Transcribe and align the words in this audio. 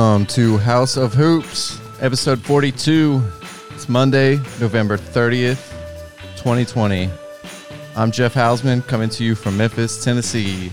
Welcome 0.00 0.24
to 0.28 0.56
Haus 0.56 0.96
of 0.96 1.12
Hoops, 1.12 1.78
episode 2.00 2.40
42. 2.40 3.22
It's 3.72 3.86
Monday, 3.86 4.36
November 4.58 4.96
30th, 4.96 5.72
2020. 6.38 7.10
I'm 7.94 8.10
Jeff 8.10 8.32
Hausman 8.32 8.86
coming 8.86 9.10
to 9.10 9.24
you 9.24 9.34
from 9.34 9.58
Memphis, 9.58 10.02
Tennessee. 10.02 10.72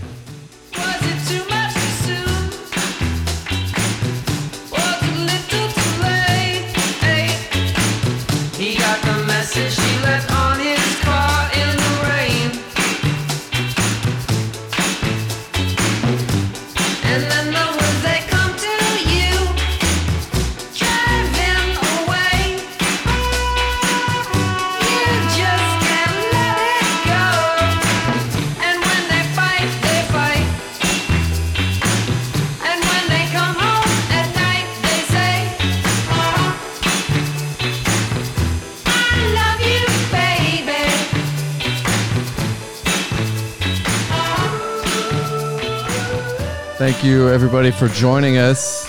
You, 47.08 47.28
everybody, 47.30 47.70
for 47.70 47.88
joining 47.88 48.36
us 48.36 48.86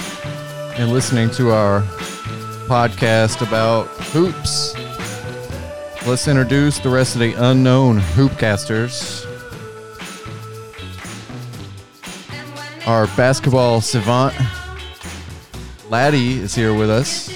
and 0.77 0.91
listening 0.91 1.29
to 1.29 1.51
our 1.51 1.81
podcast 2.67 3.41
about 3.47 3.87
hoops. 4.11 4.75
Let's 6.05 6.27
introduce 6.27 6.79
the 6.79 6.89
rest 6.89 7.15
of 7.15 7.21
the 7.21 7.33
unknown 7.33 7.99
hoopcasters. 7.99 9.25
Our 12.85 13.07
basketball 13.15 13.79
savant, 13.79 14.35
Laddie, 15.89 16.39
is 16.39 16.53
here 16.53 16.73
with 16.73 16.89
us. 16.89 17.33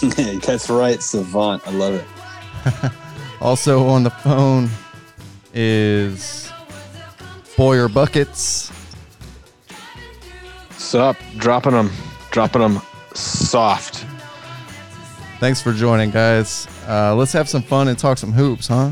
That's 0.46 0.70
right, 0.70 1.02
Savant. 1.02 1.66
I 1.66 1.70
love 1.72 1.94
it. 1.94 2.92
Also 3.40 3.88
on 3.88 4.04
the 4.04 4.10
phone 4.10 4.70
is 5.52 6.48
Boyer 7.56 7.88
Buckets. 7.88 8.51
Sup? 10.92 11.16
Dropping 11.38 11.72
them, 11.72 11.90
dropping 12.32 12.60
them 12.60 12.78
soft. 13.14 14.04
Thanks 15.40 15.62
for 15.62 15.72
joining, 15.72 16.10
guys. 16.10 16.68
Uh, 16.86 17.14
let's 17.14 17.32
have 17.32 17.48
some 17.48 17.62
fun 17.62 17.88
and 17.88 17.98
talk 17.98 18.18
some 18.18 18.30
hoops, 18.30 18.66
huh? 18.66 18.90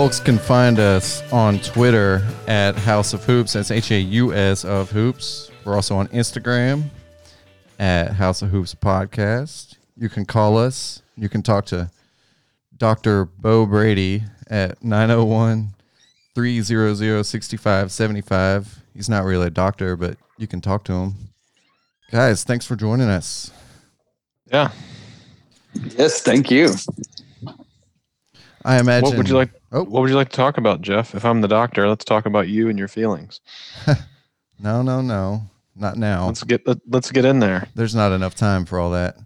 Folks 0.00 0.18
can 0.18 0.38
find 0.38 0.78
us 0.78 1.22
on 1.30 1.58
Twitter 1.58 2.26
at 2.46 2.74
Haus 2.74 3.12
of 3.12 3.22
Hoops. 3.24 3.52
That's 3.52 3.70
H 3.70 3.90
A 3.90 4.00
U 4.00 4.32
S 4.32 4.64
of 4.64 4.90
Hoops. 4.90 5.50
We're 5.62 5.74
also 5.74 5.94
on 5.94 6.08
Instagram 6.08 6.84
at 7.78 8.12
Haus 8.14 8.40
of 8.40 8.48
Hoops 8.48 8.74
Podcast. 8.74 9.76
You 9.98 10.08
can 10.08 10.24
call 10.24 10.56
us. 10.56 11.02
You 11.18 11.28
can 11.28 11.42
talk 11.42 11.66
to 11.66 11.90
Dr. 12.78 13.26
Bo 13.26 13.66
Brady 13.66 14.22
at 14.46 14.82
901 14.82 15.74
300 16.34 17.22
6575. 17.22 18.82
He's 18.94 19.10
not 19.10 19.24
really 19.24 19.48
a 19.48 19.50
doctor, 19.50 19.96
but 19.96 20.16
you 20.38 20.46
can 20.46 20.62
talk 20.62 20.82
to 20.84 20.94
him. 20.94 21.14
Guys, 22.10 22.42
thanks 22.42 22.64
for 22.64 22.74
joining 22.74 23.10
us. 23.10 23.50
Yeah. 24.50 24.70
Yes, 25.74 26.22
thank 26.22 26.50
you. 26.50 26.70
I 28.64 28.78
imagine. 28.78 29.08
What 29.08 29.16
would 29.16 29.28
you 29.28 29.36
like? 29.36 29.50
Oh. 29.72 29.84
What 29.84 30.02
would 30.02 30.10
you 30.10 30.16
like 30.16 30.30
to 30.30 30.36
talk 30.36 30.58
about, 30.58 30.82
Jeff? 30.82 31.14
If 31.14 31.24
I'm 31.24 31.40
the 31.40 31.48
doctor, 31.48 31.88
let's 31.88 32.04
talk 32.04 32.26
about 32.26 32.48
you 32.48 32.68
and 32.68 32.78
your 32.78 32.88
feelings. 32.88 33.40
No, 34.62 34.82
no, 34.82 35.00
no. 35.00 35.42
Not 35.74 35.96
now. 35.96 36.26
Let's 36.26 36.42
get 36.42 36.66
let, 36.66 36.78
let's 36.86 37.10
get 37.10 37.24
in 37.24 37.38
there. 37.38 37.68
there's 37.74 37.94
not 37.94 38.12
enough 38.12 38.34
time 38.34 38.66
for 38.66 38.78
all 38.78 38.90
that. 38.90 39.16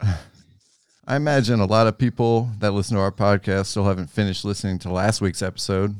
I 1.06 1.16
imagine 1.16 1.60
a 1.60 1.66
lot 1.66 1.86
of 1.86 1.98
people 1.98 2.50
that 2.60 2.70
listen 2.70 2.96
to 2.96 3.02
our 3.02 3.12
podcast 3.12 3.66
still 3.66 3.84
haven't 3.84 4.08
finished 4.08 4.44
listening 4.44 4.78
to 4.80 4.90
last 4.90 5.20
week's 5.20 5.42
episode, 5.42 5.96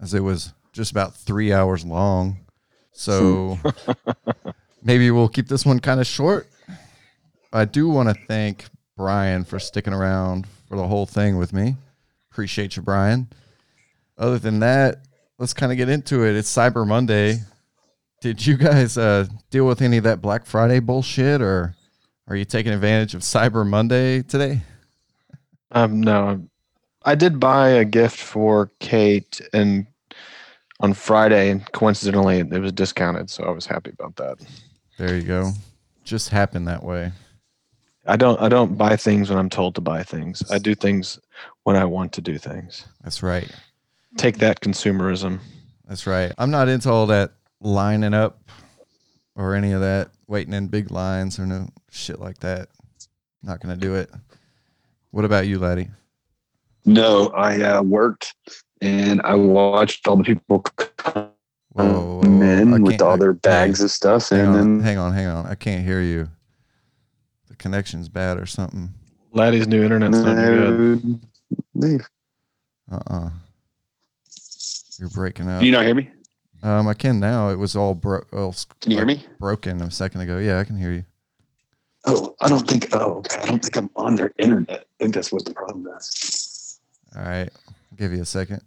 as 0.00 0.12
it 0.14 0.20
was 0.20 0.52
just 0.72 0.90
about 0.90 1.14
three 1.16 1.52
hours 1.52 1.84
long. 1.84 2.38
So 2.92 3.58
maybe 4.82 5.10
we'll 5.10 5.28
keep 5.28 5.48
this 5.48 5.64
one 5.64 5.80
kind 5.80 5.98
of 6.00 6.06
short. 6.06 6.46
I 7.52 7.64
do 7.64 7.88
want 7.88 8.10
to 8.10 8.14
thank 8.26 8.66
Brian 8.96 9.44
for 9.44 9.58
sticking 9.58 9.94
around 9.94 10.46
for 10.68 10.76
the 10.76 10.86
whole 10.86 11.06
thing 11.06 11.38
with 11.38 11.52
me. 11.52 11.76
Appreciate 12.32 12.76
you, 12.76 12.82
Brian. 12.82 13.28
Other 14.16 14.38
than 14.38 14.60
that, 14.60 15.02
let's 15.38 15.52
kind 15.52 15.70
of 15.70 15.76
get 15.76 15.90
into 15.90 16.24
it. 16.24 16.34
It's 16.34 16.50
Cyber 16.50 16.86
Monday. 16.86 17.40
Did 18.22 18.46
you 18.46 18.56
guys 18.56 18.96
uh, 18.96 19.26
deal 19.50 19.66
with 19.66 19.82
any 19.82 19.98
of 19.98 20.04
that 20.04 20.22
Black 20.22 20.46
Friday 20.46 20.80
bullshit, 20.80 21.42
or 21.42 21.74
are 22.26 22.34
you 22.34 22.46
taking 22.46 22.72
advantage 22.72 23.14
of 23.14 23.20
Cyber 23.20 23.66
Monday 23.66 24.22
today? 24.22 24.62
Um, 25.72 26.00
no, 26.00 26.48
I 27.04 27.16
did 27.16 27.38
buy 27.38 27.68
a 27.68 27.84
gift 27.84 28.16
for 28.16 28.70
Kate, 28.80 29.42
and 29.52 29.86
on 30.80 30.94
Friday, 30.94 31.50
and 31.50 31.70
coincidentally, 31.72 32.38
it 32.38 32.48
was 32.48 32.72
discounted, 32.72 33.28
so 33.28 33.44
I 33.44 33.50
was 33.50 33.66
happy 33.66 33.90
about 33.90 34.16
that. 34.16 34.38
There 34.96 35.16
you 35.16 35.22
go. 35.22 35.52
Just 36.02 36.30
happened 36.30 36.66
that 36.66 36.82
way. 36.82 37.12
I 38.06 38.16
don't 38.16 38.40
I 38.40 38.48
don't 38.48 38.76
buy 38.76 38.96
things 38.96 39.30
when 39.30 39.38
I'm 39.38 39.50
told 39.50 39.74
to 39.76 39.80
buy 39.80 40.02
things. 40.02 40.42
I 40.50 40.58
do 40.58 40.74
things 40.74 41.18
when 41.62 41.76
I 41.76 41.84
want 41.84 42.12
to 42.14 42.20
do 42.20 42.38
things. 42.38 42.86
That's 43.02 43.22
right. 43.22 43.50
Take 44.16 44.38
that 44.38 44.60
consumerism. 44.60 45.38
That's 45.86 46.06
right. 46.06 46.32
I'm 46.38 46.50
not 46.50 46.68
into 46.68 46.90
all 46.90 47.06
that 47.06 47.32
lining 47.60 48.14
up 48.14 48.40
or 49.36 49.54
any 49.54 49.72
of 49.72 49.80
that, 49.80 50.10
waiting 50.26 50.52
in 50.52 50.68
big 50.68 50.90
lines 50.90 51.38
or 51.38 51.46
no 51.46 51.68
shit 51.90 52.18
like 52.18 52.38
that. 52.38 52.68
Not 53.42 53.60
gonna 53.60 53.76
do 53.76 53.94
it. 53.94 54.10
What 55.10 55.24
about 55.24 55.46
you, 55.46 55.58
laddie? 55.58 55.88
No, 56.84 57.28
I 57.28 57.60
uh, 57.62 57.82
worked 57.82 58.34
and 58.80 59.20
I 59.22 59.34
watched 59.36 60.08
all 60.08 60.16
the 60.16 60.24
people 60.24 60.60
come 60.60 61.28
Whoa, 61.74 61.84
whoa, 61.84 62.20
whoa. 62.20 62.42
I 62.42 62.60
in 62.60 62.82
with 62.82 63.00
all 63.00 63.16
their 63.16 63.30
I- 63.30 63.34
bags 63.34 63.80
of 63.80 63.90
stuff, 63.90 64.30
and 64.30 64.48
on, 64.48 64.54
then 64.54 64.80
hang 64.80 64.98
on, 64.98 65.12
hang 65.14 65.26
on. 65.26 65.46
I 65.46 65.54
can't 65.54 65.84
hear 65.84 66.02
you. 66.02 66.28
The 67.62 67.68
connection's 67.68 68.08
bad 68.08 68.38
or 68.38 68.46
something. 68.46 68.90
Laddie's 69.32 69.68
new 69.68 69.84
internet's 69.84 70.18
not 70.18 70.34
good. 70.34 71.20
leave. 71.74 72.08
Uh 72.90 72.98
uh 73.06 73.30
You're 74.98 75.08
breaking 75.10 75.48
up. 75.48 75.60
Can 75.60 75.66
you 75.66 75.72
not 75.72 75.84
hear 75.84 75.94
me? 75.94 76.10
Um, 76.64 76.88
I 76.88 76.94
can 76.94 77.20
now. 77.20 77.50
It 77.50 77.56
was 77.56 77.76
all 77.76 77.94
broke. 77.94 78.26
all 78.32 78.52
sc- 78.52 78.78
Can 78.80 78.90
you 78.90 78.96
hear 78.98 79.06
me? 79.06 79.24
broken 79.38 79.80
a 79.80 79.92
second 79.92 80.22
ago. 80.22 80.38
Yeah, 80.38 80.58
I 80.58 80.64
can 80.64 80.76
hear 80.76 80.90
you. 80.92 81.04
Oh, 82.04 82.34
I 82.40 82.48
don't 82.48 82.68
think. 82.68 82.88
Oh, 82.92 83.18
okay. 83.18 83.40
I 83.40 83.46
don't 83.46 83.62
think 83.62 83.76
I'm 83.76 83.90
on 83.94 84.16
their 84.16 84.32
internet. 84.40 84.80
I 84.98 85.04
think 85.04 85.14
that's 85.14 85.30
what 85.30 85.44
the 85.44 85.54
problem 85.54 85.86
is. 85.96 86.80
All 87.16 87.22
right, 87.22 87.48
I'll 87.68 87.96
give 87.96 88.12
you 88.12 88.22
a 88.22 88.26
second 88.26 88.62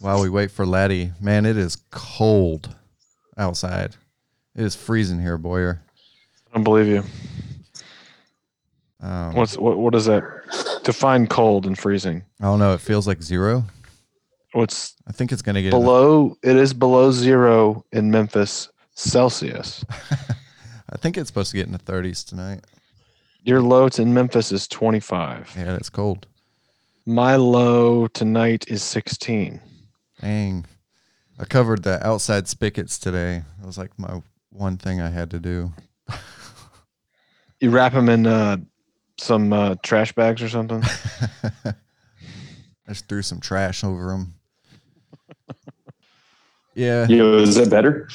while 0.00 0.20
we 0.20 0.28
wait 0.28 0.50
for 0.50 0.66
Laddie. 0.66 1.12
Man, 1.18 1.46
it 1.46 1.56
is 1.56 1.76
cold 1.90 2.76
outside. 3.38 3.96
It 4.54 4.64
is 4.64 4.76
freezing 4.76 5.20
here, 5.22 5.38
Boyer. 5.38 5.82
I 6.50 6.56
don't 6.56 6.64
believe 6.64 6.86
you. 6.88 7.02
Um, 9.02 9.34
What's 9.34 9.58
what? 9.58 9.78
What 9.78 9.94
is 9.94 10.06
that? 10.06 10.22
Define 10.84 11.26
cold 11.26 11.66
and 11.66 11.76
freezing. 11.78 12.22
I 12.40 12.44
don't 12.44 12.58
know. 12.58 12.72
It 12.72 12.80
feels 12.80 13.06
like 13.06 13.22
zero. 13.22 13.64
What's 14.52 14.94
I 15.08 15.12
think 15.12 15.32
it's 15.32 15.42
gonna 15.42 15.62
get 15.62 15.70
below? 15.70 16.36
It 16.42 16.56
is 16.56 16.72
below 16.72 17.10
zero 17.10 17.84
in 17.92 18.10
Memphis 18.10 18.68
Celsius. 18.94 19.84
I 20.92 20.98
think 20.98 21.16
it's 21.16 21.28
supposed 21.28 21.50
to 21.52 21.56
get 21.56 21.66
in 21.66 21.72
the 21.72 21.78
30s 21.78 22.26
tonight. 22.26 22.60
Your 23.44 23.62
low 23.62 23.88
in 23.98 24.12
Memphis 24.12 24.52
is 24.52 24.68
25. 24.68 25.54
Yeah, 25.56 25.74
it's 25.74 25.88
cold. 25.88 26.26
My 27.06 27.36
low 27.36 28.06
tonight 28.08 28.66
is 28.68 28.82
16. 28.82 29.58
Dang. 30.20 30.66
I 31.38 31.44
covered 31.46 31.82
the 31.82 32.06
outside 32.06 32.46
spigots 32.46 32.98
today. 32.98 33.42
It 33.60 33.66
was 33.66 33.78
like 33.78 33.98
my 33.98 34.20
one 34.50 34.76
thing 34.76 35.00
I 35.00 35.08
had 35.08 35.30
to 35.30 35.40
do. 35.40 35.72
You 37.60 37.70
wrap 37.70 37.92
them 37.92 38.08
in 38.08 38.26
uh, 38.26 38.56
some 39.18 39.52
uh, 39.52 39.74
trash 39.82 40.12
bags 40.12 40.42
or 40.42 40.48
something. 40.48 40.82
I 41.64 41.74
just 42.88 43.08
threw 43.08 43.22
some 43.22 43.40
trash 43.40 43.84
over 43.84 44.08
them. 44.08 44.34
Yeah, 46.74 47.06
Yo, 47.06 47.36
is 47.38 47.54
that 47.56 47.68
better? 47.70 48.08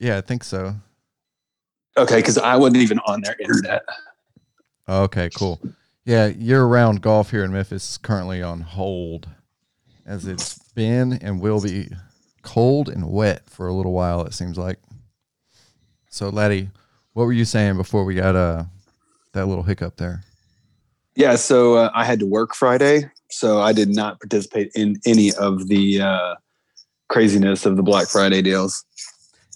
yeah, 0.00 0.18
I 0.18 0.20
think 0.20 0.42
so. 0.42 0.74
Okay, 1.96 2.16
because 2.16 2.38
I 2.38 2.56
wasn't 2.56 2.78
even 2.78 2.98
on 3.06 3.20
their 3.20 3.36
internet. 3.40 3.82
Okay, 4.88 5.30
cool. 5.36 5.60
Yeah, 6.04 6.26
year-round 6.26 7.00
golf 7.02 7.30
here 7.30 7.44
in 7.44 7.52
Memphis 7.52 7.92
is 7.92 7.98
currently 7.98 8.42
on 8.42 8.62
hold, 8.62 9.28
as 10.04 10.26
it's 10.26 10.58
been 10.74 11.12
and 11.14 11.40
will 11.40 11.60
be 11.62 11.88
cold 12.42 12.88
and 12.88 13.08
wet 13.10 13.48
for 13.48 13.68
a 13.68 13.72
little 13.72 13.92
while. 13.92 14.24
It 14.26 14.34
seems 14.34 14.58
like. 14.58 14.78
So, 16.10 16.28
Laddie, 16.28 16.70
what 17.12 17.24
were 17.24 17.32
you 17.32 17.44
saying 17.44 17.76
before 17.76 18.04
we 18.04 18.16
got 18.16 18.34
uh 18.34 18.64
that 19.34 19.46
little 19.46 19.64
hiccup 19.64 19.96
there? 19.96 20.22
Yeah, 21.14 21.36
so 21.36 21.74
uh, 21.74 21.90
I 21.94 22.04
had 22.04 22.18
to 22.20 22.26
work 22.26 22.54
Friday, 22.54 23.10
so 23.30 23.60
I 23.60 23.72
did 23.72 23.88
not 23.88 24.18
participate 24.20 24.72
in 24.74 25.00
any 25.06 25.32
of 25.34 25.68
the 25.68 26.00
uh, 26.00 26.34
craziness 27.08 27.66
of 27.66 27.76
the 27.76 27.82
Black 27.82 28.08
Friday 28.08 28.42
deals. 28.42 28.84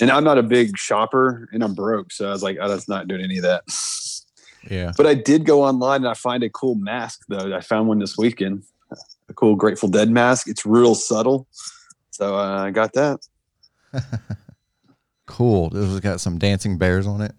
And 0.01 0.11
I'm 0.11 0.23
not 0.23 0.39
a 0.39 0.43
big 0.45 0.77
shopper, 0.77 1.49
and 1.53 1.65
I'm 1.65 1.75
broke, 1.75 2.13
so 2.13 2.29
I 2.29 2.31
was 2.31 2.43
like, 2.43 2.59
"Oh, 2.61 2.69
that's 2.69 2.89
not 2.89 3.09
doing 3.09 3.23
any 3.23 3.39
of 3.39 3.43
that." 3.43 3.65
Yeah. 4.71 4.93
But 4.97 5.07
I 5.07 5.15
did 5.15 5.45
go 5.45 5.65
online 5.65 6.03
and 6.03 6.09
I 6.09 6.15
find 6.15 6.45
a 6.45 6.51
cool 6.51 6.77
mask 6.77 7.23
though. 7.29 7.57
I 7.57 7.61
found 7.61 7.89
one 7.89 7.99
this 7.99 8.17
weekend, 8.17 8.63
a 9.29 9.35
cool 9.35 9.57
Grateful 9.57 9.89
Dead 9.89 10.11
mask. 10.11 10.47
It's 10.47 10.65
real 10.65 10.95
subtle, 10.95 11.49
so 12.11 12.37
uh, 12.37 12.65
I 12.65 12.71
got 12.71 12.93
that. 12.93 13.19
Cool. 15.29 15.69
This 15.69 15.85
has 15.85 16.01
got 16.01 16.21
some 16.21 16.39
dancing 16.39 16.79
bears 16.79 17.07
on 17.07 17.21
it. 17.21 17.33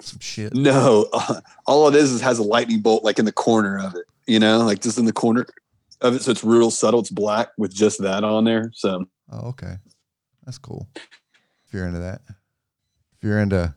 Some 0.00 0.20
shit. 0.20 0.54
No, 0.54 1.08
all 1.66 1.88
it 1.88 1.94
is 1.94 2.12
is 2.12 2.20
has 2.20 2.38
a 2.38 2.42
lightning 2.42 2.80
bolt 2.80 3.04
like 3.04 3.18
in 3.18 3.24
the 3.24 3.32
corner 3.32 3.78
of 3.78 3.94
it. 3.94 4.04
You 4.26 4.38
know, 4.38 4.58
like 4.58 4.80
just 4.80 4.98
in 4.98 5.04
the 5.06 5.12
corner 5.12 5.46
of 6.00 6.14
it, 6.14 6.22
so 6.22 6.30
it's 6.30 6.44
real 6.44 6.70
subtle. 6.70 7.00
It's 7.00 7.10
black 7.10 7.48
with 7.58 7.74
just 7.74 8.00
that 8.02 8.24
on 8.24 8.44
there. 8.44 8.70
So 8.74 9.06
Oh, 9.30 9.48
okay. 9.48 9.74
That's 10.44 10.58
cool. 10.58 10.88
If 10.94 11.74
you're 11.74 11.86
into 11.86 12.00
that. 12.00 12.22
If 12.28 13.22
you're 13.22 13.40
into 13.40 13.74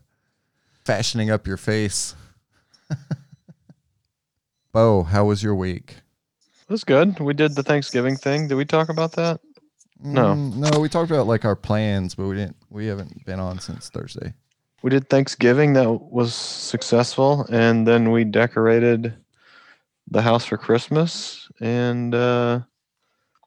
fashioning 0.84 1.30
up 1.30 1.46
your 1.46 1.56
face. 1.56 2.14
Bo, 4.72 5.02
how 5.02 5.26
was 5.26 5.42
your 5.42 5.54
week? 5.54 5.96
That's 6.68 6.84
good. 6.84 7.20
We 7.20 7.34
did 7.34 7.54
the 7.54 7.62
Thanksgiving 7.62 8.16
thing. 8.16 8.48
Did 8.48 8.54
we 8.54 8.64
talk 8.64 8.88
about 8.88 9.12
that? 9.12 9.40
No. 10.00 10.34
Mm, 10.34 10.56
no, 10.56 10.80
we 10.80 10.88
talked 10.88 11.10
about 11.10 11.26
like 11.26 11.44
our 11.44 11.54
plans, 11.56 12.14
but 12.14 12.26
we 12.26 12.36
didn't 12.36 12.56
we 12.70 12.86
haven't 12.86 13.24
been 13.26 13.38
on 13.38 13.58
since 13.58 13.90
Thursday. 13.90 14.32
We 14.82 14.90
did 14.90 15.08
Thanksgiving. 15.08 15.74
That 15.74 15.88
was 15.90 16.34
successful. 16.34 17.46
And 17.50 17.86
then 17.86 18.10
we 18.10 18.24
decorated 18.24 19.14
the 20.10 20.22
house 20.22 20.44
for 20.44 20.56
Christmas 20.56 21.48
and 21.60 22.14
uh, 22.14 22.60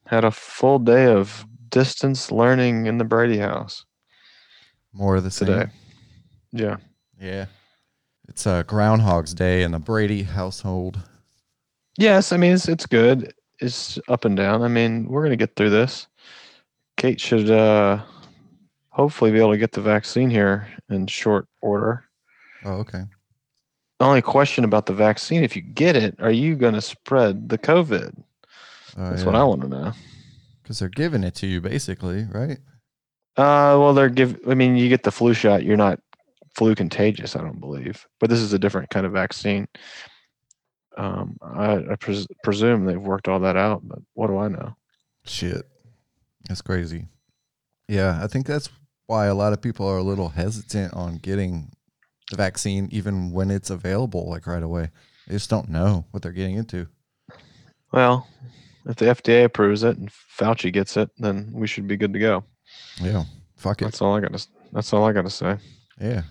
had 0.05 0.23
a 0.23 0.31
full 0.31 0.79
day 0.79 1.05
of 1.07 1.45
distance 1.69 2.31
learning 2.31 2.85
in 2.85 2.97
the 2.97 3.03
Brady 3.03 3.37
house 3.37 3.85
More 4.93 5.17
of 5.17 5.23
the 5.23 5.31
same. 5.31 5.47
today. 5.47 5.71
Yeah. 6.53 6.77
Yeah. 7.19 7.45
It's 8.29 8.45
a 8.45 8.63
Groundhog's 8.65 9.33
Day 9.33 9.61
in 9.63 9.71
the 9.71 9.79
Brady 9.79 10.23
household. 10.23 10.99
Yes, 11.97 12.31
I 12.31 12.37
mean 12.37 12.53
it's 12.53 12.67
it's 12.67 12.85
good. 12.85 13.33
It's 13.59 13.99
up 14.09 14.25
and 14.25 14.35
down. 14.35 14.63
I 14.63 14.67
mean, 14.67 15.05
we're 15.07 15.23
gonna 15.23 15.35
get 15.35 15.55
through 15.55 15.69
this. 15.69 16.07
Kate 16.97 17.21
should 17.21 17.49
uh 17.51 18.01
hopefully 18.95 19.29
be 19.29 19.39
able 19.39 19.51
to 19.51 19.57
get 19.57 19.73
the 19.73 19.81
vaccine 19.81 20.29
here 20.29 20.67
in 20.89 21.05
short 21.05 21.47
order. 21.61 22.05
Oh, 22.63 22.75
okay. 22.75 23.03
The 23.99 24.05
only 24.05 24.21
question 24.21 24.63
about 24.63 24.85
the 24.85 24.93
vaccine, 24.93 25.43
if 25.43 25.53
you 25.55 25.61
get 25.61 25.97
it, 25.97 26.15
are 26.19 26.31
you 26.31 26.55
gonna 26.55 26.81
spread 26.81 27.49
the 27.49 27.57
COVID? 27.57 28.23
Oh, 28.97 29.09
That's 29.09 29.23
what 29.25 29.35
I 29.35 29.43
want 29.43 29.61
to 29.61 29.67
know. 29.67 29.91
Because 30.63 30.79
they're 30.79 30.87
giving 30.89 31.23
it 31.25 31.35
to 31.35 31.47
you, 31.47 31.59
basically, 31.59 32.25
right? 32.31 32.57
Uh 33.37 33.75
well 33.77 33.93
they're 33.93 34.07
give 34.09 34.39
I 34.49 34.53
mean 34.53 34.77
you 34.77 34.87
get 34.87 35.03
the 35.03 35.11
flu 35.11 35.33
shot, 35.33 35.63
you're 35.63 35.75
not 35.75 35.99
flu 36.55 36.73
contagious, 36.73 37.35
I 37.35 37.41
don't 37.41 37.59
believe. 37.59 38.07
But 38.21 38.29
this 38.29 38.39
is 38.39 38.53
a 38.53 38.59
different 38.59 38.89
kind 38.91 39.05
of 39.05 39.11
vaccine. 39.11 39.67
Um 40.97 41.37
I, 41.41 41.73
I 41.91 41.95
pres- 41.99 42.27
presume 42.43 42.85
they've 42.85 42.99
worked 43.01 43.27
all 43.27 43.41
that 43.41 43.57
out, 43.57 43.81
but 43.85 43.99
what 44.13 44.27
do 44.27 44.37
I 44.37 44.47
know? 44.47 44.75
Shit. 45.25 45.67
That's 46.47 46.61
crazy. 46.61 47.07
Yeah, 47.89 48.19
I 48.23 48.27
think 48.27 48.45
that's 48.45 48.69
why 49.07 49.27
a 49.27 49.35
lot 49.35 49.53
of 49.53 49.61
people 49.61 49.87
are 49.87 49.97
a 49.97 50.03
little 50.03 50.29
hesitant 50.29 50.93
on 50.93 51.17
getting 51.17 51.71
the 52.31 52.37
vaccine, 52.37 52.87
even 52.91 53.31
when 53.31 53.51
it's 53.51 53.69
available, 53.69 54.29
like 54.29 54.47
right 54.47 54.63
away. 54.63 54.89
They 55.27 55.35
just 55.35 55.49
don't 55.49 55.69
know 55.69 56.05
what 56.11 56.23
they're 56.23 56.31
getting 56.31 56.55
into. 56.55 56.87
Well, 57.91 58.27
if 58.85 58.95
the 58.97 59.05
FDA 59.05 59.45
approves 59.45 59.83
it 59.83 59.97
and 59.97 60.09
Fauci 60.09 60.71
gets 60.71 60.97
it, 60.97 61.09
then 61.17 61.51
we 61.53 61.67
should 61.67 61.87
be 61.87 61.97
good 61.97 62.13
to 62.13 62.19
go. 62.19 62.43
Yeah. 63.01 63.23
Fuck 63.55 63.81
it. 63.81 63.85
That's 63.85 64.01
all 64.01 64.15
I 64.15 64.19
got 64.19 64.33
to. 64.33 64.47
That's 64.71 64.93
all 64.93 65.05
I 65.05 65.13
got 65.13 65.23
to 65.23 65.29
say. 65.29 65.57
Yeah. 65.99 66.23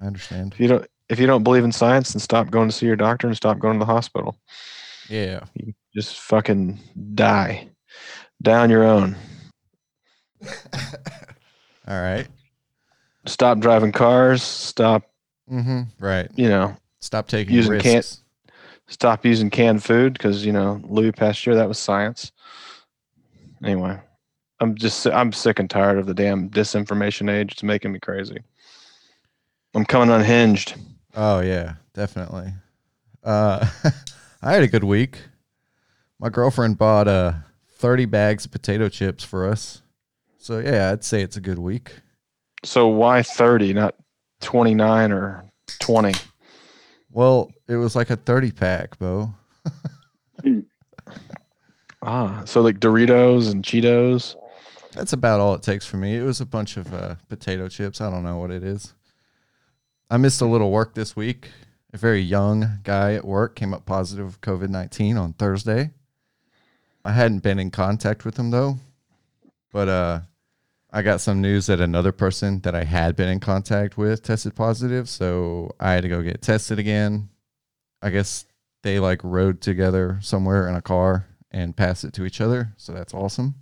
I 0.00 0.06
understand. 0.06 0.54
If 0.54 0.60
you 0.60 0.68
don't, 0.68 0.86
if 1.08 1.18
you 1.18 1.26
don't 1.26 1.42
believe 1.42 1.64
in 1.64 1.72
science, 1.72 2.12
then 2.12 2.20
stop 2.20 2.50
going 2.50 2.68
to 2.68 2.74
see 2.74 2.86
your 2.86 2.96
doctor 2.96 3.26
and 3.26 3.36
stop 3.36 3.58
going 3.58 3.74
to 3.74 3.84
the 3.84 3.92
hospital. 3.92 4.36
Yeah. 5.08 5.40
Just 5.94 6.20
fucking 6.20 6.78
die, 7.14 7.68
die 8.42 8.60
on 8.60 8.70
your 8.70 8.84
own. 8.84 9.16
All 11.90 12.00
right. 12.00 12.26
Stop 13.26 13.58
driving 13.58 13.92
cars. 13.92 14.42
Stop, 14.42 15.02
Mm-hmm. 15.50 15.82
Right. 15.98 16.30
you 16.36 16.48
know, 16.48 16.76
Stop 17.00 17.26
taking 17.26 17.54
Using 17.56 17.72
risks. 17.72 17.84
can't- 17.84 18.16
stop 18.86 19.24
using 19.26 19.50
canned 19.50 19.82
food 19.82 20.12
because 20.12 20.44
you 20.46 20.52
know 20.52 20.80
Louis 20.84 21.10
Pasteur. 21.12 21.54
That 21.56 21.66
was 21.68 21.78
science. 21.78 22.30
Anyway, 23.64 23.98
I'm 24.60 24.74
just 24.76 25.06
I'm 25.06 25.32
sick 25.32 25.58
and 25.58 25.68
tired 25.68 25.98
of 25.98 26.06
the 26.06 26.14
damn 26.14 26.48
disinformation 26.50 27.30
age. 27.30 27.52
It's 27.52 27.62
making 27.64 27.92
me 27.92 27.98
crazy. 27.98 28.38
I'm 29.74 29.84
coming 29.84 30.10
unhinged. 30.14 30.74
Oh 31.16 31.40
yeah, 31.40 31.74
definitely. 31.94 32.52
Uh, 33.24 33.66
I 34.42 34.52
had 34.52 34.62
a 34.62 34.68
good 34.68 34.84
week. 34.84 35.18
My 36.20 36.28
girlfriend 36.28 36.78
bought 36.78 37.08
uh 37.08 37.32
30 37.78 38.04
bags 38.06 38.44
of 38.44 38.50
potato 38.52 38.88
chips 38.88 39.24
for 39.24 39.46
us. 39.48 39.82
So 40.40 40.58
yeah, 40.58 40.90
I'd 40.90 41.04
say 41.04 41.20
it's 41.20 41.36
a 41.36 41.40
good 41.40 41.58
week. 41.58 41.92
So 42.64 42.88
why 42.88 43.22
30, 43.22 43.74
not 43.74 43.94
29 44.40 45.12
or 45.12 45.44
20? 45.80 46.14
Well, 47.10 47.52
it 47.68 47.76
was 47.76 47.94
like 47.94 48.08
a 48.08 48.16
30 48.16 48.52
pack, 48.52 48.98
Bo. 48.98 49.34
Ah, 52.02 52.42
so 52.46 52.62
like 52.62 52.80
Doritos 52.80 53.50
and 53.52 53.62
Cheetos. 53.62 54.34
That's 54.92 55.12
about 55.12 55.38
all 55.38 55.54
it 55.54 55.62
takes 55.62 55.84
for 55.84 55.98
me. 55.98 56.16
It 56.16 56.22
was 56.22 56.40
a 56.40 56.46
bunch 56.46 56.78
of 56.78 56.94
uh, 56.94 57.16
potato 57.28 57.68
chips. 57.68 58.00
I 58.00 58.10
don't 58.10 58.24
know 58.24 58.38
what 58.38 58.50
it 58.50 58.62
is. 58.62 58.94
I 60.10 60.16
missed 60.16 60.40
a 60.40 60.46
little 60.46 60.70
work 60.70 60.94
this 60.94 61.14
week. 61.14 61.50
A 61.92 61.98
very 61.98 62.22
young 62.22 62.78
guy 62.84 63.14
at 63.14 63.24
work 63.26 63.54
came 63.54 63.74
up 63.74 63.84
positive 63.84 64.24
with 64.24 64.40
COVID 64.40 64.70
19 64.70 65.18
on 65.18 65.34
Thursday. 65.34 65.90
I 67.04 67.12
hadn't 67.12 67.42
been 67.42 67.58
in 67.58 67.70
contact 67.70 68.24
with 68.24 68.38
him 68.38 68.50
though, 68.50 68.78
but 69.72 69.88
uh, 69.88 70.20
I 70.90 71.02
got 71.02 71.20
some 71.20 71.40
news 71.40 71.66
that 71.66 71.80
another 71.80 72.12
person 72.12 72.60
that 72.60 72.74
I 72.74 72.84
had 72.84 73.16
been 73.16 73.28
in 73.28 73.40
contact 73.40 73.96
with 73.96 74.22
tested 74.22 74.54
positive. 74.54 75.08
So 75.08 75.70
I 75.78 75.92
had 75.92 76.02
to 76.02 76.08
go 76.08 76.22
get 76.22 76.42
tested 76.42 76.78
again. 76.78 77.28
I 78.02 78.10
guess 78.10 78.46
they 78.82 78.98
like 78.98 79.20
rode 79.22 79.60
together 79.60 80.18
somewhere 80.22 80.68
in 80.68 80.74
a 80.74 80.82
car 80.82 81.26
and 81.50 81.76
passed 81.76 82.04
it 82.04 82.12
to 82.14 82.24
each 82.24 82.40
other. 82.40 82.72
So 82.76 82.92
that's 82.92 83.14
awesome. 83.14 83.54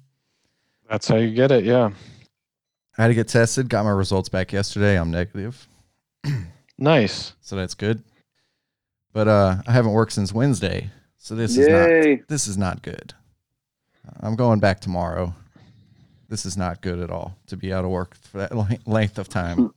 That's 0.88 1.09
how 1.09 1.17
you 1.17 1.31
get 1.35 1.50
it. 1.50 1.65
Yeah. 1.65 1.91
I 2.97 3.03
had 3.03 3.09
to 3.09 3.15
get 3.15 3.29
tested. 3.29 3.69
Got 3.69 3.85
my 3.85 3.91
results 3.91 4.29
back 4.29 4.53
yesterday. 4.53 4.99
I'm 4.99 5.11
negative, 5.11 5.69
Nice. 6.79 7.33
so 7.41 7.55
that's 7.55 7.75
good. 7.75 8.03
But 9.12 9.29
uh, 9.29 9.57
I 9.67 9.73
haven't 9.73 9.93
worked 9.93 10.12
since 10.12 10.33
Wednesday, 10.33 10.91
so 11.17 11.35
this 11.35 11.57
is 11.57 11.69
not 11.69 12.29
this 12.29 12.49
is 12.49 12.57
not 12.59 12.83
good. 12.83 13.15
I'm 14.21 14.37
going 14.37 14.59
back 14.61 14.81
tomorrow. 14.81 15.35
This 16.28 16.44
is 16.44 16.56
not 16.56 16.80
good 16.82 16.99
at 17.00 17.11
all 17.11 17.37
to 17.47 17.56
be 17.56 17.73
out 17.73 17.85
of 17.85 17.90
work 17.90 18.16
for 18.16 18.38
that 18.38 18.52
length 18.87 19.18
of 19.18 19.28
time. 19.28 19.73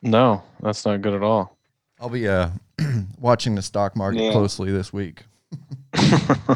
No, 0.00 0.42
that's 0.60 0.84
not 0.84 1.02
good 1.02 1.14
at 1.14 1.22
all. 1.22 1.56
I'll 2.00 2.08
be 2.08 2.26
uh, 2.28 2.48
watching 3.20 3.54
the 3.54 3.62
stock 3.62 3.94
market 3.94 4.20
Yeah. 4.22 4.32
closely 4.32 4.72
this 4.72 4.92
week. 4.92 5.22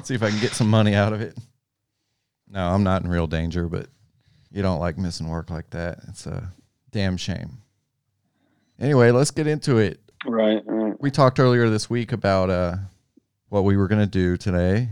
See 0.02 0.14
if 0.14 0.22
I 0.22 0.30
can 0.30 0.40
get 0.40 0.52
some 0.52 0.68
money 0.70 0.94
out 0.94 1.12
of 1.12 1.20
it. 1.20 1.36
No, 2.48 2.66
I'm 2.68 2.82
not 2.82 3.02
in 3.02 3.10
real 3.10 3.26
danger, 3.26 3.66
but 3.68 3.88
you 4.50 4.62
don't 4.62 4.80
like 4.80 4.96
missing 4.98 5.28
work 5.28 5.50
like 5.50 5.70
that. 5.70 5.98
It's 6.08 6.26
a 6.26 6.50
damn 6.90 7.16
shame. 7.16 7.58
Anyway, 8.80 9.10
let's 9.10 9.30
get 9.30 9.46
into 9.46 9.78
it. 9.78 10.00
Right, 10.24 10.62
right. 10.66 10.94
we 11.00 11.10
talked 11.10 11.38
earlier 11.38 11.68
this 11.68 11.88
week 11.90 12.12
about 12.12 12.50
uh, 12.50 12.76
what 13.48 13.64
we 13.64 13.76
were 13.76 13.86
going 13.88 14.00
to 14.00 14.06
do 14.06 14.36
today, 14.36 14.88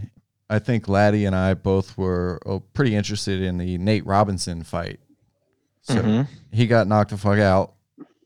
I 0.50 0.58
think 0.58 0.88
Laddie 0.88 1.24
and 1.24 1.34
I 1.34 1.54
both 1.54 1.96
were 1.96 2.40
oh, 2.46 2.60
pretty 2.60 2.94
interested 2.94 3.40
in 3.40 3.58
the 3.58 3.78
Nate 3.78 4.04
Robinson 4.06 4.62
fight. 4.62 5.00
So 5.82 5.96
Mhm. 5.96 6.28
he 6.52 6.66
got 6.66 6.86
knocked 6.86 7.10
the 7.10 7.16
fuck 7.18 7.38
out 7.38 7.74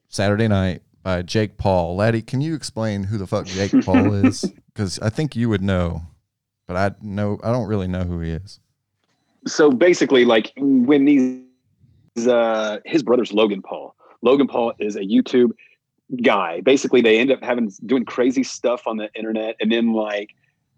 Saturday 0.09 0.49
night 0.49 0.83
by 1.03 1.23
Jake 1.23 1.57
Paul. 1.59 1.97
Laddie, 1.97 2.23
can 2.23 2.41
you 2.41 2.55
explain 2.55 3.05
who 3.05 3.19
the 3.19 3.27
fuck 3.27 3.47
Jake 3.47 3.73
Paul 3.85 4.13
is? 4.15 4.53
Because 4.75 4.99
I 5.01 5.11
think 5.11 5.37
you 5.37 5.49
would 5.49 5.63
know, 5.63 6.03
but 6.67 6.77
I 6.77 6.95
know 7.03 7.39
I 7.43 7.53
don't 7.53 7.69
really 7.69 7.89
know 7.89 8.05
who 8.05 8.21
he 8.21 8.31
is. 8.31 8.61
so 9.47 9.71
basically 9.71 10.25
like 10.25 10.53
when 10.57 11.05
these 11.05 11.41
uh 12.27 12.79
his 12.85 13.03
brother's 13.05 13.33
logan 13.33 13.63
paul 13.63 13.95
logan 14.23 14.49
paul 14.49 14.73
is 14.81 14.97
a 14.97 15.01
youtube 15.01 15.51
guy 16.23 16.61
basically 16.63 17.01
they 17.01 17.19
end 17.21 17.31
up 17.31 17.41
having 17.43 17.71
doing 17.87 18.05
crazy 18.05 18.43
stuff 18.43 18.83
on 18.89 18.97
the 18.97 19.09
internet 19.15 19.55
and 19.61 19.71
then 19.71 19.93
like 19.93 20.35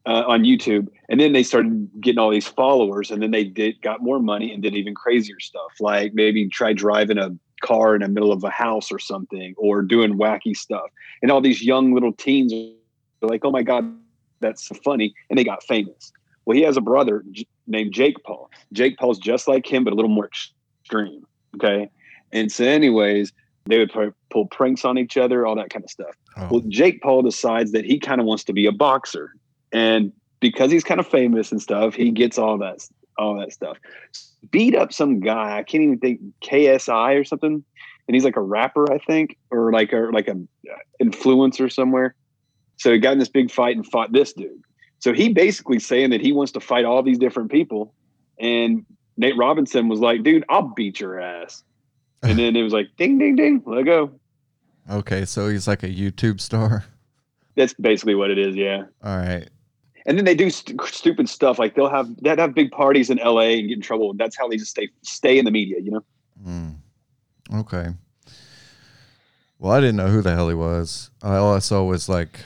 uh, 0.07 0.25
on 0.26 0.45
youtube 0.45 0.88
and 1.09 1.21
then 1.21 1.33
they 1.33 1.42
started 1.42 1.88
getting 2.00 2.19
all 2.19 2.30
these 2.30 2.49
followers 2.49 3.11
and 3.11 3.23
then 3.23 3.30
they 3.30 3.45
did 3.45 3.80
got 3.83 4.02
more 4.02 4.19
money 4.19 4.52
and 4.52 4.62
did 4.62 4.75
even 4.75 4.95
crazier 4.95 5.38
stuff 5.40 5.73
like 5.80 6.14
maybe 6.14 6.49
try 6.49 6.73
driving 6.73 7.19
a 7.19 7.30
car 7.62 7.95
in 7.95 8.00
the 8.00 8.09
middle 8.09 8.33
of 8.33 8.42
a 8.42 8.50
house 8.50 8.90
or 8.90 8.99
something 8.99 9.54
or 9.59 9.83
doing 9.83 10.19
wacky 10.19 10.57
stuff 10.57 10.90
and 11.21 11.30
all 11.30 11.42
these 11.42 11.62
young 11.62 11.92
little 11.92 12.12
teens 12.12 12.52
are 12.52 13.28
like 13.28 13.45
oh 13.45 13.50
my 13.50 13.62
god 13.62 13.95
that's 14.40 14.66
so 14.66 14.75
funny 14.83 15.12
and 15.28 15.38
they 15.38 15.45
got 15.45 15.62
famous 15.64 16.11
well 16.47 16.57
he 16.57 16.62
has 16.62 16.78
a 16.78 16.80
brother 16.80 17.23
J- 17.30 17.47
named 17.66 17.92
jake 17.92 18.16
paul 18.25 18.50
Jake 18.73 18.99
Paul's 18.99 19.19
just 19.19 19.49
like 19.49 19.71
him, 19.71 19.85
but 19.85 19.92
a 19.92 19.97
little 19.97 20.11
more 20.11 20.26
extreme. 20.26 21.26
Okay. 21.57 21.90
And 22.33 22.50
so, 22.50 22.64
anyways, 22.64 23.33
they 23.66 23.78
would 23.78 23.92
pr- 23.92 24.09
pull 24.30 24.47
pranks 24.47 24.85
on 24.85 24.99
each 24.99 25.16
other, 25.16 25.47
all 25.47 25.57
that 25.57 25.71
kind 25.71 25.85
of 25.85 25.90
stuff. 25.90 26.14
Oh, 26.37 26.49
Well, 26.50 26.62
Jake 26.69 27.02
Paul 27.02 27.23
decides 27.23 27.73
that 27.73 27.85
he 27.85 27.99
kind 27.99 28.21
of 28.21 28.26
wants 28.26 28.45
to 28.45 28.52
be 28.52 28.66
a 28.66 28.73
boxer. 28.73 29.35
And 29.73 30.12
because 30.41 30.71
he's 30.71 30.85
kind 30.85 31.00
of 31.00 31.07
famous 31.07 31.53
and 31.53 31.61
stuff, 31.61 31.95
he 31.95 32.11
gets 32.11 32.39
all 32.39 32.59
that 32.59 32.87
all 33.19 33.39
that 33.39 33.53
stuff. 33.53 33.79
Beat 34.50 34.75
up 34.75 34.93
some 34.93 35.21
guy, 35.21 35.59
I 35.59 35.62
can't 35.62 35.85
even 35.85 35.99
think 35.99 36.21
KSI 36.43 37.21
or 37.21 37.25
something. 37.25 37.62
And 38.09 38.15
he's 38.15 38.25
like 38.25 38.37
a 38.37 38.43
rapper, 38.43 38.91
I 38.93 38.99
think, 38.99 39.37
or 39.50 39.73
like 39.73 39.93
a 39.93 40.09
like 40.12 40.29
a 40.29 40.33
uh, 40.33 40.77
influencer 41.03 41.73
somewhere. 41.73 42.15
So 42.77 42.93
he 42.93 42.99
got 42.99 43.12
in 43.12 43.19
this 43.19 43.29
big 43.29 43.50
fight 43.50 43.77
and 43.77 43.87
fought 43.87 44.12
this 44.12 44.33
dude. 44.33 44.62
So 44.99 45.12
he 45.12 45.29
basically 45.29 45.79
saying 45.79 46.11
that 46.11 46.21
he 46.21 46.33
wants 46.33 46.53
to 46.53 46.61
fight 46.61 46.85
all 46.85 47.03
these 47.03 47.19
different 47.19 47.50
people. 47.50 47.95
And 48.39 48.85
Nate 49.17 49.37
Robinson 49.37 49.89
was 49.89 50.00
like, 50.00 50.23
dude, 50.23 50.45
I'll 50.49 50.73
beat 50.75 50.99
your 50.99 51.21
ass. 51.21 51.62
And 52.23 52.39
then 52.39 52.57
it 52.57 52.62
was 52.62 52.73
like, 52.73 52.89
ding, 52.97 53.19
ding, 53.19 53.37
ding, 53.37 53.62
let 53.65 53.85
go. 53.85 54.12
okay, 54.91 55.25
so 55.25 55.49
he's 55.49 55.67
like 55.67 55.83
a 55.83 55.89
YouTube 55.89 56.41
star. 56.41 56.85
That's 57.57 57.75
basically 57.75 58.15
what 58.15 58.31
it 58.31 58.39
is. 58.39 58.57
Yeah. 58.57 58.85
All 59.03 59.17
right. 59.17 59.49
And 60.07 60.16
then 60.16 60.25
they 60.25 60.35
do 60.35 60.50
st- 60.50 60.80
stupid 60.83 61.28
stuff. 61.28 61.59
Like 61.59 61.75
they'll 61.75 61.90
have, 61.90 62.09
they'd 62.23 62.38
have 62.38 62.54
big 62.54 62.71
parties 62.71 63.11
in 63.11 63.19
LA 63.19 63.40
and 63.40 63.69
get 63.69 63.76
in 63.76 63.83
trouble. 63.83 64.14
That's 64.14 64.37
how 64.37 64.49
they 64.49 64.57
just 64.57 64.71
stay, 64.71 64.88
stay 65.02 65.38
in 65.38 65.45
the 65.45 65.50
media, 65.50 65.80
you 65.80 65.90
know? 65.90 66.04
Mm. 66.47 66.76
Okay. 67.54 67.88
Well, 69.59 69.73
I 69.73 69.80
didn't 69.80 69.97
know 69.97 70.09
who 70.09 70.23
the 70.23 70.35
hell 70.35 70.49
he 70.49 70.54
was. 70.54 71.11
All 71.23 71.54
I 71.54 71.59
saw 71.59 71.85
was 71.85 72.09
like 72.09 72.40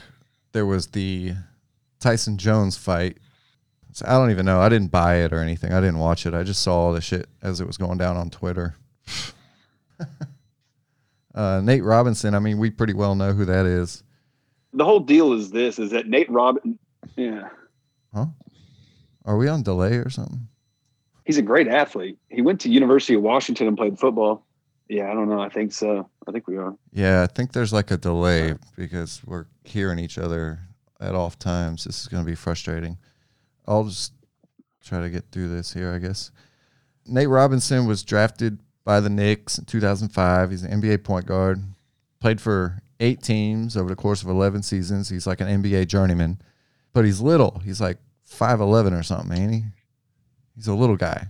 there 0.52 0.66
was 0.66 0.88
the 0.88 1.34
Tyson 2.00 2.38
Jones 2.38 2.76
fight. 2.76 3.18
So 3.92 4.04
I 4.08 4.12
don't 4.12 4.32
even 4.32 4.44
know. 4.44 4.60
I 4.60 4.68
didn't 4.68 4.90
buy 4.90 5.16
it 5.18 5.32
or 5.32 5.38
anything. 5.38 5.72
I 5.72 5.80
didn't 5.80 5.98
watch 5.98 6.26
it. 6.26 6.34
I 6.34 6.42
just 6.42 6.62
saw 6.62 6.76
all 6.76 6.92
the 6.92 7.00
shit 7.00 7.28
as 7.40 7.60
it 7.60 7.66
was 7.66 7.76
going 7.76 7.98
down 7.98 8.16
on 8.16 8.30
Twitter. 8.30 8.74
uh, 11.34 11.60
Nate 11.62 11.84
Robinson. 11.84 12.34
I 12.34 12.40
mean, 12.40 12.58
we 12.58 12.70
pretty 12.70 12.94
well 12.94 13.14
know 13.14 13.32
who 13.32 13.44
that 13.44 13.66
is. 13.66 14.02
The 14.72 14.84
whole 14.84 14.98
deal 14.98 15.32
is 15.32 15.52
this, 15.52 15.78
is 15.78 15.92
that 15.92 16.08
Nate 16.08 16.28
Robin, 16.28 16.76
yeah, 17.16 17.48
Huh? 18.14 18.26
Are 19.24 19.36
we 19.36 19.48
on 19.48 19.62
delay 19.62 19.96
or 19.96 20.10
something? 20.10 20.48
he's 21.24 21.38
a 21.38 21.42
great 21.42 21.66
athlete. 21.68 22.18
He 22.28 22.42
went 22.42 22.60
to 22.60 22.68
University 22.68 23.14
of 23.14 23.22
Washington 23.22 23.66
and 23.66 23.76
played 23.76 23.98
football. 23.98 24.44
Yeah, 24.88 25.10
I 25.10 25.14
don't 25.14 25.28
know. 25.30 25.40
I 25.40 25.48
think 25.48 25.72
so. 25.72 26.08
I 26.28 26.32
think 26.32 26.46
we 26.46 26.58
are. 26.58 26.74
Yeah, 26.92 27.22
I 27.22 27.26
think 27.26 27.52
there's 27.52 27.72
like 27.72 27.90
a 27.90 27.96
delay 27.96 28.54
because 28.76 29.22
we're 29.24 29.46
hearing 29.64 29.98
each 29.98 30.18
other 30.18 30.58
at 31.00 31.14
off 31.14 31.38
times. 31.38 31.84
This 31.84 32.02
is 32.02 32.08
going 32.08 32.22
to 32.22 32.30
be 32.30 32.34
frustrating. 32.34 32.98
I'll 33.66 33.84
just 33.84 34.12
try 34.84 35.00
to 35.00 35.08
get 35.08 35.24
through 35.32 35.48
this 35.48 35.72
here, 35.72 35.94
I 35.94 35.98
guess. 35.98 36.30
Nate 37.06 37.30
Robinson 37.30 37.86
was 37.86 38.02
drafted 38.04 38.58
by 38.84 39.00
the 39.00 39.08
Knicks 39.10 39.56
in 39.56 39.64
2005. 39.64 40.50
He's 40.50 40.62
an 40.62 40.80
NBA 40.82 41.02
point 41.04 41.24
guard. 41.24 41.62
Played 42.20 42.40
for 42.42 42.82
eight 43.00 43.22
teams 43.22 43.76
over 43.78 43.88
the 43.88 43.96
course 43.96 44.22
of 44.22 44.28
11 44.28 44.62
seasons. 44.62 45.08
He's 45.08 45.26
like 45.26 45.40
an 45.40 45.62
NBA 45.62 45.88
journeyman, 45.88 46.40
but 46.94 47.04
he's 47.04 47.20
little. 47.20 47.60
He's 47.62 47.80
like 47.80 47.98
5'11 48.30 48.98
or 48.98 49.02
something, 49.02 49.38
ain't 49.38 49.52
he? 49.52 49.64
He's 50.56 50.68
a 50.68 50.74
little 50.74 50.96
guy. 50.96 51.28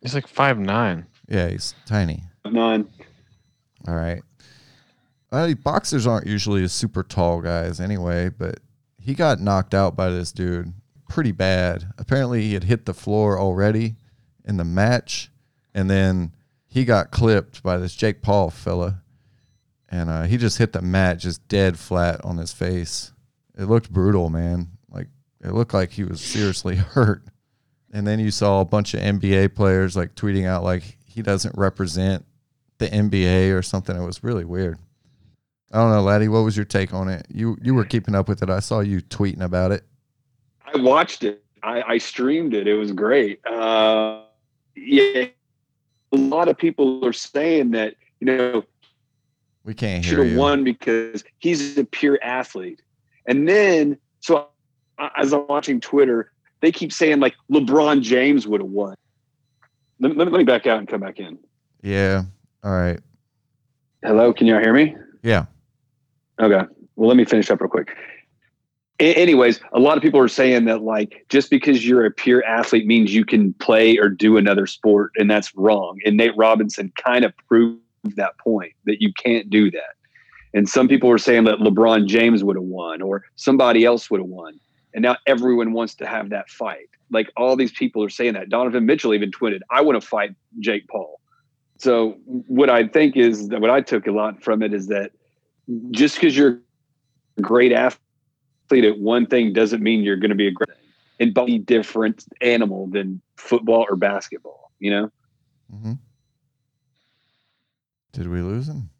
He's 0.00 0.14
like 0.14 0.26
five 0.26 0.58
nine. 0.58 1.06
Yeah, 1.28 1.48
he's 1.48 1.74
tiny. 1.86 2.24
None. 2.44 2.88
All 3.86 3.94
right. 3.94 4.22
Uh, 5.30 5.54
boxers 5.54 6.06
aren't 6.06 6.26
usually 6.26 6.66
super 6.68 7.02
tall 7.02 7.40
guys 7.40 7.80
anyway, 7.80 8.28
but 8.28 8.58
he 8.98 9.14
got 9.14 9.40
knocked 9.40 9.74
out 9.74 9.96
by 9.96 10.10
this 10.10 10.32
dude 10.32 10.72
pretty 11.08 11.32
bad. 11.32 11.86
Apparently, 11.98 12.42
he 12.42 12.54
had 12.54 12.64
hit 12.64 12.84
the 12.84 12.94
floor 12.94 13.38
already 13.38 13.94
in 14.44 14.56
the 14.56 14.64
match, 14.64 15.30
and 15.74 15.88
then 15.88 16.32
he 16.66 16.84
got 16.84 17.10
clipped 17.10 17.62
by 17.62 17.76
this 17.76 17.94
Jake 17.94 18.22
Paul 18.22 18.50
fella, 18.50 19.02
and 19.88 20.10
uh, 20.10 20.22
he 20.24 20.36
just 20.36 20.58
hit 20.58 20.72
the 20.72 20.82
mat 20.82 21.18
just 21.18 21.46
dead 21.48 21.78
flat 21.78 22.22
on 22.24 22.38
his 22.38 22.52
face. 22.52 23.12
It 23.56 23.64
looked 23.64 23.92
brutal, 23.92 24.28
man. 24.30 24.68
It 25.42 25.52
looked 25.52 25.74
like 25.74 25.90
he 25.90 26.04
was 26.04 26.20
seriously 26.20 26.76
hurt. 26.76 27.22
And 27.92 28.06
then 28.06 28.20
you 28.20 28.30
saw 28.30 28.60
a 28.60 28.64
bunch 28.64 28.94
of 28.94 29.00
NBA 29.00 29.54
players 29.54 29.96
like 29.96 30.14
tweeting 30.14 30.46
out 30.46 30.64
like 30.64 30.96
he 31.06 31.20
doesn't 31.20 31.56
represent 31.58 32.24
the 32.78 32.88
NBA 32.88 33.56
or 33.56 33.62
something. 33.62 33.96
It 33.96 34.04
was 34.04 34.24
really 34.24 34.44
weird. 34.44 34.78
I 35.72 35.78
don't 35.78 35.90
know, 35.90 36.02
Laddie. 36.02 36.28
What 36.28 36.40
was 36.40 36.56
your 36.56 36.66
take 36.66 36.92
on 36.92 37.08
it? 37.08 37.26
You 37.30 37.56
you 37.62 37.74
were 37.74 37.84
keeping 37.84 38.14
up 38.14 38.28
with 38.28 38.42
it. 38.42 38.50
I 38.50 38.60
saw 38.60 38.80
you 38.80 39.00
tweeting 39.00 39.40
about 39.40 39.72
it. 39.72 39.84
I 40.66 40.78
watched 40.78 41.24
it. 41.24 41.42
I, 41.62 41.82
I 41.82 41.98
streamed 41.98 42.54
it. 42.54 42.66
It 42.66 42.74
was 42.74 42.92
great. 42.92 43.44
Uh, 43.46 44.22
yeah, 44.74 45.26
a 46.12 46.16
lot 46.16 46.48
of 46.48 46.58
people 46.58 47.04
are 47.06 47.12
saying 47.12 47.70
that 47.70 47.94
you 48.20 48.26
know 48.26 48.64
We 49.64 49.74
can't 49.74 50.04
should 50.04 50.18
have 50.18 50.36
won 50.36 50.62
because 50.64 51.24
he's 51.38 51.78
a 51.78 51.84
pure 51.84 52.18
athlete. 52.22 52.82
And 53.26 53.48
then, 53.48 53.96
so 54.20 54.48
Uh, 54.98 55.08
as 55.16 55.32
I'm 55.32 55.46
watching 55.48 55.80
Twitter, 55.80 56.32
they 56.60 56.72
keep 56.72 56.92
saying 56.92 57.20
like 57.20 57.34
LeBron 57.50 58.02
James 58.02 58.46
would 58.46 58.60
have 58.60 58.70
won. 58.70 58.94
Let, 60.00 60.16
let, 60.16 60.32
let 60.32 60.38
me 60.38 60.44
back 60.44 60.66
out 60.66 60.78
and 60.78 60.88
come 60.88 61.00
back 61.00 61.18
in. 61.18 61.38
Yeah. 61.82 62.24
All 62.64 62.72
right. 62.72 63.00
Hello, 64.04 64.32
can 64.32 64.46
y'all 64.46 64.60
hear 64.60 64.72
me? 64.72 64.96
Yeah. 65.22 65.46
Okay. 66.40 66.66
Well, 66.96 67.08
let 67.08 67.16
me 67.16 67.24
finish 67.24 67.50
up 67.50 67.60
real 67.60 67.70
quick. 67.70 67.96
A- 69.00 69.14
anyways, 69.14 69.60
a 69.72 69.80
lot 69.80 69.96
of 69.96 70.02
people 70.02 70.20
are 70.20 70.28
saying 70.28 70.64
that 70.66 70.82
like 70.82 71.24
just 71.28 71.50
because 71.50 71.86
you're 71.86 72.04
a 72.04 72.10
pure 72.10 72.44
athlete 72.44 72.86
means 72.86 73.14
you 73.14 73.24
can 73.24 73.52
play 73.54 73.96
or 73.98 74.08
do 74.08 74.36
another 74.36 74.66
sport, 74.66 75.12
and 75.16 75.30
that's 75.30 75.54
wrong. 75.56 75.98
And 76.04 76.16
Nate 76.16 76.36
Robinson 76.36 76.92
kind 77.04 77.24
of 77.24 77.32
proved 77.48 77.80
that 78.16 78.38
point 78.38 78.72
that 78.86 79.00
you 79.00 79.12
can't 79.12 79.48
do 79.50 79.70
that. 79.70 79.94
And 80.54 80.68
some 80.68 80.88
people 80.88 81.08
were 81.08 81.18
saying 81.18 81.44
that 81.44 81.58
LeBron 81.58 82.06
James 82.06 82.44
would 82.44 82.56
have 82.56 82.64
won 82.64 83.00
or 83.00 83.24
somebody 83.36 83.84
else 83.84 84.10
would 84.10 84.20
have 84.20 84.28
won. 84.28 84.58
And 84.94 85.02
now 85.02 85.16
everyone 85.26 85.72
wants 85.72 85.94
to 85.96 86.06
have 86.06 86.30
that 86.30 86.50
fight. 86.50 86.88
Like 87.10 87.30
all 87.36 87.56
these 87.56 87.72
people 87.72 88.02
are 88.04 88.10
saying 88.10 88.34
that. 88.34 88.48
Donovan 88.48 88.86
Mitchell 88.86 89.14
even 89.14 89.30
tweeted, 89.30 89.60
I 89.70 89.80
want 89.80 90.00
to 90.00 90.06
fight 90.06 90.34
Jake 90.60 90.86
Paul. 90.88 91.20
So 91.78 92.18
what 92.26 92.70
I 92.70 92.86
think 92.86 93.16
is 93.16 93.48
that 93.48 93.60
what 93.60 93.70
I 93.70 93.80
took 93.80 94.06
a 94.06 94.12
lot 94.12 94.42
from 94.42 94.62
it 94.62 94.72
is 94.72 94.86
that 94.88 95.12
just 95.90 96.16
because 96.16 96.36
you're 96.36 96.60
a 97.38 97.40
great 97.40 97.72
athlete 97.72 98.84
at 98.84 98.98
one 98.98 99.26
thing 99.26 99.52
doesn't 99.52 99.82
mean 99.82 100.02
you're 100.02 100.16
going 100.16 100.30
to 100.30 100.36
be 100.36 100.48
a 100.48 100.52
great 100.52 100.68
and 101.20 101.34
be 101.34 101.58
different 101.58 102.24
animal 102.40 102.88
than 102.88 103.20
football 103.36 103.86
or 103.88 103.96
basketball. 103.96 104.70
You 104.78 104.90
know, 104.90 105.12
Mm-hmm. 105.74 105.92
Did 108.12 108.28
we 108.28 108.42
lose 108.42 108.68
him? 108.68 108.90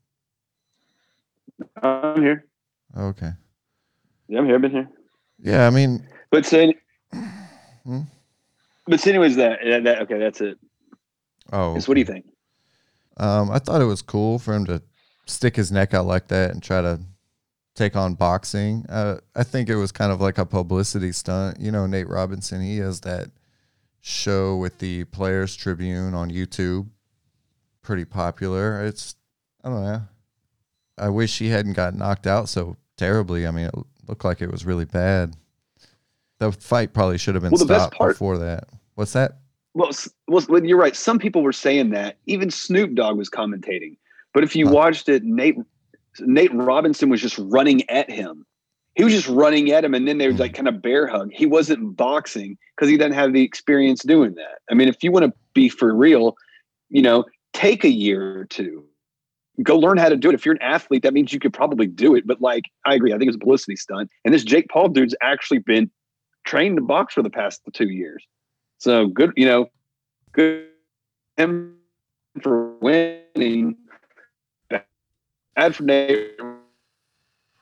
I'm 1.83 2.23
here. 2.23 2.47
Okay. 2.97 3.33
Yeah, 4.29 4.39
I'm 4.39 4.47
here. 4.47 4.55
I've 4.55 4.63
been 4.63 4.71
here. 4.71 4.89
Yeah. 5.43 5.67
I 5.67 5.71
mean, 5.71 6.07
But 6.31 6.47
so, 6.47 6.73
Hmm? 7.85 8.01
but 8.87 9.01
so 9.01 9.11
anyways, 9.11 9.37
that, 9.37 9.59
that, 9.65 9.85
that 9.85 10.03
okay, 10.03 10.19
that's 10.19 10.41
it. 10.41 10.57
oh, 11.53 11.79
So 11.79 11.87
what 11.89 11.95
do 11.95 12.01
you 12.01 12.07
think? 12.07 12.25
Um, 13.17 13.51
I 13.51 13.59
thought 13.59 13.83
it 13.83 13.87
was 13.87 14.03
cool 14.03 14.39
for 14.39 14.55
him 14.55 14.65
to 14.67 14.81
stick 15.27 15.57
his 15.57 15.71
neck 15.73 15.93
out 15.95 16.07
like 16.07 16.29
that 16.29 16.51
and 16.53 16.63
try 16.63 16.81
to 16.81 17.01
take 17.75 17.97
on 17.97 18.15
boxing. 18.15 18.87
Uh, 18.89 19.19
I 19.35 19.43
think 19.43 19.69
it 19.69 19.77
was 19.77 19.93
kind 19.93 20.13
of 20.13 20.21
like 20.21 20.39
a 20.39 20.47
publicity 20.47 21.13
stunt. 21.13 21.61
You 21.61 21.71
know, 21.73 21.87
Nate 21.87 22.09
Robinson, 22.09 22.63
he 22.63 22.79
has 22.79 23.01
that 23.01 23.29
show 24.01 24.57
with 24.57 24.79
the 24.79 25.05
Players 25.05 25.55
Tribune 25.57 26.15
on 26.15 26.31
YouTube. 26.31 26.89
Pretty 27.83 28.05
popular. 28.05 28.85
It's, 28.85 29.17
I 29.65 29.69
don't 29.69 29.83
know. 29.85 30.03
I 30.99 31.09
wish 31.09 31.39
he 31.39 31.49
hadn't 31.49 31.73
got 31.75 31.95
knocked 31.95 32.27
out 32.27 32.49
so 32.49 32.77
terribly. 32.97 33.47
I 33.47 33.51
mean, 33.51 33.67
it 33.67 33.75
looked 34.09 34.25
like 34.25 34.41
it 34.43 34.51
was 34.51 34.65
really 34.65 34.85
bad. 34.85 35.35
the 36.39 36.51
fight 36.51 36.93
probably 36.93 37.19
should 37.19 37.37
have 37.37 37.43
been 37.43 37.53
Well, 37.53 37.61
stopped 37.65 37.95
part- 37.97 38.15
before 38.15 38.37
that. 38.39 38.69
What's 38.97 39.13
that? 39.13 39.39
Well, 39.75 39.91
well, 40.27 40.65
you're 40.65 40.77
right. 40.77 40.97
Some 40.97 41.21
people 41.21 41.43
were 41.43 41.53
saying 41.53 41.91
that. 41.91 42.19
Even 42.27 42.51
Snoop 42.51 42.95
Dogg 42.95 43.17
was 43.17 43.31
commentating. 43.31 43.97
But 44.35 44.43
if 44.43 44.57
you 44.57 44.67
Huh. 44.67 44.73
watched 44.75 45.09
it, 45.09 45.23
Nate 45.23 45.57
Nate 46.21 46.53
Robinson 46.53 47.09
was 47.11 47.23
just 47.23 47.39
running 47.39 47.89
at 47.89 48.11
him. 48.11 48.45
He 48.97 49.05
was 49.05 49.13
just 49.15 49.29
running 49.29 49.71
at 49.71 49.85
him, 49.85 49.95
and 49.95 50.07
then 50.07 50.19
they 50.19 50.27
Hmm. 50.27 50.33
was 50.33 50.41
like 50.41 50.53
kind 50.53 50.67
of 50.69 50.83
bear 50.83 51.07
hug. 51.07 51.31
He 51.33 51.47
wasn't 51.47 51.97
boxing 51.97 52.59
because 52.77 52.91
he 52.91 52.97
doesn't 52.99 53.15
have 53.15 53.33
the 53.33 53.43
experience 53.43 54.03
doing 54.03 54.35
that. 54.35 54.59
I 54.71 54.75
mean, 54.75 54.89
if 54.89 55.03
you 55.05 55.11
want 55.13 55.25
to 55.27 55.33
be 55.55 55.69
for 55.71 55.95
real, 55.95 56.37
you 56.91 57.01
know, 57.03 57.25
take 57.55 57.85
a 57.85 57.89
year 57.89 58.39
or 58.41 58.45
two. 58.47 58.85
Go 59.63 59.79
learn 59.79 59.99
how 59.99 60.09
to 60.09 60.17
do 60.17 60.29
it. 60.29 60.35
If 60.35 60.45
you're 60.45 60.55
an 60.55 60.63
athlete, 60.63 61.03
that 61.03 61.15
means 61.15 61.33
you 61.33 61.39
could 61.39 61.53
probably 61.53 61.87
do 61.87 62.15
it. 62.15 62.27
But 62.27 62.41
like, 62.41 62.65
I 62.87 62.95
agree. 62.95 63.13
I 63.13 63.19
think 63.19 63.29
it's 63.29 63.37
a 63.37 63.41
publicity 63.41 63.77
stunt. 63.77 64.11
And 64.25 64.33
this 64.33 64.45
Jake 64.45 64.69
Paul 64.69 64.89
dude's 64.89 65.15
actually 65.23 65.59
been 65.59 65.91
trained 66.45 66.77
to 66.77 66.83
box 66.83 67.15
for 67.15 67.23
the 67.23 67.31
past 67.31 67.63
two 67.73 67.89
years. 67.89 68.25
So 68.79 69.07
good, 69.07 69.33
you 69.37 69.47
know, 69.47 69.67
good 70.33 70.69
him 71.37 71.77
for 72.43 72.75
winning. 72.79 73.77
Bad 75.55 75.77
for 75.77 75.83
Nate. 75.83 76.33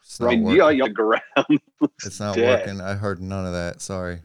It's 0.02 0.20
I 0.20 0.24
not 0.24 0.30
mean, 0.30 0.42
working. 0.44 0.94
go 0.94 1.02
around. 1.02 1.60
it's 2.04 2.20
not 2.20 2.36
dead. 2.36 2.66
working. 2.66 2.80
I 2.80 2.94
heard 2.94 3.20
none 3.20 3.46
of 3.46 3.52
that. 3.52 3.80
Sorry. 3.80 4.20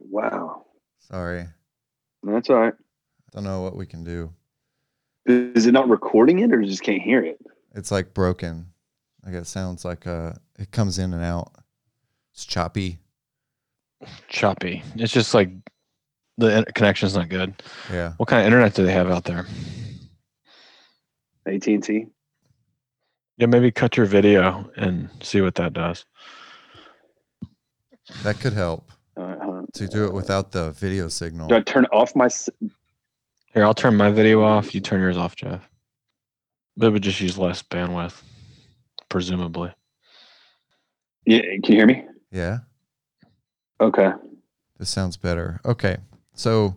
Wow, 0.00 0.66
Sorry. 0.98 1.46
that's 2.22 2.50
all 2.50 2.56
right. 2.56 2.74
I 2.74 3.30
don't 3.34 3.44
know 3.44 3.62
what 3.62 3.76
we 3.76 3.86
can 3.86 4.04
do. 4.04 4.32
Is 5.26 5.66
it 5.66 5.72
not 5.72 5.88
recording 5.88 6.40
it, 6.40 6.52
or 6.52 6.60
you 6.60 6.68
just 6.68 6.82
can't 6.82 7.02
hear 7.02 7.22
it? 7.22 7.38
It's 7.74 7.90
like 7.90 8.12
broken. 8.14 8.66
Like 9.24 9.34
it 9.34 9.46
sounds 9.46 9.84
like 9.84 10.06
uh 10.06 10.32
it 10.58 10.70
comes 10.72 10.98
in 10.98 11.14
and 11.14 11.22
out. 11.22 11.52
It's 12.32 12.44
choppy. 12.44 12.98
Choppy. 14.28 14.82
It's 14.96 15.12
just 15.12 15.32
like 15.32 15.50
the 16.38 16.64
connection's 16.74 17.14
not 17.14 17.28
good. 17.28 17.54
Yeah. 17.90 18.14
What 18.16 18.28
kind 18.28 18.40
of 18.40 18.46
internet 18.46 18.74
do 18.74 18.84
they 18.84 18.92
have 18.92 19.10
out 19.10 19.24
there? 19.24 19.46
AT 21.46 21.66
and 21.66 21.82
T. 21.84 22.06
Yeah, 23.38 23.46
maybe 23.46 23.70
cut 23.70 23.96
your 23.96 24.06
video 24.06 24.70
and 24.76 25.08
see 25.22 25.40
what 25.40 25.54
that 25.56 25.72
does. 25.72 26.04
That 28.24 28.40
could 28.40 28.52
help 28.52 28.90
Uh, 29.16 29.62
to 29.74 29.86
do 29.88 30.04
it 30.04 30.12
without 30.12 30.52
the 30.52 30.72
video 30.72 31.08
signal. 31.08 31.48
do 31.48 31.54
I 31.54 31.60
turn 31.60 31.86
off 31.86 32.14
my? 32.16 32.28
S- 33.52 33.54
Here, 33.54 33.64
I'll 33.64 33.74
turn 33.74 33.96
my 33.96 34.10
video 34.10 34.42
off. 34.42 34.74
You 34.74 34.80
turn 34.80 35.00
yours 35.00 35.16
off, 35.16 35.36
Jeff. 35.36 35.68
But 36.76 36.86
it 36.86 36.90
would 36.90 37.02
just 37.02 37.20
use 37.20 37.36
less 37.38 37.62
bandwidth, 37.62 38.20
presumably. 39.08 39.72
Yeah, 41.26 41.40
can 41.40 41.72
you 41.72 41.74
hear 41.76 41.86
me? 41.86 42.04
Yeah. 42.30 42.58
Okay. 43.80 44.12
This 44.78 44.88
sounds 44.90 45.16
better. 45.16 45.60
Okay. 45.64 45.96
So 46.34 46.76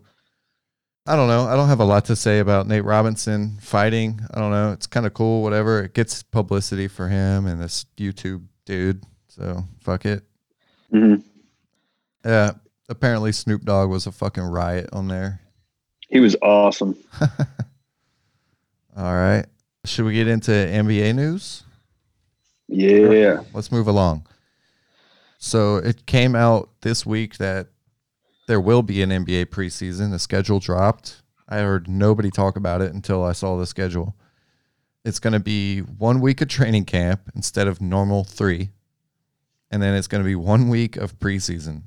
I 1.07 1.15
don't 1.15 1.27
know. 1.27 1.45
I 1.47 1.55
don't 1.55 1.69
have 1.69 1.79
a 1.79 1.85
lot 1.85 2.05
to 2.05 2.15
say 2.15 2.39
about 2.39 2.67
Nate 2.67 2.83
Robinson 2.83 3.57
fighting. 3.61 4.19
I 4.33 4.39
don't 4.39 4.51
know. 4.51 4.71
It's 4.71 4.85
kind 4.87 5.05
of 5.05 5.13
cool, 5.13 5.41
whatever. 5.43 5.83
It 5.83 5.93
gets 5.93 6.23
publicity 6.23 6.87
for 6.87 7.07
him 7.07 7.45
and 7.47 7.61
this 7.61 7.85
YouTube 7.97 8.43
dude. 8.65 9.03
So 9.27 9.63
fuck 9.79 10.05
it. 10.05 10.23
hmm 10.91 11.15
Yeah. 12.25 12.51
Apparently 12.89 13.31
Snoop 13.31 13.63
Dogg 13.63 13.89
was 13.89 14.05
a 14.07 14.11
fucking 14.11 14.43
riot 14.43 14.89
on 14.93 15.07
there. 15.07 15.41
He 16.15 16.21
was 16.21 16.37
awesome. 16.41 16.95
All 18.95 19.13
right. 19.15 19.45
Should 19.83 20.05
we 20.05 20.13
get 20.13 20.29
into 20.29 20.51
NBA 20.51 21.13
news? 21.13 21.63
Yeah. 22.69 23.43
Let's 23.53 23.69
move 23.69 23.89
along. 23.89 24.25
So 25.39 25.75
it 25.75 26.05
came 26.05 26.33
out 26.33 26.69
this 26.83 27.05
week 27.05 27.35
that 27.39 27.67
there 28.47 28.61
will 28.61 28.81
be 28.81 29.01
an 29.01 29.09
NBA 29.09 29.47
preseason. 29.47 30.11
The 30.11 30.19
schedule 30.19 30.61
dropped. 30.61 31.21
I 31.49 31.57
heard 31.57 31.89
nobody 31.89 32.31
talk 32.31 32.55
about 32.55 32.81
it 32.81 32.93
until 32.93 33.21
I 33.21 33.33
saw 33.33 33.57
the 33.57 33.67
schedule. 33.67 34.15
It's 35.03 35.19
going 35.19 35.33
to 35.33 35.41
be 35.41 35.79
one 35.79 36.21
week 36.21 36.39
of 36.39 36.47
training 36.47 36.85
camp 36.85 37.29
instead 37.35 37.67
of 37.67 37.81
normal 37.81 38.23
three. 38.23 38.69
And 39.69 39.83
then 39.83 39.93
it's 39.95 40.07
going 40.07 40.23
to 40.23 40.25
be 40.25 40.35
one 40.35 40.69
week 40.69 40.95
of 40.95 41.19
preseason. 41.19 41.81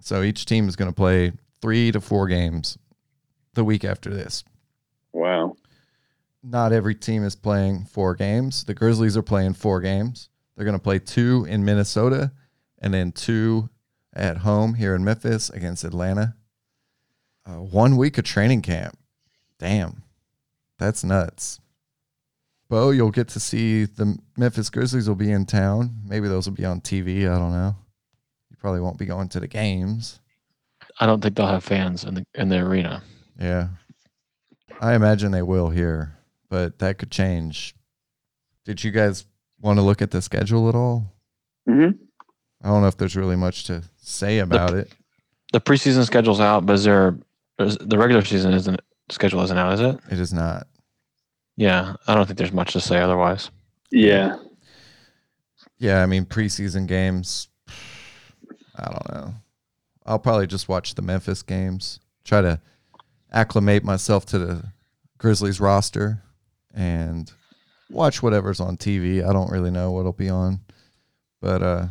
So 0.00 0.22
each 0.22 0.46
team 0.46 0.68
is 0.68 0.76
going 0.76 0.92
to 0.92 0.94
play 0.94 1.32
three 1.60 1.90
to 1.90 2.00
four 2.00 2.28
games 2.28 2.78
the 3.54 3.64
week 3.64 3.84
after 3.84 4.10
this. 4.10 4.44
Wow. 5.12 5.56
Not 6.42 6.72
every 6.72 6.94
team 6.94 7.24
is 7.24 7.36
playing 7.36 7.84
four 7.84 8.14
games. 8.14 8.64
The 8.64 8.74
Grizzlies 8.74 9.16
are 9.16 9.22
playing 9.22 9.54
four 9.54 9.80
games. 9.80 10.28
They're 10.56 10.64
going 10.64 10.76
to 10.76 10.82
play 10.82 10.98
two 10.98 11.46
in 11.48 11.64
Minnesota 11.64 12.32
and 12.80 12.92
then 12.92 13.12
two 13.12 13.70
at 14.12 14.38
home 14.38 14.74
here 14.74 14.94
in 14.94 15.04
Memphis 15.04 15.50
against 15.50 15.84
Atlanta. 15.84 16.34
Uh, 17.46 17.60
one 17.60 17.96
week 17.96 18.18
of 18.18 18.24
training 18.24 18.62
camp. 18.62 18.98
Damn. 19.58 20.02
That's 20.78 21.04
nuts. 21.04 21.60
Bo, 22.68 22.90
you'll 22.90 23.10
get 23.10 23.28
to 23.28 23.40
see 23.40 23.84
the 23.84 24.18
Memphis 24.36 24.70
Grizzlies 24.70 25.06
will 25.06 25.14
be 25.14 25.30
in 25.30 25.46
town. 25.46 26.00
Maybe 26.06 26.26
those 26.26 26.48
will 26.48 26.56
be 26.56 26.64
on 26.64 26.80
TV. 26.80 27.30
I 27.30 27.38
don't 27.38 27.52
know. 27.52 27.76
You 28.50 28.56
probably 28.56 28.80
won't 28.80 28.98
be 28.98 29.06
going 29.06 29.28
to 29.28 29.40
the 29.40 29.46
games. 29.46 30.20
I 30.98 31.06
don't 31.06 31.20
think 31.20 31.36
they'll 31.36 31.46
have 31.46 31.64
fans 31.64 32.04
in 32.04 32.14
the 32.14 32.24
in 32.34 32.48
the 32.48 32.58
arena. 32.58 33.02
Yeah. 33.42 33.68
I 34.80 34.94
imagine 34.94 35.32
they 35.32 35.42
will 35.42 35.68
here, 35.68 36.16
but 36.48 36.78
that 36.78 36.98
could 36.98 37.10
change. 37.10 37.74
Did 38.64 38.82
you 38.84 38.90
guys 38.90 39.26
want 39.60 39.78
to 39.78 39.82
look 39.82 40.00
at 40.00 40.10
the 40.10 40.22
schedule 40.22 40.68
at 40.68 40.74
all? 40.74 41.12
hmm 41.66 41.90
I 42.64 42.68
don't 42.68 42.80
know 42.80 42.86
if 42.88 42.96
there's 42.96 43.16
really 43.16 43.34
much 43.34 43.64
to 43.64 43.82
say 43.96 44.38
about 44.38 44.74
it. 44.74 44.92
The 45.52 45.60
preseason 45.60 46.06
schedule's 46.06 46.40
out, 46.40 46.64
but 46.64 46.74
is 46.74 46.84
there 46.84 47.18
is, 47.58 47.76
the 47.78 47.98
regular 47.98 48.24
season 48.24 48.52
isn't 48.52 48.80
schedule 49.10 49.42
isn't 49.42 49.58
out, 49.58 49.74
is 49.74 49.80
it? 49.80 49.98
It 50.10 50.20
is 50.20 50.32
not. 50.32 50.68
Yeah, 51.56 51.96
I 52.06 52.14
don't 52.14 52.26
think 52.26 52.38
there's 52.38 52.52
much 52.52 52.72
to 52.74 52.80
say 52.80 53.00
otherwise. 53.00 53.50
Yeah. 53.90 54.36
Yeah, 55.78 56.02
I 56.02 56.06
mean 56.06 56.24
preseason 56.24 56.86
games. 56.86 57.48
I 58.76 58.84
don't 58.84 59.12
know. 59.12 59.34
I'll 60.06 60.20
probably 60.20 60.46
just 60.46 60.68
watch 60.68 60.94
the 60.94 61.02
Memphis 61.02 61.42
games. 61.42 61.98
Try 62.24 62.42
to 62.42 62.60
acclimate 63.32 63.84
myself 63.84 64.26
to 64.26 64.38
the 64.38 64.64
Grizzlies 65.18 65.60
roster 65.60 66.22
and 66.74 67.32
watch 67.90 68.22
whatever's 68.22 68.60
on 68.60 68.76
TV. 68.76 69.26
I 69.26 69.32
don't 69.32 69.50
really 69.50 69.70
know 69.70 69.92
what'll 69.92 70.12
be 70.12 70.28
on, 70.28 70.60
but 71.40 71.62
uh, 71.62 71.86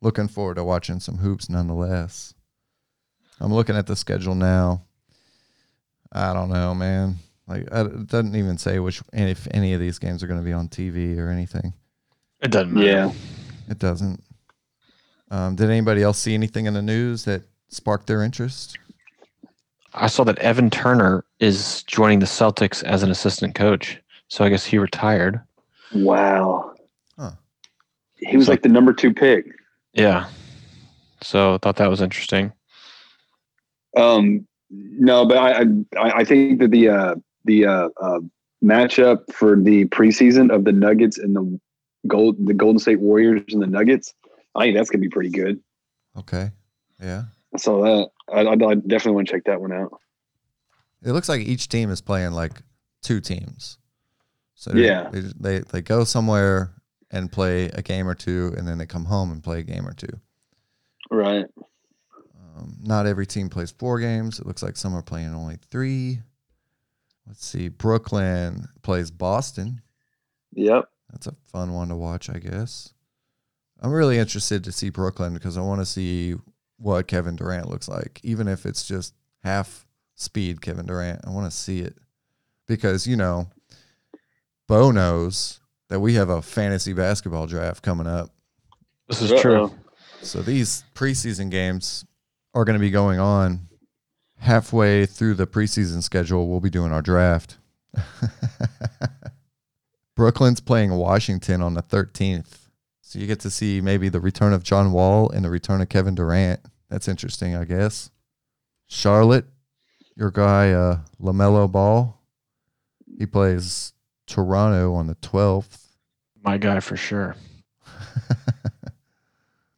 looking 0.00 0.28
forward 0.28 0.56
to 0.56 0.64
watching 0.64 1.00
some 1.00 1.18
hoops 1.18 1.48
nonetheless. 1.48 2.34
I'm 3.40 3.52
looking 3.52 3.76
at 3.76 3.86
the 3.86 3.96
schedule 3.96 4.34
now. 4.34 4.82
I 6.10 6.32
don't 6.32 6.48
know, 6.48 6.74
man. 6.74 7.16
Like 7.46 7.68
I, 7.72 7.82
it 7.82 8.06
doesn't 8.08 8.36
even 8.36 8.58
say 8.58 8.78
which 8.78 9.02
if 9.12 9.46
any 9.52 9.72
of 9.74 9.80
these 9.80 9.98
games 9.98 10.22
are 10.22 10.26
going 10.26 10.40
to 10.40 10.44
be 10.44 10.52
on 10.52 10.68
TV 10.68 11.18
or 11.18 11.30
anything. 11.30 11.72
It 12.40 12.50
doesn't 12.50 12.72
matter. 12.72 12.86
Yeah. 12.86 13.12
It 13.68 13.78
doesn't. 13.78 14.22
Um, 15.30 15.56
did 15.56 15.68
anybody 15.68 16.02
else 16.02 16.18
see 16.18 16.34
anything 16.34 16.66
in 16.66 16.74
the 16.74 16.82
news 16.82 17.24
that 17.24 17.42
sparked 17.68 18.06
their 18.06 18.22
interest? 18.22 18.78
I 19.94 20.06
saw 20.06 20.24
that 20.24 20.38
Evan 20.38 20.70
Turner 20.70 21.24
is 21.40 21.82
joining 21.84 22.18
the 22.18 22.26
Celtics 22.26 22.82
as 22.84 23.02
an 23.02 23.10
assistant 23.10 23.54
coach. 23.54 24.00
So 24.28 24.44
I 24.44 24.48
guess 24.50 24.64
he 24.64 24.78
retired. 24.78 25.40
Wow. 25.94 26.74
Huh. 27.18 27.32
He 28.16 28.36
was 28.36 28.46
So- 28.46 28.52
like 28.52 28.62
the 28.62 28.68
number 28.68 28.92
two 28.92 29.12
pick. 29.14 29.46
Yeah. 29.94 30.28
So 31.22 31.54
I 31.54 31.58
thought 31.58 31.76
that 31.76 31.90
was 31.90 32.00
interesting. 32.00 32.52
Um, 33.96 34.46
no, 34.70 35.24
but 35.26 35.38
I, 35.38 35.62
I, 35.98 36.10
I 36.20 36.24
think 36.24 36.60
that 36.60 36.70
the, 36.70 36.88
uh, 36.90 37.14
the, 37.46 37.66
uh, 37.66 37.88
uh, 38.00 38.20
matchup 38.62 39.32
for 39.32 39.56
the 39.56 39.86
preseason 39.86 40.52
of 40.54 40.64
the 40.64 40.72
Nuggets 40.72 41.16
and 41.18 41.34
the 41.34 41.60
gold, 42.06 42.36
the 42.46 42.54
Golden 42.54 42.78
State 42.78 43.00
Warriors 43.00 43.42
and 43.52 43.62
the 43.62 43.66
Nuggets, 43.66 44.12
I 44.54 44.64
think 44.64 44.76
that's 44.76 44.90
going 44.90 45.00
to 45.00 45.06
be 45.08 45.10
pretty 45.10 45.30
good. 45.30 45.60
Okay. 46.18 46.50
Yeah. 47.00 47.24
I 47.54 47.58
saw 47.58 47.82
that. 47.82 48.10
I, 48.32 48.40
I, 48.40 48.52
I 48.52 48.74
definitely 48.74 49.12
want 49.12 49.28
to 49.28 49.32
check 49.34 49.44
that 49.44 49.60
one 49.60 49.72
out. 49.72 50.00
It 51.02 51.12
looks 51.12 51.28
like 51.28 51.40
each 51.42 51.68
team 51.68 51.90
is 51.90 52.00
playing 52.00 52.32
like 52.32 52.62
two 53.02 53.20
teams. 53.20 53.78
So 54.54 54.72
Yeah. 54.74 55.08
they, 55.10 55.20
they 55.38 55.58
they 55.60 55.82
go 55.82 56.04
somewhere 56.04 56.72
and 57.10 57.30
play 57.30 57.66
a 57.66 57.80
game 57.82 58.08
or 58.08 58.14
two, 58.14 58.52
and 58.56 58.66
then 58.66 58.78
they 58.78 58.86
come 58.86 59.04
home 59.06 59.30
and 59.30 59.42
play 59.42 59.60
a 59.60 59.62
game 59.62 59.86
or 59.86 59.94
two. 59.94 60.20
Right. 61.10 61.46
Um, 62.56 62.76
not 62.82 63.06
every 63.06 63.26
team 63.26 63.48
plays 63.48 63.70
four 63.70 64.00
games. 64.00 64.40
It 64.40 64.46
looks 64.46 64.62
like 64.62 64.76
some 64.76 64.94
are 64.94 65.02
playing 65.02 65.32
only 65.34 65.58
three. 65.70 66.20
Let's 67.26 67.46
see. 67.46 67.68
Brooklyn 67.68 68.66
plays 68.82 69.10
Boston. 69.10 69.80
Yep. 70.54 70.84
That's 71.12 71.26
a 71.28 71.36
fun 71.52 71.72
one 71.72 71.88
to 71.88 71.96
watch, 71.96 72.28
I 72.28 72.38
guess. 72.38 72.92
I'm 73.80 73.92
really 73.92 74.18
interested 74.18 74.64
to 74.64 74.72
see 74.72 74.90
Brooklyn 74.90 75.34
because 75.34 75.56
I 75.56 75.60
want 75.60 75.80
to 75.80 75.86
see 75.86 76.34
what 76.78 77.06
Kevin 77.08 77.36
Durant 77.36 77.68
looks 77.68 77.88
like, 77.88 78.20
even 78.22 78.48
if 78.48 78.64
it's 78.64 78.86
just 78.86 79.14
half 79.42 79.86
speed 80.14 80.60
Kevin 80.60 80.86
Durant. 80.86 81.20
I 81.26 81.30
want 81.30 81.50
to 81.50 81.56
see 81.56 81.80
it 81.80 81.96
because, 82.66 83.06
you 83.06 83.16
know, 83.16 83.48
Bo 84.66 84.90
knows 84.90 85.60
that 85.88 86.00
we 86.00 86.14
have 86.14 86.28
a 86.28 86.42
fantasy 86.42 86.92
basketball 86.92 87.46
draft 87.46 87.82
coming 87.82 88.06
up. 88.06 88.30
This 89.08 89.22
is 89.22 89.32
Uh-oh. 89.32 89.40
true. 89.40 89.74
So 90.22 90.42
these 90.42 90.84
preseason 90.94 91.50
games 91.50 92.04
are 92.54 92.64
going 92.64 92.74
to 92.74 92.80
be 92.80 92.90
going 92.90 93.18
on 93.18 93.68
halfway 94.38 95.06
through 95.06 95.34
the 95.34 95.46
preseason 95.46 96.02
schedule. 96.02 96.48
We'll 96.48 96.60
be 96.60 96.70
doing 96.70 96.92
our 96.92 97.02
draft. 97.02 97.56
Brooklyn's 100.16 100.60
playing 100.60 100.92
Washington 100.94 101.62
on 101.62 101.74
the 101.74 101.82
13th. 101.82 102.67
So 103.08 103.18
you 103.18 103.26
get 103.26 103.40
to 103.40 103.50
see 103.50 103.80
maybe 103.80 104.10
the 104.10 104.20
return 104.20 104.52
of 104.52 104.62
John 104.62 104.92
Wall 104.92 105.30
and 105.30 105.42
the 105.42 105.48
return 105.48 105.80
of 105.80 105.88
Kevin 105.88 106.14
Durant. 106.14 106.60
That's 106.90 107.08
interesting, 107.08 107.56
I 107.56 107.64
guess. 107.64 108.10
Charlotte, 108.86 109.46
your 110.14 110.30
guy 110.30 110.72
uh, 110.72 110.98
Lamelo 111.18 111.72
Ball, 111.72 112.20
he 113.18 113.24
plays 113.24 113.94
Toronto 114.26 114.92
on 114.92 115.06
the 115.06 115.14
12th. 115.14 115.86
My 116.44 116.58
guy 116.58 116.80
for 116.80 116.98
sure. 116.98 117.34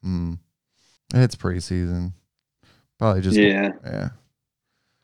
Hmm. 0.02 0.36
It's 1.12 1.36
preseason. 1.36 2.14
Probably 2.98 3.20
just 3.20 3.36
yeah. 3.36 3.72
yeah. 3.84 4.08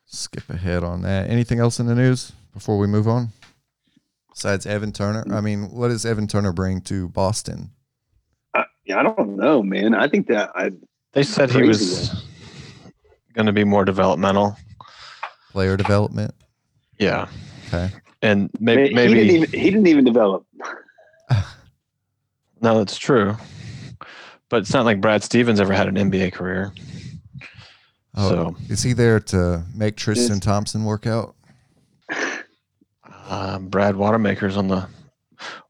Skip 0.06 0.48
ahead 0.48 0.82
on 0.82 1.02
that. 1.02 1.28
Anything 1.28 1.60
else 1.60 1.78
in 1.78 1.86
the 1.86 1.94
news 1.94 2.32
before 2.54 2.78
we 2.78 2.86
move 2.86 3.06
on? 3.06 3.28
Besides 4.32 4.64
Evan 4.64 4.92
Turner, 4.92 5.22
I 5.30 5.42
mean, 5.42 5.70
what 5.70 5.88
does 5.88 6.06
Evan 6.06 6.26
Turner 6.26 6.54
bring 6.54 6.80
to 6.80 7.10
Boston? 7.10 7.72
I, 8.88 8.92
yeah, 8.92 9.00
I 9.00 9.02
don't 9.02 9.36
know, 9.36 9.62
man. 9.62 9.94
I 9.94 10.08
think 10.08 10.26
that 10.28 10.50
I 10.54 10.70
They 11.12 11.22
said 11.22 11.50
he 11.50 11.62
was 11.62 12.24
going 13.34 13.46
to 13.46 13.52
be 13.52 13.64
more 13.64 13.84
developmental. 13.84 14.56
Player 15.52 15.76
development. 15.76 16.34
Yeah, 16.98 17.28
Okay. 17.68 17.90
and 18.22 18.50
man, 18.60 18.76
maybe 18.76 18.88
he 18.88 18.94
maybe 18.94 19.14
didn't 19.14 19.30
even 19.36 19.60
he 19.60 19.70
didn't 19.70 19.86
even 19.86 20.04
develop. 20.04 20.46
no, 22.60 22.78
that's 22.78 22.96
true. 22.98 23.36
But 24.48 24.58
it's 24.62 24.72
not 24.72 24.84
like 24.84 25.00
Brad 25.00 25.22
Stevens 25.24 25.60
ever 25.60 25.72
had 25.72 25.88
an 25.88 25.96
NBA 25.96 26.32
career. 26.32 26.72
Oh, 28.14 28.28
So- 28.28 28.56
is 28.68 28.82
he 28.82 28.92
there 28.92 29.20
to 29.20 29.64
make 29.74 29.96
Tristan 29.96 30.40
Thompson 30.40 30.84
work 30.84 31.06
out? 31.06 31.34
Uh, 33.28 33.58
Brad 33.58 33.96
Watermaker's 33.96 34.56
on 34.56 34.68
the 34.68 34.86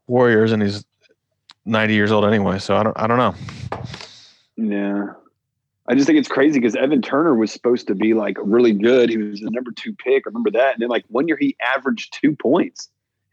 Warriors, 0.06 0.52
and 0.52 0.62
he's 0.62 0.84
90 1.66 1.94
years 1.94 2.12
old 2.12 2.24
anyway. 2.24 2.58
So 2.58 2.76
I 2.76 2.82
don't 2.82 2.98
I 2.98 3.06
don't 3.06 3.18
know. 3.18 3.34
Yeah. 4.56 5.12
I 5.88 5.94
just 5.94 6.06
think 6.06 6.18
it's 6.18 6.28
crazy 6.28 6.58
because 6.58 6.74
Evan 6.74 7.00
Turner 7.00 7.34
was 7.34 7.52
supposed 7.52 7.86
to 7.88 7.94
be 7.94 8.14
like 8.14 8.36
really 8.42 8.72
good. 8.72 9.08
He 9.08 9.18
was 9.18 9.40
the 9.40 9.50
number 9.50 9.70
two 9.70 9.92
pick. 9.94 10.26
Remember 10.26 10.50
that? 10.50 10.74
And 10.74 10.82
then 10.82 10.88
like 10.88 11.04
one 11.08 11.28
year 11.28 11.36
he 11.36 11.56
averaged 11.74 12.12
two 12.12 12.34
points. 12.34 12.88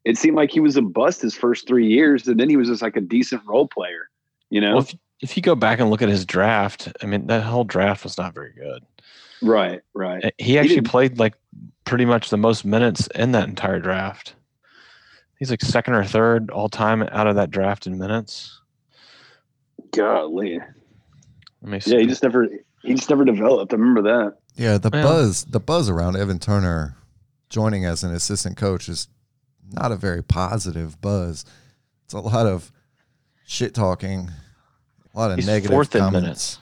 It 0.05 0.17
seemed 0.17 0.35
like 0.35 0.51
he 0.51 0.59
was 0.59 0.75
a 0.75 0.81
bust 0.81 1.21
his 1.21 1.33
first 1.33 1.65
three 1.65 1.87
years, 1.87 2.27
and 2.27 2.39
then 2.39 2.49
he 2.49 2.57
was 2.57 2.67
just 2.67 2.81
like 2.81 2.97
a 2.97 3.01
decent 3.01 3.41
role 3.47 3.67
player. 3.67 4.09
You 4.49 4.59
know? 4.61 4.73
Well, 4.73 4.83
if, 4.83 4.95
if 5.21 5.37
you 5.37 5.41
go 5.41 5.55
back 5.55 5.79
and 5.79 5.89
look 5.89 6.01
at 6.01 6.09
his 6.09 6.25
draft, 6.25 6.91
I 7.01 7.05
mean 7.05 7.27
that 7.27 7.41
whole 7.41 7.63
draft 7.63 8.03
was 8.03 8.17
not 8.17 8.35
very 8.35 8.53
good. 8.53 8.83
right, 9.41 9.81
right. 9.93 10.33
He 10.37 10.59
actually 10.59 10.75
didn't- 10.75 10.89
played 10.89 11.17
like 11.19 11.35
pretty 11.85 12.05
much 12.05 12.29
the 12.29 12.37
most 12.37 12.65
minutes 12.65 13.07
in 13.15 13.31
that 13.31 13.47
entire 13.47 13.79
draft. 13.79 14.35
He's 15.39 15.49
like 15.49 15.61
second 15.61 15.93
or 15.95 16.03
third 16.05 16.49
all 16.51 16.69
time 16.69 17.03
out 17.03 17.27
of 17.27 17.35
that 17.35 17.51
draft 17.51 17.85
in 17.87 17.97
minutes. 17.97 18.59
Golly. 19.91 20.59
Let 21.61 21.71
me 21.71 21.79
see. 21.79 21.93
Yeah, 21.93 21.99
he 22.01 22.07
just 22.07 22.23
never 22.23 22.47
he 22.81 22.93
just 22.95 23.09
never 23.09 23.25
developed. 23.25 23.73
I 23.73 23.77
remember 23.77 24.01
that. 24.03 24.37
Yeah, 24.55 24.77
the 24.77 24.89
Well- 24.91 25.03
buzz 25.07 25.45
the 25.45 25.59
buzz 25.59 25.89
around 25.89 26.15
Evan 26.17 26.39
Turner 26.39 26.95
joining 27.49 27.85
as 27.85 28.03
an 28.03 28.13
assistant 28.13 28.57
coach 28.57 28.89
is 28.89 29.07
not 29.71 29.91
a 29.91 29.95
very 29.95 30.21
positive 30.23 30.99
buzz. 31.01 31.45
It's 32.05 32.13
a 32.13 32.19
lot 32.19 32.45
of 32.47 32.71
shit 33.45 33.73
talking, 33.73 34.31
a 35.13 35.19
lot 35.19 35.31
of 35.31 35.37
He's 35.37 35.47
negative 35.47 35.71
fourth 35.71 35.95
in 35.95 36.01
comments. 36.01 36.23
minutes. 36.23 36.59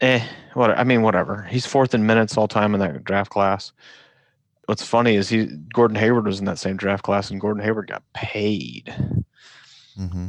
Eh, 0.00 0.26
what 0.54 0.70
I 0.76 0.84
mean, 0.84 1.02
whatever. 1.02 1.42
He's 1.44 1.66
fourth 1.66 1.94
in 1.94 2.04
minutes 2.06 2.36
all 2.36 2.48
time 2.48 2.74
in 2.74 2.80
that 2.80 3.04
draft 3.04 3.30
class. 3.30 3.72
What's 4.66 4.84
funny 4.84 5.16
is 5.16 5.28
he 5.28 5.46
Gordon 5.74 5.96
Hayward 5.96 6.26
was 6.26 6.38
in 6.38 6.44
that 6.46 6.58
same 6.58 6.76
draft 6.76 7.02
class, 7.02 7.30
and 7.30 7.40
Gordon 7.40 7.62
Hayward 7.64 7.88
got 7.88 8.02
paid. 8.14 8.94
hmm 9.96 10.28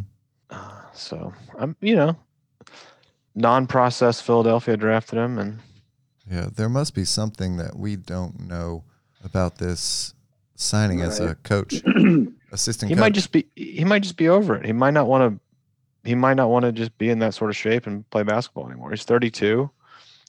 Uh, 0.50 0.82
so 0.94 1.34
I'm, 1.58 1.76
you 1.82 1.96
know, 1.96 2.16
non-process 3.36 4.22
Philadelphia 4.22 4.78
drafted 4.78 5.18
him, 5.20 5.38
and 5.40 5.60
Yeah, 6.30 6.48
there 6.54 6.70
must 6.70 6.94
be 6.96 7.06
something 7.06 7.58
that 7.58 7.78
we 7.78 7.96
don't 7.96 8.40
know 8.48 8.84
about 9.24 9.58
this 9.58 10.14
signing 10.56 11.02
as 11.02 11.20
a 11.20 11.36
coach, 11.36 11.82
assistant 12.52 12.90
he 12.90 12.96
coach. 12.96 13.00
might 13.02 13.14
just 13.14 13.32
be 13.32 13.48
he 13.56 13.84
might 13.84 14.04
just 14.04 14.18
be 14.18 14.30
over 14.30 14.56
it. 14.56 14.66
He 14.66 14.74
might 14.74 14.94
not 14.94 15.08
want 15.08 15.34
to 15.36 16.10
he 16.10 16.16
might 16.16 16.36
not 16.36 16.50
want 16.50 16.66
to 16.66 16.72
just 16.72 16.98
be 16.98 17.10
in 17.10 17.20
that 17.20 17.34
sort 17.34 17.50
of 17.50 17.56
shape 17.56 17.88
and 17.88 18.08
play 18.10 18.24
basketball 18.24 18.68
anymore. 18.68 18.90
He's 18.92 19.04
32. 19.06 19.70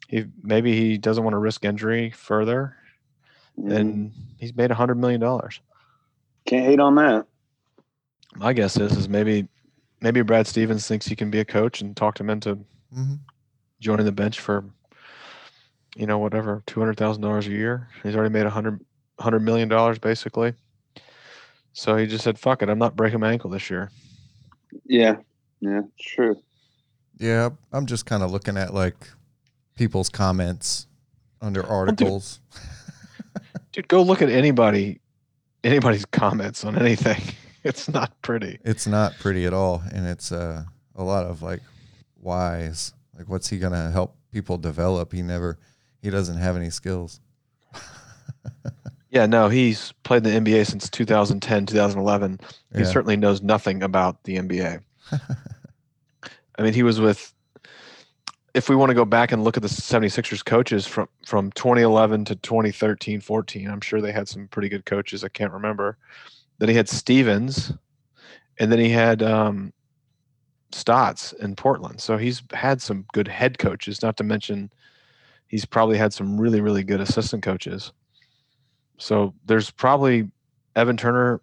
He 0.08 0.24
maybe 0.42 0.72
he 0.78 0.98
doesn't 0.98 1.24
want 1.24 1.34
to 1.34 1.38
risk 1.38 1.64
injury 1.64 2.10
further, 2.10 2.76
And 3.56 3.72
and 3.72 4.12
he's 4.38 4.54
made 4.54 4.70
a 4.70 4.74
hundred 4.74 4.96
million 4.96 5.20
dollars. 5.20 5.60
can't 6.46 6.66
hate 6.66 6.80
on 6.80 6.94
that. 6.96 7.26
My 8.36 8.52
guess 8.52 8.76
is 8.76 8.92
is 8.96 9.08
maybe 9.08 9.48
maybe 10.00 10.22
Brad 10.22 10.46
Stevens 10.46 10.86
thinks 10.86 11.06
he 11.06 11.16
can 11.16 11.30
be 11.30 11.40
a 11.40 11.44
coach 11.44 11.80
and 11.80 11.96
talked 11.96 12.18
him 12.20 12.28
into 12.30 12.58
Mhm. 12.94 13.20
joining 13.80 14.06
the 14.06 14.12
bench 14.12 14.40
for 14.40 14.64
you 15.96 16.06
know 16.06 16.18
whatever 16.18 16.62
two 16.66 16.80
hundred 16.80 16.96
thousand 16.98 17.22
dollars 17.22 17.46
a 17.46 17.50
year. 17.50 17.88
He's 18.02 18.16
already 18.16 18.32
made 18.32 18.46
a 18.46 18.50
hundred 18.50 18.84
hundred 19.20 19.40
million 19.40 19.68
dollars 19.68 19.98
basically. 19.98 20.54
So 21.72 21.96
he 21.96 22.06
just 22.06 22.24
said, 22.24 22.38
"Fuck 22.38 22.62
it, 22.62 22.68
I'm 22.68 22.78
not 22.78 22.96
breaking 22.96 23.20
my 23.20 23.30
ankle 23.32 23.50
this 23.50 23.70
year." 23.70 23.90
Yeah. 24.84 25.16
Yeah, 25.60 25.82
true. 26.00 26.36
Yeah, 27.18 27.50
I'm 27.72 27.86
just 27.86 28.06
kind 28.06 28.22
of 28.22 28.30
looking 28.32 28.56
at 28.56 28.74
like 28.74 29.08
people's 29.76 30.08
comments 30.08 30.86
under 31.40 31.64
articles. 31.64 32.40
Dude, 33.74 33.88
go 33.88 34.02
look 34.02 34.22
at 34.22 34.28
anybody 34.30 35.00
anybody's 35.64 36.04
comments 36.06 36.64
on 36.64 36.78
anything. 36.78 37.20
It's 37.66 37.88
not 37.88 38.12
pretty. 38.20 38.58
It's 38.62 38.86
not 38.86 39.18
pretty 39.18 39.46
at 39.46 39.54
all, 39.54 39.82
and 39.90 40.06
it's 40.06 40.30
uh, 40.30 40.64
a 40.96 41.02
lot 41.02 41.24
of 41.24 41.40
like 41.40 41.60
whys. 42.20 42.92
Like, 43.16 43.26
what's 43.26 43.48
he 43.48 43.58
gonna 43.58 43.90
help 43.90 44.16
people 44.30 44.58
develop? 44.58 45.14
He 45.14 45.22
never, 45.22 45.58
he 46.02 46.10
doesn't 46.10 46.36
have 46.36 46.56
any 46.56 46.68
skills. 46.70 47.20
Yeah, 49.10 49.26
no, 49.26 49.48
he's 49.48 49.92
played 50.02 50.26
in 50.26 50.44
the 50.44 50.52
NBA 50.52 50.66
since 50.66 50.90
2010, 50.90 51.66
2011. 51.66 52.40
He 52.74 52.80
Yeah. 52.80 52.84
certainly 52.84 53.16
knows 53.16 53.40
nothing 53.42 53.82
about 53.82 54.24
the 54.24 54.36
NBA. 54.38 54.80
I 56.58 56.62
mean, 56.62 56.74
he 56.74 56.82
was 56.82 57.00
with 57.00 57.32
if 58.54 58.68
we 58.68 58.76
want 58.76 58.90
to 58.90 58.94
go 58.94 59.04
back 59.04 59.32
and 59.32 59.42
look 59.42 59.56
at 59.56 59.62
the 59.62 59.68
76ers 59.68 60.44
coaches 60.44 60.86
from 60.86 61.08
from 61.26 61.50
2011 61.52 62.24
to 62.26 62.36
2013, 62.36 63.20
14, 63.20 63.68
I'm 63.68 63.80
sure 63.80 64.00
they 64.00 64.12
had 64.12 64.28
some 64.28 64.48
pretty 64.48 64.68
good 64.68 64.86
coaches. 64.86 65.24
I 65.24 65.28
can't 65.28 65.52
remember. 65.52 65.98
Then 66.58 66.68
he 66.68 66.76
had 66.76 66.88
Stevens 66.88 67.72
and 68.58 68.70
then 68.70 68.78
he 68.78 68.90
had 68.90 69.22
um 69.22 69.72
Stotts 70.70 71.32
in 71.34 71.56
Portland. 71.56 72.00
So 72.00 72.16
he's 72.16 72.42
had 72.52 72.80
some 72.80 73.04
good 73.12 73.28
head 73.28 73.58
coaches, 73.58 74.02
not 74.02 74.16
to 74.18 74.24
mention 74.24 74.72
he's 75.48 75.64
probably 75.64 75.98
had 75.98 76.12
some 76.12 76.40
really 76.40 76.60
really 76.60 76.84
good 76.84 77.00
assistant 77.00 77.42
coaches. 77.42 77.92
So 78.98 79.34
there's 79.44 79.70
probably 79.70 80.30
Evan 80.76 80.96
Turner 80.96 81.40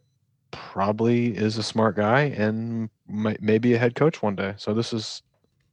probably 0.51 1.35
is 1.35 1.57
a 1.57 1.63
smart 1.63 1.95
guy 1.95 2.23
and 2.23 2.89
might, 3.07 3.41
maybe 3.41 3.73
a 3.73 3.77
head 3.77 3.95
coach 3.95 4.21
one 4.21 4.35
day. 4.35 4.53
So 4.57 4.73
this 4.73 4.93
is 4.93 5.23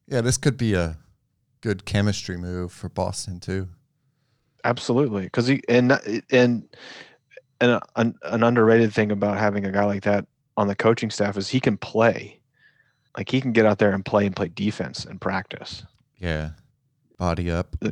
Yeah, 0.09 0.21
this 0.21 0.37
could 0.37 0.57
be 0.57 0.75
a 0.75 0.97
good 1.61 1.85
chemistry 1.85 2.37
move 2.37 2.73
for 2.73 2.89
Boston 2.89 3.41
too. 3.41 3.69
absolutely 4.65 5.23
because 5.25 5.47
he 5.47 5.63
and 5.69 5.93
and 6.31 6.69
and 7.61 7.81
an, 7.97 8.15
an 8.23 8.43
underrated 8.43 8.93
thing 8.93 9.11
about 9.11 9.39
having 9.39 9.65
a 9.65 9.73
guy 9.73 9.85
like 9.85 10.03
that 10.05 10.27
on 10.57 10.69
the 10.69 10.75
coaching 10.77 11.11
staff 11.11 11.37
is 11.37 11.49
he 11.49 11.61
can 11.61 11.77
play. 11.77 12.41
Like 13.17 13.31
he 13.31 13.41
can 13.41 13.53
get 13.53 13.67
out 13.67 13.79
there 13.79 13.93
and 13.93 14.05
play 14.05 14.27
and 14.27 14.37
play 14.37 14.49
defense 14.49 15.05
and 15.05 15.21
practice. 15.21 15.83
Yeah, 16.19 16.51
body 17.19 17.51
up. 17.51 17.75
Yeah, 17.83 17.91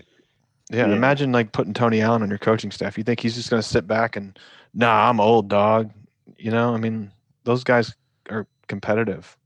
Yeah. 0.71 0.87
imagine 0.87 1.33
like 1.33 1.51
putting 1.53 1.75
Tony 1.75 2.01
Allen 2.01 2.23
on 2.23 2.29
your 2.29 2.39
coaching 2.39 2.71
staff. 2.71 2.97
You 2.97 3.03
think 3.05 3.19
he's 3.21 3.35
just 3.35 3.51
going 3.51 3.61
to 3.63 3.69
sit 3.69 3.87
back 3.89 4.15
and, 4.17 4.39
nah, 4.75 5.09
I'm 5.09 5.19
old 5.21 5.49
dog. 5.49 5.91
You 6.37 6.51
know, 6.53 6.75
I 6.75 6.77
mean, 6.77 7.11
those 7.45 7.65
guys 7.65 7.95
are 8.31 8.47
competitive. 8.69 9.37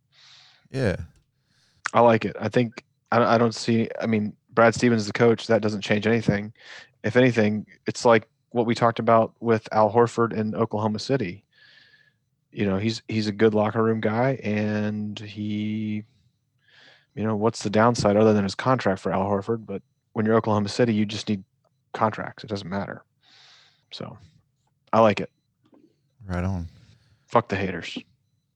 Yeah, 0.71 0.97
I 1.95 2.01
like 2.01 2.25
it. 2.27 2.37
I 2.41 2.49
think 2.49 2.85
I, 3.13 3.19
don't- 3.19 3.29
I 3.29 3.39
don't 3.39 3.55
see. 3.55 3.89
I 4.01 4.07
mean, 4.07 4.35
Brad 4.53 4.75
Stevens 4.75 5.03
is 5.03 5.07
the 5.07 5.13
coach. 5.13 5.47
That 5.47 5.63
doesn't 5.63 5.81
change 5.83 6.07
anything. 6.07 6.53
If 7.05 7.17
anything, 7.17 7.67
it's 7.87 8.05
like 8.05 8.29
what 8.51 8.67
we 8.67 8.75
talked 8.75 8.99
about 8.99 9.33
with 9.41 9.69
Al 9.73 9.93
Horford 9.93 10.33
in 10.33 10.55
Oklahoma 10.55 10.99
City. 10.99 11.45
You 12.53 12.67
know, 12.67 12.79
he's 12.79 13.03
he's 13.09 13.29
a 13.29 13.33
good 13.33 13.55
locker 13.55 13.83
room 13.83 14.01
guy, 14.01 14.41
and 14.43 15.19
he, 15.19 16.03
you 17.15 17.23
know, 17.25 17.37
what's 17.37 17.63
the 17.63 17.71
downside 17.71 18.17
other 18.17 18.33
than 18.33 18.43
his 18.43 18.57
contract 18.57 19.01
for 19.01 19.13
Al 19.13 19.23
Horford? 19.25 19.65
But 19.67 19.83
when 20.15 20.27
you're 20.27 20.35
Oklahoma 20.35 20.69
City, 20.69 20.93
you 20.93 21.07
just 21.07 21.29
need 21.29 21.45
contracts. 21.95 22.43
It 22.43 22.49
doesn't 22.49 22.69
matter. 22.69 23.05
So, 23.93 24.19
I 24.93 25.01
like 25.01 25.21
it. 25.21 25.31
right 26.27 26.43
on. 26.45 26.69
Fuck 27.29 27.49
the 27.49 27.57
haters. 27.57 27.97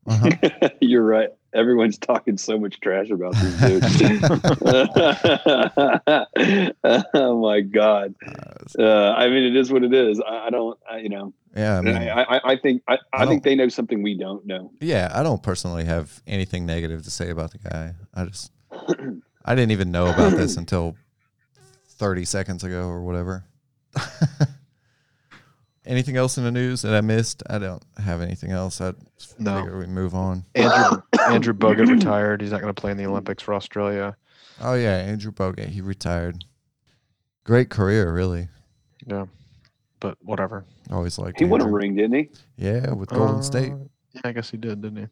Uh-huh. 0.07 0.69
You're 0.81 1.05
right. 1.05 1.29
Everyone's 1.55 1.99
talking 1.99 2.37
so 2.37 2.59
much 2.59 2.81
trash 2.81 3.11
about 3.11 3.35
this 3.37 3.97
dude. 3.97 4.25
oh 7.15 7.41
my 7.41 7.61
god! 7.61 8.15
Uh, 8.77 9.13
I 9.13 9.29
mean, 9.29 9.45
it 9.45 9.55
is 9.57 9.73
what 9.73 9.85
it 9.85 9.95
is. 9.95 10.21
I, 10.21 10.47
I 10.47 10.51
don't. 10.51 10.77
I, 10.91 10.99
you 10.99 11.09
know, 11.09 11.33
Yeah, 11.57 11.75
I 11.75 11.79
I, 11.79 11.81
mean, 11.81 11.97
I, 11.97 12.41
I 12.45 12.57
think 12.57 12.83
I, 12.89 12.95
I, 13.13 13.23
I 13.23 13.27
think 13.27 13.45
they 13.45 13.55
know 13.55 13.69
something 13.69 14.03
we 14.03 14.19
don't 14.19 14.45
know. 14.45 14.73
yeah, 14.81 15.13
I 15.15 15.23
don't 15.23 15.41
personally 15.43 15.85
have 15.85 16.21
anything 16.27 16.67
negative 16.67 17.05
to 17.05 17.11
say 17.11 17.31
about 17.31 17.53
the 17.53 17.59
guy. 17.59 17.95
I 18.13 18.25
just, 18.25 18.51
I 19.45 19.55
didn't 19.55 19.71
even 19.71 19.93
know 19.93 20.09
about 20.09 20.33
this 20.33 20.57
until 20.63 20.97
30 21.91 22.25
seconds 22.25 22.65
ago 22.65 22.89
or 22.89 23.05
whatever. 23.05 23.45
Anything 25.87 26.17
else 26.17 26.39
in 26.39 26.45
the 26.45 26.51
news 26.53 26.83
that 26.83 26.95
I 26.95 27.01
missed? 27.01 27.43
I 27.49 27.59
don't 27.59 27.83
have 28.03 28.21
anything 28.21 28.51
else. 28.51 28.81
I 28.81 28.93
just 29.19 29.39
No. 29.41 29.57
figure 29.61 29.79
we 29.79 29.87
move 29.87 30.15
on. 30.15 30.45
Andrew 30.55 31.03
Andrew 31.29 31.53
Bogut 31.55 31.89
retired. 31.89 32.41
He's 32.41 32.51
not 32.51 32.61
going 32.61 32.75
to 32.75 32.81
play 32.81 32.91
in 32.91 32.97
the 32.97 33.07
Olympics 33.07 33.43
for 33.43 33.55
Australia. 33.55 34.17
Oh 34.61 34.75
yeah, 34.75 34.97
Andrew 34.97 35.33
Bogut, 35.33 35.69
he 35.69 35.81
retired. 35.81 36.45
Great 37.45 37.69
career, 37.71 38.13
really. 38.13 38.49
Yeah, 39.07 39.27
but 40.01 40.17
whatever. 40.23 40.65
Always 40.91 41.19
liked. 41.19 41.39
He 41.39 41.45
won 41.45 41.61
a 41.61 41.69
ring, 41.69 41.95
didn't 41.97 42.15
he? 42.15 42.31
Yeah, 42.57 42.93
with 42.93 43.09
Golden 43.11 43.37
Uh, 43.39 43.43
State. 43.43 43.73
Yeah, 44.13 44.21
I 44.25 44.33
guess 44.33 44.51
he 44.51 44.57
did, 44.57 44.81
didn't 44.81 45.09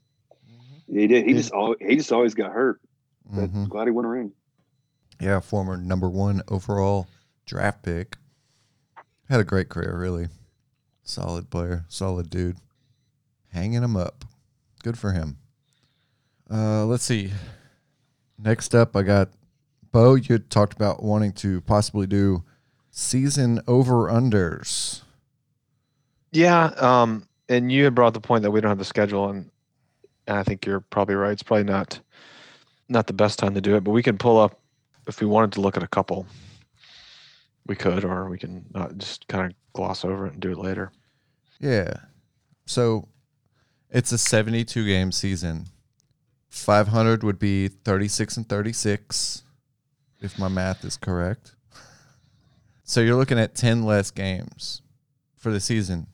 he? 0.86 1.00
He 1.00 1.06
did. 1.06 1.24
He 1.24 1.32
Yeah. 1.32 1.36
just 1.38 1.52
al- 1.52 1.74
he 1.80 1.96
just 1.96 2.12
always 2.12 2.34
got 2.34 2.52
hurt. 2.52 2.80
But 3.30 3.52
Mhm. 3.52 3.68
glad 3.68 3.86
he 3.86 3.90
won 3.90 4.04
a 4.04 4.08
ring. 4.08 4.32
Yeah, 5.20 5.40
former 5.40 5.76
number 5.76 6.08
one 6.10 6.42
overall 6.48 7.06
draft 7.46 7.82
pick. 7.82 8.16
Had 9.28 9.40
a 9.40 9.44
great 9.44 9.68
career, 9.68 9.96
really. 9.96 10.28
Solid 11.12 11.50
player, 11.50 11.84
solid 11.88 12.30
dude. 12.30 12.56
Hanging 13.52 13.82
him 13.82 13.98
up. 13.98 14.24
Good 14.82 14.98
for 14.98 15.12
him. 15.12 15.36
Uh, 16.50 16.86
let's 16.86 17.04
see. 17.04 17.30
Next 18.38 18.74
up, 18.74 18.96
I 18.96 19.02
got 19.02 19.28
Bo. 19.90 20.14
You 20.14 20.38
talked 20.38 20.72
about 20.72 21.02
wanting 21.02 21.32
to 21.34 21.60
possibly 21.60 22.06
do 22.06 22.44
season 22.90 23.60
over 23.68 24.08
unders. 24.08 25.02
Yeah, 26.30 26.68
um, 26.78 27.28
and 27.46 27.70
you 27.70 27.84
had 27.84 27.94
brought 27.94 28.14
the 28.14 28.20
point 28.20 28.42
that 28.44 28.50
we 28.50 28.62
don't 28.62 28.70
have 28.70 28.78
the 28.78 28.84
schedule, 28.86 29.28
and, 29.28 29.50
and 30.26 30.38
I 30.38 30.42
think 30.44 30.64
you're 30.64 30.80
probably 30.80 31.14
right. 31.14 31.32
It's 31.32 31.42
probably 31.42 31.64
not 31.64 32.00
not 32.88 33.06
the 33.06 33.12
best 33.12 33.38
time 33.38 33.52
to 33.52 33.60
do 33.60 33.76
it, 33.76 33.84
but 33.84 33.90
we 33.90 34.02
can 34.02 34.16
pull 34.16 34.38
up 34.38 34.58
if 35.06 35.20
we 35.20 35.26
wanted 35.26 35.52
to 35.52 35.60
look 35.60 35.76
at 35.76 35.82
a 35.82 35.88
couple. 35.88 36.26
We 37.66 37.76
could, 37.76 38.02
or 38.02 38.30
we 38.30 38.38
can 38.38 38.64
not 38.72 38.96
just 38.96 39.28
kind 39.28 39.44
of 39.44 39.52
gloss 39.74 40.06
over 40.06 40.26
it 40.26 40.32
and 40.32 40.40
do 40.40 40.52
it 40.52 40.58
later. 40.58 40.90
Yeah. 41.62 41.94
So 42.66 43.08
it's 43.88 44.12
a 44.12 44.18
72 44.18 44.84
game 44.86 45.12
season. 45.12 45.66
500 46.50 47.22
would 47.22 47.38
be 47.38 47.68
36 47.68 48.36
and 48.36 48.48
36, 48.48 49.42
if 50.20 50.38
my 50.38 50.48
math 50.48 50.84
is 50.84 50.98
correct. 50.98 51.54
So 52.84 53.00
you're 53.00 53.16
looking 53.16 53.38
at 53.38 53.54
10 53.54 53.84
less 53.84 54.10
games 54.10 54.82
for 55.38 55.50
the 55.50 55.60
season. 55.60 56.08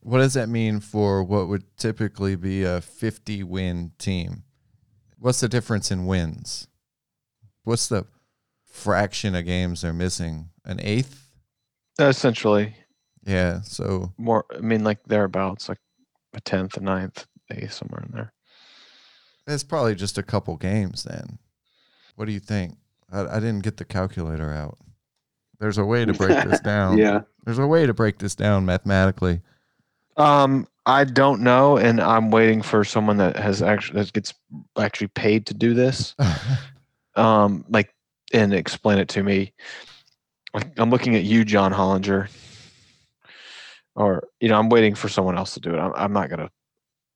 What 0.00 0.18
does 0.18 0.34
that 0.34 0.48
mean 0.48 0.78
for 0.78 1.24
what 1.24 1.48
would 1.48 1.64
typically 1.76 2.36
be 2.36 2.62
a 2.62 2.80
50 2.80 3.42
win 3.42 3.92
team? 3.98 4.44
What's 5.18 5.40
the 5.40 5.48
difference 5.48 5.90
in 5.90 6.06
wins? 6.06 6.68
What's 7.64 7.88
the 7.88 8.06
fraction 8.64 9.34
of 9.34 9.46
games 9.46 9.80
they're 9.80 9.92
missing? 9.92 10.50
An 10.64 10.78
eighth? 10.80 11.30
Uh, 11.98 12.04
essentially, 12.04 12.76
Yeah. 13.26 13.60
So 13.62 14.12
more. 14.18 14.44
I 14.54 14.60
mean, 14.60 14.84
like 14.84 15.02
thereabouts, 15.04 15.68
like 15.68 15.78
a 16.34 16.40
tenth, 16.40 16.76
a 16.76 16.80
ninth, 16.80 17.26
eighth, 17.50 17.72
somewhere 17.72 18.02
in 18.06 18.12
there. 18.12 18.32
It's 19.46 19.64
probably 19.64 19.94
just 19.94 20.18
a 20.18 20.22
couple 20.22 20.56
games 20.56 21.04
then. 21.04 21.38
What 22.16 22.26
do 22.26 22.32
you 22.32 22.40
think? 22.40 22.76
I, 23.12 23.36
I 23.36 23.40
didn't 23.40 23.60
get 23.62 23.76
the 23.76 23.84
calculator 23.84 24.52
out. 24.52 24.78
There's 25.60 25.78
a 25.78 25.84
way 25.84 26.04
to 26.04 26.12
break 26.12 26.44
this 26.44 26.60
down. 26.64 26.98
Yeah. 26.98 27.22
There's 27.44 27.58
a 27.58 27.66
way 27.66 27.86
to 27.86 27.94
break 27.94 28.18
this 28.18 28.34
down 28.34 28.64
mathematically. 28.64 29.40
Um, 30.16 30.66
I 30.86 31.04
don't 31.04 31.40
know, 31.40 31.76
and 31.76 32.00
I'm 32.00 32.30
waiting 32.30 32.62
for 32.62 32.84
someone 32.84 33.16
that 33.16 33.36
has 33.36 33.62
actually 33.62 34.02
that 34.02 34.12
gets 34.12 34.34
actually 34.78 35.08
paid 35.08 35.46
to 35.46 35.54
do 35.54 35.74
this. 35.74 36.14
um 37.16 37.64
like 37.68 37.94
and 38.32 38.52
explain 38.52 38.98
it 38.98 39.08
to 39.08 39.22
me 39.22 39.52
i'm 40.76 40.90
looking 40.90 41.14
at 41.14 41.24
you 41.24 41.44
john 41.44 41.72
hollinger 41.72 42.28
or 43.96 44.22
you 44.40 44.48
know 44.48 44.58
i'm 44.58 44.68
waiting 44.68 44.94
for 44.94 45.08
someone 45.08 45.36
else 45.36 45.54
to 45.54 45.60
do 45.60 45.74
it. 45.74 45.78
I'm, 45.78 45.92
I'm 45.94 46.12
not 46.12 46.28
gonna 46.30 46.50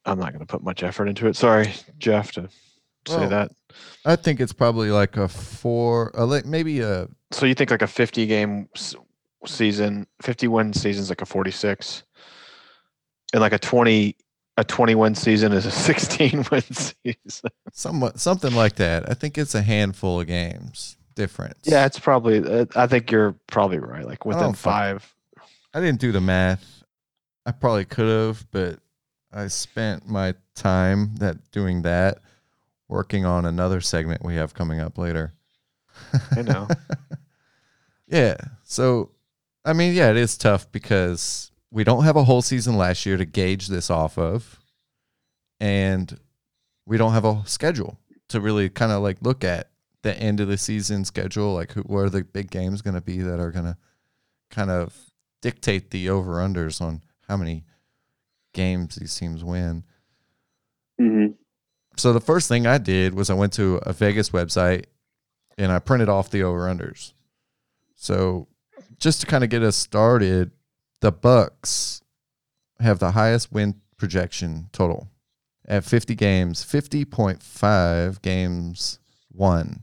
i'm 0.04 0.18
not 0.18 0.32
gonna 0.32 0.46
put 0.46 0.62
much 0.62 0.82
effort 0.82 1.06
into 1.08 1.26
it. 1.26 1.36
Sorry 1.36 1.72
jeff 1.98 2.32
to 2.32 2.48
say 3.06 3.16
Well, 3.18 3.28
that. 3.30 3.50
I 4.04 4.16
think 4.16 4.40
it's 4.40 4.52
probably 4.52 4.90
like 4.90 5.16
a 5.16 5.28
four, 5.28 6.10
a, 6.14 6.24
like 6.24 6.44
maybe 6.46 6.80
a 6.80 7.08
so 7.30 7.46
you 7.46 7.54
think 7.54 7.70
like 7.70 7.82
a 7.82 7.86
50 7.86 8.26
game 8.26 8.68
season 9.46 10.06
50 10.22 10.48
win 10.48 10.72
season 10.72 11.02
is 11.02 11.08
like 11.10 11.22
a 11.22 11.26
46 11.26 12.02
and 13.32 13.40
like 13.40 13.52
a 13.52 13.58
20 13.58 14.16
a 14.56 14.64
20 14.64 14.94
win 14.96 15.14
season 15.14 15.52
is 15.52 15.66
a 15.66 15.70
16 15.88 16.44
win 16.50 16.62
season. 16.62 17.50
Somewhat 17.72 18.18
something 18.18 18.54
like 18.54 18.74
that. 18.76 19.08
I 19.08 19.14
think 19.14 19.38
it's 19.38 19.54
a 19.54 19.62
handful 19.62 20.20
of 20.20 20.26
games 20.26 20.96
difference. 21.14 21.58
yeah 21.64 21.84
it's 21.84 21.98
probably 21.98 22.38
uh, 22.44 22.64
i 22.76 22.86
think 22.86 23.10
you're 23.10 23.34
probably 23.48 23.78
right 23.80 24.04
like 24.06 24.24
within 24.24 24.52
five 24.54 25.12
I 25.74 25.80
didn't 25.80 26.00
do 26.00 26.12
the 26.12 26.20
math. 26.20 26.82
I 27.44 27.52
probably 27.52 27.84
could 27.84 28.08
have, 28.08 28.46
but 28.50 28.80
I 29.32 29.48
spent 29.48 30.08
my 30.08 30.34
time 30.54 31.14
that 31.16 31.50
doing 31.50 31.82
that 31.82 32.18
working 32.88 33.24
on 33.24 33.44
another 33.44 33.80
segment 33.80 34.24
we 34.24 34.34
have 34.36 34.54
coming 34.54 34.80
up 34.80 34.98
later. 34.98 35.34
i 36.36 36.42
know 36.42 36.68
Yeah. 38.08 38.36
So, 38.64 39.10
I 39.64 39.72
mean, 39.72 39.94
yeah, 39.94 40.10
it 40.10 40.16
is 40.16 40.38
tough 40.38 40.70
because 40.72 41.52
we 41.70 41.84
don't 41.84 42.04
have 42.04 42.16
a 42.16 42.24
whole 42.24 42.42
season 42.42 42.76
last 42.76 43.04
year 43.04 43.16
to 43.16 43.26
gauge 43.26 43.68
this 43.68 43.90
off 43.90 44.18
of. 44.18 44.58
And 45.60 46.18
we 46.86 46.96
don't 46.96 47.12
have 47.12 47.24
a 47.24 47.42
schedule 47.46 47.98
to 48.28 48.40
really 48.40 48.70
kind 48.70 48.92
of 48.92 49.02
like 49.02 49.18
look 49.20 49.44
at 49.44 49.70
the 50.02 50.16
end 50.16 50.40
of 50.40 50.48
the 50.48 50.56
season 50.56 51.04
schedule. 51.04 51.52
Like, 51.52 51.72
who, 51.72 51.82
what 51.82 52.00
are 52.00 52.10
the 52.10 52.24
big 52.24 52.50
games 52.50 52.80
going 52.80 52.94
to 52.94 53.00
be 53.00 53.18
that 53.18 53.40
are 53.40 53.50
going 53.50 53.66
to 53.66 53.76
kind 54.50 54.70
of 54.70 54.96
dictate 55.40 55.90
the 55.90 56.08
over 56.08 56.36
unders 56.36 56.80
on 56.80 57.02
how 57.28 57.36
many 57.36 57.64
games 58.52 58.96
these 58.96 59.14
teams 59.14 59.44
win? 59.44 59.84
hmm 60.98 61.26
So, 61.96 62.12
the 62.12 62.20
first 62.20 62.48
thing 62.48 62.66
I 62.66 62.78
did 62.78 63.14
was 63.14 63.30
I 63.30 63.34
went 63.34 63.52
to 63.54 63.76
a 63.82 63.92
Vegas 63.92 64.30
website 64.30 64.84
and 65.58 65.72
I 65.72 65.80
printed 65.80 66.08
off 66.08 66.30
the 66.30 66.44
over 66.44 66.60
unders. 66.60 67.12
So 67.96 68.46
just 68.98 69.20
to 69.20 69.26
kind 69.26 69.44
of 69.44 69.50
get 69.50 69.62
us 69.62 69.76
started, 69.76 70.52
the 71.00 71.12
Bucks 71.12 72.00
have 72.78 73.00
the 73.00 73.10
highest 73.10 73.52
win 73.52 73.80
projection 73.96 74.68
total 74.72 75.08
at 75.66 75.84
50 75.84 76.14
games, 76.14 76.64
50.5 76.64 78.22
games 78.22 79.00
won. 79.32 79.82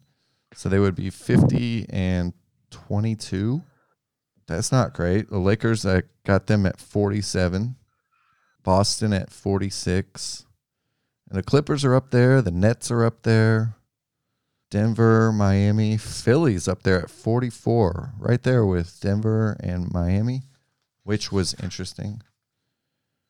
So 0.53 0.69
they 0.69 0.79
would 0.79 0.95
be 0.95 1.09
50 1.09 1.87
and 1.89 2.33
22. 2.71 3.61
That's 4.47 4.71
not 4.71 4.93
great. 4.93 5.29
The 5.29 5.39
Lakers, 5.39 5.85
I 5.85 6.03
got 6.25 6.47
them 6.47 6.65
at 6.65 6.79
47. 6.79 7.75
Boston 8.63 9.13
at 9.13 9.31
46. 9.31 10.45
And 11.29 11.37
the 11.37 11.43
Clippers 11.43 11.83
are 11.83 11.95
up 11.95 12.11
there. 12.11 12.41
The 12.41 12.51
Nets 12.51 12.91
are 12.91 13.03
up 13.03 13.23
there. 13.23 13.75
Denver, 14.71 15.31
Miami, 15.31 15.95
Philly's 15.97 16.67
up 16.67 16.83
there 16.83 17.01
at 17.01 17.09
44, 17.09 18.13
right 18.17 18.41
there 18.41 18.65
with 18.65 18.99
Denver 18.99 19.55
and 19.59 19.93
Miami, 19.93 20.41
which 21.03 21.31
was 21.31 21.55
interesting. 21.61 22.21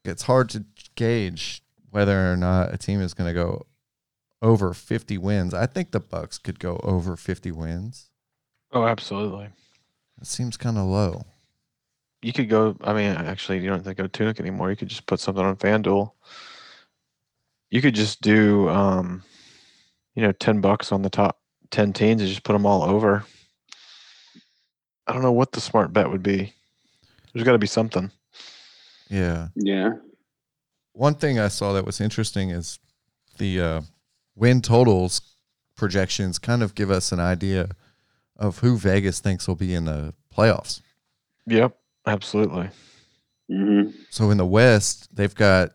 It's 0.04 0.24
hard 0.24 0.50
to 0.52 0.66
gauge 0.96 1.62
whether 1.92 2.32
or 2.32 2.38
not 2.38 2.74
a 2.74 2.78
team 2.78 3.02
is 3.02 3.14
going 3.14 3.28
to 3.28 3.34
go 3.34 3.66
over 4.42 4.74
50 4.74 5.18
wins. 5.18 5.54
I 5.54 5.66
think 5.66 5.92
the 5.92 6.00
Bucks 6.00 6.38
could 6.38 6.60
go 6.60 6.80
over 6.84 7.16
50 7.16 7.52
wins. 7.52 8.10
oh 8.72 8.86
absolutely 8.86 9.50
It 10.22 10.28
seems 10.28 10.58
kind 10.58 10.78
of 10.78 10.86
low. 10.86 11.26
You 12.22 12.34
could 12.34 12.50
go. 12.50 12.76
I 12.82 12.94
mean, 12.94 13.12
actually, 13.12 13.60
you 13.60 13.68
don't 13.68 13.86
have 13.86 13.86
to 13.86 13.94
go 13.94 14.08
Tunica 14.08 14.42
anymore. 14.42 14.70
You 14.70 14.76
could 14.76 14.88
just 14.88 15.06
put 15.06 15.20
something 15.20 15.44
on 15.44 15.56
FanDuel. 15.58 16.12
You 17.70 17.82
could 17.82 17.96
just 17.96 18.22
do, 18.22 18.70
um, 18.70 19.24
you 20.16 20.24
know, 20.24 20.32
ten 20.32 20.62
bucks 20.62 20.92
on 20.92 21.02
the 21.02 21.10
top 21.10 21.40
ten 21.70 21.94
teams 21.94 22.22
and 22.22 22.30
just 22.30 22.44
put 22.44 22.54
them 22.54 22.66
all 22.66 22.84
over. 22.84 23.26
I 25.08 25.14
don't 25.14 25.22
know 25.22 25.32
what 25.32 25.52
the 25.52 25.62
smart 25.62 25.94
bet 25.94 26.10
would 26.10 26.24
be. 26.24 26.54
There's 27.34 27.46
got 27.46 27.52
to 27.52 27.60
be 27.60 27.68
something. 27.68 28.10
Yeah. 29.10 29.50
Yeah. 29.56 29.92
One 30.94 31.16
thing 31.16 31.38
I 31.38 31.50
saw 31.50 31.74
that 31.74 31.86
was 31.86 32.02
interesting 32.02 32.50
is 32.50 32.80
the 33.38 33.62
uh, 33.62 33.82
win 34.36 34.62
totals 34.62 35.22
projections 35.76 36.40
kind 36.40 36.64
of 36.64 36.74
give 36.74 36.90
us 36.90 37.12
an 37.12 37.20
idea 37.20 37.70
of 38.38 38.60
who 38.60 38.78
Vegas 38.78 39.20
thinks 39.20 39.48
will 39.48 39.56
be 39.56 39.74
in 39.74 39.86
the 39.86 40.14
playoffs. 40.36 40.82
Yep, 41.48 41.78
absolutely. 42.06 42.70
hmm 43.50 43.90
So 44.10 44.30
in 44.32 44.38
the 44.38 44.46
West, 44.46 45.10
they've 45.16 45.36
got 45.36 45.72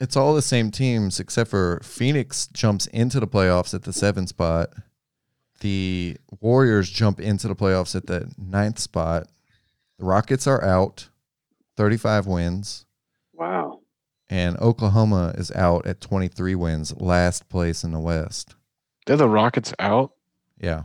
it's 0.00 0.16
all 0.16 0.34
the 0.34 0.42
same 0.42 0.70
teams 0.70 1.20
except 1.20 1.50
for 1.50 1.80
Phoenix 1.82 2.46
jumps 2.48 2.86
into 2.86 3.20
the 3.20 3.26
playoffs 3.28 3.74
at 3.74 3.82
the 3.82 3.92
seven 3.92 4.26
spot. 4.26 4.70
The 5.60 6.16
Warriors 6.40 6.88
jump 6.88 7.20
into 7.20 7.48
the 7.48 7.54
playoffs 7.54 7.94
at 7.94 8.06
the 8.06 8.32
ninth 8.38 8.78
spot. 8.78 9.26
The 9.98 10.06
Rockets 10.06 10.46
are 10.46 10.64
out, 10.64 11.10
35 11.76 12.26
wins. 12.26 12.86
Wow. 13.34 13.80
And 14.30 14.56
Oklahoma 14.58 15.34
is 15.36 15.50
out 15.52 15.86
at 15.86 16.00
23 16.00 16.54
wins, 16.54 16.98
last 16.98 17.50
place 17.50 17.84
in 17.84 17.92
the 17.92 18.00
West. 18.00 18.54
They're 19.04 19.16
the 19.18 19.28
Rockets 19.28 19.74
out. 19.78 20.12
Yeah. 20.58 20.84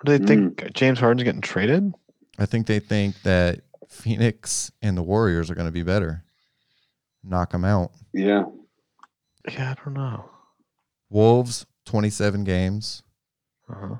Or 0.00 0.04
do 0.04 0.18
they 0.18 0.24
think 0.24 0.72
James 0.72 0.98
Harden's 0.98 1.24
getting 1.24 1.40
traded? 1.40 1.92
I 2.38 2.46
think 2.46 2.66
they 2.66 2.78
think 2.80 3.20
that 3.22 3.60
Phoenix 3.88 4.70
and 4.80 4.96
the 4.96 5.02
Warriors 5.02 5.50
are 5.50 5.54
going 5.54 5.68
to 5.68 5.72
be 5.72 5.82
better. 5.82 6.24
Knock 7.22 7.52
them 7.52 7.64
out. 7.64 7.92
Yeah. 8.14 8.44
Yeah, 9.50 9.72
I 9.72 9.84
don't 9.84 9.94
know. 9.94 10.30
Wolves, 11.10 11.66
27 11.86 12.44
games. 12.44 13.02
Uh-huh. 13.68 13.96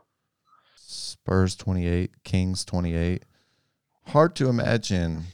Spurs 0.76 1.56
28, 1.56 2.22
Kings 2.24 2.64
28. 2.64 3.24
Hard 4.06 4.34
to 4.36 4.48
imagine 4.48 5.24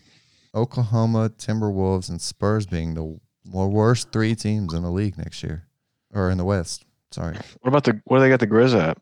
Oklahoma, 0.54 1.30
Timberwolves, 1.30 2.08
and 2.08 2.20
Spurs 2.20 2.66
being 2.66 2.94
the 2.94 3.20
worst 3.44 4.10
three 4.10 4.34
teams 4.34 4.74
in 4.74 4.82
the 4.82 4.90
league 4.90 5.16
next 5.18 5.42
year 5.42 5.68
or 6.12 6.30
in 6.30 6.38
the 6.38 6.44
West. 6.44 6.85
Sorry. 7.10 7.36
What 7.60 7.68
about 7.68 7.84
the 7.84 8.00
where 8.04 8.20
they 8.20 8.28
got 8.28 8.40
the 8.40 8.46
Grizz 8.46 8.74
at? 8.78 8.98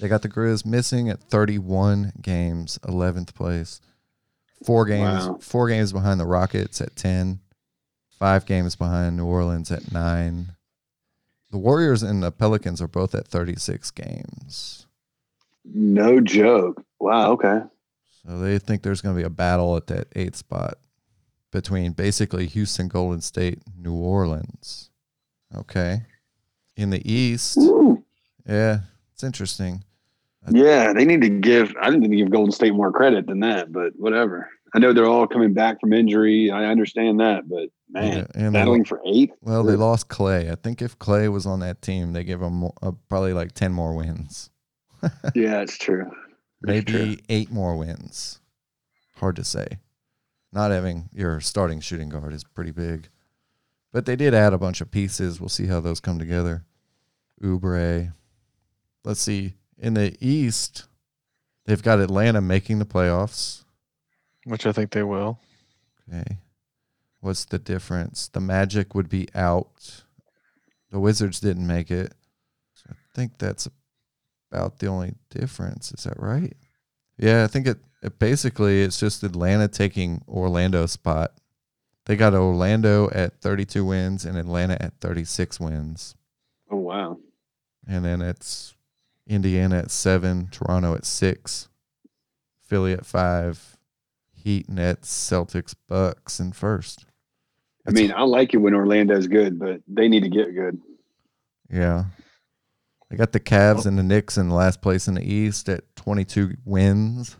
They 0.00 0.08
got 0.08 0.22
the 0.22 0.28
Grizz 0.28 0.64
missing 0.66 1.08
at 1.08 1.22
31 1.22 2.12
games, 2.20 2.78
11th 2.84 3.34
place. 3.34 3.80
Four 4.64 4.84
games, 4.86 5.26
Wow. 5.26 5.38
four 5.40 5.68
games 5.68 5.92
behind 5.92 6.20
the 6.20 6.26
Rockets 6.26 6.80
at 6.80 6.96
10. 6.96 7.40
Five 8.18 8.46
games 8.46 8.76
behind 8.76 9.16
New 9.16 9.26
Orleans 9.26 9.70
at 9.70 9.92
nine. 9.92 10.52
The 11.50 11.58
Warriors 11.58 12.02
and 12.02 12.22
the 12.22 12.32
Pelicans 12.32 12.80
are 12.80 12.88
both 12.88 13.14
at 13.14 13.28
36 13.28 13.90
games. 13.90 14.86
No 15.64 16.20
joke. 16.20 16.84
Wow. 16.98 17.32
Okay. 17.32 17.60
So 18.26 18.38
they 18.38 18.58
think 18.58 18.82
there's 18.82 19.00
going 19.00 19.14
to 19.14 19.20
be 19.20 19.26
a 19.26 19.30
battle 19.30 19.76
at 19.76 19.86
that 19.88 20.08
eighth 20.16 20.36
spot 20.36 20.78
between 21.52 21.92
basically 21.92 22.46
Houston, 22.46 22.88
Golden 22.88 23.20
State, 23.20 23.62
New 23.78 23.94
Orleans. 23.94 24.90
Okay. 25.54 26.02
In 26.76 26.90
the 26.90 27.10
East, 27.10 27.56
Woo. 27.56 28.04
yeah, 28.46 28.80
it's 29.14 29.24
interesting. 29.24 29.82
Yeah, 30.50 30.92
they 30.92 31.04
need 31.04 31.22
to 31.22 31.28
give. 31.28 31.74
I 31.80 31.90
didn't 31.90 32.10
give 32.10 32.30
Golden 32.30 32.52
State 32.52 32.74
more 32.74 32.92
credit 32.92 33.26
than 33.26 33.40
that, 33.40 33.72
but 33.72 33.94
whatever. 33.96 34.48
I 34.74 34.78
know 34.78 34.92
they're 34.92 35.06
all 35.06 35.26
coming 35.26 35.54
back 35.54 35.80
from 35.80 35.92
injury. 35.92 36.50
I 36.50 36.66
understand 36.66 37.18
that, 37.20 37.48
but 37.48 37.70
man, 37.90 38.12
Yeah, 38.18 38.26
and 38.34 38.54
they, 38.54 38.58
battling 38.60 38.84
for 38.84 39.00
eight. 39.06 39.32
well, 39.40 39.64
they 39.64 39.74
lost 39.74 40.08
Clay. 40.08 40.50
I 40.50 40.54
think 40.54 40.82
if 40.82 40.98
Clay 40.98 41.28
was 41.28 41.46
on 41.46 41.60
that 41.60 41.80
team, 41.80 42.12
they 42.12 42.22
give 42.24 42.42
him 42.42 42.60
mo- 42.60 42.74
uh, 42.82 42.92
probably 43.08 43.32
like 43.32 43.52
10 43.52 43.72
more 43.72 43.94
wins, 43.94 44.50
Yeah, 45.34 45.62
it's 45.62 45.78
true. 45.78 46.10
That's 46.60 46.84
true. 46.84 46.98
maybe 46.98 47.22
eight 47.28 47.50
more 47.50 47.76
wins. 47.76 48.40
Hard 49.16 49.36
to 49.36 49.44
say. 49.44 49.78
Not 50.52 50.70
having 50.72 51.08
your 51.12 51.40
starting 51.40 51.80
shooting 51.80 52.08
guard 52.10 52.32
is 52.34 52.44
pretty 52.44 52.70
big. 52.72 53.08
But 53.92 54.06
they 54.06 54.16
did 54.16 54.34
add 54.34 54.52
a 54.52 54.58
bunch 54.58 54.80
of 54.80 54.90
pieces. 54.90 55.40
We'll 55.40 55.48
see 55.48 55.66
how 55.66 55.80
those 55.80 56.00
come 56.00 56.18
together. 56.18 56.64
Oubre. 57.42 58.12
Let's 59.04 59.20
see. 59.20 59.54
In 59.78 59.94
the 59.94 60.16
East, 60.20 60.86
they've 61.64 61.82
got 61.82 62.00
Atlanta 62.00 62.40
making 62.40 62.78
the 62.78 62.84
playoffs. 62.84 63.64
Which 64.44 64.66
I 64.66 64.72
think 64.72 64.90
they 64.90 65.02
will. 65.02 65.38
Okay. 66.08 66.38
What's 67.20 67.44
the 67.44 67.58
difference? 67.58 68.28
The 68.28 68.40
Magic 68.40 68.94
would 68.94 69.08
be 69.08 69.28
out. 69.34 70.04
The 70.90 71.00
Wizards 71.00 71.40
didn't 71.40 71.66
make 71.66 71.90
it. 71.90 72.14
So 72.74 72.86
I 72.90 72.94
think 73.14 73.38
that's 73.38 73.68
about 74.50 74.78
the 74.78 74.86
only 74.86 75.14
difference. 75.30 75.92
Is 75.92 76.04
that 76.04 76.20
right? 76.20 76.54
Yeah, 77.18 77.44
I 77.44 77.46
think 77.46 77.66
it, 77.66 77.78
it 78.02 78.18
basically 78.18 78.82
it's 78.82 79.00
just 79.00 79.22
Atlanta 79.22 79.68
taking 79.68 80.22
Orlando's 80.28 80.92
spot. 80.92 81.32
They 82.06 82.14
got 82.16 82.34
Orlando 82.34 83.10
at 83.10 83.40
32 83.40 83.84
wins 83.84 84.24
and 84.24 84.38
Atlanta 84.38 84.76
at 84.80 84.94
36 85.00 85.60
wins. 85.60 86.14
Oh 86.70 86.76
wow. 86.76 87.18
And 87.86 88.04
then 88.04 88.22
it's 88.22 88.74
Indiana 89.26 89.78
at 89.78 89.90
seven, 89.90 90.48
Toronto 90.50 90.94
at 90.94 91.04
six, 91.04 91.68
Philly 92.64 92.92
at 92.92 93.04
five, 93.04 93.76
Heat, 94.32 94.68
Nets, 94.68 95.10
Celtics, 95.10 95.74
Bucks, 95.88 96.38
and 96.38 96.54
first. 96.54 97.06
I 97.86 97.90
mean, 97.90 98.12
I 98.12 98.22
like 98.22 98.54
it 98.54 98.58
when 98.58 98.74
Orlando's 98.74 99.26
good, 99.26 99.58
but 99.58 99.80
they 99.88 100.08
need 100.08 100.22
to 100.22 100.28
get 100.28 100.54
good. 100.54 100.80
Yeah. 101.70 102.04
They 103.10 103.16
got 103.16 103.32
the 103.32 103.40
Cavs 103.40 103.86
and 103.86 103.98
the 103.98 104.02
Knicks 104.02 104.36
in 104.36 104.50
last 104.50 104.80
place 104.80 105.06
in 105.06 105.14
the 105.14 105.22
East 105.22 105.68
at 105.68 105.84
22 105.96 106.54
wins. 106.64 107.36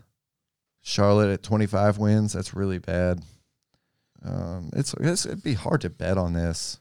Charlotte 0.81 1.31
at 1.31 1.43
25 1.43 1.97
wins. 1.97 2.33
That's 2.33 2.53
really 2.53 2.79
bad. 2.79 3.21
Um, 4.25 4.69
it's, 4.73 4.93
it's 4.99 5.25
it'd 5.25 5.43
be 5.43 5.53
hard 5.53 5.81
to 5.81 5.89
bet 5.89 6.17
on 6.17 6.33
this. 6.33 6.79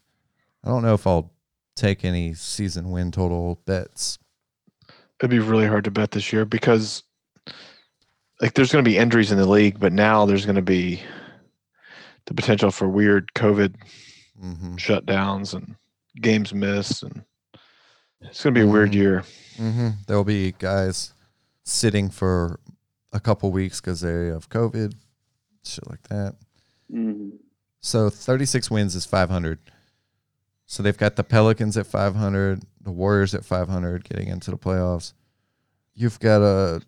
I 0.65 0.69
don't 0.69 0.83
know 0.83 0.95
if 0.95 1.07
I'll 1.07 1.33
take 1.77 2.05
any 2.05 2.35
season 2.35 2.91
win 2.91 3.11
total 3.13 3.61
bets. 3.67 4.19
It'd 5.21 5.31
be 5.31 5.39
really 5.39 5.67
hard 5.67 5.85
to 5.85 5.91
bet 5.91 6.11
this 6.11 6.33
year 6.33 6.45
because 6.45 7.03
like 8.41 8.55
there's 8.55 8.73
going 8.73 8.85
to 8.85 8.91
be 8.91 8.99
injuries 8.99 9.33
in 9.33 9.39
the 9.39 9.47
league, 9.49 9.79
but 9.81 9.93
now 9.93 10.27
there's 10.27 10.45
going 10.45 10.57
to 10.57 10.63
be 10.63 11.03
the 12.27 12.35
potential 12.35 12.71
for 12.71 12.89
weird 12.89 13.33
COVID 13.35 13.75
hmm 14.39 14.75
shutdowns 14.77 15.55
and 15.55 15.77
games 16.21 16.53
missed, 16.53 17.03
and 17.03 17.25
it's 18.21 18.43
going 18.43 18.55
to 18.55 18.61
be 18.61 18.67
a 18.67 18.71
weird 18.71 18.91
Mhm. 18.91 18.95
year. 18.95 19.25
hmm 19.57 19.89
There'll 20.07 20.25
be 20.25 20.53
guys 20.53 21.15
sitting 21.65 22.11
for 22.11 22.61
a 23.13 23.21
couple 23.21 23.51
weeks 23.53 23.81
because 23.81 24.01
they 24.03 24.27
have 24.27 24.49
COVID, 24.51 24.95
shit 25.65 25.89
like 25.89 26.03
that. 26.09 26.35
Mhm. 26.93 27.39
So 27.81 28.11
36 28.11 28.71
wins 28.71 28.95
is 28.95 29.05
500. 29.07 29.59
So 30.67 30.83
they've 30.83 30.97
got 30.97 31.17
the 31.17 31.25
Pelicans 31.25 31.77
at 31.77 31.87
500, 31.87 32.63
the 32.81 32.91
Warriors 32.91 33.35
at 33.35 33.45
500 33.45 34.05
getting 34.05 34.29
into 34.29 34.51
the 34.51 34.59
playoffs. 34.59 35.13
You've 35.95 36.19
got 36.19 36.39
to 36.39 36.83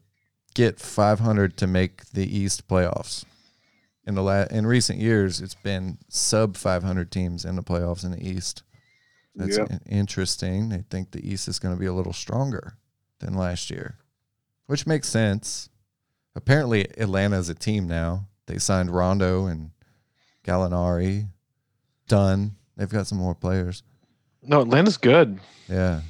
get 0.54 0.80
500 0.80 1.56
to 1.58 1.66
make 1.66 2.06
the 2.10 2.26
East 2.26 2.66
playoffs. 2.66 3.24
In 4.04 4.14
the 4.14 4.22
la- 4.22 4.44
in 4.50 4.66
recent 4.66 4.98
years, 4.98 5.40
it's 5.40 5.54
been 5.54 5.98
sub 6.08 6.56
500 6.56 7.12
teams 7.12 7.44
in 7.44 7.56
the 7.56 7.62
playoffs 7.62 8.04
in 8.04 8.10
the 8.10 8.26
East. 8.26 8.62
That's 9.36 9.58
Yep. 9.58 9.70
in- 9.70 9.80
interesting. 9.86 10.70
They 10.70 10.82
think 10.90 11.10
the 11.12 11.26
East 11.28 11.46
is 11.46 11.58
going 11.60 11.74
to 11.74 11.78
be 11.78 11.86
a 11.86 11.92
little 11.92 12.12
stronger 12.14 12.78
than 13.20 13.34
last 13.34 13.70
year, 13.70 13.98
which 14.66 14.86
makes 14.86 15.08
sense. 15.08 15.68
Apparently, 16.34 16.88
Atlanta 16.98 17.38
is 17.38 17.48
a 17.48 17.54
team 17.54 17.86
now. 17.86 18.26
They 18.46 18.58
signed 18.58 18.90
Rondo 18.90 19.46
and 19.46 19.70
Gallinari, 20.44 21.28
Dunn. 22.06 22.56
They've 22.76 22.88
got 22.88 23.06
some 23.06 23.18
more 23.18 23.34
players. 23.34 23.82
No, 24.42 24.60
Atlanta's 24.62 24.96
good. 24.96 25.40
Yeah. 25.68 26.00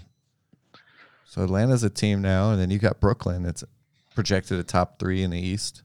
So 1.25 1.43
Atlanta's 1.43 1.83
a 1.83 1.91
team 1.91 2.23
now, 2.23 2.51
and 2.51 2.61
then 2.61 2.71
you 2.71 2.79
got 2.79 3.01
Brooklyn. 3.01 3.45
It's 3.45 3.65
projected 4.15 4.59
a 4.59 4.65
top 4.65 4.99
three 4.99 5.23
in 5.23 5.31
the 5.31 5.39
East, 5.39 5.83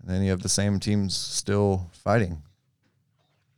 and 0.00 0.10
then 0.10 0.22
you 0.22 0.30
have 0.30 0.42
the 0.42 0.48
same 0.48 0.80
teams 0.80 1.16
still 1.16 1.90
fighting. 1.92 2.42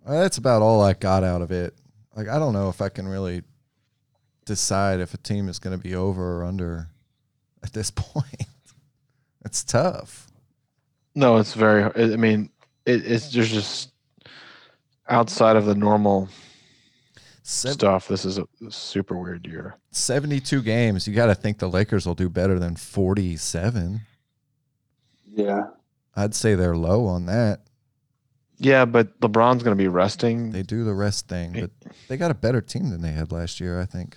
That's 0.06 0.36
about 0.36 0.62
all 0.62 0.82
I 0.82 0.92
got 0.92 1.24
out 1.24 1.42
of 1.42 1.50
it. 1.50 1.74
Like 2.14 2.28
I 2.28 2.38
don't 2.38 2.52
know 2.52 2.68
if 2.68 2.80
I 2.82 2.88
can 2.90 3.08
really 3.08 3.42
decide 4.44 5.00
if 5.00 5.14
a 5.14 5.18
team 5.18 5.48
is 5.48 5.58
going 5.58 5.76
to 5.76 5.82
be 5.82 5.94
over 5.94 6.40
or 6.40 6.44
under 6.44 6.88
at 7.62 7.72
this 7.72 7.90
point. 7.94 8.46
it's 9.44 9.64
tough. 9.64 10.28
No, 11.14 11.38
it's 11.38 11.54
very. 11.54 11.84
I 11.84 12.12
I 12.12 12.16
mean, 12.16 12.50
it, 12.84 13.06
it's 13.06 13.32
there's 13.32 13.50
just 13.50 13.93
outside 15.08 15.56
of 15.56 15.66
the 15.66 15.74
normal 15.74 16.28
Seven, 17.42 17.74
stuff. 17.78 18.08
This 18.08 18.24
is 18.24 18.38
a 18.38 18.46
super 18.70 19.16
weird 19.18 19.46
year. 19.46 19.76
72 19.90 20.62
games. 20.62 21.06
You 21.06 21.14
got 21.14 21.26
to 21.26 21.34
think 21.34 21.58
the 21.58 21.68
Lakers 21.68 22.06
will 22.06 22.14
do 22.14 22.28
better 22.28 22.58
than 22.58 22.76
47. 22.76 24.00
Yeah. 25.34 25.64
I'd 26.16 26.34
say 26.34 26.54
they're 26.54 26.76
low 26.76 27.06
on 27.06 27.26
that. 27.26 27.60
Yeah, 28.58 28.84
but 28.84 29.18
LeBron's 29.20 29.62
going 29.62 29.76
to 29.76 29.82
be 29.82 29.88
resting. 29.88 30.52
They 30.52 30.62
do 30.62 30.84
the 30.84 30.94
rest 30.94 31.28
thing, 31.28 31.52
but 31.52 31.70
they 32.08 32.16
got 32.16 32.30
a 32.30 32.34
better 32.34 32.60
team 32.60 32.90
than 32.90 33.02
they 33.02 33.10
had 33.10 33.32
last 33.32 33.58
year, 33.60 33.80
I 33.80 33.84
think. 33.84 34.16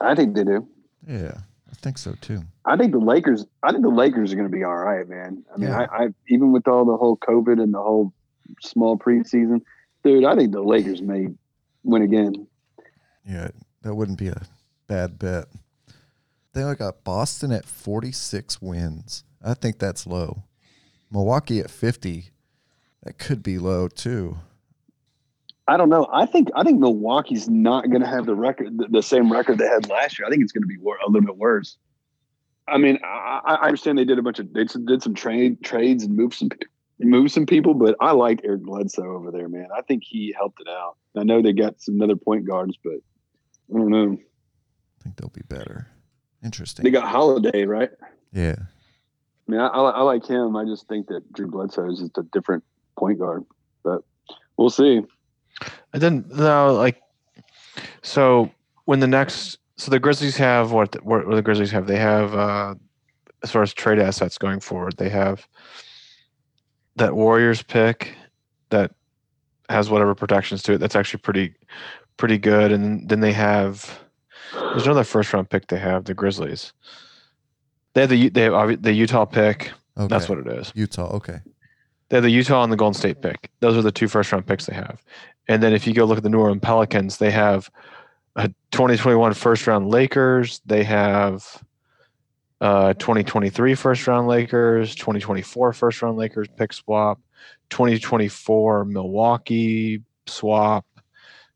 I 0.00 0.14
think 0.14 0.36
they 0.36 0.44
do. 0.44 0.66
Yeah, 1.06 1.38
I 1.68 1.74
think 1.74 1.98
so 1.98 2.14
too. 2.20 2.42
I 2.64 2.76
think 2.76 2.92
the 2.92 2.98
Lakers. 2.98 3.44
I 3.64 3.72
think 3.72 3.82
the 3.82 3.88
Lakers 3.90 4.32
are 4.32 4.36
going 4.36 4.48
to 4.48 4.56
be 4.56 4.62
all 4.62 4.76
right, 4.76 5.06
man. 5.08 5.44
I 5.52 5.58
mean, 5.58 5.68
Yeah. 5.68 5.86
I, 5.90 6.04
I 6.04 6.08
even 6.28 6.52
with 6.52 6.68
all 6.68 6.84
the 6.84 6.96
whole 6.96 7.16
COVID 7.16 7.60
and 7.60 7.74
the 7.74 7.82
whole 7.82 8.12
small 8.60 8.96
preseason, 8.96 9.60
dude. 10.04 10.24
I 10.24 10.34
think 10.34 10.52
the 10.52 10.62
Lakers 10.62 11.02
may 11.02 11.28
win 11.82 12.02
again. 12.02 12.46
Yeah, 13.26 13.48
that 13.82 13.94
wouldn't 13.94 14.18
be 14.18 14.28
a 14.28 14.42
bad 14.86 15.18
bet. 15.18 15.46
They 16.52 16.62
only 16.62 16.76
got 16.76 17.04
Boston 17.04 17.52
at 17.52 17.64
46 17.64 18.60
wins. 18.60 19.24
I 19.42 19.54
think 19.54 19.78
that's 19.78 20.06
low. 20.06 20.44
Milwaukee 21.10 21.60
at 21.60 21.70
50. 21.70 22.30
That 23.04 23.18
could 23.18 23.42
be 23.42 23.58
low 23.58 23.88
too. 23.88 24.38
I 25.68 25.76
don't 25.76 25.88
know. 25.88 26.08
I 26.12 26.26
think 26.26 26.48
I 26.54 26.64
think 26.64 26.80
Milwaukee's 26.80 27.48
not 27.48 27.88
going 27.88 28.02
to 28.02 28.08
have 28.08 28.26
the 28.26 28.34
record, 28.34 28.78
the, 28.78 28.88
the 28.88 29.02
same 29.02 29.32
record 29.32 29.58
they 29.58 29.66
had 29.66 29.88
last 29.88 30.18
year. 30.18 30.26
I 30.26 30.30
think 30.30 30.42
it's 30.42 30.52
going 30.52 30.62
to 30.62 30.68
be 30.68 30.76
wor- 30.76 30.98
a 31.04 31.08
little 31.08 31.26
bit 31.26 31.36
worse. 31.36 31.76
I 32.68 32.78
mean, 32.78 32.98
I, 33.04 33.40
I 33.44 33.66
understand 33.66 33.98
they 33.98 34.04
did 34.04 34.18
a 34.18 34.22
bunch 34.22 34.38
of 34.38 34.52
they 34.52 34.64
did 34.64 35.02
some 35.02 35.14
trade 35.14 35.62
trades 35.62 36.04
and 36.04 36.16
moved 36.16 36.34
some 36.34 36.50
moved 37.04 37.32
some 37.32 37.46
people, 37.46 37.74
but 37.74 37.96
I 38.00 38.12
liked 38.12 38.42
Eric 38.44 38.62
Bledsoe 38.62 39.16
over 39.16 39.30
there, 39.30 39.48
man. 39.48 39.68
I 39.76 39.82
think 39.82 40.02
he 40.04 40.34
helped 40.36 40.60
it 40.60 40.68
out. 40.68 40.96
I 41.16 41.24
know 41.24 41.42
they 41.42 41.52
got 41.52 41.80
some 41.80 42.00
other 42.00 42.16
point 42.16 42.46
guards, 42.46 42.78
but 42.82 42.94
I 43.74 43.78
don't 43.78 43.90
know. 43.90 44.18
I 44.18 45.02
think 45.02 45.16
they'll 45.16 45.30
be 45.30 45.42
better. 45.48 45.88
Interesting. 46.44 46.84
They 46.84 46.90
got 46.90 47.08
Holiday, 47.08 47.64
right? 47.64 47.90
yeah. 48.32 48.56
I 49.48 49.50
mean, 49.50 49.60
I, 49.60 49.66
I, 49.66 49.90
I 49.90 50.00
like 50.02 50.26
him. 50.26 50.56
I 50.56 50.64
just 50.64 50.86
think 50.88 51.08
that 51.08 51.30
Drew 51.32 51.48
Bledsoe 51.48 51.90
is 51.90 51.98
just 51.98 52.16
a 52.16 52.22
different 52.32 52.64
point 52.96 53.18
guard, 53.18 53.44
but 53.82 54.02
we'll 54.56 54.70
see. 54.70 55.02
And 55.92 56.02
then 56.02 56.24
no, 56.28 56.72
like, 56.74 57.00
so 58.02 58.50
when 58.84 59.00
the 59.00 59.06
next, 59.06 59.58
so 59.76 59.90
the 59.90 59.98
Grizzlies 59.98 60.36
have 60.36 60.72
what? 60.72 60.94
What 61.04 61.26
what 61.26 61.34
the 61.34 61.42
Grizzlies 61.42 61.72
have? 61.72 61.86
They 61.86 61.98
have 61.98 62.34
uh 62.34 62.74
as 63.42 63.50
far 63.50 63.62
as 63.62 63.74
trade 63.74 63.98
assets 63.98 64.38
going 64.38 64.60
forward, 64.60 64.94
they 64.96 65.08
have 65.08 65.46
that 66.96 67.14
Warriors 67.14 67.62
pick 67.62 68.14
that 68.70 68.92
has 69.68 69.90
whatever 69.90 70.14
protections 70.14 70.62
to 70.64 70.74
it. 70.74 70.78
That's 70.78 70.96
actually 70.96 71.20
pretty 71.20 71.54
pretty 72.16 72.38
good. 72.38 72.72
And 72.72 73.08
then 73.08 73.20
they 73.20 73.32
have 73.32 74.00
there's 74.52 74.84
another 74.84 75.04
first 75.04 75.32
round 75.32 75.50
pick 75.50 75.66
they 75.68 75.78
have 75.78 76.04
the 76.04 76.14
Grizzlies. 76.14 76.72
They 77.94 78.02
have 78.02 78.10
the 78.10 78.28
they 78.28 78.42
have 78.42 78.82
the 78.82 78.92
Utah 78.92 79.24
pick. 79.24 79.72
Okay. 79.96 80.08
That's 80.08 80.28
what 80.28 80.38
it 80.38 80.46
is. 80.46 80.72
Utah. 80.74 81.10
Okay. 81.16 81.40
They 82.08 82.16
have 82.16 82.24
the 82.24 82.30
Utah 82.30 82.62
and 82.62 82.72
the 82.72 82.76
Golden 82.76 82.98
State 82.98 83.22
pick. 83.22 83.50
Those 83.60 83.76
are 83.76 83.82
the 83.82 83.92
two 83.92 84.08
first 84.08 84.32
round 84.32 84.46
picks 84.46 84.66
they 84.66 84.74
have. 84.74 85.02
And 85.48 85.62
then 85.62 85.72
if 85.72 85.86
you 85.86 85.94
go 85.94 86.04
look 86.04 86.18
at 86.18 86.22
the 86.22 86.28
New 86.28 86.40
Orleans 86.40 86.60
Pelicans, 86.62 87.18
they 87.18 87.30
have 87.30 87.70
a 88.36 88.48
2021 88.70 89.34
first 89.34 89.66
round 89.66 89.88
Lakers. 89.88 90.60
They 90.66 90.84
have 90.84 91.62
uh 92.62 92.92
2023 92.94 93.74
first 93.74 94.06
round 94.06 94.28
Lakers, 94.28 94.94
2024 94.94 95.72
first 95.72 96.00
round 96.00 96.16
Lakers 96.16 96.46
pick 96.56 96.72
swap, 96.72 97.20
2024 97.70 98.84
Milwaukee 98.84 100.00
swap, 100.28 100.86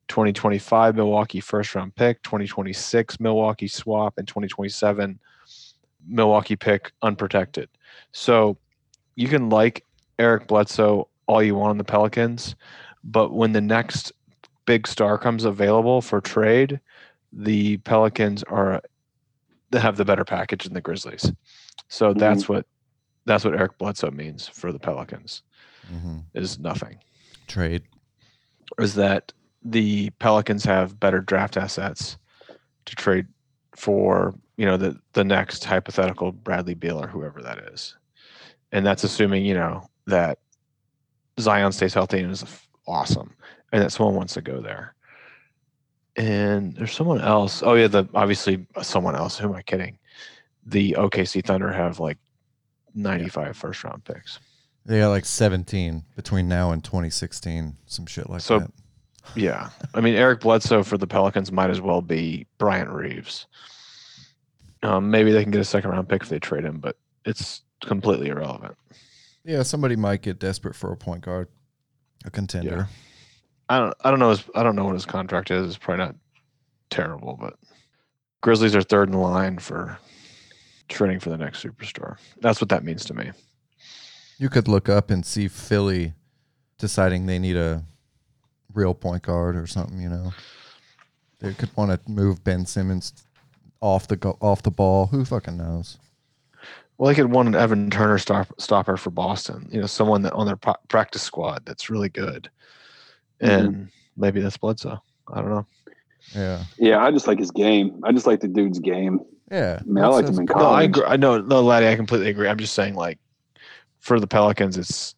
2025 0.09 0.97
Milwaukee 0.97 1.39
first 1.39 1.77
round 1.77 1.95
pick, 1.95 2.21
2026 2.25 3.21
Milwaukee 3.21 3.69
swap, 3.69 4.15
and 4.19 4.27
2027 4.27 5.21
Milwaukee 6.09 6.57
pick 6.57 6.91
unprotected. 7.03 7.69
So 8.11 8.59
you 9.15 9.29
can 9.29 9.49
like 9.49 9.85
Eric 10.19 10.49
Bledsoe 10.49 11.09
all 11.29 11.41
you 11.41 11.55
want 11.55 11.71
on 11.71 11.79
the 11.79 11.85
Pelicans, 11.85 12.57
but 13.05 13.33
when 13.33 13.53
the 13.53 13.61
next 13.61 14.11
big 14.65 14.89
star 14.89 15.19
comes 15.19 15.45
available 15.45 16.01
for 16.01 16.21
trade, 16.21 16.81
the 17.33 17.77
Pelicans 17.79 18.43
are 18.43 18.83
they 19.71 19.81
have 19.81 19.97
the 19.97 20.05
better 20.05 20.25
package 20.25 20.65
than 20.65 20.75
the 20.75 20.81
Grizzlies. 20.81 21.33
So 21.89 22.15
Mhm. 22.15 22.19
that's 22.19 22.49
what 22.49 22.67
that's 23.25 23.45
what 23.45 23.55
Eric 23.55 23.77
Bledsoe 23.79 24.11
means 24.13 24.47
for 24.47 24.73
the 24.73 24.79
Pelicans 24.79 25.43
hmm 25.89 26.21
is 26.35 26.59
nothing. 26.59 26.99
Trade. 27.47 27.85
Is 28.79 28.95
that 28.95 29.33
the 29.63 30.11
Pelicans 30.19 30.65
have 30.65 31.01
better 31.01 31.21
draft 31.21 31.57
assets 31.57 32.19
to 32.85 32.95
trade 32.95 33.27
for, 33.75 34.35
you 34.57 34.67
know, 34.67 34.77
the 34.77 35.01
the 35.13 35.25
next 35.25 35.65
hypothetical 35.65 36.33
Bradley 36.33 36.75
Beal 36.75 37.03
or 37.03 37.09
whoever 37.09 37.43
that 37.43 37.59
is. 37.73 37.97
And 38.73 38.85
that's 38.85 39.05
assuming, 39.05 39.45
you 39.45 39.55
know, 39.55 39.89
that 40.07 40.39
Zion 41.41 41.73
stays 41.73 41.95
healthy 41.95 42.21
and 42.21 42.33
is 42.33 42.45
awesome 42.87 43.35
and 43.73 43.83
that 43.83 43.93
someone 43.93 44.15
wants 44.15 44.35
to 44.35 44.41
go 44.43 44.61
there. 44.61 44.95
And 46.17 46.75
there's 46.75 46.93
someone 46.93 47.21
else. 47.21 47.63
Oh 47.63 47.75
yeah, 47.75 47.89
the 47.89 48.09
obviously 48.15 48.67
someone 48.83 49.15
else. 49.15 49.39
Who 49.39 49.49
am 49.51 49.55
I 49.57 49.63
kidding? 49.63 49.99
The 50.65 50.93
OKC 50.99 51.45
Thunder 51.45 51.71
have 51.73 52.01
like 52.01 52.19
95 52.95 53.57
first 53.57 53.85
round 53.85 54.05
picks. 54.05 54.39
They 54.87 55.01
got 55.01 55.09
like 55.11 55.25
17 55.27 56.05
between 56.15 56.49
now 56.49 56.71
and 56.71 56.83
2016. 56.83 57.77
Some 57.87 58.07
shit 58.07 58.31
like 58.31 58.41
So- 58.41 58.61
that. 58.61 58.71
Yeah. 59.35 59.71
I 59.93 60.01
mean, 60.01 60.15
Eric 60.15 60.41
Bledsoe 60.41 60.85
for 60.85 60.97
the 60.97 61.07
Pelicans 61.07 61.51
might 61.51 61.69
as 61.71 61.81
well 61.81 62.01
be 62.01 62.47
Bryant 62.59 62.91
Reeves. 62.91 63.47
Um, 64.85 65.11
maybe 65.11 65.33
they 65.33 65.43
can 65.43 65.51
get 65.51 65.61
a 65.61 65.65
second 65.65 65.91
round 65.91 66.09
pick 66.09 66.23
if 66.23 66.29
they 66.29 66.39
trade 66.39 66.65
him, 66.65 66.79
but 66.79 66.97
it's 67.25 67.63
completely 67.85 68.29
irrelevant. 68.29 68.77
Yeah, 69.45 69.65
somebody 69.65 69.97
might 69.97 70.23
get 70.23 70.39
desperate 70.39 70.77
for 70.77 70.93
a 70.93 70.97
point 70.97 71.23
guard, 71.25 71.49
a 72.25 72.31
contender. 72.31 72.89
I 73.69 73.79
don't 73.79 73.95
I 74.05 74.11
don't 74.11 74.19
know 74.19 74.31
his 74.31 74.45
I 74.55 74.63
don't 74.63 74.77
know 74.77 74.85
what 74.85 74.95
his 74.95 75.07
contract 75.07 75.51
is. 75.51 75.69
It's 75.69 75.79
probably 75.79 76.05
not 76.05 76.17
terrible, 76.91 77.37
but 77.41 77.55
Grizzlies 78.41 78.77
are 78.77 78.83
third 78.83 79.09
in 79.09 79.15
line 79.15 79.59
for 79.59 79.99
trading 80.89 81.19
for 81.19 81.31
the 81.31 81.37
next 81.37 81.65
superstar. 81.65 82.17
That's 82.41 82.61
what 82.61 82.69
that 82.69 82.85
means 82.85 83.05
to 83.07 83.15
me. 83.15 83.33
You 84.39 84.49
could 84.49 84.69
look 84.69 84.89
up 84.89 85.11
and 85.11 85.25
see 85.25 85.49
Philly 85.49 86.13
deciding 86.79 87.27
they 87.27 87.39
need 87.39 87.57
a 87.57 87.85
real 88.75 88.95
point 88.95 89.23
guard 89.23 89.57
or 89.57 89.67
something. 89.67 90.01
You 90.01 90.11
know, 90.11 90.35
they 91.41 91.55
could 91.55 91.75
want 91.77 91.91
to 91.91 92.11
move 92.11 92.45
Ben 92.45 92.67
Simmons 92.67 93.13
off 93.81 94.07
the 94.07 94.17
go- 94.17 94.39
off 94.41 94.63
the 94.63 94.71
ball. 94.71 95.07
Who 95.07 95.25
fucking 95.25 95.57
knows? 95.57 95.99
Well, 96.99 97.09
they 97.09 97.15
could 97.15 97.31
want 97.31 97.49
an 97.49 97.55
Evan 97.55 97.91
Turner 97.91 98.19
stop, 98.19 98.49
stopper 98.59 98.97
for 98.97 99.11
Boston. 99.11 99.69
You 99.71 99.81
know, 99.81 99.87
someone 99.87 100.23
that 100.23 100.33
on 100.33 100.47
their 100.47 100.57
practice 100.57 101.23
squad 101.23 101.63
that's 101.67 101.91
really 101.91 102.09
good, 102.09 102.51
Mm-hmm. 103.41 103.51
and 103.67 103.89
maybe 104.17 104.41
that's 104.41 104.57
Bledsoe. 104.57 105.01
I 105.33 105.41
don't 105.41 105.51
know. 105.51 105.67
Yeah, 106.35 106.65
Yeah, 106.79 107.05
I 107.05 107.11
just 107.11 107.27
like 107.27 107.39
his 107.39 107.51
game. 107.51 108.01
I 108.05 108.13
just 108.13 108.27
like 108.27 108.41
the 108.41 108.49
dude's 108.49 108.79
game. 108.79 109.21
yeah. 109.51 109.79
I 109.81 109.85
mean, 109.85 110.03
I 110.05 110.09
liked 110.09 110.29
him 110.29 110.39
in 110.41 110.45
No, 110.47 110.55
I 110.55 110.59
college. 110.59 110.85
agree. 110.87 111.05
I 111.05 111.17
know, 111.17 111.39
no, 111.41 111.61
Laddie, 111.63 111.89
I 111.89 111.95
completely 111.97 112.29
agree. 112.31 112.49
I'm 112.49 112.59
just 112.59 112.75
saying, 112.75 112.95
like, 112.95 113.19
for 114.01 114.19
the 114.19 114.27
Pelicans, 114.27 114.77
it's 114.77 115.15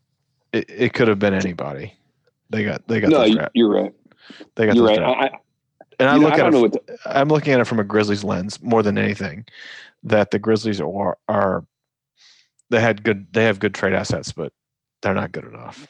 it, 0.53 0.65
it 0.69 0.93
could 0.95 1.09
have 1.09 1.19
been 1.19 1.35
anybody. 1.35 1.95
They 2.51 2.65
got 2.65 2.87
they 2.89 3.01
got 3.01 3.11
No, 3.11 3.19
those 3.21 3.29
you- 3.31 3.35
draft, 3.37 3.51
you're 3.55 3.71
right. 3.71 3.93
they 4.55 4.67
got 4.67 4.77
You're 4.77 4.87
those 4.89 4.99
right. 4.99 5.07
I, 5.07 5.25
I, 5.27 5.31
and 6.01 6.09
I 6.09 6.15
you 6.15 6.21
know, 6.21 6.27
look 6.29 6.35
I 6.35 6.37
at 6.37 6.39
don't 6.39 6.49
it. 6.49 6.53
know 6.57 6.61
what 6.63 6.73
the, 6.73 6.99
I'm 7.07 7.29
looking 7.29 7.53
at 7.53 7.61
it 7.61 7.65
from 7.67 7.79
a 7.81 7.85
Grizzlies 7.85 8.25
lens 8.25 8.63
more 8.63 8.83
than 8.83 8.97
anything. 8.99 9.45
That 10.05 10.31
the 10.31 10.39
Grizzlies 10.39 10.81
are 10.81 11.19
are 11.29 11.65
they 12.71 12.81
had 12.81 13.03
good 13.03 13.27
they 13.33 13.45
have 13.45 13.59
good 13.61 13.75
trade 13.75 13.93
assets, 13.95 14.33
but 14.33 14.53
they're 15.03 15.15
not 15.15 15.33
good 15.33 15.45
enough. 15.45 15.87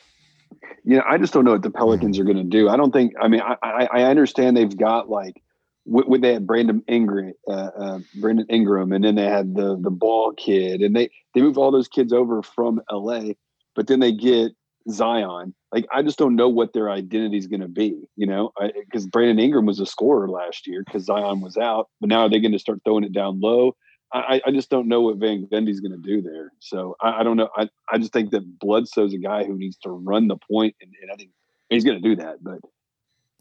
You 0.85 0.97
know, 0.97 1.03
I 1.09 1.19
just 1.19 1.33
don't 1.33 1.45
know 1.45 1.53
what 1.53 1.63
the 1.63 1.71
Pelicans 1.71 2.19
are 2.19 2.25
going 2.25 2.37
to 2.37 2.45
do. 2.45 2.69
I 2.69 2.77
don't 2.77 2.93
think. 2.93 3.13
I 3.21 3.29
mean, 3.29 3.41
I 3.41 3.57
I, 3.63 3.89
I 3.93 4.03
understand 4.05 4.57
they've 4.57 4.77
got 4.77 5.09
like 5.09 5.43
wh- 5.85 6.09
when 6.09 6.21
they 6.21 6.33
had 6.33 6.47
Brandon 6.47 6.83
Ingram, 6.89 7.33
uh, 7.49 7.71
uh, 7.79 7.99
Brandon 8.15 8.47
Ingram, 8.49 8.93
and 8.93 9.05
then 9.05 9.15
they 9.15 9.27
had 9.27 9.55
the 9.55 9.79
the 9.81 9.91
Ball 9.91 10.33
kid, 10.33 10.81
and 10.81 10.95
they 10.95 11.11
they 11.35 11.41
moved 11.41 11.59
all 11.59 11.71
those 11.71 11.89
kids 11.89 12.13
over 12.13 12.43
from 12.43 12.81
L.A. 12.91 13.37
But 13.75 13.87
then 13.87 14.01
they 14.01 14.13
get 14.13 14.53
Zion. 14.91 15.55
Like 15.73 15.87
I 15.93 16.03
just 16.03 16.19
don't 16.19 16.37
know 16.37 16.49
what 16.49 16.73
their 16.73 16.91
identity 16.91 17.39
is 17.39 17.47
going 17.47 17.61
to 17.61 17.69
be. 17.69 18.01
You 18.17 18.27
know, 18.27 18.53
because 18.87 19.07
Brandon 19.07 19.39
Ingram 19.39 19.67
was 19.67 19.81
a 19.81 19.87
scorer 19.87 20.29
last 20.29 20.67
year 20.67 20.83
because 20.85 21.05
Zion 21.05 21.41
was 21.41 21.57
out, 21.57 21.89
but 22.01 22.09
now 22.09 22.21
are 22.21 22.31
they 22.31 22.41
going 22.41 22.53
to 22.53 22.59
start 22.59 22.81
throwing 22.85 23.05
it 23.05 23.13
down 23.13 23.41
low? 23.41 23.77
I, 24.13 24.41
I 24.47 24.51
just 24.53 24.71
don't 24.71 24.89
know 24.89 25.03
what 25.03 25.17
Van 25.19 25.47
Gundy's 25.53 25.81
going 25.81 25.93
to 25.93 25.99
do 25.99 26.23
there. 26.23 26.53
So 26.61 26.97
I, 27.01 27.21
I 27.21 27.23
don't 27.23 27.37
know. 27.37 27.49
I, 27.57 27.69
I 27.93 27.99
just 27.99 28.13
think 28.13 28.31
that 28.31 28.59
Bledsoe's 28.59 29.13
a 29.13 29.19
guy 29.19 29.45
who 29.45 29.57
needs 29.59 29.77
to 29.83 29.91
run 29.91 30.29
the 30.29 30.37
point, 30.51 30.75
and, 30.81 30.91
and 31.03 31.11
I 31.13 31.17
think 31.17 31.31
he's 31.69 31.85
going 31.85 32.01
to 32.03 32.09
do 32.09 32.17
that. 32.17 32.43
But 32.43 32.61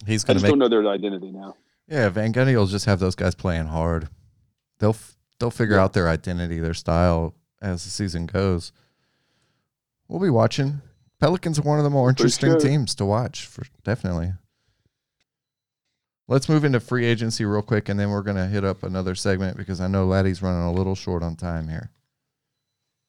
He's 0.05 0.24
I 0.26 0.28
gonna 0.28 0.41
make. 0.41 0.49
don't 0.49 0.59
know 0.59 0.68
their 0.70 0.86
identity 0.88 1.32
now. 1.32 1.55
Yeah, 1.88 2.09
Van 2.09 2.34
Gundy 2.34 2.55
will 2.55 2.68
just 2.68 2.86
have 2.86 2.99
those 2.99 3.15
guys 3.15 3.34
playing 3.34 3.68
hard. 3.68 4.09
They'll 4.80 4.89
f- 4.89 5.15
they'll 5.39 5.49
figure 5.51 5.76
Yeah. 5.78 5.84
out 5.86 5.93
their 5.93 6.09
identity, 6.09 6.59
their 6.59 6.74
style 6.74 7.34
as 7.61 7.84
the 7.86 7.89
season 7.89 8.26
goes. 8.26 8.72
We'll 10.07 10.20
be 10.22 10.30
watching. 10.30 10.82
Pelicans 11.20 11.57
are 11.59 11.63
one 11.63 11.80
of 11.80 11.84
the 11.84 11.89
more 11.89 12.09
interesting 12.09 12.51
sure. 12.51 12.59
teams 12.59 12.93
to 12.95 13.05
watch 13.05 13.45
for 13.45 13.63
definitely. 13.84 14.34
Let's 16.28 16.49
move 16.49 16.65
into 16.65 16.80
free 16.80 17.05
agency 17.05 17.45
real 17.45 17.61
quick, 17.61 17.88
and 17.88 17.99
then 17.99 18.09
we're 18.09 18.21
gonna 18.21 18.47
hit 18.47 18.63
up 18.65 18.84
another 18.84 19.15
segment 19.15 19.57
because 19.57 19.80
I 19.80 19.88
know 19.88 20.05
Laddie's 20.05 20.41
running 20.41 20.61
a 20.63 20.73
little 20.73 20.95
short 20.95 21.23
on 21.23 21.36
time 21.36 21.67
here. 21.69 21.91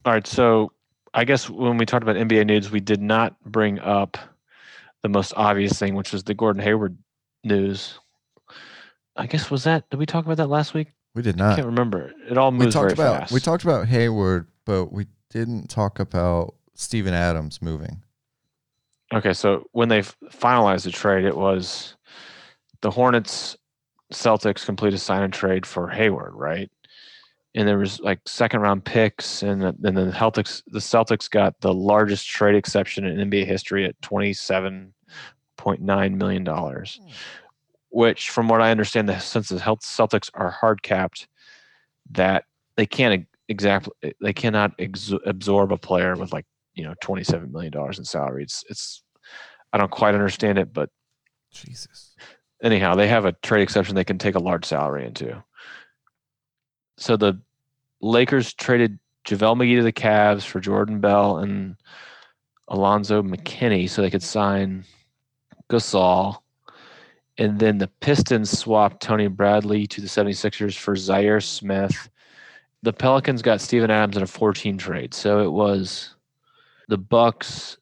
All 0.04 0.12
right, 0.12 0.26
so 0.26 0.72
I 1.14 1.24
guess 1.24 1.50
when 1.50 1.76
we 1.78 1.84
talked 1.86 2.02
about 2.04 2.16
NBA 2.16 2.46
news, 2.46 2.70
we 2.70 2.80
did 2.80 3.02
not 3.02 3.34
bring 3.44 3.80
up 3.80 4.16
the 5.02 5.08
most 5.08 5.32
obvious 5.36 5.78
thing, 5.78 5.94
which 5.94 6.12
was 6.12 6.22
the 6.24 6.34
Gordon 6.34 6.62
Hayward 6.62 6.96
news. 7.44 7.98
I 9.16 9.26
guess 9.26 9.50
was 9.50 9.64
that 9.64 9.90
did 9.90 9.98
we 9.98 10.06
talk 10.06 10.24
about 10.24 10.36
that 10.36 10.48
last 10.48 10.74
week? 10.74 10.92
We 11.14 11.22
did 11.22 11.36
not. 11.36 11.52
I 11.52 11.56
can't 11.56 11.66
remember. 11.66 12.12
It 12.30 12.38
all 12.38 12.52
We 12.52 12.58
moves 12.58 12.74
talked 12.74 12.94
very 12.94 13.08
about 13.08 13.20
fast. 13.22 13.32
we 13.32 13.40
talked 13.40 13.64
about 13.64 13.88
Hayward, 13.88 14.46
but 14.64 14.92
we 14.92 15.06
didn't 15.30 15.68
talk 15.68 15.98
about 15.98 16.54
Steven 16.74 17.14
Adams 17.14 17.60
moving. 17.60 18.02
Okay, 19.12 19.32
so 19.32 19.66
when 19.72 19.88
they 19.88 20.02
finalized 20.02 20.84
the 20.84 20.92
trade, 20.92 21.24
it 21.24 21.36
was 21.36 21.96
the 22.82 22.90
Hornets, 22.90 23.56
Celtics 24.12 24.64
completed 24.64 24.96
a 24.96 25.00
sign 25.00 25.22
and 25.22 25.32
trade 25.32 25.66
for 25.66 25.88
Hayward, 25.88 26.34
right? 26.34 26.70
And 27.54 27.66
there 27.66 27.78
was 27.78 28.00
like 28.00 28.20
second 28.26 28.60
round 28.60 28.84
picks, 28.84 29.42
and 29.42 29.62
then 29.78 29.94
the 29.94 30.12
Celtics 30.12 30.62
the 30.68 30.78
Celtics 30.78 31.30
got 31.30 31.60
the 31.60 31.74
largest 31.74 32.28
trade 32.28 32.54
exception 32.54 33.04
in 33.04 33.30
NBA 33.30 33.46
history 33.46 33.84
at 33.84 34.00
twenty 34.02 34.32
seven 34.32 34.94
$8.9 35.58 36.14
million, 36.16 36.46
hmm. 36.46 37.10
which, 37.90 38.30
from 38.30 38.48
what 38.48 38.62
I 38.62 38.70
understand, 38.70 39.08
the 39.08 39.18
since 39.18 39.48
the 39.48 39.58
health 39.58 39.80
Celtics 39.80 40.30
are 40.34 40.50
hard 40.50 40.82
capped, 40.82 41.28
that 42.12 42.44
they 42.76 42.86
can't 42.86 43.26
exactly 43.48 44.14
they 44.20 44.32
cannot 44.32 44.72
ex- 44.78 45.12
absorb 45.26 45.72
a 45.72 45.78
player 45.78 46.14
with 46.16 46.32
like 46.32 46.46
you 46.74 46.84
know 46.84 46.94
$27 47.02 47.50
million 47.50 47.72
in 47.74 48.04
salary. 48.04 48.42
It's, 48.42 48.64
it's 48.68 49.02
I 49.72 49.78
don't 49.78 49.90
quite 49.90 50.14
understand 50.14 50.58
it, 50.58 50.72
but 50.72 50.90
Jesus. 51.52 52.14
Anyhow, 52.62 52.94
they 52.94 53.08
have 53.08 53.24
a 53.24 53.32
trade 53.32 53.62
exception 53.62 53.94
they 53.94 54.04
can 54.04 54.18
take 54.18 54.34
a 54.34 54.40
large 54.40 54.64
salary 54.64 55.06
into. 55.06 55.42
So 56.96 57.16
the 57.16 57.40
Lakers 58.00 58.52
traded 58.54 58.98
JaVale 59.24 59.56
McGee 59.56 59.76
to 59.76 59.82
the 59.82 59.92
Cavs 59.92 60.42
for 60.42 60.58
Jordan 60.58 61.00
Bell 61.00 61.38
and 61.38 61.76
Alfonzo 62.70 63.22
McKinnie 63.22 63.88
so 63.88 64.02
they 64.02 64.10
could 64.10 64.22
sign 64.22 64.84
Gasol. 65.70 66.38
And 67.36 67.60
then 67.60 67.78
the 67.78 67.88
Pistons 68.00 68.50
swapped 68.58 69.00
Tony 69.00 69.28
Bradley 69.28 69.86
to 69.86 70.00
the 70.00 70.08
76ers 70.08 70.76
for 70.76 70.94
Zhaire 70.94 71.42
Smith. 71.42 72.08
The 72.82 72.92
Pelicans 72.92 73.42
got 73.42 73.60
Steven 73.60 73.90
Adams 73.90 74.16
in 74.16 74.22
a 74.24 74.26
14 74.26 74.76
trade. 74.78 75.14
So 75.14 75.44
it 75.44 75.50
was 75.50 76.16
the 76.88 76.98
Bucks, 76.98 77.76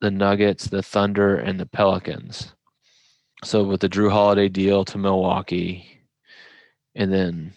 the 0.00 0.10
Nuggets, 0.10 0.66
the 0.66 0.82
Thunder, 0.82 1.36
and 1.36 1.60
the 1.60 1.66
Pelicans. 1.66 2.54
So 3.44 3.62
with 3.64 3.80
the 3.80 3.88
Jrue 3.88 4.10
Holiday 4.10 4.48
deal 4.48 4.84
to 4.86 4.98
Milwaukee, 4.98 6.02
and 6.94 7.12
then 7.12 7.52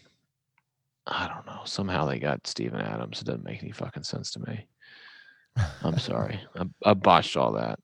I 1.08 1.28
don't 1.28 1.46
know. 1.46 1.62
Somehow 1.66 2.06
they 2.06 2.20
got 2.20 2.46
Steven 2.46 2.80
Adams. 2.80 3.22
It 3.22 3.26
doesn't 3.26 3.44
make 3.44 3.64
any 3.64 3.72
fucking 3.72 4.04
sense 4.04 4.32
to 4.32 4.40
me. 4.40 4.68
I'm 5.84 5.98
sorry. 5.98 6.40
I, 6.56 6.92
I 6.92 6.94
botched 6.94 7.36
all 7.36 7.54
that. 7.54 7.80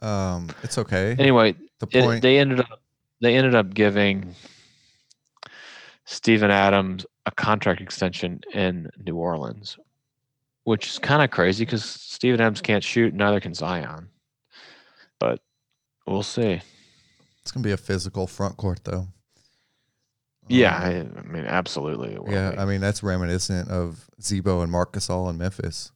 Um, 0.00 0.48
it's 0.62 0.78
okay. 0.78 1.16
Anyway, 1.18 1.54
the 1.80 1.88
it, 1.92 2.04
point. 2.04 2.22
they 2.22 2.38
ended 2.38 2.60
up 2.60 2.82
they 3.20 3.36
ended 3.36 3.54
up 3.54 3.74
giving 3.74 4.34
Steven 6.04 6.50
Adams 6.50 7.04
a 7.26 7.30
contract 7.30 7.80
extension 7.80 8.40
in 8.54 8.90
New 9.04 9.16
Orleans, 9.16 9.76
which 10.64 10.88
is 10.88 10.98
kind 10.98 11.22
of 11.22 11.30
crazy 11.30 11.64
because 11.64 11.84
Steven 11.84 12.40
Adams 12.40 12.60
can't 12.60 12.82
shoot, 12.82 13.12
neither 13.12 13.40
can 13.40 13.54
Zion. 13.54 14.08
But 15.18 15.40
we'll 16.06 16.22
see. 16.22 16.62
It's 17.48 17.52
gonna 17.54 17.64
be 17.64 17.72
a 17.72 17.78
physical 17.78 18.26
front 18.26 18.58
court 18.58 18.80
though. 18.84 19.08
Yeah, 20.48 20.76
Um, 20.76 20.82
I, 20.82 21.18
I 21.18 21.22
mean, 21.22 21.46
absolutely. 21.46 22.12
it 22.12 22.22
will 22.22 22.30
yeah. 22.30 22.50
be. 22.50 22.58
I 22.58 22.66
mean, 22.66 22.82
that's 22.82 23.02
reminiscent 23.02 23.70
of 23.70 24.06
Z-Bo 24.20 24.60
and 24.60 24.70
Marc 24.70 24.92
Gasol 24.92 25.30
in 25.30 25.38
Memphis. 25.38 25.90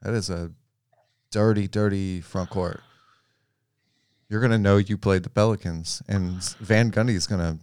That 0.00 0.12
is 0.12 0.28
a 0.28 0.50
dirty, 1.30 1.68
dirty 1.68 2.20
front 2.20 2.50
court. 2.50 2.80
You're 4.28 4.40
gonna 4.40 4.58
know 4.58 4.76
you 4.78 4.98
played 4.98 5.22
the 5.22 5.30
Pelicans, 5.30 6.02
and 6.08 6.42
Van 6.58 6.90
Gundy's 6.90 7.28
gonna, 7.28 7.60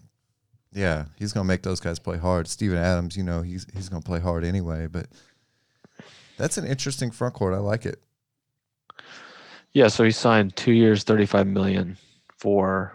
yeah, 0.72 1.08
he's 1.18 1.34
gonna 1.34 1.44
make 1.44 1.64
those 1.64 1.82
guys 1.82 2.00
play 2.00 2.18
hard. 2.18 2.48
Steven 2.48 2.78
Adams, 2.78 3.18
you 3.18 3.24
know, 3.24 3.42
he's 3.42 3.68
he's 3.74 3.90
gonna 3.90 4.02
play 4.02 4.22
hard 4.22 4.46
anyway. 4.46 4.88
But 4.88 5.08
that's 6.38 6.58
an 6.58 6.66
interesting 6.66 7.12
front 7.12 7.34
court. 7.34 7.54
I 7.54 7.58
like 7.58 7.86
it. 7.86 8.02
Yeah, 9.74 9.90
so 9.90 10.06
he 10.06 10.12
signed 10.12 10.56
two 10.56 10.72
years, 10.72 11.04
thirty-five 11.04 11.48
million 11.48 11.98
for. 12.38 12.94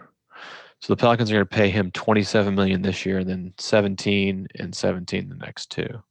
So 0.81 0.93
the 0.93 0.97
Pelicans 0.97 1.31
are 1.31 1.35
going 1.35 1.47
to 1.47 1.55
pay 1.55 1.69
him 1.69 1.91
twenty-seven 1.91 2.53
million 2.53 2.81
this 2.81 3.05
year, 3.05 3.19
and 3.19 3.29
then 3.29 3.53
seventeen 3.57 4.47
and 4.59 4.75
seventeen 4.75 5.29
the 5.29 5.35
next 5.35 5.71
two. 5.71 6.03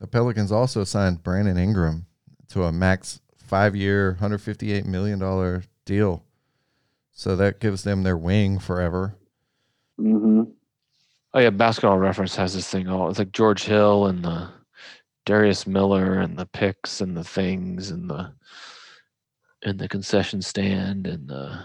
The 0.00 0.06
Pelicans 0.06 0.50
also 0.50 0.82
signed 0.84 1.22
Brandon 1.22 1.58
Ingram 1.58 2.06
to 2.48 2.64
a 2.64 2.72
max 2.72 3.20
five 3.36 3.76
year, 3.76 4.16
$158 4.20 4.86
million 4.86 5.62
deal. 5.84 6.24
So 7.12 7.36
that 7.36 7.60
gives 7.60 7.82
them 7.82 8.02
their 8.02 8.16
wing 8.16 8.58
forever. 8.58 9.16
hmm 9.98 10.42
Oh 11.32 11.38
yeah, 11.38 11.50
Basketball 11.50 11.98
Reference 11.98 12.34
has 12.36 12.54
this 12.54 12.68
thing 12.68 12.88
all. 12.88 13.08
It's 13.08 13.20
like 13.20 13.30
George 13.30 13.62
Hill 13.62 14.06
and 14.06 14.24
the 14.24 14.48
Darius 15.26 15.64
Miller 15.64 16.18
and 16.18 16.36
the 16.36 16.46
picks 16.46 17.00
and 17.00 17.16
the 17.16 17.22
things 17.22 17.90
and 17.90 18.10
the 18.10 18.32
and 19.62 19.78
the 19.78 19.88
concession 19.88 20.42
stand 20.42 21.06
and 21.06 21.28
the 21.28 21.64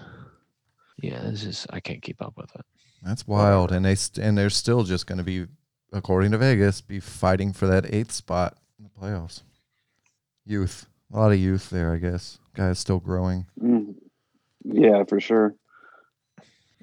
yeah. 0.98 1.22
This 1.24 1.44
is 1.44 1.68
I 1.70 1.80
can't 1.80 2.02
keep 2.02 2.22
up 2.22 2.34
with 2.38 2.54
it. 2.56 2.66
That's 3.02 3.28
wild. 3.28 3.72
And 3.72 3.86
they 3.86 3.96
st- 3.96 4.26
and 4.26 4.38
they're 4.38 4.50
still 4.50 4.84
just 4.84 5.06
going 5.08 5.18
to 5.20 5.24
be, 5.24 5.46
according 5.94 6.32
to 6.32 6.38
Vegas, 6.38 6.82
be 6.82 7.00
fighting 7.00 7.54
for 7.54 7.68
that 7.68 7.94
eighth 7.94 8.12
spot 8.12 8.58
in 8.80 8.86
the 8.86 8.90
playoffs. 8.90 9.44
Youth. 10.46 10.88
A 11.14 11.18
lot 11.18 11.32
of 11.32 11.40
youth 11.40 11.70
there, 11.70 11.94
I 11.94 11.98
guess. 11.98 12.40
Guys 12.56 12.80
still 12.80 13.00
growing. 13.00 13.46
mm 13.62 13.96
Yeah, 14.64 15.04
for 15.08 15.20
sure. 15.20 15.56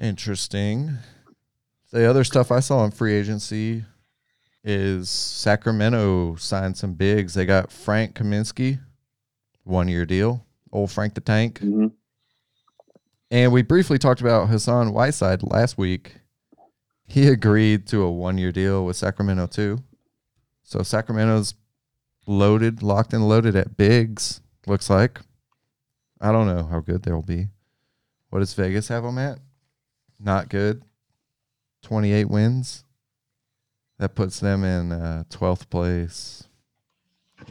Interesting. 0.01 0.97
The 1.93 2.09
other 2.09 2.25
stuff 2.25 2.51
I 2.51 2.61
saw 2.61 2.85
in 2.85 2.91
free 2.91 3.15
agency 3.15 3.85
is 4.65 5.11
Sacramento 5.11 6.37
signed 6.37 6.77
some 6.77 6.95
bigs. 6.95 7.35
They 7.35 7.45
got 7.45 7.73
Frank 7.73 8.15
Kaminsky, 8.15 8.79
one 9.65 9.89
year 9.89 10.07
deal. 10.07 10.47
Old 10.73 10.91
Frank 10.91 11.15
the 11.15 11.21
Tank. 11.21 11.59
hmm 11.59 11.89
And 13.33 13.51
we 13.51 13.62
briefly 13.62 13.99
talked 13.99 14.20
about 14.20 14.51
Hassan 14.51 14.93
Whiteside 14.93 15.43
last 15.43 15.78
week. 15.78 16.16
He 17.07 17.28
agreed 17.28 17.87
to 17.87 18.03
a 18.03 18.11
one 18.11 18.37
year 18.37 18.53
deal 18.53 18.85
with 18.85 18.95
Sacramento 18.95 19.47
too. 19.47 19.78
So 20.62 20.83
Sacramento's 20.83 21.55
loaded, 22.26 22.83
locked 22.83 23.14
and 23.14 23.26
loaded 23.26 23.57
at 23.57 23.78
bigs, 23.78 24.43
looks 24.66 24.91
like. 24.91 25.18
I 26.20 26.30
don't 26.30 26.47
know 26.47 26.64
how 26.64 26.80
good 26.80 27.05
they'll 27.05 27.22
be. 27.22 27.49
What 28.28 28.41
does 28.41 28.53
Vegas 28.53 28.89
have 28.89 29.03
them 29.03 29.16
at? 29.16 29.39
Not 30.20 30.51
good. 30.51 30.83
28 31.85 32.26
wins. 32.28 32.85
That 33.99 34.14
puts 34.14 34.41
them 34.41 34.62
in 34.62 34.93
uh, 34.93 35.24
12th 35.30 35.70
place, 35.70 36.49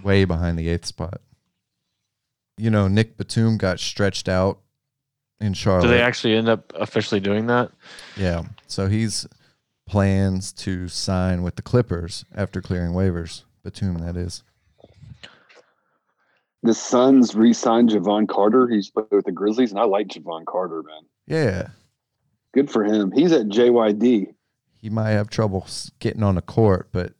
way 0.03 0.25
behind 0.25 0.59
the 0.59 0.69
eighth 0.69 0.85
spot. 0.85 1.21
You 2.55 2.69
know, 2.69 2.87
Nick 2.87 3.17
Batum 3.17 3.57
got 3.57 3.79
stretched 3.79 4.29
out 4.29 4.60
in 5.41 5.53
Charlotte. 5.53 5.83
Do 5.83 5.89
they 5.89 6.01
actually 6.01 6.35
end 6.35 6.47
up 6.47 6.71
officially 6.75 7.19
doing 7.19 7.47
that? 7.47 7.71
Yeah. 8.15 8.43
So 8.67 8.87
he's 8.87 9.27
plans 9.87 10.53
to 10.53 10.87
sign 10.87 11.43
with 11.43 11.55
the 11.55 11.61
Clippers 11.61 12.23
after 12.33 12.61
clearing 12.61 12.93
waivers. 12.93 13.43
Batum, 13.63 13.97
that 13.99 14.15
is. 14.15 14.43
The 16.63 16.73
Suns 16.73 17.35
re-signed 17.35 17.89
Jevon 17.89 18.27
Carter. 18.27 18.67
He's 18.67 18.89
played 18.89 19.07
with 19.11 19.25
the 19.25 19.31
Grizzlies, 19.31 19.71
and 19.71 19.79
I 19.79 19.83
like 19.83 20.07
Jevon 20.07 20.45
Carter, 20.45 20.83
man. 20.83 21.01
Yeah. 21.25 21.69
Good 22.53 22.69
for 22.69 22.83
him. 22.83 23.11
He's 23.11 23.31
at 23.31 23.47
JYD. 23.47 24.33
He 24.77 24.89
might 24.89 25.09
have 25.11 25.29
trouble 25.29 25.67
getting 25.99 26.23
on 26.23 26.35
the 26.35 26.41
court, 26.41 26.89
but 26.91 27.13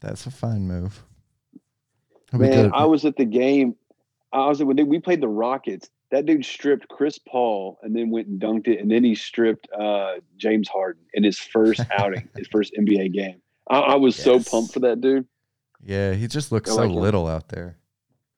that's 0.00 0.26
a 0.26 0.30
fine 0.30 0.66
move. 0.66 1.04
Man. 2.32 2.72
I 2.72 2.86
was 2.86 3.04
at 3.04 3.16
the 3.16 3.24
game. 3.24 3.76
I 4.32 4.46
was 4.46 4.60
at 4.60 4.66
when 4.66 4.88
we 4.88 4.98
played 4.98 5.20
the 5.20 5.28
Rockets. 5.28 5.90
That 6.12 6.26
dude 6.26 6.44
stripped 6.44 6.86
Chris 6.88 7.18
Paul 7.18 7.78
and 7.82 7.96
then 7.96 8.10
went 8.10 8.28
and 8.28 8.40
dunked 8.40 8.68
it, 8.68 8.78
and 8.80 8.90
then 8.90 9.02
he 9.02 9.14
stripped 9.14 9.66
uh, 9.72 10.16
James 10.36 10.68
Harden 10.68 11.02
in 11.14 11.24
his 11.24 11.38
first 11.38 11.80
outing, 11.98 12.28
his 12.36 12.46
first 12.48 12.74
NBA 12.78 13.12
game. 13.14 13.40
I, 13.68 13.78
I 13.78 13.94
was 13.96 14.14
so 14.14 14.38
pumped 14.38 14.74
for 14.74 14.80
that 14.80 15.00
dude. 15.00 15.26
yeah, 15.82 16.12
he 16.12 16.28
just 16.28 16.52
looks 16.52 16.70
I 16.70 16.74
so 16.74 16.82
like 16.82 16.90
little 16.90 17.26
out 17.26 17.48
there. 17.48 17.78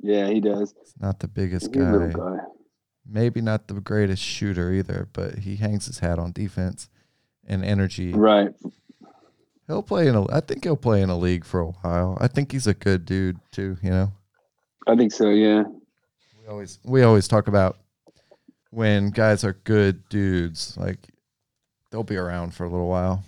Yeah, 0.01 0.29
he 0.29 0.41
does. 0.41 0.72
He's 0.79 0.95
not 1.01 1.18
the 1.18 1.29
biggest 1.29 1.75
He's 1.75 1.83
a 1.83 1.91
little 1.91 2.09
guy. 2.09 2.37
guy. 2.37 2.43
Maybe 3.07 3.41
not 3.41 3.68
the 3.68 3.75
greatest 3.81 4.22
shooter 4.22 4.72
either, 4.72 5.09
but 5.12 5.41
he 5.41 5.57
hangs 5.57 5.87
his 5.87 5.99
hat 5.99 6.18
on 6.18 6.33
defense 6.33 6.89
and 7.47 7.64
energy. 7.64 8.12
Right. 8.12 8.51
He'll 9.66 9.83
play 9.83 10.07
in 10.09 10.14
a 10.14 10.31
I 10.31 10.41
think 10.41 10.62
he'll 10.64 10.77
play 10.77 11.03
in 11.03 11.11
a 11.11 11.18
league 11.18 11.45
for 11.45 11.61
a 11.61 11.70
while. 11.70 12.18
I 12.20 12.29
think 12.29 12.53
he's 12.53 12.66
a 12.66 12.75
good 12.75 13.05
dude 13.05 13.39
too, 13.51 13.79
you 13.83 13.91
know. 13.91 14.12
I 14.87 14.95
think 14.95 15.12
so. 15.12 15.31
Yeah. 15.31 15.64
We 16.45 16.51
always 16.51 16.79
we 16.85 17.03
always 17.03 17.27
talk 17.27 17.49
about 17.49 17.79
when 18.71 19.09
guys 19.11 19.45
are 19.45 19.55
good 19.65 20.07
dudes, 20.11 20.77
like 20.77 20.99
they'll 21.91 22.03
be 22.03 22.17
around 22.17 22.53
for 22.55 22.65
a 22.65 22.69
little 22.69 22.89
while. 22.89 23.25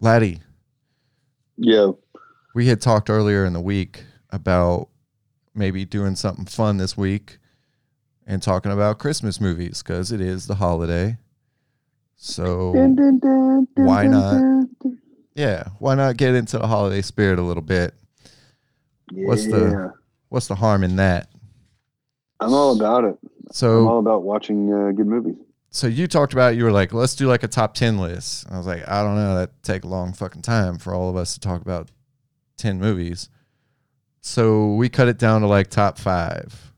Laddie, 0.00 0.40
Yeah. 1.58 1.90
we 2.54 2.68
had 2.68 2.80
talked 2.80 3.10
earlier 3.10 3.44
in 3.44 3.52
the 3.52 3.60
week 3.60 4.04
about 4.30 4.88
maybe 5.54 5.84
doing 5.84 6.14
something 6.14 6.44
fun 6.46 6.78
this 6.78 6.96
week 6.96 7.38
and 8.26 8.40
talking 8.42 8.72
about 8.72 8.98
Christmas 8.98 9.38
movies 9.40 9.82
because 9.82 10.12
it 10.12 10.20
is 10.22 10.46
the 10.46 10.54
holiday. 10.54 11.18
So 12.16 12.70
Why 13.74 14.06
not? 14.06 14.68
yeah, 15.34 15.64
why 15.78 15.94
not 15.94 16.16
get 16.16 16.34
into 16.34 16.58
the 16.58 16.66
holiday 16.68 17.02
spirit 17.02 17.38
a 17.38 17.42
little 17.42 17.62
bit? 17.62 17.92
What's 19.12 19.44
the- 19.46 19.70
Yeah. 19.70 19.88
What's 20.28 20.48
the 20.48 20.54
harm 20.54 20.84
in 20.84 20.96
that? 20.96 21.28
I'm 22.40 22.52
all 22.52 22.76
about 22.76 23.04
it. 23.04 23.16
So 23.50 23.80
I'm 23.80 23.88
all 23.88 23.98
about 23.98 24.22
watching 24.22 24.72
uh, 24.72 24.92
good 24.92 25.06
movies. 25.06 25.36
so 25.70 25.86
you 25.86 26.06
talked 26.06 26.32
about 26.32 26.56
you 26.56 26.64
were 26.64 26.72
like, 26.72 26.92
let's 26.92 27.14
do 27.14 27.26
like 27.26 27.42
a 27.42 27.48
top 27.48 27.74
ten 27.74 27.98
list. 27.98 28.46
I 28.50 28.56
was 28.58 28.66
like, 28.66 28.86
I 28.88 29.02
don't 29.02 29.16
know, 29.16 29.36
that 29.36 29.62
take 29.62 29.84
a 29.84 29.88
long 29.88 30.12
fucking 30.12 30.42
time 30.42 30.78
for 30.78 30.94
all 30.94 31.08
of 31.08 31.16
us 31.16 31.34
to 31.34 31.40
talk 31.40 31.60
about 31.62 31.90
ten 32.56 32.78
movies. 32.78 33.28
So 34.20 34.74
we 34.74 34.88
cut 34.88 35.08
it 35.08 35.18
down 35.18 35.40
to 35.40 35.46
like 35.46 35.68
top 35.70 35.98
five. 35.98 36.72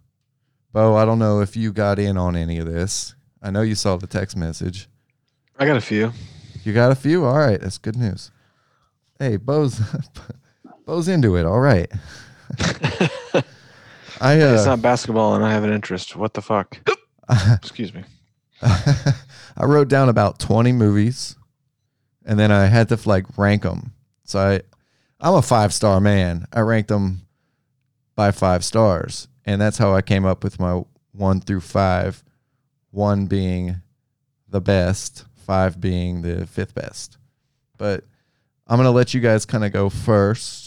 Bo, 0.73 0.95
I 0.95 1.05
don't 1.05 1.19
know 1.19 1.41
if 1.41 1.57
you 1.57 1.73
got 1.73 1.99
in 1.99 2.17
on 2.17 2.37
any 2.37 2.59
of 2.59 2.67
this. 2.67 3.15
I 3.43 3.51
know 3.51 3.63
you 3.63 3.75
saw 3.75 3.97
the 3.97 4.07
text 4.07 4.37
message. 4.37 4.89
I 5.59 5.67
got 5.67 5.77
a 5.77 5.81
few. 5.81 6.13
You 6.63 6.73
got 6.73 6.93
a 6.93 6.95
few? 6.95 7.25
All 7.25 7.39
right, 7.39 7.61
that's 7.61 7.79
good 7.79 7.97
news. 7.97 8.31
Hey, 9.19 9.37
Bo's 9.37 9.81
Bo's 10.87 11.09
into 11.09 11.37
it. 11.37 11.45
All 11.45 11.61
right. 11.61 11.91
I 14.21 14.35
it's 14.35 14.63
uh, 14.63 14.71
not 14.71 14.83
basketball, 14.83 15.35
and 15.35 15.45
I 15.45 15.53
have 15.53 15.65
an 15.65 15.73
interest. 15.73 16.17
What 16.17 16.35
the 16.35 16.43
fuck? 16.43 16.79
Excuse 17.55 17.95
me. 17.95 18.05
I 18.63 19.65
wrote 19.65 19.89
down 19.89 20.09
about 20.09 20.39
20 20.39 20.73
movies 20.73 21.37
and 22.27 22.39
then 22.39 22.51
I 22.51 22.67
had 22.67 22.89
to 22.91 22.99
like 23.09 23.25
rank 23.39 23.63
them. 23.63 23.93
So 24.25 24.39
I 24.39 24.61
I'm 25.21 25.35
a 25.35 25.41
5-star 25.41 26.01
man. 26.01 26.47
I 26.53 26.61
ranked 26.61 26.89
them 26.89 27.27
by 28.15 28.31
5 28.31 28.65
stars 28.65 29.29
and 29.45 29.61
that's 29.61 29.79
how 29.79 29.95
I 29.95 30.03
came 30.03 30.25
up 30.25 30.45
with 30.45 30.61
my 30.61 30.83
1 31.13 31.41
through 31.41 31.61
5. 31.61 32.25
1 32.93 33.27
being 33.27 33.77
the 34.49 34.61
best, 34.61 35.25
5 35.47 35.81
being 35.81 36.23
the 36.23 36.47
fifth 36.47 36.75
best. 36.75 37.19
But 37.79 38.05
I'm 38.67 38.77
going 38.77 38.87
to 38.87 38.91
let 38.91 39.15
you 39.15 39.21
guys 39.21 39.47
kind 39.47 39.65
of 39.65 39.73
go 39.73 39.89
first. 39.89 40.60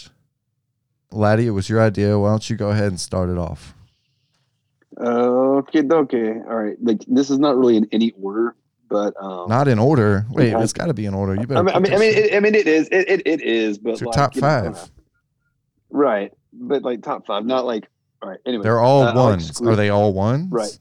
Laddie, 1.14 1.48
it 1.48 1.52
was 1.52 1.70
your 1.70 1.82
idea. 1.82 2.18
Why 2.20 2.30
don't 2.30 2.50
you 2.50 2.56
go 2.56 2.70
ahead 2.70 2.88
and 2.88 3.00
start 3.00 3.30
it 3.30 3.38
off? 3.38 3.76
Okay, 4.98 5.82
okay. 5.92 6.32
All 6.48 6.56
right. 6.56 6.78
Like 6.82 7.00
this 7.08 7.30
is 7.30 7.40
not 7.40 7.56
really 7.58 7.78
in 7.78 7.88
any 7.92 8.12
order, 8.22 8.56
but 8.90 9.14
um, 9.20 9.50
Not 9.50 9.68
in 9.68 9.80
order. 9.80 10.26
Wait, 10.30 10.54
it's 10.54 10.74
got 10.74 10.86
to 10.88 10.94
be 10.94 11.06
in 11.06 11.14
order. 11.14 11.34
You 11.36 11.48
better 11.48 11.60
I 11.60 11.64
mean, 11.64 11.76
I 11.76 11.80
mean, 11.80 11.94
I 11.94 11.98
mean, 11.98 12.14
it, 12.16 12.36
I 12.36 12.40
mean, 12.40 12.56
it 12.56 12.68
is. 12.68 12.88
It, 12.92 13.10
it, 13.10 13.22
it 13.26 13.42
is. 13.42 13.78
But 13.80 13.92
It's 13.94 14.02
your 14.02 14.08
like, 14.10 14.16
top 14.16 14.36
you 14.36 14.42
know, 14.42 14.48
five. 14.48 14.92
right? 15.90 16.32
But 16.54 16.84
like 16.84 17.02
top 17.02 17.26
five, 17.26 17.46
not 17.46 17.66
like. 17.66 17.88
All 18.22 18.30
right. 18.30 18.40
Anyway, 18.46 18.64
They're 18.64 18.80
all 18.80 19.04
uh, 19.04 19.16
ones. 19.16 19.60
Are 19.62 19.76
they 19.76 19.90
all 19.90 20.14
ones? 20.14 20.48
Right. 20.52 20.80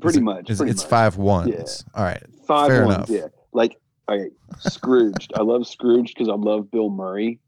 Pretty 0.00 0.18
it- 0.18 0.22
much. 0.22 0.50
is- 0.50 0.58
pretty 0.58 0.72
it's 0.72 0.82
much. 0.82 0.90
five 0.90 1.16
ones. 1.16 1.84
All 1.94 2.04
right. 2.04 2.22
Five 2.46 2.68
fair 2.68 2.84
ones. 2.86 3.08
enough. 3.08 3.10
Yeah. 3.10 3.28
Like 3.52 3.76
okay, 4.08 4.30
Scrooged. 4.58 5.32
I 5.36 5.42
love 5.42 5.66
Scrooge 5.66 6.12
because 6.14 6.28
I 6.28 6.34
love 6.34 6.70
Bill 6.70 6.90
Murray, 6.90 7.38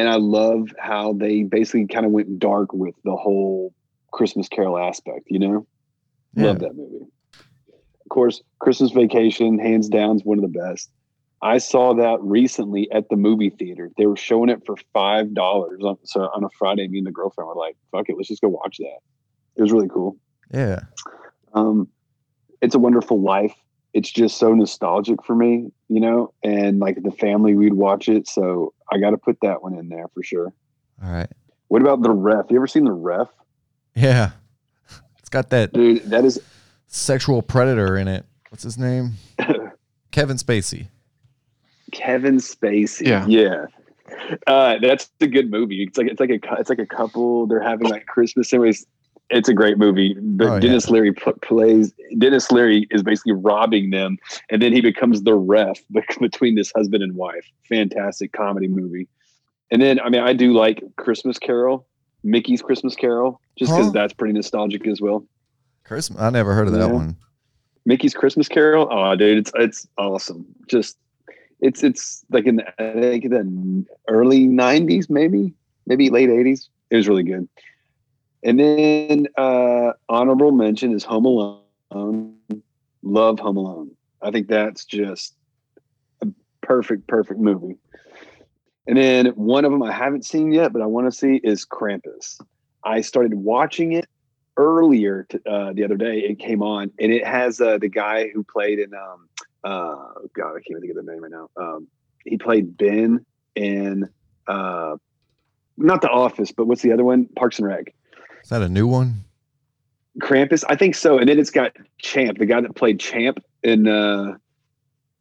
and 0.00 0.08
I 0.08 0.16
love 0.16 0.70
how 0.78 1.12
they 1.12 1.42
basically 1.42 1.86
kind 1.86 2.06
of 2.06 2.12
went 2.12 2.38
dark 2.38 2.72
with 2.72 2.94
the 3.04 3.14
whole 3.14 3.74
Christmas 4.12 4.48
Carol 4.48 4.78
aspect. 4.78 5.26
You 5.26 5.38
know. 5.38 5.66
Yeah. 6.34 6.44
Love 6.46 6.60
that 6.60 6.74
movie. 6.74 7.06
Of 7.34 8.08
course, 8.08 8.42
Christmas 8.60 8.92
Vacation, 8.92 9.58
hands 9.58 9.88
down, 9.88 10.16
is 10.16 10.24
one 10.24 10.38
of 10.38 10.42
the 10.42 10.58
best. 10.58 10.90
I 11.42 11.58
saw 11.58 11.94
that 11.94 12.18
recently 12.22 12.90
at 12.92 13.08
the 13.10 13.16
movie 13.16 13.50
theater. 13.50 13.90
They 13.98 14.06
were 14.06 14.16
showing 14.16 14.48
it 14.48 14.62
for 14.64 14.76
five 14.94 15.34
dollars. 15.34 15.82
So 16.04 16.22
on 16.22 16.44
a 16.44 16.48
Friday, 16.58 16.88
me 16.88 16.98
and 16.98 17.06
the 17.06 17.12
girlfriend 17.12 17.48
were 17.48 17.54
like, 17.54 17.76
"Fuck 17.92 18.08
it, 18.08 18.16
let's 18.16 18.28
just 18.28 18.40
go 18.40 18.48
watch 18.48 18.78
that." 18.78 18.98
It 19.56 19.62
was 19.62 19.72
really 19.72 19.88
cool. 19.88 20.16
Yeah. 20.52 20.80
Um, 21.52 21.88
it's 22.62 22.74
a 22.74 22.78
Wonderful 22.78 23.20
Life. 23.20 23.54
It's 23.92 24.10
just 24.10 24.38
so 24.38 24.54
nostalgic 24.54 25.24
for 25.24 25.34
me, 25.34 25.72
you 25.88 26.00
know. 26.00 26.32
And 26.42 26.78
like 26.78 27.02
the 27.02 27.10
family, 27.10 27.54
we'd 27.54 27.74
watch 27.74 28.08
it. 28.08 28.28
So 28.28 28.72
I 28.92 28.98
got 28.98 29.10
to 29.10 29.18
put 29.18 29.38
that 29.42 29.62
one 29.62 29.74
in 29.74 29.88
there 29.88 30.06
for 30.14 30.22
sure. 30.22 30.52
All 31.02 31.10
right. 31.10 31.30
What 31.68 31.82
about 31.82 32.02
the 32.02 32.10
Ref? 32.10 32.46
You 32.50 32.56
ever 32.56 32.66
seen 32.66 32.84
the 32.84 32.92
Ref, 32.92 33.28
Yeah. 33.94 34.30
It's 35.18 35.28
got 35.28 35.50
that 35.50 35.72
dude? 35.72 36.10
That 36.10 36.24
is 36.24 36.40
sexual 36.88 37.42
predator 37.42 37.96
in 37.96 38.08
it. 38.08 38.26
What's 38.50 38.64
his 38.64 38.76
name? 38.76 39.12
Kevin 40.10 40.36
Spacey. 40.36 40.88
Kevin 41.92 42.36
Spacey. 42.38 43.06
Yeah. 43.06 43.26
yeah. 43.26 43.66
Uh, 44.46 44.78
that's 44.80 45.10
a 45.20 45.26
good 45.26 45.50
movie. 45.50 45.82
It's 45.84 45.96
like 45.96 46.08
it's 46.08 46.20
like 46.20 46.30
a 46.30 46.40
it's 46.58 46.68
like 46.68 46.78
a 46.80 46.86
couple. 46.86 47.46
They're 47.46 47.62
having 47.62 47.88
like 47.88 48.06
Christmas. 48.06 48.52
Anyways, 48.52 48.86
it's 49.30 49.48
a 49.48 49.54
great 49.54 49.78
movie. 49.78 50.14
But 50.20 50.46
Oh, 50.46 50.54
yeah. 50.54 50.60
Denis 50.60 50.90
Leary 50.90 51.12
pl- 51.12 51.34
plays. 51.42 51.92
Denis 52.18 52.50
Leary 52.50 52.86
is 52.90 53.02
basically 53.02 53.32
robbing 53.32 53.90
them, 53.90 54.18
and 54.50 54.60
then 54.60 54.72
he 54.72 54.80
becomes 54.80 55.22
the 55.22 55.34
ref 55.34 55.78
between 56.20 56.54
this 56.56 56.72
husband 56.76 57.02
and 57.02 57.14
wife. 57.14 57.46
Fantastic 57.68 58.32
comedy 58.32 58.68
movie. 58.68 59.08
And 59.70 59.80
then 59.80 60.00
I 60.00 60.08
mean, 60.08 60.20
I 60.22 60.32
do 60.32 60.52
like 60.52 60.82
Christmas 60.96 61.38
Carol, 61.38 61.86
Mickey's 62.24 62.60
Christmas 62.62 62.94
Carol, 62.96 63.40
just 63.58 63.70
because 63.70 63.86
Huh? 63.86 63.92
that's 63.92 64.12
pretty 64.12 64.34
nostalgic 64.34 64.86
as 64.86 65.00
well. 65.00 65.24
Christmas. 65.84 66.20
I 66.20 66.30
never 66.30 66.54
heard 66.54 66.66
of 66.66 66.72
that 66.74 66.80
Yeah. 66.88 66.92
one. 66.92 67.16
Mickey's 67.86 68.14
Christmas 68.14 68.46
Carol. 68.48 68.88
Oh, 68.90 69.14
dude, 69.16 69.38
it's 69.38 69.52
it's 69.54 69.86
awesome. 69.96 70.44
Just 70.68 70.96
it's 71.60 71.82
it's 71.82 72.24
like 72.30 72.46
in 72.46 72.56
the 72.56 72.68
I 72.82 72.92
think 73.00 73.24
the 73.30 73.84
early 74.08 74.46
'90s, 74.46 75.08
maybe 75.08 75.54
maybe 75.86 76.10
late 76.10 76.28
'80s. 76.28 76.68
It 76.90 76.96
was 76.96 77.08
really 77.08 77.22
good. 77.22 77.48
And 78.42 78.58
then 78.58 79.26
uh 79.36 79.92
honorable 80.08 80.52
mention 80.52 80.94
is 80.94 81.04
Home 81.04 81.26
Alone. 81.26 82.36
Love 83.02 83.38
Home 83.40 83.56
Alone. 83.56 83.90
I 84.22 84.30
think 84.30 84.48
that's 84.48 84.84
just 84.84 85.34
a 86.22 86.28
perfect, 86.62 87.06
perfect 87.06 87.40
movie. 87.40 87.76
And 88.86 88.96
then 88.96 89.26
one 89.28 89.64
of 89.64 89.72
them 89.72 89.82
I 89.82 89.92
haven't 89.92 90.24
seen 90.24 90.52
yet, 90.52 90.72
but 90.72 90.82
I 90.82 90.86
want 90.86 91.06
to 91.06 91.16
see 91.16 91.40
is 91.42 91.66
Krampus. 91.66 92.40
I 92.84 93.02
started 93.02 93.34
watching 93.34 93.92
it 93.92 94.06
earlier 94.56 95.26
t- 95.28 95.38
uh, 95.46 95.72
the 95.72 95.84
other 95.84 95.96
day. 95.96 96.20
It 96.20 96.38
came 96.38 96.62
on, 96.62 96.90
and 96.98 97.12
it 97.12 97.26
has 97.26 97.60
uh, 97.60 97.78
the 97.78 97.88
guy 97.88 98.28
who 98.30 98.42
played 98.42 98.78
in 98.78 98.92
um, 98.94 99.28
uh, 99.64 99.96
God, 100.34 100.50
I 100.50 100.60
can't 100.60 100.70
even 100.70 100.80
think 100.80 100.96
of 100.96 101.04
the 101.04 101.12
name 101.12 101.22
right 101.22 101.30
now. 101.30 101.50
Um, 101.56 101.88
he 102.24 102.38
played 102.38 102.76
Ben 102.76 103.24
in 103.54 104.08
uh, 104.46 104.96
not 105.76 106.02
The 106.02 106.10
Office, 106.10 106.52
but 106.52 106.66
what's 106.66 106.82
the 106.82 106.92
other 106.92 107.04
one? 107.04 107.26
Parks 107.36 107.58
and 107.58 107.68
Rec. 107.68 107.94
Is 108.50 108.58
that 108.58 108.62
a 108.62 108.68
new 108.68 108.88
one? 108.88 109.22
Krampus, 110.20 110.64
I 110.68 110.74
think 110.74 110.96
so. 110.96 111.18
And 111.18 111.28
then 111.28 111.38
it's 111.38 111.50
got 111.50 111.70
Champ, 111.98 112.38
the 112.38 112.46
guy 112.46 112.60
that 112.60 112.74
played 112.74 112.98
Champ 112.98 113.38
in, 113.62 113.86
uh, 113.86 114.38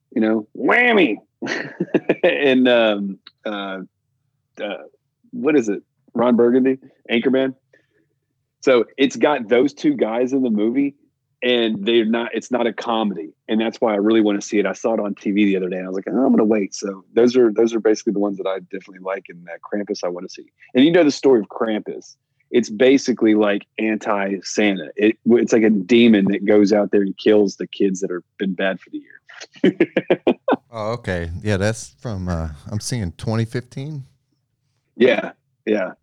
you 0.09 0.19
know, 0.19 0.47
Whammy, 0.57 1.17
and 2.23 2.67
um, 2.67 3.19
uh, 3.45 3.82
uh, 4.59 4.77
what 5.30 5.55
is 5.55 5.69
it? 5.69 5.84
Ron 6.15 6.38
Burgundy, 6.38 6.80
Anchorman. 7.11 7.53
So 8.61 8.86
it's 8.97 9.15
got 9.15 9.47
those 9.47 9.75
two 9.75 9.93
guys 9.93 10.34
in 10.34 10.41
the 10.41 10.49
movie, 10.49 10.95
and 11.43 11.86
they're 11.86 12.05
not. 12.05 12.32
It's 12.34 12.49
not 12.49 12.65
a 12.65 12.73
comedy, 12.73 13.30
and 13.47 13.61
that's 13.61 13.80
why 13.80 13.93
I 13.93 13.97
really 13.97 14.21
want 14.21 14.41
to 14.41 14.47
see 14.47 14.57
it. 14.57 14.65
I 14.65 14.73
saw 14.73 14.95
it 14.95 14.99
on 14.99 15.13
TV 15.13 15.36
the 15.36 15.55
other 15.55 15.69
day, 15.69 15.77
and 15.77 15.86
I 15.86 15.89
was 15.89 15.97
like, 15.97 16.07
oh, 16.07 16.17
I'm 16.17 16.30
going 16.30 16.38
to 16.38 16.45
wait. 16.45 16.73
So 16.73 17.05
those 17.13 17.38
are 17.38 17.53
those 17.53 17.75
are 17.75 17.80
basically 17.80 18.13
the 18.13 18.19
ones 18.19 18.38
that 18.39 18.47
I 18.47 18.57
definitely 18.57 19.03
like, 19.03 19.25
and 19.30 19.45
that 19.45 19.59
Krampus 19.61 20.03
I 20.03 20.07
want 20.07 20.25
to 20.27 20.34
see. 20.34 20.47
And 20.73 20.84
you 20.84 20.91
know 20.91 21.03
the 21.03 21.11
story 21.11 21.41
of 21.41 21.47
Krampus 21.47 22.15
it's 22.52 22.70
basically 22.70 23.36
like 23.36 23.66
anti 23.78 24.38
Santa. 24.43 24.89
It, 24.95 25.18
it's 25.26 25.54
like 25.54 25.64
a 25.64 25.70
demon 25.70 26.26
that 26.26 26.45
goes 26.45 26.74
out 26.74 26.91
there 26.91 27.02
and 27.02 27.18
kills 27.18 27.58
the 27.58 27.68
kids 27.68 28.00
that 28.02 28.10
have 28.12 28.24
been 28.38 28.54
bad 28.54 28.80
for 28.80 28.89
the 28.89 29.00
year. 29.00 29.78
Oh, 30.72 30.91
okay. 30.91 31.32
Yeah, 31.41 31.58
that's 31.58 31.95
from 32.00 32.30
uh 32.30 32.50
I'm 32.72 32.80
seeing 32.80 33.12
2015. 33.14 34.06
Yeah, 34.97 35.32
yeah, 35.66 35.93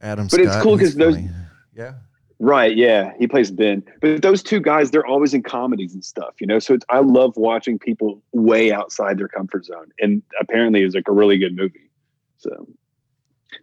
Adam 0.00 0.28
But 0.30 0.40
it's 0.40 0.56
cool 0.62 0.76
because 0.76 0.94
those- 0.94 1.16
funny. 1.16 1.28
Yeah. 1.76 1.94
right. 2.38 2.74
Yeah, 2.76 3.12
he 3.18 3.26
plays 3.26 3.50
Ben. 3.50 3.82
But 4.00 4.22
those 4.22 4.42
two 4.42 4.60
guys, 4.60 4.92
they're 4.92 5.04
always 5.06 5.34
in 5.34 5.42
comedies 5.42 5.92
and 5.92 6.04
stuff, 6.04 6.34
you 6.40 6.46
know. 6.46 6.58
So 6.58 6.72
it's, 6.74 6.86
I 6.88 7.00
love 7.00 7.36
watching 7.36 7.78
people 7.78 8.22
way 8.32 8.72
outside 8.72 9.18
their 9.18 9.28
comfort 9.28 9.64
zone, 9.66 9.90
and 9.98 10.22
apparently 10.40 10.82
it's 10.82 10.94
like 10.94 11.08
a 11.08 11.12
really 11.12 11.36
good 11.36 11.54
movie. 11.56 11.90
So 12.38 12.66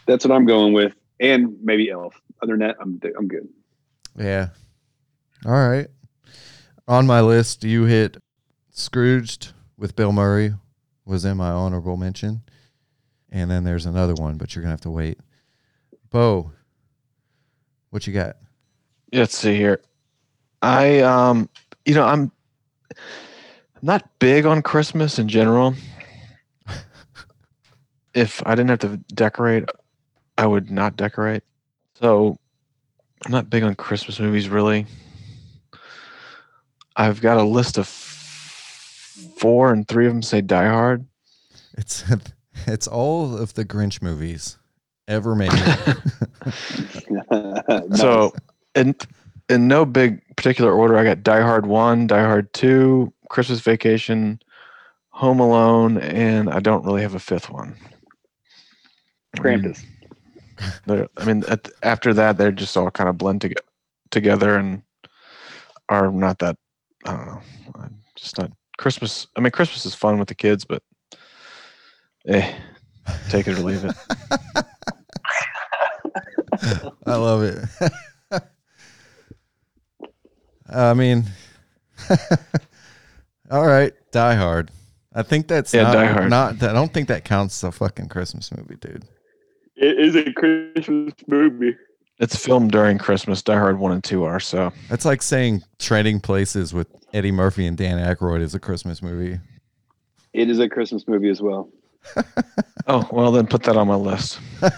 that's 0.05 0.25
what 0.25 0.35
I'm 0.35 0.45
going 0.45 0.73
with, 0.73 0.93
and 1.19 1.55
maybe 1.63 1.89
Elf. 1.89 2.19
Other 2.41 2.53
than 2.53 2.59
that, 2.59 2.77
I'm 2.79 2.99
I'm 3.17 3.27
good. 3.27 3.47
Yeah. 4.17 4.49
All 5.45 5.51
right. 5.51 5.87
On 6.87 7.05
my 7.05 7.21
list, 7.21 7.63
you 7.63 7.85
hit 7.85 8.17
Scrooged 8.71 9.53
with 9.77 9.95
Bill 9.95 10.11
Murray 10.11 10.53
was 11.05 11.25
in 11.25 11.37
my 11.37 11.49
honorable 11.49 11.97
mention. 11.97 12.41
And 13.29 13.49
then 13.49 13.63
there's 13.63 13.85
another 13.85 14.13
one, 14.13 14.37
but 14.37 14.55
you're 14.55 14.61
going 14.61 14.69
to 14.69 14.73
have 14.73 14.81
to 14.81 14.91
wait. 14.91 15.19
Bo, 16.09 16.51
what 17.89 18.05
you 18.05 18.13
got? 18.13 18.37
Let's 19.13 19.35
see 19.35 19.55
here. 19.55 19.81
I 20.61 20.99
um 20.99 21.49
you 21.85 21.95
know, 21.95 22.03
I'm 22.03 22.31
not 23.81 24.07
big 24.19 24.45
on 24.45 24.61
Christmas 24.61 25.19
in 25.19 25.27
general. 25.27 25.73
if 28.13 28.45
I 28.45 28.55
didn't 28.55 28.69
have 28.69 28.79
to 28.79 28.97
decorate, 29.13 29.65
I 30.37 30.45
would 30.45 30.69
not 30.69 30.95
decorate. 30.95 31.43
So 32.01 32.37
I'm 33.25 33.31
not 33.31 33.49
big 33.49 33.63
on 33.63 33.75
Christmas 33.75 34.19
movies 34.19 34.49
really. 34.49 34.87
I've 36.95 37.21
got 37.21 37.37
a 37.37 37.43
list 37.43 37.77
of 37.77 37.87
four 37.87 39.71
and 39.71 39.87
three 39.87 40.07
of 40.07 40.13
them 40.13 40.23
say 40.23 40.41
Die 40.41 40.67
Hard. 40.67 41.05
It's 41.77 42.03
it's 42.67 42.87
all 42.87 43.37
of 43.37 43.53
the 43.53 43.63
Grinch 43.63 44.01
movies 44.01 44.57
ever 45.07 45.35
made. 45.35 45.51
So 47.97 48.33
in 48.73 48.95
in 49.47 49.67
no 49.67 49.85
big 49.85 50.21
particular 50.35 50.73
order, 50.73 50.97
I 50.97 51.03
got 51.03 51.23
Die 51.23 51.41
Hard 51.41 51.67
one, 51.67 52.07
Die 52.07 52.19
Hard 52.21 52.51
two, 52.53 53.13
Christmas 53.29 53.59
Vacation, 53.59 54.41
Home 55.09 55.39
Alone, 55.39 55.99
and 55.99 56.49
I 56.49 56.59
don't 56.59 56.83
really 56.83 57.03
have 57.03 57.15
a 57.15 57.19
fifth 57.19 57.51
one. 57.51 57.75
Krampus. 59.37 59.83
They're- 60.85 61.07
I 61.17 61.25
mean, 61.25 61.43
at, 61.47 61.67
after 61.83 62.13
that, 62.13 62.37
they're 62.37 62.51
just 62.51 62.75
all 62.77 62.89
kind 62.91 63.09
of 63.09 63.17
blend 63.17 63.41
to, 63.41 63.53
together, 64.11 64.57
and 64.57 64.81
are 65.89 66.11
not 66.11 66.39
that. 66.39 66.55
I 67.05 67.11
don't 67.15 67.25
know. 67.25 67.41
I'm 67.75 67.95
just 68.15 68.37
not 68.37 68.51
Christmas. 68.77 69.27
I 69.35 69.41
mean, 69.41 69.51
Christmas 69.51 69.85
is 69.85 69.95
fun 69.95 70.19
with 70.19 70.27
the 70.27 70.35
kids, 70.35 70.65
but 70.65 70.81
eh, 72.27 72.53
take 73.29 73.47
it 73.47 73.57
or 73.57 73.61
leave 73.63 73.83
it. 73.85 73.95
I 77.05 77.15
love 77.15 77.43
it. 77.43 77.65
I 80.69 80.93
mean, 80.93 81.25
all 83.51 83.65
right, 83.65 83.93
Die 84.11 84.35
Hard. 84.35 84.71
I 85.13 85.23
think 85.23 85.47
that's 85.47 85.73
Yeah, 85.73 85.83
not, 85.83 85.93
Die 85.93 86.05
Hard. 86.05 86.29
not. 86.29 86.63
I 86.63 86.71
don't 86.71 86.93
think 86.93 87.09
that 87.09 87.25
counts 87.25 87.61
as 87.63 87.67
a 87.67 87.71
fucking 87.71 88.07
Christmas 88.07 88.51
movie, 88.55 88.75
dude. 88.79 89.03
It 89.81 89.99
is 89.99 90.15
a 90.15 90.31
Christmas 90.31 91.13
movie. 91.27 91.75
It's 92.19 92.35
filmed 92.35 92.71
during 92.71 92.99
Christmas. 92.99 93.41
Die 93.41 93.57
Hard 93.57 93.79
one 93.79 93.91
and 93.91 94.03
two 94.03 94.23
are 94.23 94.39
so. 94.39 94.71
That's 94.89 95.05
like 95.05 95.23
saying 95.23 95.63
Trading 95.79 96.19
Places 96.19 96.71
with 96.71 96.87
Eddie 97.13 97.31
Murphy 97.31 97.65
and 97.65 97.75
Dan 97.75 97.97
Aykroyd 97.97 98.41
is 98.41 98.53
a 98.53 98.59
Christmas 98.59 99.01
movie. 99.01 99.39
It 100.33 100.49
is 100.51 100.59
a 100.59 100.69
Christmas 100.69 101.07
movie 101.07 101.29
as 101.29 101.41
well. 101.41 101.69
Oh 102.87 103.07
well, 103.11 103.31
then 103.31 103.45
put 103.45 103.61
that 103.63 103.77
on 103.77 103.87
my 103.87 103.95
list. 103.95 104.39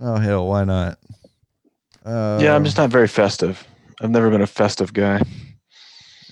Oh 0.00 0.16
hell, 0.16 0.48
why 0.48 0.64
not? 0.64 0.98
Uh, 2.04 2.38
yeah, 2.42 2.54
I'm 2.54 2.64
just 2.64 2.76
not 2.76 2.90
very 2.90 3.06
festive. 3.06 3.66
I've 4.00 4.10
never 4.10 4.28
been 4.28 4.42
a 4.42 4.46
festive 4.46 4.92
guy. 4.92 5.22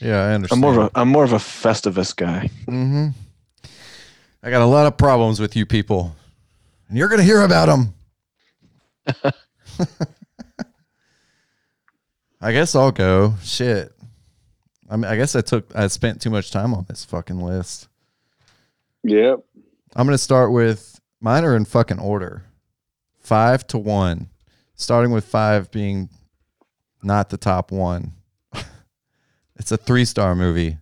Yeah, 0.00 0.24
I 0.24 0.34
understand. 0.34 0.64
I'm 0.64 0.74
more 0.74 0.84
of 0.84 0.90
a 0.92 0.98
I'm 0.98 1.08
more 1.08 1.24
of 1.24 1.32
a 1.32 1.38
festivus 1.38 2.14
guy. 2.14 2.50
Mm-hmm. 2.66 3.08
I 4.42 4.50
got 4.50 4.62
a 4.62 4.66
lot 4.66 4.86
of 4.86 4.96
problems 4.96 5.38
with 5.38 5.54
you 5.54 5.64
people, 5.64 6.14
and 6.92 6.98
you're 6.98 7.08
gonna 7.08 7.22
hear 7.22 7.40
about 7.40 7.66
them. 7.68 7.94
I 12.38 12.52
guess 12.52 12.74
I'll 12.74 12.92
go. 12.92 13.32
Shit. 13.42 13.94
I 14.90 14.96
mean, 14.96 15.06
I 15.06 15.16
guess 15.16 15.34
I 15.34 15.40
took 15.40 15.74
I 15.74 15.86
spent 15.86 16.20
too 16.20 16.28
much 16.28 16.50
time 16.50 16.74
on 16.74 16.84
this 16.86 17.02
fucking 17.06 17.40
list. 17.40 17.88
Yep. 19.04 19.38
I'm 19.96 20.06
gonna 20.06 20.18
start 20.18 20.52
with 20.52 21.00
mine 21.18 21.46
are 21.46 21.56
in 21.56 21.64
fucking 21.64 21.98
order, 21.98 22.44
five 23.20 23.66
to 23.68 23.78
one, 23.78 24.28
starting 24.74 25.12
with 25.12 25.24
five 25.24 25.70
being 25.70 26.10
not 27.02 27.30
the 27.30 27.38
top 27.38 27.72
one. 27.72 28.12
it's 29.56 29.72
a 29.72 29.78
three 29.78 30.04
star 30.04 30.34
movie. 30.34 30.76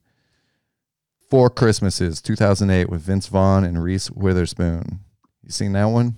Four 1.31 1.51
Christmases, 1.51 2.21
2008, 2.21 2.91
with 2.91 3.03
Vince 3.03 3.29
Vaughn 3.29 3.63
and 3.63 3.81
Reese 3.85 4.11
Witherspoon. 4.11 4.99
You 5.43 5.51
seen 5.51 5.73
that 5.73 5.87
one? 5.87 6.17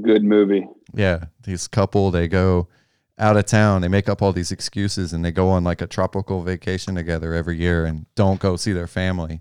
Good 0.00 0.24
movie. 0.24 0.66
Yeah, 0.94 1.24
these 1.42 1.68
couple 1.68 2.10
they 2.10 2.28
go 2.28 2.68
out 3.18 3.36
of 3.36 3.44
town. 3.46 3.82
They 3.82 3.88
make 3.88 4.08
up 4.08 4.22
all 4.22 4.32
these 4.32 4.50
excuses 4.50 5.12
and 5.12 5.24
they 5.24 5.30
go 5.30 5.48
on 5.50 5.62
like 5.64 5.80
a 5.80 5.86
tropical 5.86 6.42
vacation 6.42 6.94
together 6.94 7.34
every 7.34 7.56
year 7.56 7.84
and 7.84 8.06
don't 8.16 8.40
go 8.40 8.56
see 8.56 8.72
their 8.72 8.86
family. 8.88 9.40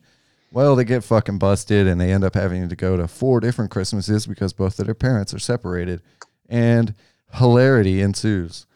Well, 0.52 0.76
they 0.76 0.84
get 0.84 1.04
fucking 1.04 1.40
busted 1.40 1.88
and 1.88 2.00
they 2.00 2.12
end 2.12 2.24
up 2.24 2.36
having 2.36 2.70
to 2.70 2.76
go 2.76 2.96
to 2.98 3.08
four 3.08 3.40
different 3.40 3.72
Christmases 3.72 4.28
because 4.28 4.54
both 4.54 4.78
of 4.78 4.86
their 4.86 4.94
parents 4.94 5.34
are 5.34 5.40
separated, 5.40 6.02
and 6.48 6.94
hilarity 7.34 8.02
ensues. 8.02 8.68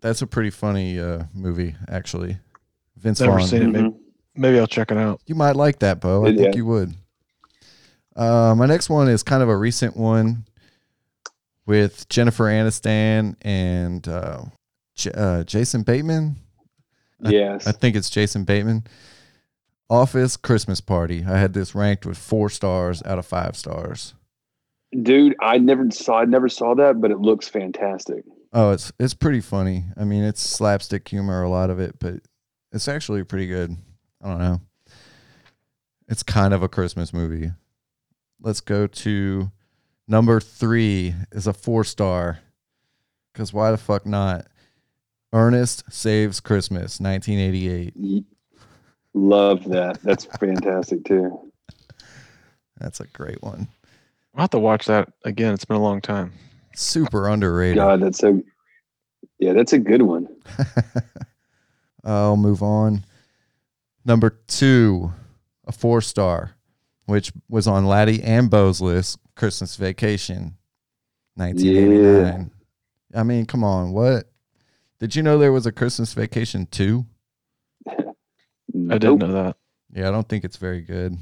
That's 0.00 0.22
a 0.22 0.26
pretty 0.26 0.50
funny 0.50 0.98
uh, 0.98 1.24
movie, 1.32 1.76
actually. 1.88 2.38
Vince 2.96 3.20
Never 3.20 3.38
Vaughn. 3.38 3.46
seen 3.46 3.62
it. 3.62 3.66
Maybe, 3.68 3.84
Mhm. 3.88 3.94
maybe 4.34 4.58
I'll 4.58 4.66
check 4.66 4.90
it 4.90 4.96
out. 4.98 5.20
You 5.26 5.36
might 5.36 5.54
like 5.54 5.78
that, 5.80 6.00
Bo. 6.00 6.24
I 6.24 6.30
Yeah. 6.30 6.36
think 6.42 6.56
you 6.56 6.66
would. 6.66 6.94
Uh, 8.20 8.54
my 8.54 8.66
next 8.66 8.90
one 8.90 9.08
is 9.08 9.22
kind 9.22 9.42
of 9.42 9.48
a 9.48 9.56
recent 9.56 9.96
one 9.96 10.44
with 11.66 12.08
Jennifer 12.08 12.44
Aniston 12.44 13.34
and 13.42 14.06
uh, 14.06 14.42
J- 14.94 15.12
uh, 15.14 15.44
Jason 15.44 15.82
Bateman. 15.82 16.36
I- 17.24 17.30
Yes. 17.30 17.66
I 17.66 17.72
think 17.72 17.96
it's 17.96 18.10
Jason 18.10 18.44
Bateman. 18.44 18.84
Office 19.88 20.36
Christmas 20.36 20.80
Party. 20.80 21.24
I 21.26 21.38
had 21.38 21.52
this 21.52 21.74
ranked 21.74 22.06
with 22.06 22.16
four 22.18 22.48
stars 22.50 23.02
out 23.04 23.18
of 23.18 23.26
five 23.26 23.56
stars. 23.56 24.14
Dude, 25.02 25.34
I 25.40 25.58
never 25.58 25.90
saw 25.90 26.20
I 26.20 26.24
never 26.24 26.48
saw 26.48 26.74
that, 26.74 27.00
but 27.00 27.10
it 27.10 27.18
looks 27.18 27.48
fantastic. 27.48 28.24
Oh, 28.52 28.70
it's 28.72 28.92
it's 28.98 29.14
pretty 29.14 29.40
funny. 29.40 29.84
I 29.96 30.04
mean, 30.04 30.24
it's 30.24 30.40
slapstick 30.40 31.08
humor, 31.08 31.42
a 31.42 31.48
lot 31.48 31.70
of 31.70 31.78
it, 31.80 31.98
but 32.00 32.16
it's 32.72 32.88
actually 32.88 33.22
pretty 33.24 33.46
good. 33.46 33.76
I 34.22 34.28
don't 34.28 34.38
know. 34.38 34.60
It's 36.08 36.22
kind 36.24 36.52
of 36.54 36.62
a 36.62 36.68
Christmas 36.68 37.12
movie. 37.12 37.52
Let's 38.42 38.60
go 38.60 38.86
to 38.86 39.50
number 40.08 40.40
three 40.40 41.14
is 41.32 41.46
a 41.46 41.52
four 41.52 41.84
star. 41.84 42.40
Cause 43.34 43.52
why 43.52 43.70
the 43.70 43.76
fuck 43.78 44.06
not? 44.06 44.46
Ernest 45.32 45.84
Saves 45.92 46.40
Christmas, 46.40 47.00
1988. 47.00 47.92
Y- 47.96 48.24
Love 49.12 49.64
that. 49.68 50.00
That's 50.02 50.24
fantastic 50.24 51.04
too. 51.04 51.52
That's 52.78 53.00
a 53.00 53.06
great 53.08 53.42
one. 53.42 53.68
I'll 54.34 54.42
have 54.42 54.50
to 54.50 54.58
watch 54.58 54.86
that 54.86 55.12
again. 55.24 55.52
It's 55.52 55.64
been 55.64 55.76
a 55.76 55.82
long 55.82 56.00
time. 56.00 56.32
Super 56.76 57.28
underrated. 57.28 57.76
God, 57.76 58.00
that's 58.00 58.18
so 58.18 58.42
Yeah, 59.38 59.52
that's 59.52 59.72
a 59.72 59.78
good 59.78 60.02
one. 60.02 60.28
I'll 62.04 62.36
move 62.36 62.62
on. 62.62 63.04
Number 64.04 64.30
two, 64.30 65.12
a 65.66 65.72
four 65.72 66.00
star, 66.00 66.52
which 67.10 67.32
was 67.48 67.66
on 67.66 67.86
Laddie 67.86 68.22
and 68.22 68.48
Bo's 68.48 68.80
list, 68.80 69.18
Christmas 69.34 69.74
Vacation, 69.74 70.56
1989. 71.34 72.52
I 73.12 73.22
mean, 73.24 73.46
come 73.46 73.64
on, 73.64 73.90
what? 73.90 74.30
Did 75.00 75.16
you 75.16 75.22
know 75.22 75.36
there 75.36 75.52
was 75.52 75.66
a 75.66 75.72
Christmas 75.72 76.12
Vacation 76.12 76.66
2? 76.70 77.04
I 77.88 78.98
didn't 78.98 79.18
know 79.18 79.32
that. 79.32 79.56
Yeah, 79.92 80.08
I 80.08 80.12
don't 80.12 80.28
think 80.28 80.44
it's 80.44 80.56
very 80.56 80.82
good. 80.82 81.16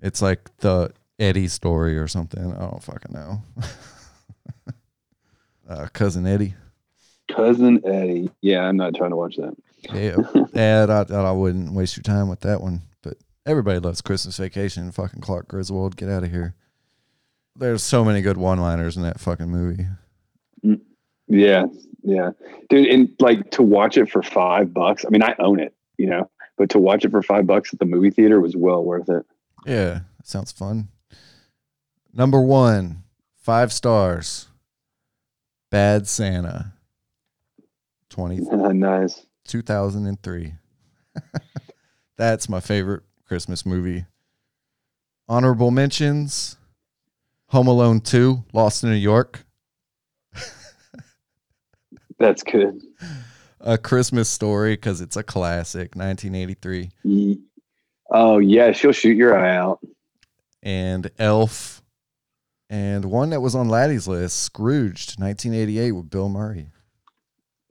It's 0.00 0.22
like 0.22 0.48
the 0.58 0.92
Eddie 1.18 1.48
story 1.48 1.98
or 1.98 2.08
something. 2.08 2.54
I 2.54 2.58
don't 2.58 2.82
fucking 2.82 3.12
know. 3.12 3.42
uh, 5.68 5.88
cousin 5.92 6.26
Eddie. 6.26 6.54
Cousin 7.30 7.82
Eddie. 7.84 8.30
Yeah, 8.40 8.62
I'm 8.62 8.78
not 8.78 8.94
trying 8.94 9.10
to 9.10 9.16
watch 9.16 9.36
that. 9.36 9.54
Yeah, 9.92 10.16
yeah, 10.54 10.84
I, 10.88 11.04
thought 11.04 11.26
I 11.26 11.32
wouldn't 11.32 11.74
waste 11.74 11.96
your 11.96 12.02
time 12.02 12.28
with 12.28 12.40
that 12.40 12.62
one. 12.62 12.80
Everybody 13.46 13.78
loves 13.78 14.00
Christmas 14.00 14.36
Vacation. 14.36 14.92
Fucking 14.92 15.20
Clark 15.20 15.48
Griswold, 15.48 15.96
get 15.96 16.08
out 16.08 16.24
of 16.24 16.30
here. 16.30 16.54
There's 17.56 17.82
so 17.82 18.04
many 18.04 18.20
good 18.20 18.36
one-liners 18.36 18.96
in 18.96 19.02
that 19.02 19.18
fucking 19.18 19.48
movie. 19.48 19.86
Mm, 20.64 20.80
yeah, 21.26 21.66
yeah, 22.02 22.30
dude. 22.68 22.86
And 22.86 23.10
like 23.20 23.50
to 23.52 23.62
watch 23.62 23.96
it 23.96 24.10
for 24.10 24.22
five 24.22 24.72
bucks. 24.72 25.04
I 25.04 25.08
mean, 25.10 25.22
I 25.22 25.34
own 25.38 25.58
it, 25.58 25.74
you 25.96 26.08
know, 26.08 26.30
but 26.56 26.70
to 26.70 26.78
watch 26.78 27.04
it 27.04 27.10
for 27.10 27.22
five 27.22 27.46
bucks 27.46 27.72
at 27.72 27.80
the 27.80 27.86
movie 27.86 28.10
theater 28.10 28.40
was 28.40 28.56
well 28.56 28.84
worth 28.84 29.08
it. 29.08 29.26
Yeah, 29.66 30.00
sounds 30.22 30.52
fun. 30.52 30.88
Number 32.12 32.40
one, 32.40 33.02
five 33.36 33.72
stars. 33.72 34.48
Bad 35.70 36.08
Santa. 36.08 36.72
20, 38.10 38.38
nice. 38.74 39.26
2003. 39.46 40.54
That's 42.16 42.48
my 42.48 42.60
favorite 42.60 43.02
Christmas 43.28 43.66
movie. 43.66 44.06
Honorable 45.28 45.70
mentions 45.70 46.56
Home 47.48 47.68
Alone 47.68 48.00
2, 48.00 48.44
Lost 48.54 48.82
in 48.82 48.90
New 48.90 48.96
York. 48.96 49.44
That's 52.18 52.42
good. 52.42 52.80
A 53.60 53.76
Christmas 53.76 54.30
Story 54.30 54.74
because 54.74 55.02
it's 55.02 55.16
a 55.16 55.22
classic, 55.22 55.94
1983. 55.94 57.38
Oh 58.10 58.38
yeah, 58.38 58.72
she'll 58.72 58.92
shoot 58.92 59.16
your 59.16 59.38
eye 59.38 59.54
out. 59.54 59.80
And 60.62 61.10
Elf. 61.18 61.82
And 62.70 63.06
one 63.06 63.30
that 63.30 63.40
was 63.40 63.54
on 63.54 63.68
Laddie's 63.68 64.08
list, 64.08 64.40
Scrooged, 64.40 65.18
1988 65.18 65.92
with 65.92 66.10
Bill 66.10 66.28
Murray. 66.28 66.70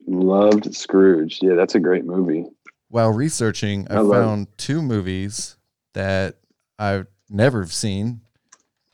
Loved 0.06 0.74
Scrooge. 0.74 1.38
Yeah, 1.40 1.54
that's 1.54 1.74
a 1.74 1.80
great 1.80 2.04
movie. 2.04 2.46
While 2.88 3.12
researching, 3.12 3.86
I, 3.90 3.96
found 3.96 4.48
two 4.56 4.80
movies 4.80 5.56
that 5.94 6.36
I've 6.78 7.06
never 7.28 7.66
seen. 7.66 8.22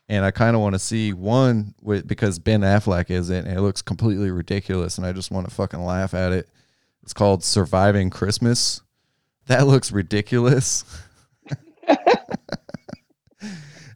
And 0.09 0.25
I 0.25 0.31
kind 0.33 0.55
of 0.55 0.61
want 0.61 0.75
to 0.75 0.79
see 0.79 1.13
one 1.13 1.75
with 1.81 2.07
because 2.07 2.39
Ben 2.39 2.61
Affleck 2.61 3.11
is 3.11 3.31
in 3.31 3.37
it, 3.37 3.49
and 3.49 3.59
it 3.59 3.63
looks 3.63 3.81
completely 3.81 4.31
ridiculous, 4.31 4.99
and 4.99 5.07
I 5.07 5.13
just 5.13 5.31
want 5.31 5.49
to 5.49 5.55
fucking 5.55 5.83
laugh 5.83 6.13
at 6.13 6.33
it. 6.33 6.49
It's 7.03 7.15
called 7.15 7.43
Surviving 7.43 8.11
Christmas. 8.11 8.83
That 9.47 9.67
looks 9.67 9.93
ridiculous. 9.93 10.85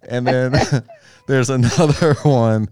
and 0.09 0.27
then 0.27 0.55
there's 1.27 1.51
another 1.51 2.15
one 2.23 2.69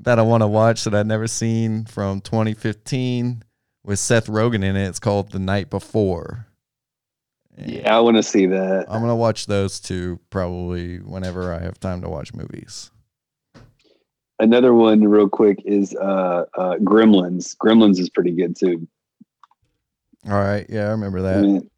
that 0.00 0.18
I 0.18 0.22
want 0.22 0.42
to 0.42 0.46
watch 0.46 0.84
that 0.84 0.94
I've 0.94 1.06
never 1.06 1.26
seen 1.26 1.84
from 1.84 2.20
2015 2.20 3.42
with 3.84 3.98
Seth 3.98 4.26
Rogen 4.26 4.64
in 4.64 4.76
it. 4.76 4.88
It's 4.88 5.00
called 5.00 5.32
The 5.32 5.38
Night 5.38 5.70
Before. 5.70 6.46
Yeah, 7.58 7.96
I 7.96 8.00
want 8.00 8.16
to 8.16 8.22
see 8.22 8.46
that. 8.46 8.86
I'm 8.88 9.00
gonna 9.00 9.16
watch 9.16 9.46
those 9.46 9.80
two 9.80 10.18
probably 10.30 10.98
whenever 10.98 11.52
I 11.52 11.58
have 11.60 11.78
time 11.78 12.00
to 12.02 12.08
watch 12.08 12.32
movies. 12.32 12.90
Another 14.38 14.72
one, 14.72 15.02
real 15.06 15.28
quick, 15.28 15.60
is 15.66 15.94
uh, 15.94 16.44
uh, 16.56 16.76
Gremlins. 16.76 17.54
Gremlins 17.56 17.98
is 17.98 18.08
pretty 18.08 18.30
good 18.30 18.56
too. 18.56 18.88
All 20.26 20.32
right. 20.38 20.64
Yeah, 20.70 20.86
I 20.86 20.90
remember 20.92 21.18
I 21.18 21.22
that. 21.22 21.42
mean, 21.42 21.70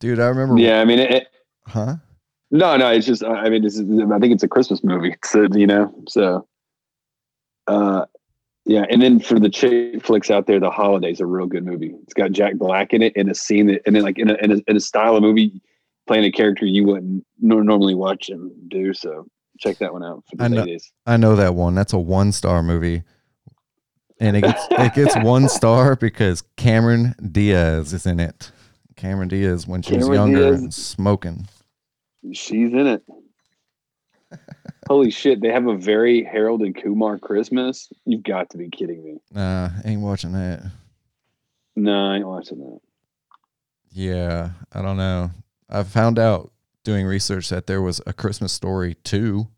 Dude, 0.00 0.18
I 0.18 0.26
remember. 0.26 0.58
yeah, 0.60 0.80
I 0.80 0.84
mean, 0.84 0.98
it, 0.98 1.10
it- 1.10 1.28
Huh? 1.66 1.96
no, 2.50 2.76
no, 2.76 2.90
it's 2.90 3.06
just, 3.06 3.22
I 3.22 3.48
mean, 3.50 3.62
this 3.62 3.76
is, 3.78 3.82
I 4.10 4.18
think 4.18 4.32
it's 4.32 4.42
a 4.42 4.48
Christmas 4.48 4.82
movie, 4.82 5.14
so, 5.24 5.46
you 5.52 5.66
know, 5.66 5.94
so, 6.08 6.48
uh, 7.66 8.06
yeah, 8.68 8.84
and 8.90 9.02
then 9.02 9.18
for 9.18 9.40
the 9.40 9.48
chick 9.48 10.04
flicks 10.04 10.30
out 10.30 10.46
there, 10.46 10.60
The 10.60 10.70
Holiday's 10.70 11.20
a 11.20 11.26
real 11.26 11.46
good 11.46 11.64
movie. 11.64 11.94
It's 12.04 12.14
got 12.14 12.30
Jack 12.32 12.54
Black 12.54 12.92
in 12.92 13.02
it 13.02 13.16
in 13.16 13.28
a 13.28 13.34
scene 13.34 13.66
that, 13.66 13.82
and 13.86 13.96
then 13.96 14.02
like 14.04 14.18
in 14.18 14.30
a, 14.30 14.34
in 14.34 14.52
a, 14.52 14.56
in 14.68 14.76
a 14.76 14.80
style 14.80 15.16
of 15.16 15.22
movie 15.22 15.60
playing 16.06 16.24
a 16.24 16.30
character 16.30 16.64
you 16.66 16.84
wouldn't 16.84 17.24
nor- 17.40 17.64
normally 17.64 17.94
watch 17.94 18.28
him 18.30 18.52
do. 18.68 18.94
So 18.94 19.26
check 19.58 19.78
that 19.78 19.92
one 19.92 20.04
out 20.04 20.22
for 20.30 20.36
the 20.36 20.44
I 20.44 20.48
know- 20.48 20.60
ladies. 20.60 20.92
I 21.06 21.16
know 21.16 21.34
that 21.36 21.54
one. 21.54 21.74
That's 21.74 21.92
a 21.94 21.98
one 21.98 22.30
star 22.32 22.62
movie. 22.62 23.02
And 24.20 24.36
it 24.36 24.40
gets 24.42 24.66
it 24.70 24.94
gets 24.94 25.16
one 25.24 25.48
star 25.48 25.94
because 25.96 26.42
Cameron 26.56 27.14
Diaz 27.32 27.92
is 27.92 28.04
in 28.06 28.18
it. 28.20 28.50
Cameron 28.96 29.28
Diaz 29.28 29.66
when 29.66 29.80
she 29.80 29.96
was 29.96 30.08
younger 30.08 30.50
Diaz. 30.50 30.60
and 30.60 30.74
smoking. 30.74 31.48
She's 32.32 32.72
in 32.72 32.86
it. 32.86 33.02
Holy 34.88 35.10
shit! 35.10 35.40
They 35.42 35.48
have 35.48 35.66
a 35.66 35.76
very 35.76 36.24
Harold 36.24 36.62
and 36.62 36.74
Kumar 36.74 37.18
Christmas. 37.18 37.92
You've 38.06 38.22
got 38.22 38.50
to 38.50 38.58
be 38.58 38.70
kidding 38.70 39.04
me. 39.04 39.20
Nah, 39.32 39.68
ain't 39.84 40.00
watching 40.00 40.32
that. 40.32 40.70
No, 41.76 42.10
I 42.10 42.16
ain't 42.16 42.26
watching 42.26 42.58
that. 42.58 42.80
Yeah, 43.90 44.50
I 44.72 44.82
don't 44.82 44.96
know. 44.96 45.30
I 45.68 45.82
found 45.82 46.18
out 46.18 46.52
doing 46.84 47.04
research 47.04 47.50
that 47.50 47.66
there 47.66 47.82
was 47.82 48.00
a 48.06 48.12
Christmas 48.12 48.52
story 48.52 48.94
too. 49.04 49.48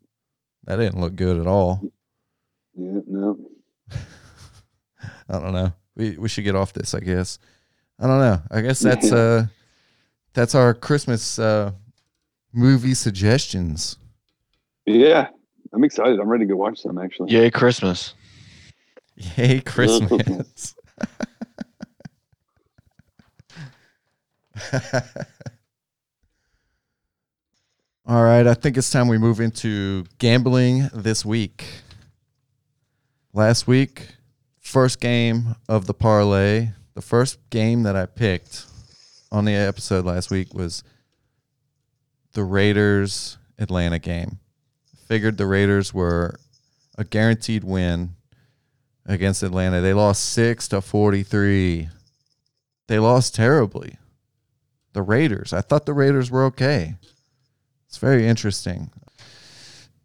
That 0.65 0.77
didn't 0.77 1.01
look 1.01 1.15
good 1.15 1.39
at 1.39 1.47
all. 1.47 1.81
Yeah, 2.75 3.01
no. 3.07 3.39
I 5.29 5.39
don't 5.39 5.53
know. 5.53 5.73
We 5.95 6.17
we 6.17 6.29
should 6.29 6.45
get 6.45 6.57
off 6.57 6.73
this, 6.73 6.93
I 6.93 7.01
guess. 7.01 7.39
I 7.99 8.07
don't 8.07 8.19
know. 8.19 8.43
I 8.51 8.61
guess 8.63 8.81
that's 8.81 9.13
uh 9.13 9.47
that's 10.33 10.55
our 10.55 10.75
Christmas 10.75 11.39
uh 11.39 11.71
movie 12.53 12.95
suggestions. 12.95 13.97
Yeah, 14.93 15.29
I'm 15.73 15.85
excited. 15.85 16.19
I'm 16.19 16.29
ready 16.29 16.45
to 16.47 16.49
go 16.49 16.57
watch 16.57 16.81
some. 16.81 16.99
Actually, 16.99 17.33
Yay, 17.33 17.51
Christmas. 17.51 18.15
Yay 19.17 19.61
Christmas. 19.65 20.75
All 28.07 28.25
right, 28.25 28.47
I 28.47 28.55
think 28.55 28.77
it's 28.77 28.91
time 28.91 29.07
we 29.07 29.19
move 29.19 29.39
into 29.41 30.05
gambling 30.19 30.91
this 30.93 31.25
week. 31.25 31.65
Last 33.33 33.69
week, 33.69 34.09
first 34.59 35.01
game 35.01 35.55
of 35.69 35.87
the 35.87 35.95
parlay, 35.95 36.71
the 36.95 37.03
first 37.03 37.39
game 37.51 37.85
that 37.85 37.95
I 37.95 38.07
picked 38.07 38.67
on 39.31 39.45
the 39.45 39.55
episode 39.55 40.05
last 40.05 40.33
week 40.33 40.53
was 40.53 40.83
the 42.33 42.43
Raiders 42.43 43.39
Atlanta 43.61 44.01
game. 44.01 44.40
Figured 45.11 45.39
the 45.39 45.47
Raiders 45.47 45.93
were 45.93 46.39
a 46.97 47.03
guaranteed 47.03 47.65
win 47.65 48.11
against 49.05 49.43
Atlanta. 49.43 49.81
They 49.81 49.93
lost 49.93 50.25
6 50.27 50.69
to 50.69 50.81
43. 50.81 51.89
They 52.87 52.99
lost 53.01 53.35
terribly. 53.35 53.97
The 54.93 55.03
Raiders. 55.03 55.53
I 55.53 55.63
thought 55.63 55.85
the 55.85 55.95
Raiders 55.95 56.31
were 56.31 56.45
okay. 56.45 56.95
It's 57.89 57.97
very 57.99 58.25
interesting. 58.29 58.93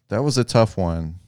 That 0.10 0.24
was 0.24 0.40
a 0.40 0.44
tough 0.44 0.76
one. 0.76 1.20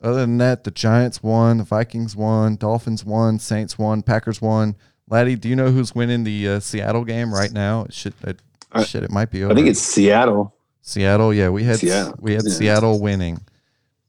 Other 0.00 0.20
than 0.20 0.38
that, 0.38 0.62
the 0.62 0.70
Giants 0.70 1.20
won, 1.20 1.58
the 1.58 1.64
Vikings 1.64 2.14
won, 2.14 2.54
Dolphins 2.54 3.04
won, 3.04 3.40
Saints 3.40 3.76
won, 3.76 4.02
Packers 4.02 4.40
won. 4.40 4.76
Laddie, 5.10 5.34
do 5.34 5.48
you 5.48 5.56
know 5.56 5.72
who's 5.72 5.92
winning 5.92 6.22
the 6.22 6.48
uh, 6.48 6.60
Seattle 6.60 7.04
game 7.04 7.34
right 7.34 7.50
now? 7.50 7.82
It 7.86 7.94
should 7.94 8.14
it, 8.22 8.40
I- 8.70 8.84
shit, 8.84 9.02
it 9.02 9.10
might 9.10 9.32
be 9.32 9.42
over. 9.42 9.50
I 9.52 9.56
think 9.56 9.66
it's 9.66 9.80
Seattle. 9.80 10.54
Seattle. 10.86 11.32
Yeah, 11.32 11.48
we 11.48 11.64
had 11.64 11.78
Seattle, 11.78 12.14
we 12.20 12.34
had 12.34 12.44
yeah. 12.44 12.52
Seattle 12.52 13.00
winning. 13.00 13.40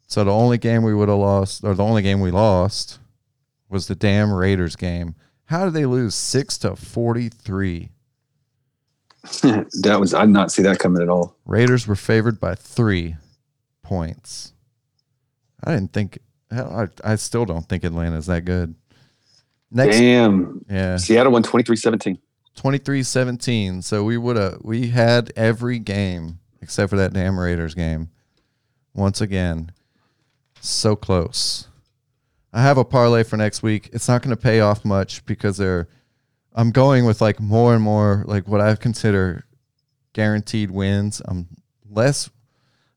So 0.07 0.25
the 0.25 0.31
only 0.31 0.57
game 0.57 0.83
we 0.83 0.93
would 0.93 1.07
have 1.07 1.17
lost, 1.17 1.63
or 1.63 1.73
the 1.73 1.83
only 1.83 2.01
game 2.01 2.19
we 2.19 2.31
lost, 2.31 2.99
was 3.69 3.87
the 3.87 3.95
damn 3.95 4.31
Raiders 4.31 4.75
game. 4.75 5.15
How 5.45 5.63
did 5.63 5.73
they 5.73 5.85
lose 5.85 6.15
six 6.15 6.57
to 6.59 6.75
forty 6.75 7.29
three? 7.29 7.91
that 9.41 9.97
was 9.99 10.13
I 10.13 10.25
did 10.25 10.31
not 10.31 10.51
see 10.51 10.63
that 10.63 10.79
coming 10.79 11.01
at 11.01 11.07
all. 11.07 11.37
Raiders 11.45 11.87
were 11.87 11.95
favored 11.95 12.41
by 12.41 12.55
three 12.55 13.15
points. 13.81 14.51
I 15.63 15.71
didn't 15.71 15.93
think. 15.93 16.19
I, 16.51 16.89
I 17.03 17.15
still 17.15 17.45
don't 17.45 17.67
think 17.67 17.85
Atlanta's 17.85 18.27
that 18.27 18.43
good. 18.43 18.75
Next, 19.71 19.97
Damn. 19.97 20.63
yeah, 20.69 20.97
Seattle 20.97 21.31
won 21.31 21.41
23-17. 21.41 22.19
23-17. 22.55 23.83
So 23.83 24.03
we 24.03 24.17
would 24.17 24.35
have 24.35 24.59
we 24.61 24.89
had 24.89 25.31
every 25.35 25.79
game 25.79 26.39
except 26.65 26.89
for 26.89 26.95
that 26.95 27.13
damn 27.13 27.39
Raiders 27.39 27.75
game. 27.75 28.09
Once 28.95 29.21
again, 29.21 29.71
so 30.59 30.95
close. 30.95 31.67
I 32.51 32.63
have 32.63 32.79
a 32.79 32.83
parlay 32.83 33.21
for 33.21 33.37
next 33.37 33.61
week. 33.61 33.91
It's 33.93 34.07
not 34.07 34.23
going 34.23 34.35
to 34.35 34.41
pay 34.41 34.61
off 34.61 34.83
much 34.83 35.23
because 35.27 35.57
they're 35.57 35.87
I'm 36.55 36.71
going 36.71 37.05
with 37.05 37.21
like 37.21 37.39
more 37.39 37.75
and 37.75 37.83
more 37.83 38.23
like 38.25 38.47
what 38.47 38.61
I 38.61 38.73
consider 38.75 39.45
guaranteed 40.13 40.71
wins. 40.71 41.21
I'm 41.23 41.47
less 41.87 42.31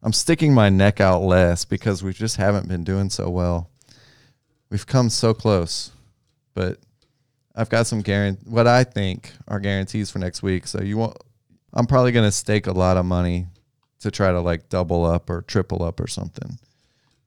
I'm 0.02 0.14
sticking 0.14 0.54
my 0.54 0.70
neck 0.70 0.98
out 0.98 1.20
less 1.22 1.66
because 1.66 2.02
we 2.02 2.14
just 2.14 2.36
haven't 2.36 2.68
been 2.68 2.84
doing 2.84 3.10
so 3.10 3.28
well. 3.28 3.68
We've 4.70 4.86
come 4.86 5.10
so 5.10 5.34
close. 5.34 5.90
But 6.54 6.78
I've 7.54 7.68
got 7.68 7.86
some 7.86 8.00
guarant 8.00 8.46
what 8.46 8.66
I 8.66 8.84
think 8.84 9.32
are 9.46 9.60
guarantees 9.60 10.10
for 10.10 10.20
next 10.20 10.42
week. 10.42 10.66
So 10.66 10.80
you 10.80 10.96
won't 10.96 11.18
I'm 11.74 11.86
probably 11.86 12.12
gonna 12.12 12.32
stake 12.32 12.66
a 12.66 12.72
lot 12.72 12.96
of 12.96 13.04
money 13.04 13.46
to 14.00 14.10
try 14.10 14.30
to 14.32 14.40
like 14.40 14.68
double 14.68 15.04
up 15.04 15.28
or 15.28 15.42
triple 15.42 15.82
up 15.82 16.00
or 16.00 16.06
something. 16.06 16.58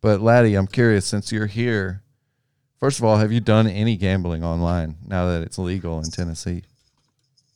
But 0.01 0.21
Laddie, 0.21 0.55
I'm 0.55 0.67
curious 0.67 1.05
since 1.05 1.31
you're 1.31 1.47
here. 1.47 2.01
First 2.79 2.97
of 2.97 3.05
all, 3.05 3.17
have 3.17 3.31
you 3.31 3.39
done 3.39 3.67
any 3.67 3.95
gambling 3.95 4.43
online 4.43 4.95
now 5.05 5.27
that 5.27 5.43
it's 5.43 5.59
legal 5.59 5.99
in 5.99 6.09
Tennessee? 6.09 6.63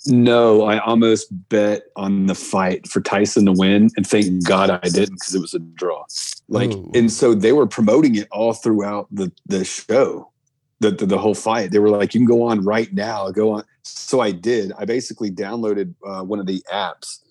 No, 0.08 0.64
I 0.64 0.78
almost 0.80 1.28
bet 1.50 1.86
on 1.96 2.28
the 2.28 2.36
fight 2.36 2.88
for 2.88 3.02
Tyson 3.02 3.46
to 3.48 3.52
win, 3.52 3.90
and 3.98 4.06
thank 4.06 4.48
God 4.48 4.70
I 4.70 4.78
didn't 4.90 5.16
because 5.16 5.34
it 5.34 5.42
was 5.42 5.56
a 5.56 5.60
draw. 5.60 6.06
Like, 6.48 6.72
Ooh. 6.72 6.92
and 6.94 7.12
so 7.12 7.34
they 7.34 7.54
were 7.54 7.66
promoting 7.66 8.16
it 8.16 8.28
all 8.32 8.54
throughout 8.54 9.08
the 9.12 9.32
the 9.48 9.66
show, 9.66 10.32
the, 10.80 10.92
the 10.92 11.08
the 11.08 11.18
whole 11.18 11.34
fight. 11.34 11.72
They 11.72 11.80
were 11.80 11.90
like, 11.90 12.14
"You 12.14 12.20
can 12.20 12.28
go 12.28 12.44
on 12.44 12.64
right 12.64 12.94
now, 12.94 13.32
go 13.32 13.54
on." 13.54 13.64
So 13.82 14.20
I 14.20 14.32
did. 14.32 14.74
I 14.78 14.86
basically 14.86 15.32
downloaded 15.32 15.96
uh, 16.06 16.24
one 16.24 16.40
of 16.40 16.46
the 16.46 16.64
apps, 16.72 17.22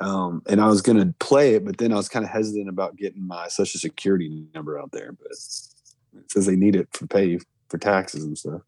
um, 0.00 0.42
and 0.48 0.60
I 0.60 0.66
was 0.66 0.82
going 0.82 0.98
to 0.98 1.14
play 1.20 1.54
it, 1.54 1.64
but 1.64 1.78
then 1.78 1.92
I 1.92 1.96
was 1.96 2.08
kind 2.08 2.24
of 2.24 2.30
hesitant 2.30 2.68
about 2.68 2.96
getting 2.96 3.26
my 3.26 3.48
social 3.48 3.78
security 3.78 4.46
number 4.54 4.78
out 4.80 4.90
there. 4.92 5.12
But 5.12 5.30
it 5.32 6.30
says 6.30 6.46
they 6.46 6.56
need 6.56 6.76
it 6.76 6.88
for 6.92 7.06
pay 7.06 7.38
for 7.68 7.78
taxes 7.78 8.24
and 8.24 8.36
stuff. 8.36 8.62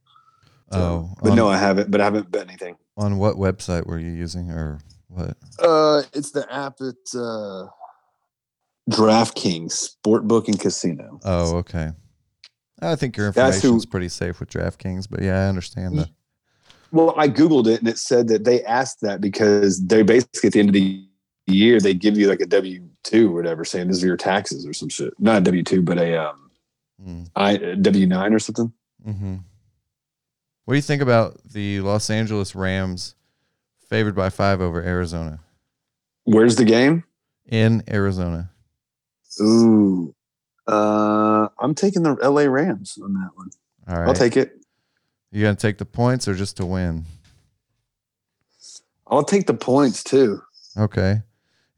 So- 0.73 0.79
Oh, 0.79 1.15
but 1.23 1.31
on, 1.31 1.37
no, 1.37 1.49
I 1.49 1.59
haven't. 1.59 1.91
But 1.91 2.01
I 2.01 2.05
haven't 2.05 2.31
bet 2.31 2.49
anything. 2.49 2.77
on 2.97 3.19
what 3.19 3.37
website 3.37 3.87
were 3.87 3.99
you 3.99 4.11
using 4.11 4.51
or 4.51 4.81
what? 5.09 5.37
Uh, 5.59 6.03
it's 6.13 6.31
the 6.33 6.51
app. 6.53 6.77
It's 6.81 7.15
uh, 7.15 7.67
DraftKings 8.91 9.97
Sportsbook 10.05 10.49
and 10.49 10.59
Casino. 10.59 11.21
Oh, 11.25 11.57
okay. 11.59 11.91
I 12.81 12.97
think 12.97 13.17
your 13.17 13.29
information 13.29 13.57
information's 13.57 13.87
pretty 13.87 14.09
safe 14.09 14.41
with 14.41 14.51
DraftKings, 14.51 15.07
but 15.09 15.23
yeah, 15.23 15.45
I 15.45 15.49
understand 15.49 15.99
that. 15.99 16.09
Well, 16.93 17.15
I 17.17 17.29
googled 17.29 17.67
it 17.67 17.81
and 17.81 17.89
it 17.89 17.99
said 17.99 18.29
that 18.29 18.45
they 18.45 18.63
asked 18.65 19.01
that 19.01 19.21
because 19.21 19.85
they 19.87 20.03
basically 20.03 20.49
at 20.49 20.53
the 20.53 20.61
end 20.61 20.69
of 20.69 20.75
the 20.75 21.07
year 21.47 21.81
they 21.81 21.95
give 21.95 22.17
you 22.19 22.29
like 22.29 22.41
a 22.41 22.47
W 22.47 22.89
two 23.03 23.31
or 23.31 23.35
whatever, 23.35 23.65
saying 23.65 23.89
this 23.89 23.99
is 23.99 24.03
your 24.03 24.17
taxes 24.17 24.67
or 24.67 24.73
some 24.73 24.89
shit. 24.89 25.13
Not 25.19 25.39
a 25.39 25.41
W 25.43 25.63
two, 25.63 25.83
but 25.83 25.99
a 25.99 26.17
um, 26.29 26.41
Mm. 27.05 27.29
I 27.35 27.57
W 27.57 28.07
nine 28.07 28.33
or 28.33 28.39
something. 28.39 28.73
hmm 29.05 29.37
What 30.65 30.75
do 30.75 30.77
you 30.77 30.83
think 30.83 31.03
about 31.03 31.41
the 31.45 31.81
Los 31.81 32.09
Angeles 32.09 32.55
Rams 32.55 33.17
favored 33.89 34.15
by 34.15 34.31
five 34.31 34.61
over 34.61 34.81
Arizona 34.81 35.41
Where's 36.23 36.55
the 36.57 36.65
game? 36.65 37.03
in 37.47 37.83
Arizona? 37.91 38.51
Ooh, 39.41 40.15
uh, 40.69 41.49
I'm 41.59 41.75
taking 41.75 42.05
the 42.05 42.17
L.A. 42.23 42.49
Rams 42.49 42.97
on 43.03 43.13
that 43.15 43.31
one. 43.35 43.51
All 43.89 43.99
right. 43.99 44.07
I'll 44.09 44.15
take 44.15 44.37
it. 44.37 44.53
you 45.33 45.43
gonna 45.43 45.57
take 45.57 45.79
the 45.79 45.85
points 45.85 46.29
or 46.29 46.35
just 46.35 46.57
to 46.59 46.65
win? 46.65 47.05
I'll 49.09 49.25
take 49.25 49.47
the 49.47 49.55
points 49.55 50.03
too. 50.05 50.41
Okay. 50.79 51.23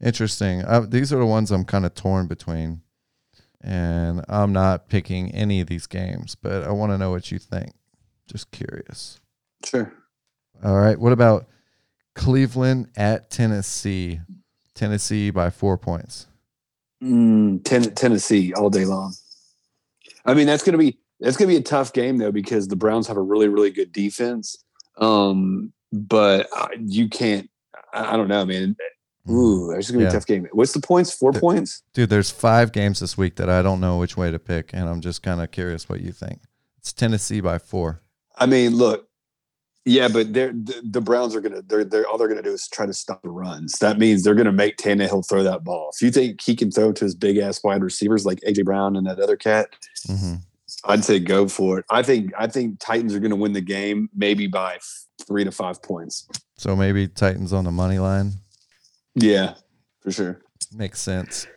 Interesting. 0.01 0.63
Uh, 0.63 0.81
these 0.81 1.11
are 1.11 1.19
the 1.19 1.25
ones 1.25 1.51
I'm 1.51 1.65
kind 1.65 1.85
of 1.85 1.93
torn 1.95 2.27
between. 2.27 2.81
And 3.61 4.23
I'm 4.29 4.53
not 4.53 4.87
picking 4.87 5.33
any 5.33 5.61
of 5.61 5.67
these 5.67 5.87
games, 5.87 6.35
but 6.35 6.63
I 6.63 6.71
want 6.71 6.91
to 6.91 6.97
know 6.97 7.09
what 7.09 7.31
you 7.31 7.39
think. 7.39 7.73
Just 8.27 8.51
curious. 8.51 9.19
Sure. 9.65 9.91
All 10.63 10.77
right. 10.77 10.99
What 10.99 11.11
about 11.11 11.47
Cleveland 12.13 12.89
at 12.95 13.29
Tennessee? 13.29 14.19
Tennessee 14.75 15.31
by 15.31 15.49
four 15.49 15.77
points. 15.77 16.27
Mm, 17.03 17.63
ten, 17.63 17.83
Tennessee 17.95 18.53
all 18.53 18.69
day 18.69 18.85
long. 18.85 19.13
I 20.25 20.33
mean, 20.33 20.45
that's 20.45 20.63
gonna 20.63 20.77
be 20.77 20.99
that's 21.19 21.37
gonna 21.37 21.49
be 21.49 21.57
a 21.57 21.61
tough 21.61 21.93
game 21.93 22.17
though 22.17 22.31
because 22.31 22.67
the 22.67 22.75
Browns 22.75 23.07
have 23.07 23.17
a 23.17 23.21
really 23.21 23.47
really 23.47 23.71
good 23.71 23.91
defense. 23.91 24.55
Um, 24.97 25.73
but 25.91 26.47
uh, 26.55 26.69
you 26.79 27.09
can't. 27.09 27.49
I, 27.93 28.13
I 28.13 28.17
don't 28.17 28.27
know, 28.27 28.45
man. 28.45 28.75
Ooh, 29.29 29.71
that's 29.73 29.89
gonna 29.89 29.99
be 29.99 30.03
Yeah. 30.03 30.09
a 30.09 30.13
tough 30.13 30.25
game. 30.25 30.47
What's 30.51 30.73
the 30.73 30.79
points? 30.81 31.11
Four 31.13 31.31
points. 31.33 31.83
Dude, 31.93 32.09
there's 32.09 32.29
five 32.31 32.71
games 32.71 32.99
this 32.99 33.17
week 33.17 33.35
that 33.37 33.49
I 33.49 33.61
don't 33.61 33.79
know 33.79 33.97
which 33.97 34.15
way 34.17 34.31
to 34.31 34.39
pick, 34.39 34.71
and 34.73 34.87
I'm 34.89 35.01
just 35.01 35.21
kind 35.23 35.41
of 35.41 35.51
curious 35.51 35.87
what 35.89 36.01
you 36.01 36.11
think. 36.11 36.39
It's 36.79 36.93
Tennessee 36.93 37.41
by 37.41 37.57
four. 37.59 38.01
I 38.37 38.45
mean, 38.45 38.75
look, 38.75 39.07
yeah, 39.85 40.07
but 40.09 40.33
they're 40.33 40.51
the, 40.51 40.81
the 40.83 41.01
Browns 41.01 41.35
are 41.35 41.41
gonna 41.41 41.61
they're 41.61 41.83
they're 41.85 42.07
all 42.07 42.17
they're 42.17 42.27
gonna 42.27 42.41
do 42.41 42.51
is 42.53 42.67
try 42.67 42.85
to 42.85 42.93
stop 42.93 43.21
the 43.23 43.29
runs. 43.29 43.73
That 43.79 43.97
means 43.99 44.23
they're 44.23 44.35
gonna 44.35 44.51
make 44.51 44.77
Tannehill 44.77 45.27
throw 45.27 45.43
that 45.43 45.63
ball. 45.63 45.91
If 45.95 46.01
you 46.01 46.11
think 46.11 46.41
he 46.41 46.55
can 46.55 46.71
throw 46.71 46.91
to 46.91 47.05
his 47.05 47.15
big 47.15 47.37
ass 47.37 47.63
wide 47.63 47.81
receivers 47.83 48.25
like 48.25 48.39
AJ 48.41 48.65
Brown 48.65 48.95
and 48.95 49.07
that 49.07 49.19
other 49.19 49.37
cat, 49.37 49.69
hmm 50.07 50.35
I'd 50.83 51.05
say 51.05 51.19
go 51.19 51.47
for 51.47 51.79
it. 51.79 51.85
I 51.89 52.03
think 52.03 52.31
I 52.37 52.47
think 52.47 52.79
Titans 52.79 53.15
are 53.15 53.19
gonna 53.19 53.37
win 53.37 53.53
the 53.53 53.61
game 53.61 54.09
maybe 54.13 54.47
by 54.47 54.77
three 55.25 55.45
to 55.45 55.51
five 55.51 55.81
points. 55.81 56.27
So 56.57 56.75
maybe 56.75 57.07
Titans 57.07 57.53
on 57.53 57.63
the 57.63 57.71
money 57.71 57.97
line. 57.99 58.33
Yeah, 59.19 59.55
for 60.01 60.11
sure. 60.11 60.41
Makes 60.71 61.01
sense. 61.01 61.47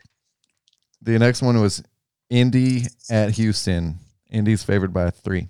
The 1.03 1.19
next 1.19 1.43
one 1.43 1.61
was 1.61 1.83
Indy 2.31 2.85
at 3.11 3.33
Houston. 3.33 3.99
Indy's 4.31 4.63
favored 4.65 4.95
by 4.95 5.11
three. 5.11 5.49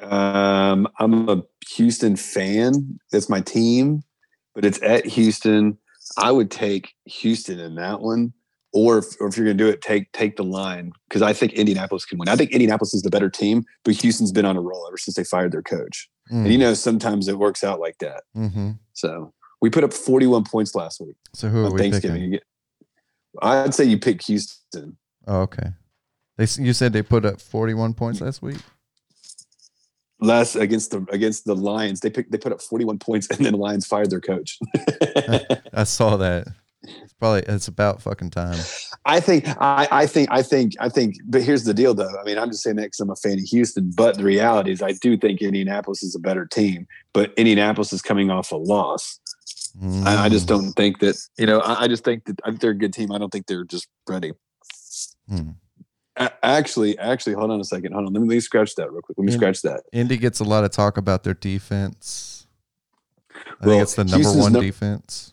Um, 0.00 0.86
I'm 0.98 1.28
a 1.28 1.42
Houston 1.76 2.16
fan. 2.16 2.98
That's 3.10 3.28
my 3.28 3.40
team, 3.40 4.02
but 4.54 4.64
it's 4.64 4.80
at 4.82 5.06
Houston. 5.06 5.78
I 6.16 6.30
would 6.30 6.50
take 6.50 6.92
Houston 7.06 7.58
in 7.58 7.74
that 7.76 8.00
one. 8.00 8.32
Or 8.72 8.98
if, 8.98 9.20
or 9.20 9.28
if 9.28 9.36
you're 9.36 9.46
going 9.46 9.56
to 9.56 9.64
do 9.64 9.70
it, 9.70 9.80
take 9.82 10.10
take 10.10 10.34
the 10.34 10.42
line 10.42 10.90
because 11.08 11.22
I 11.22 11.32
think 11.32 11.52
Indianapolis 11.52 12.04
can 12.04 12.18
win. 12.18 12.28
I 12.28 12.34
think 12.34 12.50
Indianapolis 12.50 12.92
is 12.92 13.02
the 13.02 13.10
better 13.10 13.30
team, 13.30 13.64
but 13.84 13.94
Houston's 13.94 14.32
been 14.32 14.44
on 14.44 14.56
a 14.56 14.60
roll 14.60 14.84
ever 14.88 14.98
since 14.98 15.14
they 15.14 15.22
fired 15.22 15.52
their 15.52 15.62
coach. 15.62 16.08
And 16.30 16.50
you 16.50 16.58
know, 16.58 16.74
sometimes 16.74 17.28
it 17.28 17.38
works 17.38 17.62
out 17.62 17.78
like 17.78 17.98
that. 17.98 18.24
Mm-hmm. 18.36 18.72
So 18.94 19.32
we 19.64 19.70
put 19.70 19.82
up 19.82 19.94
41 19.94 20.44
points 20.44 20.74
last 20.74 21.00
week 21.00 21.16
So 21.32 21.48
who 21.48 21.62
are 21.62 21.66
on 21.68 21.72
we 21.72 21.78
Thanksgiving. 21.78 22.32
picking? 22.32 22.40
I'd 23.40 23.74
say 23.74 23.84
you 23.84 23.98
pick 23.98 24.20
Houston. 24.24 24.98
Oh, 25.26 25.40
okay. 25.40 25.70
They 26.36 26.46
you 26.62 26.74
said 26.74 26.92
they 26.92 27.00
put 27.00 27.24
up 27.24 27.40
41 27.40 27.94
points 27.94 28.20
last 28.20 28.42
week. 28.42 28.58
Last 30.20 30.54
against 30.54 30.90
the 30.90 31.06
against 31.10 31.46
the 31.46 31.56
Lions, 31.56 32.00
they 32.00 32.10
picked 32.10 32.30
they 32.30 32.36
put 32.36 32.52
up 32.52 32.60
41 32.60 32.98
points, 32.98 33.26
and 33.30 33.44
then 33.44 33.52
the 33.52 33.58
Lions 33.58 33.86
fired 33.86 34.10
their 34.10 34.20
coach. 34.20 34.58
I 35.72 35.84
saw 35.84 36.16
that. 36.18 36.46
It's 36.82 37.14
probably 37.14 37.42
it's 37.42 37.66
about 37.66 38.02
fucking 38.02 38.30
time. 38.30 38.58
I 39.06 39.18
think 39.20 39.48
I, 39.60 39.88
I 39.90 40.06
think 40.06 40.28
I 40.30 40.42
think 40.42 40.74
I 40.78 40.90
think 40.90 41.14
but 41.24 41.42
here's 41.42 41.64
the 41.64 41.72
deal 41.74 41.94
though. 41.94 42.14
I 42.20 42.24
mean, 42.24 42.36
I'm 42.38 42.50
just 42.50 42.62
saying 42.62 42.76
that 42.76 42.82
because 42.82 43.00
I'm 43.00 43.10
a 43.10 43.16
fan 43.16 43.38
of 43.38 43.44
Houston, 43.44 43.90
but 43.96 44.18
the 44.18 44.24
reality 44.24 44.72
is 44.72 44.82
I 44.82 44.92
do 44.92 45.16
think 45.16 45.40
Indianapolis 45.40 46.02
is 46.02 46.14
a 46.14 46.20
better 46.20 46.44
team, 46.44 46.86
but 47.14 47.32
Indianapolis 47.38 47.92
is 47.94 48.02
coming 48.02 48.30
off 48.30 48.52
a 48.52 48.56
loss. 48.56 49.18
I, 49.82 50.26
I 50.26 50.28
just 50.28 50.46
Mm. 50.46 50.48
don't 50.48 50.72
think 50.72 51.00
that 51.00 51.16
you 51.38 51.46
know, 51.46 51.60
I, 51.60 51.82
I 51.84 51.88
just 51.88 52.04
think 52.04 52.24
that 52.26 52.40
I 52.44 52.50
think 52.50 52.60
they're 52.60 52.70
a 52.70 52.78
good 52.78 52.92
team. 52.92 53.10
I 53.12 53.18
don't 53.18 53.30
think 53.30 53.46
they're 53.46 53.64
just 53.64 53.88
ready. 54.08 54.32
Hmm. 55.28 55.50
A- 56.16 56.44
actually, 56.44 56.96
actually, 56.98 57.34
hold 57.34 57.50
on 57.50 57.60
a 57.60 57.64
second. 57.64 57.92
Hold 57.92 58.06
on. 58.06 58.12
Let 58.12 58.22
me, 58.22 58.28
let 58.28 58.34
me 58.36 58.40
scratch 58.40 58.76
that 58.76 58.92
real 58.92 59.02
quick. 59.02 59.18
Let 59.18 59.24
me 59.24 59.32
In- 59.32 59.38
scratch 59.38 59.62
that. 59.62 59.82
Indy 59.92 60.16
gets 60.16 60.38
a 60.40 60.44
lot 60.44 60.62
of 60.64 60.70
talk 60.70 60.96
about 60.96 61.24
their 61.24 61.34
defense. 61.34 62.46
I 63.34 63.66
Well, 63.66 63.70
think 63.70 63.82
it's 63.82 63.94
the 63.96 64.04
number 64.04 64.16
Houston's 64.18 64.42
one 64.42 64.52
no- 64.52 64.60
defense. 64.60 65.32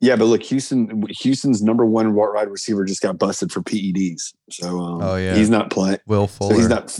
Yeah, 0.00 0.16
but 0.16 0.24
look, 0.26 0.42
Houston 0.44 1.04
Houston's 1.20 1.62
number 1.62 1.84
one 1.86 2.14
wide 2.14 2.48
receiver 2.50 2.84
just 2.84 3.00
got 3.02 3.18
busted 3.18 3.52
for 3.52 3.60
PEDs. 3.62 4.34
So 4.50 4.78
um, 4.80 5.02
Oh, 5.02 5.16
yeah. 5.16 5.34
he's 5.34 5.48
not 5.50 5.70
playing. 5.70 5.98
Will 6.06 6.26
So 6.28 6.48
Fuller. 6.48 6.54
he's 6.56 6.68
not. 6.68 6.98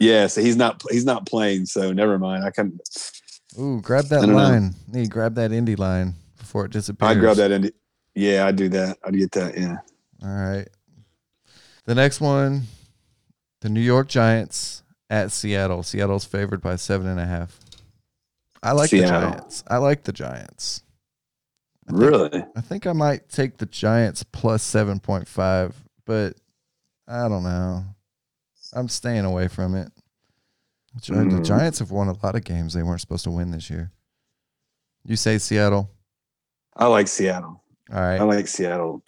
Yeah, 0.00 0.26
so 0.26 0.40
he's 0.42 0.56
not. 0.56 0.82
He's 0.90 1.04
not 1.04 1.26
playing. 1.26 1.66
So 1.66 1.92
never 1.92 2.18
mind. 2.18 2.44
I 2.44 2.50
can. 2.50 2.78
Ooh, 3.58 3.80
grab 3.80 4.06
that 4.06 4.20
don't 4.22 4.30
know. 4.30 4.36
line. 4.36 4.74
Nee, 4.88 5.06
grab 5.06 5.34
that 5.36 5.52
Indy 5.52 5.76
line 5.76 6.14
before 6.38 6.64
it 6.64 6.72
disappears. 6.72 7.10
I 7.10 7.14
grab 7.20 7.36
that 7.36 7.50
Indy. 7.52 7.72
Yeah, 8.14 8.46
I 8.46 8.52
do 8.52 8.68
that. 8.70 8.98
I 9.04 9.10
get 9.10 9.32
that. 9.32 9.56
Yeah. 9.58 9.76
All 10.22 10.28
right. 10.34 10.68
The 11.84 11.94
next 11.94 12.20
one, 12.20 12.62
the 13.60 13.68
New 13.68 13.80
York 13.80 14.08
Giants 14.08 14.82
at 15.10 15.30
Seattle. 15.32 15.82
Seattle's 15.82 16.24
favored 16.24 16.60
by 16.62 16.76
seven 16.76 17.06
and 17.06 17.20
a 17.20 17.26
half. 17.26 17.58
I 18.62 18.72
like 18.72 18.90
the 18.90 19.00
Giants. 19.06 19.62
I 19.68 19.76
like 19.76 20.04
the 20.04 20.12
Giants. 20.12 20.82
I 21.86 21.90
think- 21.92 22.00
Really? 22.02 22.44
I 22.56 22.60
think 22.62 22.86
I 22.86 22.92
might 22.92 23.28
take 23.28 23.58
the 23.58 23.66
Giants 23.66 24.22
plus 24.22 24.62
seven 24.62 25.00
point 25.00 25.28
five, 25.28 25.74
but 26.06 26.36
I 27.06 27.28
don't 27.28 27.42
know. 27.42 27.84
I'm 28.72 28.88
staying 28.88 29.26
away 29.26 29.48
from 29.48 29.74
it. 29.74 29.92
The 30.94 31.12
Mm. 31.12 31.44
Giants 31.44 31.80
have 31.80 31.90
won 31.90 32.08
a 32.08 32.16
lot 32.24 32.36
of 32.36 32.44
games 32.44 32.72
they 32.74 32.82
weren't 32.82 33.00
supposed 33.00 33.24
to 33.24 33.30
win 33.30 33.50
this 33.50 33.68
year. 33.68 33.90
You 35.04 35.16
say 35.16 35.38
Seattle. 35.38 35.90
I 36.76 36.86
like 36.86 37.08
Seattle. 37.08 37.62
All 37.92 38.00
right. 38.00 38.20
I 38.20 38.22
like 38.24 38.46
Seattle. 38.48 39.02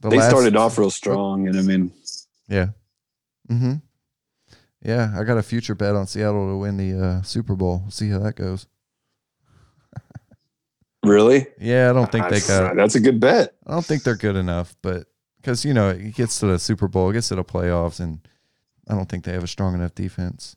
The 0.00 0.10
they 0.10 0.18
last- 0.18 0.30
started 0.30 0.54
off 0.56 0.78
real 0.78 0.90
strong, 0.90 1.48
and 1.48 1.58
I 1.58 1.62
mean, 1.62 1.92
Yeah. 2.48 2.68
Mm-hmm. 3.50 3.74
Yeah, 4.82 5.12
I 5.18 5.24
got 5.24 5.38
a 5.38 5.42
future 5.42 5.74
bet 5.74 5.96
on 5.96 6.06
Seattle 6.06 6.48
to 6.50 6.56
win 6.56 6.76
the 6.76 7.04
uh, 7.04 7.22
Super 7.22 7.56
Bowl. 7.56 7.80
We'll 7.82 7.90
see 7.90 8.10
how 8.10 8.20
that 8.20 8.36
goes. 8.36 8.66
really, 11.02 11.46
Yeah, 11.58 11.90
I 11.90 11.92
don't 11.92 12.10
think 12.12 12.28
they 12.28 12.40
got. 12.40 12.76
That's 12.76 12.94
a 12.94 13.00
good 13.00 13.18
bet. 13.20 13.54
I 13.66 13.72
don't 13.72 13.84
think 13.84 14.02
they're 14.02 14.16
good 14.16 14.36
enough, 14.36 14.76
but 14.82 15.06
because 15.40 15.64
you 15.64 15.72
know 15.74 15.90
it 15.90 16.14
gets 16.14 16.38
to 16.40 16.46
the 16.46 16.58
Super 16.58 16.86
Bowl, 16.88 17.10
it 17.10 17.14
gets 17.14 17.28
to 17.28 17.34
the 17.36 17.44
playoffs, 17.44 17.98
and 18.00 18.20
I 18.88 18.94
don't 18.94 19.08
think 19.08 19.24
they 19.24 19.32
have 19.32 19.44
a 19.44 19.48
strong 19.48 19.74
enough 19.74 19.94
defense. 19.94 20.56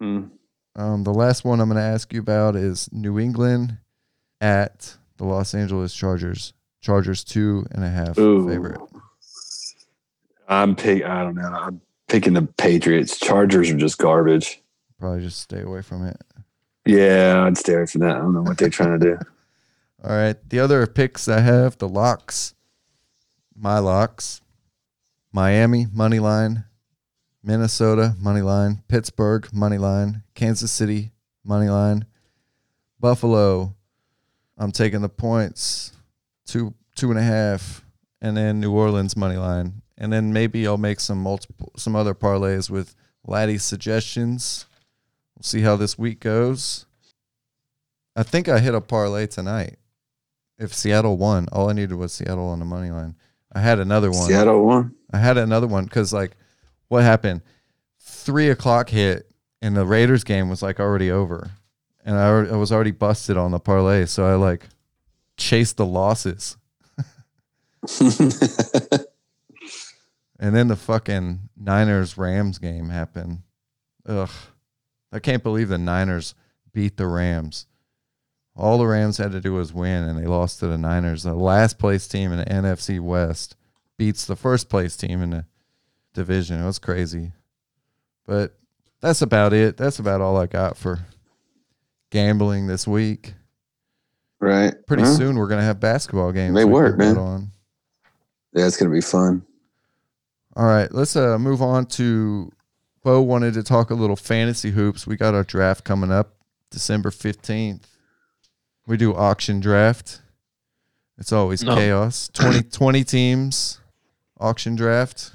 Mm. 0.00 0.30
Um, 0.76 1.04
the 1.04 1.12
last 1.12 1.44
one 1.44 1.60
I'm 1.60 1.68
going 1.68 1.80
to 1.80 1.82
ask 1.82 2.12
you 2.12 2.20
about 2.20 2.56
is 2.56 2.88
New 2.92 3.18
England 3.18 3.78
at 4.40 4.96
the 5.16 5.24
Los 5.24 5.54
Angeles 5.54 5.94
Chargers. 5.94 6.52
Chargers 6.80 7.24
two 7.24 7.66
and 7.72 7.84
a 7.84 7.90
half 7.90 8.18
Ooh. 8.18 8.48
favorite. 8.48 8.80
I'm 10.48 10.74
pick. 10.74 11.04
I 11.04 11.22
don't 11.22 11.34
know. 11.34 11.42
I'm 11.42 11.80
picking 12.08 12.32
the 12.32 12.42
Patriots. 12.42 13.18
Chargers 13.18 13.70
are 13.70 13.76
just 13.76 13.98
garbage. 13.98 14.62
Probably 14.98 15.20
just 15.22 15.40
stay 15.40 15.60
away 15.60 15.82
from 15.82 16.06
it. 16.06 16.16
Yeah, 16.86 17.44
I'd 17.46 17.58
stay 17.58 17.74
away 17.74 17.86
from 17.86 18.00
that. 18.00 18.16
I 18.16 18.20
don't 18.20 18.34
know 18.34 18.42
what 18.42 18.58
they're 18.58 18.70
trying 18.70 18.98
to 18.98 19.06
do. 19.06 19.18
All 20.04 20.16
right. 20.16 20.36
The 20.48 20.58
other 20.58 20.86
picks 20.86 21.28
I 21.28 21.40
have, 21.40 21.76
the 21.78 21.88
locks, 21.88 22.54
my 23.54 23.78
locks, 23.78 24.40
Miami, 25.32 25.86
money 25.92 26.18
line, 26.18 26.64
Minnesota, 27.42 28.14
money 28.18 28.42
line, 28.42 28.82
Pittsburgh, 28.88 29.48
money 29.52 29.78
line, 29.78 30.22
Kansas 30.34 30.70
City, 30.70 31.12
money 31.44 31.68
line, 31.68 32.06
Buffalo. 32.98 33.74
I'm 34.58 34.72
taking 34.72 35.00
the 35.00 35.08
points, 35.08 35.92
two, 36.46 36.74
two 36.94 37.10
and 37.10 37.18
a 37.18 37.22
half, 37.22 37.84
and 38.20 38.36
then 38.36 38.60
New 38.60 38.72
Orleans 38.72 39.16
money 39.16 39.36
line. 39.36 39.82
And 39.96 40.12
then 40.12 40.32
maybe 40.32 40.66
I'll 40.66 40.78
make 40.78 41.00
some 41.00 41.18
multiple, 41.18 41.72
some 41.76 41.96
other 41.96 42.14
parlays 42.14 42.68
with 42.68 42.94
Laddie's 43.26 43.64
suggestions. 43.64 44.66
We'll 45.36 45.44
see 45.44 45.60
how 45.60 45.76
this 45.76 45.98
week 45.98 46.20
goes. 46.20 46.86
I 48.16 48.22
think 48.22 48.48
I 48.48 48.58
hit 48.58 48.74
a 48.74 48.80
parlay 48.80 49.26
tonight. 49.26 49.76
If 50.58 50.74
Seattle 50.74 51.16
won, 51.16 51.48
all 51.52 51.70
I 51.70 51.72
needed 51.72 51.94
was 51.94 52.12
Seattle 52.12 52.48
on 52.48 52.58
the 52.58 52.66
money 52.66 52.90
line. 52.90 53.16
I 53.52 53.60
had 53.60 53.78
another 53.78 54.10
one. 54.10 54.28
Seattle 54.28 54.64
won. 54.64 54.94
I 55.10 55.18
had 55.18 55.38
another 55.38 55.66
one 55.66 55.84
because 55.84 56.12
like, 56.12 56.36
what 56.90 57.04
happened? 57.04 57.40
Three 58.00 58.50
o'clock 58.50 58.90
hit, 58.90 59.30
and 59.62 59.76
the 59.76 59.86
Raiders 59.86 60.24
game 60.24 60.50
was 60.50 60.60
like 60.60 60.80
already 60.80 61.10
over, 61.10 61.52
and 62.04 62.18
I, 62.18 62.52
I 62.52 62.56
was 62.56 62.72
already 62.72 62.90
busted 62.90 63.36
on 63.36 63.52
the 63.52 63.60
parlay, 63.60 64.06
so 64.06 64.26
I 64.26 64.34
like 64.34 64.66
chased 65.36 65.76
the 65.76 65.86
losses, 65.86 66.56
and 68.00 68.32
then 70.54 70.68
the 70.68 70.76
fucking 70.76 71.48
Niners 71.56 72.18
Rams 72.18 72.58
game 72.58 72.88
happened. 72.88 73.42
Ugh, 74.04 74.30
I 75.12 75.20
can't 75.20 75.44
believe 75.44 75.68
the 75.68 75.78
Niners 75.78 76.34
beat 76.72 76.96
the 76.96 77.06
Rams. 77.06 77.66
All 78.56 78.78
the 78.78 78.86
Rams 78.86 79.18
had 79.18 79.30
to 79.30 79.40
do 79.40 79.52
was 79.52 79.72
win, 79.72 80.02
and 80.02 80.18
they 80.18 80.26
lost 80.26 80.58
to 80.58 80.66
the 80.66 80.76
Niners. 80.76 81.22
The 81.22 81.34
last 81.34 81.78
place 81.78 82.08
team 82.08 82.32
in 82.32 82.38
the 82.38 82.46
NFC 82.46 82.98
West 82.98 83.54
beats 83.96 84.24
the 84.24 84.34
first 84.34 84.68
place 84.68 84.96
team 84.96 85.22
in 85.22 85.30
the 85.30 85.44
division. 86.14 86.60
It 86.62 86.66
was 86.66 86.78
crazy. 86.78 87.32
But 88.26 88.54
that's 89.00 89.22
about 89.22 89.52
it. 89.52 89.76
That's 89.76 89.98
about 89.98 90.20
all 90.20 90.36
I 90.36 90.46
got 90.46 90.76
for 90.76 91.00
gambling 92.10 92.66
this 92.66 92.86
week. 92.86 93.34
right. 94.40 94.74
Pretty 94.86 95.02
Huh? 95.02 95.14
soon 95.16 95.36
we're 95.36 95.48
gonna 95.48 95.62
have 95.62 95.80
basketball 95.80 96.32
games. 96.32 96.54
May 96.54 96.64
we 96.64 96.68
can 96.68 96.72
work, 96.72 96.98
man. 96.98 97.16
On. 97.18 97.50
Yeah, 98.54 98.66
it's 98.66 98.76
gonna 98.76 98.90
be 98.90 99.00
fun. 99.00 99.42
All 100.56 100.64
right, 100.66 100.90
let's 100.92 101.14
uh, 101.16 101.38
move 101.38 101.62
on 101.62 101.86
to. 101.86 102.50
Bo 103.02 103.22
wanted 103.22 103.54
to 103.54 103.62
talk 103.62 103.90
a 103.90 103.94
little 103.94 104.16
fantasy 104.16 104.70
hoops. 104.72 105.06
We 105.06 105.16
got 105.16 105.34
our 105.34 105.44
draft 105.44 105.84
coming 105.84 106.10
up 106.12 106.34
December 106.70 107.10
fifteenth. 107.10 107.86
We 108.86 108.96
do 108.96 109.14
auction 109.14 109.60
draft. 109.60 110.20
It's 111.16 111.32
always 111.32 111.62
No. 111.62 111.74
chaos. 111.76 112.28
20, 112.32 112.62
20 112.64 113.04
teams 113.04 113.78
auction 114.38 114.74
draft. 114.74 115.32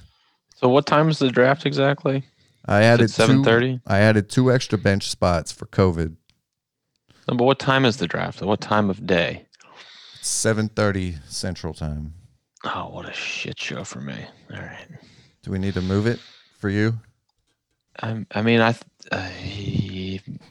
So 0.66 0.70
what 0.70 0.88
time 0.88 1.10
is 1.10 1.20
the 1.20 1.30
draft 1.30 1.68
exactly? 1.68 2.24
I 2.66 2.82
added 2.82 3.12
seven 3.12 3.44
thirty. 3.44 3.80
I 3.86 4.00
added 4.00 4.32
two 4.32 4.52
extra 4.52 4.80
bench 4.80 5.12
spots 5.12 5.52
for 5.52 5.68
COVID. 5.68 6.16
No, 7.28 7.38
but 7.38 7.44
what 7.44 7.60
time 7.60 7.86
is 7.86 7.98
the 7.98 8.08
draft? 8.08 8.42
What 8.42 8.62
time 8.62 8.90
of 8.90 9.06
day? 9.06 9.46
Seven 10.24 10.70
thirty 10.70 11.18
Central 11.28 11.76
Time. 11.76 12.16
Oh, 12.64 12.90
what 12.90 13.08
a 13.08 13.14
shit 13.14 13.60
show 13.60 13.84
for 13.84 14.02
me. 14.02 14.16
All 14.52 14.58
right. 14.58 14.88
Do 15.44 15.52
we 15.52 15.60
need 15.60 15.76
to 15.76 15.84
move 15.84 16.08
it 16.08 16.20
for 16.58 16.70
you? 16.70 16.96
I, 18.02 18.26
I 18.32 18.42
mean, 18.42 18.60
I 18.60 18.76
uh, 19.12 19.30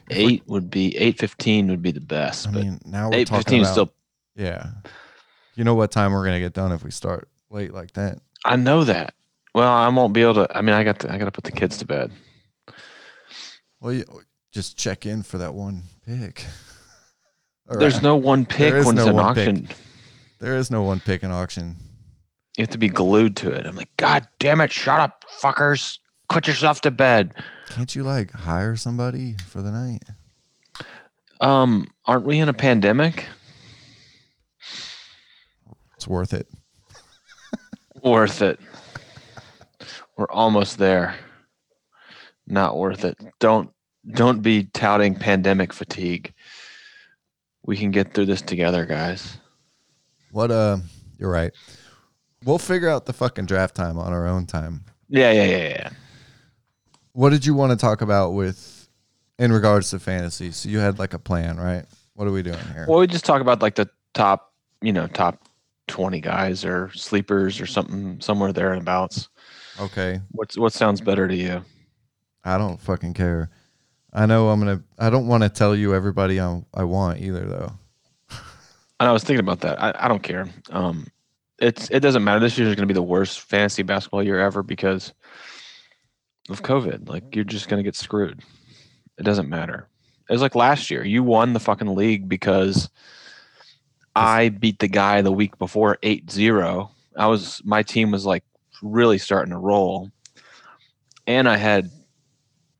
eight 0.09 0.43
would 0.47 0.69
be 0.69 0.95
eight 0.95 1.19
fifteen 1.19 1.67
would 1.67 1.81
be 1.81 1.91
the 1.91 1.99
best, 1.99 2.47
I 2.47 2.51
but 2.51 2.63
mean, 2.63 2.79
now 2.85 3.09
we're 3.09 3.17
eight 3.17 3.27
talking 3.27 3.39
fifteen 3.41 3.59
about 3.63 3.67
is 3.67 3.71
still. 3.73 3.93
yeah. 4.37 4.67
You 5.55 5.65
know 5.65 5.75
what 5.75 5.91
time 5.91 6.13
we're 6.13 6.23
gonna 6.23 6.39
get 6.39 6.53
done 6.53 6.71
if 6.71 6.85
we 6.85 6.91
start 6.91 7.27
late 7.49 7.73
like 7.73 7.91
that? 7.95 8.19
I 8.45 8.55
know 8.55 8.85
that. 8.85 9.13
Well, 9.55 9.71
I 9.71 9.87
won't 9.87 10.11
be 10.11 10.21
able 10.21 10.33
to. 10.33 10.47
I 10.57 10.59
mean, 10.61 10.75
I 10.75 10.83
got 10.83 10.99
to. 10.99 11.13
I 11.13 11.17
got 11.17 11.25
to 11.25 11.31
put 11.31 11.45
the 11.45 11.51
kids 11.53 11.77
to 11.77 11.85
bed. 11.85 12.11
Well, 13.79 13.93
you, 13.93 14.03
just 14.51 14.77
check 14.77 15.05
in 15.05 15.23
for 15.23 15.37
that 15.37 15.53
one 15.53 15.83
pick. 16.05 16.43
All 17.71 17.77
There's 17.79 17.93
right. 17.95 18.03
no 18.03 18.17
one 18.17 18.45
pick 18.45 18.71
There 18.71 18.77
is 18.79 18.85
when 18.85 18.97
it's 18.97 19.05
no 19.05 19.11
an 19.11 19.15
one 19.15 19.33
pick. 19.33 19.47
auction. 19.47 19.67
there 20.39 20.57
is 20.57 20.69
no 20.69 20.83
one 20.83 20.99
pick 20.99 21.23
in 21.23 21.31
auction. 21.31 21.77
You 22.57 22.63
have 22.63 22.69
to 22.71 22.77
be 22.77 22.89
glued 22.89 23.37
to 23.37 23.49
it. 23.49 23.65
I'm 23.65 23.77
like, 23.77 23.95
God 23.95 24.27
damn 24.39 24.59
it! 24.59 24.73
Shut 24.73 24.99
up, 24.99 25.23
fuckers! 25.41 25.99
Put 26.27 26.47
yourself 26.47 26.81
to 26.81 26.91
bed. 26.91 27.33
Can't 27.69 27.95
you 27.95 28.03
like 28.03 28.31
hire 28.31 28.75
somebody 28.75 29.35
for 29.47 29.61
the 29.61 29.71
night? 29.71 30.03
Um, 31.39 31.87
aren't 32.05 32.25
we 32.25 32.39
in 32.39 32.49
a 32.49 32.53
pandemic? 32.53 33.25
It's 35.95 36.07
worth 36.09 36.33
it. 36.33 36.47
Worth 38.03 38.41
it. 38.41 38.59
We're 40.17 40.29
almost 40.29 40.77
there. 40.77 41.15
Not 42.47 42.77
worth 42.77 43.03
it. 43.03 43.17
Don't 43.39 43.71
don't 44.11 44.41
be 44.41 44.65
touting 44.65 45.15
pandemic 45.15 45.73
fatigue. 45.73 46.33
We 47.65 47.75
can 47.75 47.91
get 47.91 48.13
through 48.13 48.27
this 48.27 48.41
together, 48.41 48.85
guys. 48.85 49.37
What 50.31 50.51
uh 50.51 50.77
you're 51.17 51.31
right. 51.31 51.51
We'll 52.43 52.59
figure 52.59 52.89
out 52.89 53.05
the 53.05 53.13
fucking 53.13 53.47
draft 53.47 53.75
time 53.75 53.97
on 53.97 54.13
our 54.13 54.27
own 54.27 54.45
time. 54.45 54.85
Yeah, 55.09 55.31
yeah, 55.31 55.45
yeah, 55.45 55.67
yeah. 55.69 55.89
What 57.13 57.31
did 57.31 57.45
you 57.45 57.55
want 57.55 57.71
to 57.71 57.77
talk 57.77 58.01
about 58.01 58.31
with 58.31 58.87
in 59.39 59.51
regards 59.51 59.89
to 59.91 59.99
fantasy? 59.99 60.51
So 60.51 60.69
you 60.69 60.79
had 60.79 60.99
like 60.99 61.13
a 61.13 61.19
plan, 61.19 61.57
right? 61.57 61.85
What 62.13 62.27
are 62.27 62.31
we 62.31 62.43
doing 62.43 62.59
here? 62.73 62.85
Well, 62.87 62.99
we 62.99 63.07
just 63.07 63.25
talk 63.25 63.41
about 63.41 63.61
like 63.61 63.75
the 63.75 63.89
top, 64.13 64.53
you 64.81 64.93
know, 64.93 65.07
top 65.07 65.39
twenty 65.87 66.21
guys 66.21 66.63
or 66.63 66.91
sleepers 66.93 67.59
or 67.59 67.65
something 67.65 68.21
somewhere 68.21 68.53
there 68.53 68.71
and 68.71 68.81
abouts. 68.81 69.29
Okay. 69.79 70.21
What's 70.31 70.57
what 70.57 70.73
sounds 70.73 71.01
better 71.01 71.27
to 71.27 71.35
you? 71.35 71.63
I 72.43 72.57
don't 72.57 72.79
fucking 72.79 73.13
care. 73.13 73.49
I 74.13 74.25
know 74.25 74.49
I'm 74.49 74.59
gonna 74.59 74.81
I 74.97 75.09
don't 75.09 75.27
want 75.27 75.43
to 75.43 75.49
tell 75.49 75.75
you 75.75 75.93
everybody 75.93 76.39
I, 76.39 76.63
I 76.73 76.83
want 76.83 77.21
either 77.21 77.45
though. 77.45 77.71
And 78.97 79.09
I 79.09 79.11
was 79.11 79.25
thinking 79.25 79.41
about 79.41 79.59
that. 79.59 79.83
I, 79.83 79.93
I 80.05 80.07
don't 80.07 80.23
care. 80.23 80.47
Um, 80.69 81.07
it's 81.59 81.89
it 81.89 81.99
doesn't 81.99 82.23
matter. 82.23 82.39
This 82.39 82.57
year 82.57 82.65
is 82.67 82.75
going 82.75 82.87
to 82.87 82.93
be 82.93 82.97
the 82.97 83.03
worst 83.03 83.41
fantasy 83.41 83.83
basketball 83.83 84.23
year 84.23 84.39
ever 84.39 84.63
because 84.63 85.13
of 86.49 86.63
COVID. 86.63 87.09
Like 87.09 87.35
you're 87.35 87.43
just 87.43 87.67
going 87.67 87.79
to 87.79 87.83
get 87.83 87.97
screwed. 87.97 88.41
It 89.17 89.23
doesn't 89.23 89.49
matter. 89.49 89.89
It 90.29 90.33
was 90.33 90.41
like 90.41 90.55
last 90.55 90.89
year. 90.89 91.03
You 91.03 91.23
won 91.23 91.51
the 91.51 91.59
fucking 91.59 91.93
league 91.93 92.29
because 92.29 92.89
I 94.15 94.49
beat 94.49 94.79
the 94.79 94.87
guy 94.87 95.21
the 95.21 95.31
week 95.31 95.57
before 95.57 95.97
8-0. 96.01 96.89
I 97.17 97.27
was 97.27 97.61
my 97.65 97.83
team 97.83 98.11
was 98.11 98.25
like 98.25 98.43
really 98.81 99.17
starting 99.17 99.51
to 99.51 99.57
roll, 99.57 100.11
and 101.27 101.47
I 101.47 101.57
had 101.57 101.89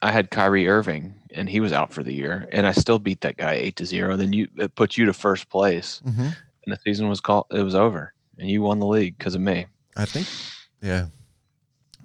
I 0.02 0.12
had 0.12 0.30
Kyrie 0.32 0.68
Irving 0.68 1.16
and 1.36 1.50
he 1.50 1.60
was 1.60 1.74
out 1.74 1.94
for 1.94 2.02
the 2.02 2.14
year, 2.14 2.48
and 2.52 2.66
I 2.66 2.72
still 2.72 2.98
beat 2.98 3.22
that 3.22 3.38
guy 3.38 3.54
eight 3.54 3.76
to 3.78 3.86
zero. 3.86 4.16
Then 4.16 4.34
you 4.34 4.48
it 4.58 4.74
put 4.76 4.98
you 4.98 5.06
to 5.06 5.14
first 5.14 5.50
place 5.50 6.02
Mm-hmm. 6.06 6.22
and 6.22 6.36
the 6.68 6.78
season 6.84 7.10
was 7.10 7.20
called 7.22 7.46
it 7.52 7.62
was 7.62 7.76
over 7.76 8.14
and 8.38 8.50
you 8.50 8.62
won 8.62 8.80
the 8.80 8.88
league 8.88 9.18
because 9.18 9.36
of 9.36 9.42
me 9.42 9.66
I 9.96 10.06
think 10.06 10.28
yeah. 10.82 11.08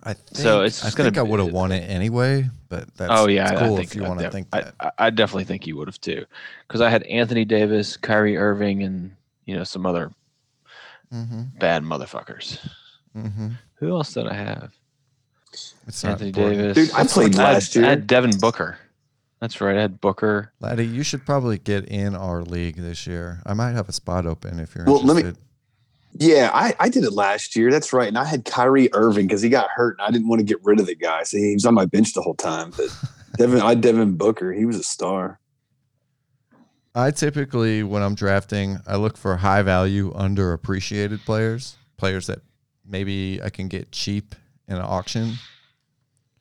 I 0.02 0.14
think, 0.14 0.38
So 0.38 0.62
it's 0.62 0.84
I 0.84 0.90
think 0.90 1.18
I 1.18 1.22
would 1.22 1.40
have 1.40 1.52
won 1.52 1.72
it 1.72 1.82
anyway, 1.82 2.48
but 2.70 2.94
that's 2.96 3.12
oh 3.14 3.28
yeah 3.28 3.50
cool 3.50 3.74
i 3.74 3.76
think 3.76 3.90
if 3.90 3.94
you 3.94 4.02
want 4.02 4.20
to 4.20 4.30
think 4.30 4.50
that. 4.50 4.74
I, 4.80 4.90
I 4.98 5.10
definitely 5.10 5.44
think 5.44 5.66
you 5.66 5.76
would 5.76 5.88
have 5.88 6.00
too 6.00 6.24
because 6.66 6.80
i 6.80 6.88
had 6.88 7.02
anthony 7.02 7.44
davis 7.44 7.96
kyrie 7.98 8.38
irving 8.38 8.82
and 8.82 9.14
you 9.44 9.54
know 9.54 9.64
some 9.64 9.84
other 9.84 10.10
mm-hmm. 11.12 11.42
bad 11.58 11.82
motherfuckers 11.82 12.58
Mm-hmm. 13.16 13.48
who 13.74 13.90
else 13.90 14.14
did 14.14 14.26
i 14.28 14.34
have 14.34 14.72
It's 15.86 16.04
anthony 16.04 16.30
davis 16.32 16.74
Dude, 16.76 16.92
I 16.94 17.04
played 17.06 17.34
I 17.38 17.42
had- 17.46 17.52
last 17.54 17.74
year. 17.76 17.84
i 17.84 17.88
had 17.90 18.06
devin 18.06 18.30
booker 18.38 18.78
that's 19.40 19.60
right 19.60 19.76
i 19.76 19.80
had 19.80 20.00
booker 20.00 20.52
Laddie, 20.60 20.86
you 20.86 21.02
should 21.02 21.24
probably 21.26 21.58
get 21.58 21.86
in 21.86 22.14
our 22.14 22.42
league 22.42 22.76
this 22.76 23.06
year. 23.06 23.40
I 23.46 23.54
might 23.54 23.72
have 23.72 23.88
a 23.88 23.92
spot 23.92 24.26
open 24.26 24.60
if 24.60 24.74
you're 24.74 24.84
Well, 24.84 25.02
let 25.02 25.14
me- 25.16 25.22
interested. 25.22 25.44
Yeah, 26.18 26.50
I, 26.52 26.74
I 26.80 26.88
did 26.88 27.04
it 27.04 27.12
last 27.12 27.54
year. 27.54 27.70
That's 27.70 27.92
right. 27.92 28.08
And 28.08 28.18
I 28.18 28.24
had 28.24 28.44
Kyrie 28.44 28.92
Irving 28.92 29.28
because 29.28 29.42
he 29.42 29.48
got 29.48 29.68
hurt 29.72 29.96
and 29.98 30.06
I 30.08 30.10
didn't 30.10 30.26
want 30.28 30.40
to 30.40 30.44
get 30.44 30.58
rid 30.64 30.80
of 30.80 30.86
the 30.86 30.96
guy. 30.96 31.22
So 31.22 31.36
he 31.38 31.54
was 31.54 31.64
on 31.64 31.72
my 31.72 31.86
bench 31.86 32.14
the 32.14 32.20
whole 32.20 32.34
time. 32.34 32.72
But 32.76 32.88
Devin, 33.38 33.60
I 33.60 33.68
had 33.70 33.80
Devin 33.80 34.16
Booker. 34.16 34.52
He 34.52 34.64
was 34.64 34.74
a 34.76 34.82
star. 34.82 35.38
I 36.94 37.12
typically, 37.12 37.84
when 37.84 38.02
I'm 38.02 38.16
drafting, 38.16 38.78
I 38.88 38.96
look 38.96 39.16
for 39.16 39.36
high 39.36 39.62
value, 39.62 40.12
underappreciated 40.12 41.24
players, 41.24 41.76
players 41.96 42.26
that 42.26 42.40
maybe 42.90 43.40
I 43.42 43.50
can 43.50 43.68
get 43.68 43.92
cheap 43.92 44.34
in 44.68 44.76
an 44.76 44.82
auction. 44.82 45.34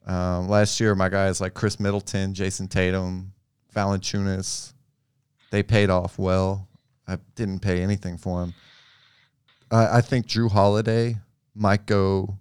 Um, 0.05 0.49
last 0.49 0.79
year, 0.79 0.95
my 0.95 1.09
guys 1.09 1.39
like 1.39 1.53
Khris 1.53 1.79
Middleton, 1.79 2.33
Jayson 2.33 2.67
Tatum, 2.67 3.33
Valanciunas, 3.75 4.73
they 5.51 5.63
paid 5.63 5.89
off 5.89 6.17
well. 6.17 6.67
I 7.07 7.17
didn't 7.35 7.59
pay 7.59 7.81
anything 7.81 8.17
for 8.17 8.41
them. 8.41 8.53
I, 9.71 9.97
I 9.97 10.01
think 10.01 10.27
Jrue 10.27 10.51
Holiday 10.51 11.17
might 11.55 11.85
go 11.85 12.37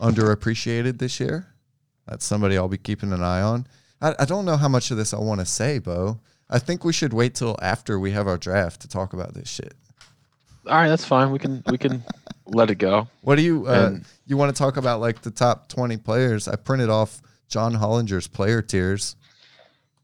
underappreciated 0.00 0.98
this 0.98 1.20
year. 1.20 1.46
That's 2.06 2.24
somebody 2.24 2.56
I'll 2.56 2.68
be 2.68 2.78
keeping 2.78 3.12
an 3.12 3.22
eye 3.22 3.42
on. 3.42 3.66
I, 4.00 4.14
I 4.18 4.24
don't 4.24 4.44
know 4.44 4.56
how 4.56 4.68
much 4.68 4.90
of 4.90 4.96
this 4.96 5.14
I 5.14 5.18
want 5.18 5.40
to 5.40 5.46
say, 5.46 5.78
Bo. 5.78 6.20
I 6.50 6.58
think 6.58 6.84
we 6.84 6.92
should 6.92 7.12
wait 7.12 7.34
till 7.34 7.56
after 7.62 7.98
we 7.98 8.10
have 8.10 8.26
our 8.26 8.36
draft 8.36 8.82
to 8.82 8.88
talk 8.88 9.12
about 9.12 9.34
this 9.34 9.48
shit. 9.48 9.74
All 10.66 10.74
right 10.74 10.88
that's 10.88 11.04
fine 11.04 11.30
we 11.30 11.38
can 11.38 11.62
we 11.70 11.76
can 11.78 12.02
let 12.46 12.70
it 12.70 12.76
go 12.76 13.08
What 13.22 13.36
do 13.36 13.42
you 13.42 13.66
uh, 13.66 13.86
And- 13.88 14.04
you 14.26 14.36
want 14.36 14.54
to 14.54 14.58
talk 14.58 14.76
about? 14.76 15.00
Like 15.00 15.20
the 15.22 15.30
top 15.30 15.68
twenty 15.68 15.96
players? 15.96 16.48
I 16.48 16.56
printed 16.56 16.88
off 16.88 17.20
John 17.48 17.74
Hollinger's 17.74 18.28
player 18.28 18.62
tiers. 18.62 19.16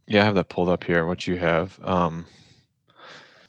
yeah 0.06 0.22
i 0.22 0.24
have 0.24 0.34
that 0.34 0.48
pulled 0.48 0.68
up 0.68 0.84
here 0.84 1.06
what 1.06 1.26
you 1.26 1.36
have 1.38 1.78
um 1.84 2.26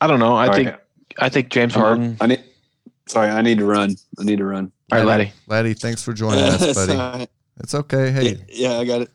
i 0.01 0.07
don't 0.07 0.19
know 0.19 0.35
i 0.35 0.47
All 0.47 0.53
think 0.53 0.69
right. 0.69 0.79
i 1.19 1.29
think 1.29 1.49
james 1.49 1.73
harden 1.73 2.17
I 2.21 2.27
need. 2.27 2.43
Sorry, 3.07 3.27
I 3.29 3.41
need 3.41 3.57
to 3.57 3.65
run. 3.65 3.95
I 4.19 4.23
need 4.23 4.37
to 4.37 4.45
run. 4.45 4.71
all 4.91 4.99
right 4.99 5.05
laddie 5.07 5.31
Laddie, 5.47 5.73
thanks 5.73 6.03
for 6.03 6.13
joining 6.13 6.43
us, 6.43 6.59
buddy. 6.75 6.93
Sorry. 6.93 7.27
It's 7.61 7.73
okay. 7.75 8.11
Hey, 8.11 8.37
Yeah, 8.49 8.77
I 8.77 8.85
got 8.85 9.01
it. 9.01 9.09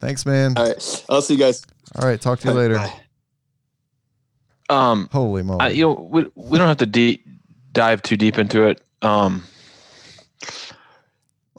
thanks, 0.00 0.24
man. 0.24 0.54
All 0.56 0.64
right. 0.68 1.04
I'll 1.10 1.20
see 1.20 1.34
you 1.34 1.40
guys. 1.40 1.62
All 1.96 2.06
right, 2.08 2.18
talk 2.20 2.38
to 2.40 2.48
you 2.48 2.54
later. 2.54 2.76
Bye. 2.76 2.92
Um 4.72 5.08
Holy 5.12 5.42
moly! 5.42 5.60
I, 5.60 5.68
you 5.68 5.82
know, 5.84 6.08
we, 6.10 6.26
we 6.34 6.58
don't 6.58 6.68
have 6.68 6.78
to 6.78 6.86
de- 6.86 7.22
dive 7.72 8.02
too 8.02 8.16
deep 8.16 8.38
into 8.38 8.64
it. 8.64 8.80
Um, 9.02 9.44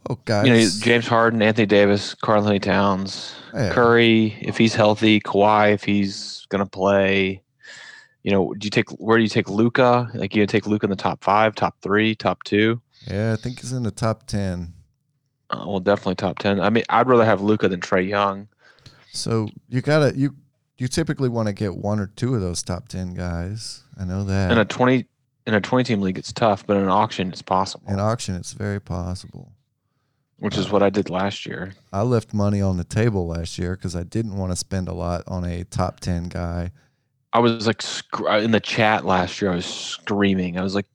oh, 0.09 0.17
guys. 0.25 0.47
you 0.47 0.53
know, 0.53 0.69
James 0.81 1.07
Harden, 1.07 1.41
Anthony 1.41 1.65
Davis, 1.65 2.13
Karl-Anthony 2.15 2.59
Towns, 2.59 3.33
Yeah. 3.53 3.71
Curry, 3.73 4.37
if 4.41 4.57
he's 4.57 4.75
healthy, 4.75 5.19
Kawhi, 5.19 5.73
if 5.73 5.83
he's 5.83 6.45
gonna 6.49 6.65
play. 6.65 7.41
You 8.23 8.31
know, 8.31 8.53
do 8.53 8.65
you 8.65 8.69
take 8.69 8.89
where 8.91 9.17
do 9.17 9.23
you 9.23 9.29
take 9.29 9.49
Luka? 9.49 10.09
Like 10.13 10.33
you 10.35 10.45
take 10.47 10.65
Luka 10.65 10.85
in 10.85 10.89
the 10.89 10.95
top 10.95 11.23
five, 11.23 11.55
top 11.55 11.75
three, 11.81 12.15
top 12.15 12.43
two? 12.43 12.81
Yeah, 13.05 13.33
I 13.33 13.35
think 13.35 13.59
he's 13.59 13.73
in 13.73 13.83
the 13.83 13.91
top 13.91 14.27
ten. 14.27 14.73
Uh, 15.49 15.65
well, 15.67 15.81
definitely 15.81 16.15
top 16.15 16.39
ten. 16.39 16.61
I 16.61 16.69
mean, 16.69 16.85
I'd 16.89 17.07
rather 17.07 17.25
have 17.25 17.41
Luka 17.41 17.67
than 17.67 17.81
Trae 17.81 18.07
Young. 18.07 18.47
So 19.11 19.49
you 19.67 19.81
gotta 19.81 20.17
you 20.17 20.35
you 20.77 20.87
typically 20.87 21.29
want 21.29 21.47
to 21.47 21.53
get 21.53 21.75
one 21.75 21.99
or 21.99 22.07
two 22.07 22.35
of 22.35 22.41
those 22.41 22.63
top 22.63 22.87
ten 22.87 23.13
guys. 23.13 23.83
I 23.99 24.05
know 24.05 24.23
that. 24.23 24.51
In 24.51 24.57
a 24.57 24.65
twenty 24.65 25.05
in 25.45 25.53
a 25.53 25.61
twenty 25.61 25.83
team 25.83 26.01
league, 26.01 26.17
it's 26.17 26.31
tough, 26.33 26.65
but 26.65 26.77
in 26.77 26.83
an 26.83 26.89
auction, 26.89 27.29
it's 27.29 27.41
possible. 27.41 27.91
In 27.91 27.99
auction, 27.99 28.35
it's 28.35 28.53
very 28.53 28.79
possible. 28.79 29.51
which 30.37 30.57
is 30.57 30.67
uh, 30.67 30.69
what 30.69 30.83
I 30.83 30.89
did 30.89 31.09
last 31.09 31.45
year. 31.45 31.73
I 31.91 32.01
left 32.01 32.33
money 32.33 32.61
on 32.61 32.77
the 32.77 32.83
table 32.83 33.27
last 33.27 33.57
year 33.57 33.75
because 33.75 33.95
I 33.95 34.03
didn't 34.03 34.35
want 34.35 34.51
to 34.51 34.55
spend 34.55 34.87
a 34.87 34.93
lot 34.93 35.23
on 35.27 35.43
a 35.45 35.63
top 35.65 35.99
10 35.99 36.29
guy. 36.29 36.71
I 37.33 37.39
was 37.39 37.65
like 37.67 37.81
sc- 37.81 38.21
uh, 38.21 38.37
in 38.37 38.51
the 38.51 38.59
chat 38.59 39.05
last 39.05 39.41
year. 39.41 39.51
I 39.51 39.55
was 39.55 39.65
screaming. 39.65 40.57
I 40.59 40.61
was 40.63 40.75
like, 40.75 40.85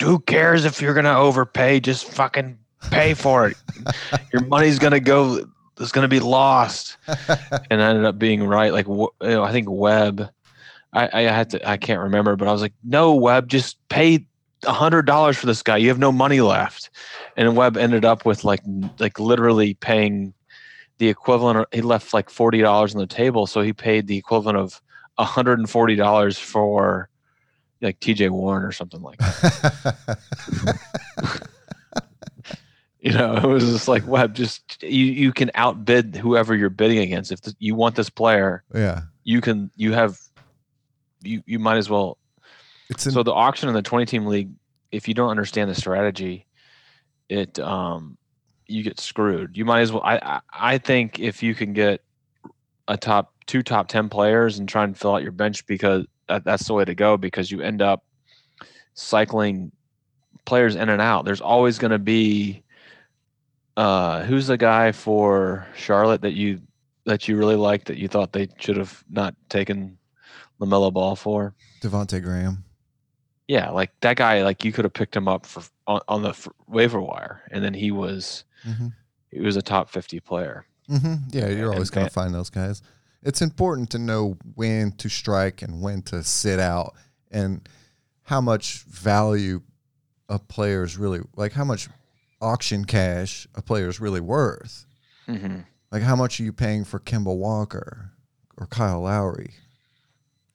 "Who 0.00 0.18
cares 0.20 0.64
if 0.64 0.80
you're 0.80 0.94
gonna 0.94 1.18
overpay? 1.18 1.80
Just 1.80 2.10
fucking 2.10 2.58
pay 2.90 3.12
for 3.14 3.48
it. 3.48 3.56
Your 4.32 4.42
money's 4.46 4.78
gonna 4.78 5.00
go. 5.00 5.44
It's 5.80 5.92
gonna 5.92 6.08
be 6.08 6.20
lost." 6.20 6.96
And 7.70 7.82
I 7.82 7.90
ended 7.90 8.04
up 8.04 8.18
being 8.18 8.44
right. 8.44 8.72
Like 8.72 8.86
you 8.86 9.08
know, 9.20 9.42
I 9.42 9.52
think 9.52 9.68
Webb. 9.70 10.30
I, 10.92 11.08
I 11.12 11.22
had 11.22 11.50
to. 11.50 11.68
I 11.68 11.78
can't 11.78 12.00
remember, 12.00 12.36
but 12.36 12.48
I 12.48 12.52
was 12.52 12.60
like, 12.60 12.74
"No, 12.84 13.14
Webb, 13.14 13.48
just 13.48 13.78
pay 13.88 14.26
a 14.66 14.72
hundred 14.72 15.06
dollars 15.06 15.38
for 15.38 15.46
this 15.46 15.62
guy. 15.62 15.78
You 15.78 15.88
have 15.88 15.98
no 15.98 16.12
money 16.12 16.40
left." 16.42 16.90
And 17.36 17.56
Webb 17.56 17.78
ended 17.78 18.04
up 18.04 18.26
with 18.26 18.44
like 18.44 18.60
like 18.98 19.18
literally 19.18 19.74
paying 19.74 20.34
the 20.98 21.08
equivalent. 21.08 21.60
Of, 21.60 21.66
he 21.72 21.80
left 21.80 22.12
like 22.12 22.28
forty 22.28 22.60
dollars 22.60 22.94
on 22.94 23.00
the 23.00 23.06
table, 23.06 23.46
so 23.46 23.62
he 23.62 23.72
paid 23.72 24.06
the 24.06 24.18
equivalent 24.18 24.58
of 24.58 24.82
hundred 25.18 25.58
and 25.58 25.70
forty 25.70 25.94
dollars 25.94 26.38
for 26.38 27.08
like 27.80 27.98
TJ 28.00 28.30
Warren 28.30 28.64
or 28.64 28.72
something 28.72 29.02
like 29.02 29.18
that. 29.18 30.18
You 33.04 33.14
know, 33.14 33.34
it 33.34 33.44
was 33.44 33.64
just 33.64 33.88
like 33.88 34.06
Webb. 34.06 34.32
Just 34.32 34.80
you, 34.80 35.06
you 35.06 35.32
can 35.32 35.50
outbid 35.56 36.14
whoever 36.14 36.54
you're 36.54 36.70
bidding 36.70 36.98
against. 36.98 37.32
If 37.32 37.40
th- 37.40 37.56
you 37.58 37.74
want 37.74 37.96
this 37.96 38.08
player, 38.08 38.62
yeah. 38.72 39.00
you 39.24 39.40
can. 39.40 39.72
You 39.74 39.92
have. 39.92 40.20
You 41.20 41.42
you 41.44 41.58
might 41.58 41.78
as 41.78 41.90
well. 41.90 42.16
It's 42.90 43.04
in, 43.04 43.10
So 43.10 43.24
the 43.24 43.32
auction 43.32 43.68
in 43.68 43.74
the 43.74 43.82
20 43.82 44.06
team 44.06 44.26
league, 44.26 44.50
if 44.92 45.08
you 45.08 45.14
don't 45.14 45.30
understand 45.30 45.68
the 45.68 45.74
strategy, 45.74 46.46
it 47.28 47.58
um 47.58 48.18
you 48.68 48.84
get 48.84 49.00
screwed. 49.00 49.56
You 49.56 49.64
might 49.64 49.80
as 49.80 49.90
well. 49.90 50.02
I 50.04 50.18
I, 50.18 50.40
I 50.52 50.78
think 50.78 51.18
if 51.18 51.42
you 51.42 51.56
can 51.56 51.72
get 51.72 52.02
a 52.86 52.96
top 52.96 53.34
two 53.46 53.64
top 53.64 53.88
10 53.88 54.10
players 54.10 54.60
and 54.60 54.68
try 54.68 54.84
and 54.84 54.96
fill 54.96 55.16
out 55.16 55.24
your 55.24 55.32
bench 55.32 55.66
because 55.66 56.06
that, 56.28 56.44
that's 56.44 56.68
the 56.68 56.74
way 56.74 56.84
to 56.84 56.94
go 56.94 57.16
because 57.16 57.50
you 57.50 57.62
end 57.62 57.82
up 57.82 58.04
cycling 58.94 59.72
players 60.44 60.74
in 60.76 60.88
and 60.88 61.02
out. 61.02 61.24
There's 61.24 61.40
always 61.40 61.78
going 61.78 61.90
to 61.90 61.98
be 61.98 62.61
uh 63.76 64.22
who's 64.24 64.46
the 64.46 64.56
guy 64.56 64.92
for 64.92 65.66
Charlotte 65.74 66.22
that 66.22 66.34
you 66.34 66.60
that 67.04 67.26
you 67.26 67.36
really 67.36 67.56
liked 67.56 67.86
that 67.86 67.98
you 67.98 68.08
thought 68.08 68.32
they 68.32 68.48
should 68.58 68.76
have 68.76 69.02
not 69.10 69.34
taken 69.48 69.98
LaMelo 70.60 70.92
Ball 70.92 71.16
for? 71.16 71.54
Devonte 71.80 72.22
Graham. 72.22 72.64
Yeah, 73.48 73.70
like 73.70 73.90
that 74.00 74.16
guy, 74.16 74.44
like 74.44 74.64
you 74.64 74.72
could 74.72 74.84
have 74.84 74.94
picked 74.94 75.16
him 75.16 75.26
up 75.28 75.44
for 75.46 75.62
on, 75.86 76.00
on 76.08 76.22
the 76.22 76.30
f- 76.30 76.48
waiver 76.68 77.00
wire, 77.00 77.42
and 77.50 77.62
then 77.64 77.74
he 77.74 77.90
was 77.90 78.44
hmm 78.64 78.88
he 79.30 79.40
was 79.40 79.56
a 79.56 79.62
top 79.62 79.90
fifty 79.90 80.20
player. 80.20 80.66
hmm 80.88 81.14
Yeah, 81.30 81.48
you're 81.48 81.64
And 81.64 81.74
always 81.74 81.90
going 81.90 82.06
to 82.06 82.12
find 82.12 82.34
those 82.34 82.50
guys. 82.50 82.82
It's 83.22 83.40
important 83.40 83.90
to 83.90 83.98
know 83.98 84.36
when 84.54 84.92
to 84.92 85.08
strike 85.08 85.62
and 85.62 85.80
when 85.80 86.02
to 86.02 86.22
sit 86.22 86.60
out, 86.60 86.94
and 87.30 87.68
how 88.24 88.40
much 88.40 88.82
value 88.82 89.62
a 90.28 90.38
player 90.38 90.84
is 90.84 90.96
really 90.96 91.20
like 91.36 91.52
how 91.52 91.64
much 91.64 91.88
auction 92.42 92.84
cash 92.84 93.46
a 93.54 93.62
player 93.62 93.88
is 93.88 94.00
really 94.00 94.20
worth. 94.20 94.84
Mm-hmm. 95.28 95.60
Like 95.90 96.02
how 96.02 96.16
much 96.16 96.38
are 96.40 96.42
you 96.42 96.52
paying 96.52 96.84
for 96.84 96.98
Kemba 96.98 97.34
Walker 97.34 98.10
or 98.58 98.66
Kyle 98.66 99.02
Lowry? 99.02 99.54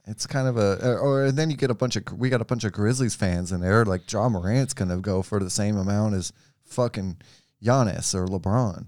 It's 0.06 0.26
kind 0.28 0.48
of 0.48 0.58
a, 0.58 0.80
or 0.88 1.00
or 1.00 1.32
then 1.32 1.50
you 1.50 1.58
get 1.58 1.72
a 1.72 1.76
bunch 1.76 1.96
of 1.96 2.04
we 2.18 2.30
got 2.30 2.42
a 2.42 2.46
bunch 2.46 2.64
of 2.64 2.72
Grizzlies 2.74 3.16
fans 3.16 3.52
in 3.52 3.62
there. 3.62 3.84
Like 3.86 4.12
Ja 4.12 4.30
Morant's 4.30 4.74
gonna 4.74 4.98
go 4.98 5.22
for 5.22 5.40
the 5.40 5.50
same 5.50 5.78
amount 5.78 6.16
as 6.16 6.32
fucking 6.64 7.18
Giannis 7.64 8.14
or 8.14 8.28
LeBron. 8.28 8.86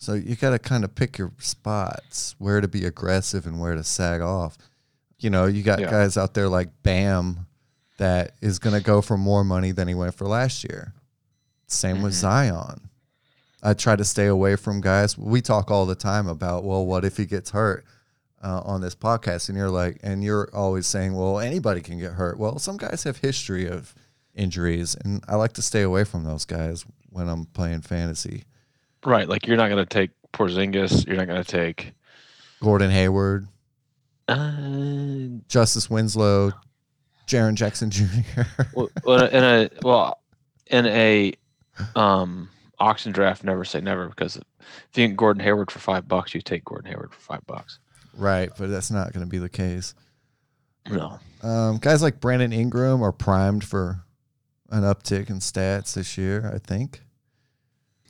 So 0.00 0.14
you 0.14 0.36
got 0.36 0.50
to 0.50 0.60
kind 0.60 0.84
of 0.84 0.94
pick 0.94 1.18
your 1.18 1.32
spots 1.38 2.36
where 2.38 2.60
to 2.60 2.68
be 2.68 2.84
aggressive 2.84 3.46
and 3.46 3.58
where 3.58 3.74
to 3.74 3.82
sag 3.82 4.20
off. 4.20 4.56
You 5.18 5.28
know, 5.28 5.46
you 5.46 5.64
got 5.64 5.80
Yeah. 5.80 5.90
guys 5.90 6.16
out 6.16 6.34
there 6.34 6.48
like 6.48 6.68
Bam 6.84 7.46
that 7.98 8.36
is 8.40 8.60
going 8.60 8.76
to 8.76 8.82
go 8.82 9.02
for 9.02 9.18
more 9.18 9.42
money 9.42 9.72
than 9.72 9.88
he 9.88 9.94
went 9.94 10.14
for 10.14 10.28
last 10.28 10.62
year. 10.62 10.94
Same 11.68 12.02
with 12.02 12.12
Mhm. 12.12 12.16
Zion. 12.16 12.80
I 13.62 13.74
try 13.74 13.94
to 13.96 14.04
stay 14.04 14.26
away 14.26 14.56
from 14.56 14.80
guys. 14.80 15.16
We 15.18 15.40
talk 15.42 15.70
all 15.70 15.84
the 15.86 15.94
time 15.94 16.26
about, 16.28 16.64
well, 16.64 16.84
what 16.86 17.04
if 17.04 17.16
he 17.16 17.26
gets 17.26 17.50
hurt 17.50 17.84
uh, 18.42 18.60
on 18.64 18.80
this 18.80 18.94
podcast? 18.94 19.48
And 19.48 19.58
you're 19.58 19.68
like, 19.70 19.98
and 20.02 20.22
you're 20.24 20.48
always 20.54 20.86
saying, 20.86 21.14
well, 21.14 21.38
anybody 21.40 21.80
can 21.80 21.98
get 21.98 22.12
hurt. 22.12 22.38
Well, 22.38 22.58
some 22.58 22.76
guys 22.76 23.02
have 23.04 23.18
history 23.18 23.68
of 23.68 23.94
injuries, 24.34 24.94
and 25.04 25.22
I 25.28 25.34
like 25.36 25.52
to 25.54 25.62
stay 25.62 25.82
away 25.82 26.04
from 26.04 26.22
those 26.24 26.44
guys 26.44 26.84
when 27.10 27.28
I'm 27.28 27.46
playing 27.46 27.80
fantasy. 27.82 28.44
Right, 29.04 29.28
like 29.28 29.46
you're 29.46 29.56
not 29.56 29.68
going 29.68 29.84
to 29.84 29.86
take 29.86 30.10
Porzingis. 30.32 31.06
You're 31.06 31.16
not 31.16 31.26
going 31.26 31.42
to 31.42 31.50
take 31.50 31.92
Gordon 32.60 32.90
Hayward, 32.92 33.48
uh, 34.28 35.40
Justice 35.48 35.90
Winslow, 35.90 36.52
Jaren 37.26 37.54
Jackson 37.54 37.90
Jr. 37.90 38.42
well, 39.04 39.24
in 39.26 39.42
a 39.44 39.70
well 39.82 40.18
in 40.68 40.86
a 40.86 41.32
um 41.96 42.48
auction 42.78 43.12
draft. 43.12 43.44
Never 43.44 43.64
say 43.64 43.80
never 43.80 44.08
because 44.08 44.36
if 44.36 44.44
you 44.94 45.08
get 45.08 45.16
Gordon 45.16 45.42
Hayward 45.42 45.70
for 45.70 45.78
five 45.78 46.06
bucks, 46.08 46.34
you 46.34 46.40
take 46.40 46.64
Gordon 46.64 46.90
Hayward 46.90 47.12
for 47.12 47.20
five 47.20 47.46
bucks. 47.46 47.78
right, 48.14 48.50
but 48.58 48.68
that's 48.70 48.90
not 48.90 49.12
going 49.12 49.24
to 49.24 49.30
be 49.30 49.38
the 49.38 49.48
case. 49.48 49.94
No, 50.90 51.18
Um, 51.42 51.76
guys 51.78 52.00
like 52.02 52.18
Brandon 52.20 52.52
Ingram 52.52 53.02
are 53.02 53.12
primed 53.12 53.62
for 53.62 54.00
an 54.70 54.84
uptick 54.84 55.28
in 55.28 55.38
stats 55.40 55.92
this 55.94 56.16
year, 56.16 56.50
I 56.54 56.58
think. 56.58 57.02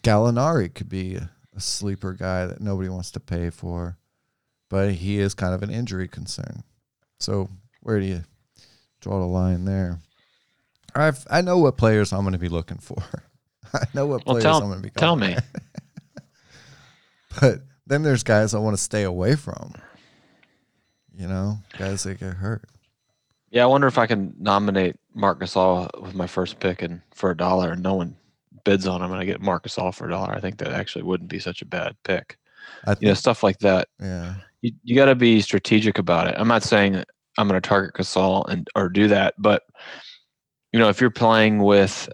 Gallinari 0.03 0.73
could 0.73 0.89
be 0.89 1.16
a, 1.16 1.31
a 1.57 1.61
sleeper 1.61 2.12
guy 2.12 2.47
that 2.47 2.61
nobody 2.61 2.89
wants 2.89 3.11
to 3.12 3.20
pay 3.20 3.51
for, 3.51 3.97
but 4.69 4.93
he 4.95 5.19
is 5.19 5.35
kind 5.35 5.55
of 5.55 5.62
an 5.62 5.70
injury 5.70 6.07
concern. 6.07 6.62
So 7.19 7.49
where 7.82 7.99
do 7.99 8.07
you 8.07 8.23
draw 9.01 9.19
the 9.19 9.27
line 9.27 9.65
there? 9.65 9.99
I've, 10.95 11.27
I 11.31 11.40
know 11.40 11.59
what 11.59 11.77
players 11.77 12.12
I'm 12.12 12.23
going 12.23 12.32
to 12.32 12.39
be 12.39 12.49
looking 12.49 12.78
for. 12.78 13.03
I 13.74 13.85
know 13.95 14.07
what 14.07 14.24
Well, 14.27 14.35
players 14.35 14.45
tell- 14.45 14.62
I'm 14.62 14.69
going 14.69 14.82
to 14.82 14.89
be 14.89 14.90
tell 14.90 15.16
me. 15.16 15.36
but 17.40 17.61
then 17.86 18.03
there's 18.03 18.23
guys 18.23 18.55
I 18.55 18.59
want 18.59 18.77
to 18.77 18.82
stay 18.82 19.03
away 19.03 19.36
from. 19.36 19.74
You 21.16 21.27
know, 21.27 21.59
guys 21.77 22.05
that 22.05 22.20
get 22.20 22.35
hurt. 22.35 22.62
Yeah, 23.51 23.65
I 23.65 23.66
wonder 23.66 23.86
if 23.86 23.99
I 23.99 24.07
can 24.07 24.35
nominate 24.39 24.97
Marc 25.15 25.40
Gasol 25.40 25.89
with 26.03 26.15
my 26.15 26.27
first 26.27 26.61
pick 26.61 26.82
and 26.82 27.01
for 27.15 27.31
a 27.31 27.36
dollar, 27.36 27.73
and 27.73 27.82
no 27.82 27.95
one 27.95 28.15
bids 28.65 28.86
on 28.86 29.03
him, 29.03 29.11
and 29.11 29.20
I 29.20 29.24
get 29.24 29.40
Marc 29.40 29.65
Gasol 29.66 29.93
for 29.95 30.07
a 30.07 30.11
dollar. 30.11 30.32
I 30.32 30.40
think 30.40 30.59
that 30.59 30.69
actually 30.73 31.03
wouldn't 31.03 31.31
be 31.31 31.39
such 31.40 31.61
a 31.62 31.65
bad 31.65 31.97
pick. 32.05 32.36
I 32.85 32.90
think, 32.95 33.03
You 33.03 33.09
know, 33.09 33.15
stuff 33.15 33.43
like 33.43 33.59
that. 33.61 33.89
yeah. 34.01 34.35
You 34.61 34.73
you 34.82 34.95
got 34.97 35.07
to 35.07 35.15
be 35.15 35.40
strategic 35.40 35.99
about 35.99 36.27
it. 36.28 36.35
I'm 36.36 36.49
not 36.49 36.62
saying 36.65 37.03
I'm 37.39 37.49
going 37.49 37.61
to 37.61 37.66
target 37.69 37.95
Gasol 37.95 38.47
and 38.49 38.69
or 38.77 38.89
do 38.89 39.09
that, 39.09 39.35
but 39.39 39.62
you 40.73 40.78
know, 40.78 40.89
if 40.89 41.01
you're 41.01 41.11
playing 41.11 41.62
with, 41.62 42.09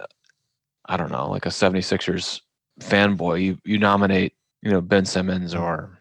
I 0.86 0.96
don't 0.96 1.10
know, 1.10 1.30
like 1.30 1.46
a 1.46 1.50
76ers 1.50 2.40
fanboy, 2.80 3.42
you 3.42 3.58
you 3.64 3.78
nominate 3.78 4.34
you 4.62 4.70
know 4.70 4.80
Ben 4.80 5.04
Simmons 5.04 5.54
or 5.54 5.98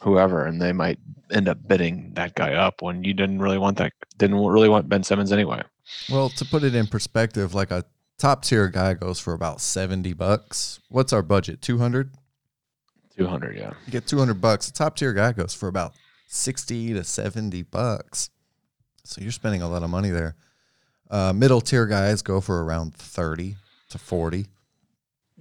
whoever, 0.00 0.46
and 0.46 0.60
they 0.60 0.72
might 0.72 0.98
end 1.30 1.48
up 1.48 1.58
bidding 1.68 2.12
that 2.14 2.34
guy 2.34 2.54
up 2.54 2.82
when 2.82 3.04
you 3.04 3.14
didn't 3.14 3.40
really 3.40 3.58
want 3.58 3.78
that 3.78 3.92
didn't 4.18 4.38
really 4.38 4.68
want 4.68 4.88
Ben 4.88 5.02
Simmons 5.02 5.32
anyway. 5.32 5.62
Well, 6.10 6.28
to 6.30 6.44
put 6.44 6.62
it 6.62 6.74
in 6.74 6.86
perspective, 6.86 7.54
like 7.54 7.70
a 7.70 7.84
top 8.18 8.44
tier 8.44 8.68
guy 8.68 8.94
goes 8.94 9.18
for 9.18 9.32
about 9.32 9.60
70 9.60 10.12
bucks. 10.12 10.80
What's 10.88 11.12
our 11.12 11.22
budget? 11.22 11.62
200? 11.62 12.12
200, 13.16 13.56
yeah. 13.56 13.72
You 13.86 13.92
get 13.92 14.06
200 14.06 14.40
bucks. 14.40 14.68
A 14.68 14.72
top 14.72 14.96
tier 14.96 15.12
guy 15.12 15.32
goes 15.32 15.52
for 15.52 15.68
about 15.68 15.94
60 16.28 16.94
to 16.94 17.02
70 17.02 17.62
bucks. 17.62 18.30
So 19.04 19.20
you're 19.20 19.32
spending 19.32 19.62
a 19.62 19.68
lot 19.68 19.82
of 19.82 19.90
money 19.90 20.10
there. 20.10 20.36
Uh, 21.10 21.32
middle 21.32 21.60
tier 21.60 21.86
guys 21.86 22.22
go 22.22 22.40
for 22.40 22.64
around 22.64 22.94
30 22.94 23.56
to 23.90 23.98
40 23.98 24.46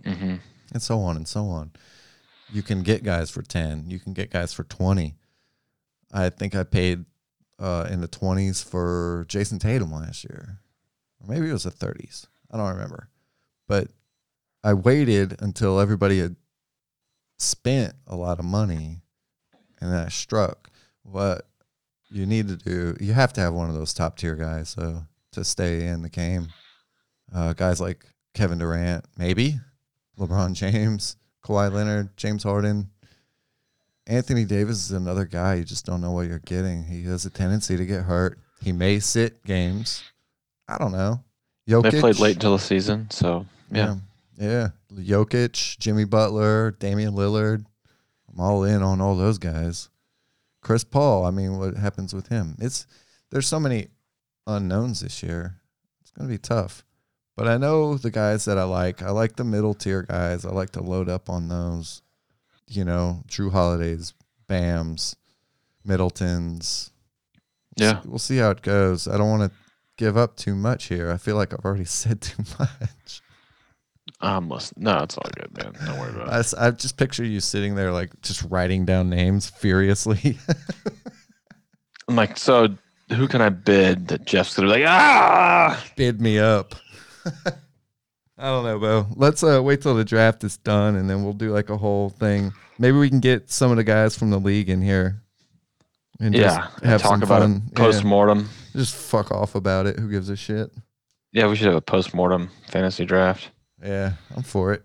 hmm 0.04 0.36
and 0.72 0.82
so 0.82 1.00
on 1.00 1.16
and 1.16 1.28
so 1.28 1.46
on. 1.46 1.72
You 2.52 2.62
can 2.62 2.84
get 2.84 3.04
guys 3.04 3.30
for 3.30 3.42
10, 3.42 3.90
you 3.90 4.00
can 4.00 4.14
get 4.14 4.32
guys 4.32 4.54
for 4.54 4.64
20. 4.64 5.16
I 6.12 6.30
think 6.30 6.56
I 6.56 6.64
paid 6.64 7.06
uh, 7.60 7.88
in 7.90 8.02
the 8.02 8.08
20s 8.08 8.64
for 8.64 9.26
Jayson 9.28 9.60
Tatum 9.60 9.92
last 9.92 10.24
year. 10.24 10.60
Or 11.20 11.28
maybe 11.28 11.50
it 11.50 11.54
was 11.54 11.64
the 11.64 11.72
30s. 11.72 12.26
I 12.52 12.58
don't 12.58 12.70
remember. 12.70 13.10
But 13.68 13.90
I 14.64 14.74
waited 14.74 15.42
until 15.42 15.80
everybody 15.80 16.20
had 16.20 16.36
spent 17.38 17.94
a 18.08 18.16
lot 18.16 18.40
of 18.40 18.46
money 18.46 19.02
and 19.80 19.92
then 19.92 20.06
I 20.06 20.10
struck. 20.10 20.70
What 21.04 21.48
you 22.10 22.26
need 22.26 22.48
to 22.48 22.56
do, 22.58 22.98
you 23.00 23.14
have 23.14 23.34
to 23.34 23.42
have 23.42 23.54
one 23.54 23.70
of 23.70 23.76
those 23.76 23.94
top 23.94 24.18
tier 24.18 24.36
guys 24.36 24.70
so 24.70 25.04
to 25.32 25.44
stay 25.44 25.86
in 25.88 26.02
the 26.02 26.10
game. 26.10 26.50
Uh, 27.34 27.54
guys 27.54 27.80
like 27.80 28.06
Kevin 28.40 28.58
Durant, 28.58 29.04
maybe 29.18 29.60
LeBron 30.18 30.54
James, 30.54 31.18
Kawhi 31.44 31.74
Leonard, 31.74 32.16
James 32.16 32.44
Harden. 32.44 32.90
Anthony 34.08 34.46
Davis 34.46 34.78
is 34.78 34.92
another 34.92 35.26
guy. 35.26 35.56
You 35.56 35.66
just 35.66 35.86
don't 35.86 36.00
know 36.00 36.12
what 36.12 36.28
you're 36.28 36.40
getting. 36.40 36.86
He 36.86 37.04
has 37.04 37.26
a 37.26 37.30
tendency 37.30 37.76
to 37.76 37.86
get 37.86 38.04
hurt. 38.04 38.40
He 38.64 38.72
may 38.72 39.00
sit 39.00 39.44
games. 39.44 40.06
I 40.70 40.78
don't 40.78 40.94
know. 40.94 41.22
Jokic. 41.68 41.92
They 41.92 42.00
played 42.00 42.20
late 42.20 42.36
until 42.38 42.54
the 42.54 42.64
season, 42.64 43.12
so 43.12 43.46
yeah. 43.74 43.96
Yeah. 44.38 44.70
Yeah. 44.90 45.04
Jokic, 45.04 45.78
Jimmy 45.78 46.06
Butler, 46.06 46.72
Damian 46.80 47.16
Lillard. 47.16 47.66
I'm 48.32 48.40
all 48.40 48.64
in 48.64 48.82
on 48.82 49.02
all 49.02 49.18
those 49.18 49.38
guys. 49.38 49.90
Chris 50.62 50.86
Paul, 50.86 51.26
I 51.26 51.32
mean, 51.32 51.58
what 51.58 51.76
happens 51.76 52.14
with 52.14 52.30
him? 52.30 52.56
It's 52.60 52.88
there's 53.32 53.48
so 53.48 53.60
many 53.60 53.90
unknowns 54.48 55.02
this 55.02 55.22
year. 55.22 55.58
It's 56.00 56.12
gonna 56.12 56.30
be 56.30 56.38
tough. 56.38 56.86
But 57.40 57.48
I 57.48 57.56
know 57.56 57.96
the 57.96 58.12
guys 58.12 58.44
that 58.46 58.58
I 58.58 58.64
like. 58.64 59.02
I 59.02 59.12
like 59.12 59.38
the 59.38 59.46
middle 59.46 59.74
tier 59.74 60.04
guys. 60.04 60.44
I 60.46 60.50
like 60.50 60.72
to 60.72 60.84
load 60.84 61.08
up 61.08 61.30
on 61.30 61.48
those. 61.48 62.02
You 62.68 62.84
know, 62.84 63.24
Jrue 63.30 63.50
Holidays, 63.50 64.14
Bams, 64.50 65.16
Middletons. 65.86 66.92
Yeah. 67.78 68.02
We'll 68.04 68.20
see 68.20 68.36
how 68.36 68.50
it 68.50 68.62
goes. 68.62 69.08
I 69.08 69.18
don't 69.18 69.30
want 69.30 69.50
to 69.50 69.58
give 69.96 70.18
up 70.18 70.36
too 70.36 70.54
much 70.54 70.88
here. 70.88 71.10
I 71.10 71.16
feel 71.16 71.38
like 71.38 71.54
I've 71.54 71.64
already 71.64 71.86
said 71.86 72.20
too 72.20 72.44
much. 72.60 73.22
I 74.20 74.38
must. 74.42 74.78
No, 74.78 74.98
it's 75.04 75.18
all 75.18 75.32
good, 75.34 75.58
man. 75.58 75.74
Don't 75.86 75.98
worry 75.98 76.12
about 76.12 76.46
it. 76.46 76.54
I 76.58 76.72
just 76.72 76.98
picture 76.98 77.24
you 77.24 77.40
sitting 77.40 77.74
there, 77.76 77.94
like 77.94 78.20
just 78.22 78.44
writing 78.50 78.84
down 78.84 79.10
names 79.10 79.50
furiously. 79.50 80.38
I'm 82.10 82.18
like, 82.18 82.38
so 82.38 82.68
who 83.16 83.30
can 83.30 83.42
I 83.42 83.48
bid 83.48 84.10
that 84.10 84.26
Jeff's 84.26 84.58
gonna 84.58 84.68
be 84.68 84.82
like, 84.82 84.90
ah? 84.90 85.82
Bid 85.96 86.20
me 86.20 86.38
up. 86.38 86.76
I 88.38 88.44
don't 88.50 88.64
know, 88.64 88.80
Bo. 88.80 89.08
Let's 89.16 89.44
uh, 89.44 89.62
wait 89.64 89.82
till 89.82 89.96
the 89.96 90.06
draft 90.06 90.44
is 90.44 90.58
done, 90.58 90.96
and 90.96 91.10
then 91.10 91.24
we'll 91.24 91.34
do 91.34 91.52
like 91.52 91.70
a 91.70 91.78
whole 91.78 92.10
thing. 92.10 92.54
Maybe 92.78 92.98
we 92.98 93.10
can 93.10 93.20
get 93.20 93.52
some 93.52 93.72
of 93.72 93.78
the 93.78 93.84
guys 93.84 94.18
from 94.18 94.30
the 94.30 94.40
league 94.40 94.70
in 94.70 94.82
here, 94.82 95.22
and 96.22 96.34
Yeah, 96.34 96.68
just 96.70 96.84
have 96.86 97.02
talk 97.02 97.12
some 97.12 97.24
about 97.24 97.42
fun. 97.42 97.64
it 97.68 97.76
post 97.76 98.04
mortem. 98.06 98.40
Yeah, 98.74 98.80
just 98.82 98.96
fuck 98.96 99.32
off 99.32 99.56
about 99.56 99.88
it. 99.88 100.00
Who 100.00 100.10
gives 100.10 100.30
a 100.30 100.38
shit? 100.38 100.72
Yeah, 101.34 101.48
we 101.48 101.56
should 101.58 101.68
have 101.68 101.76
a 101.76 101.82
post 101.82 102.14
mortem 102.14 102.50
fantasy 102.70 103.04
draft. 103.06 103.52
Yeah, 103.84 104.14
I'm 104.36 104.44
for 104.44 104.72
it. 104.74 104.84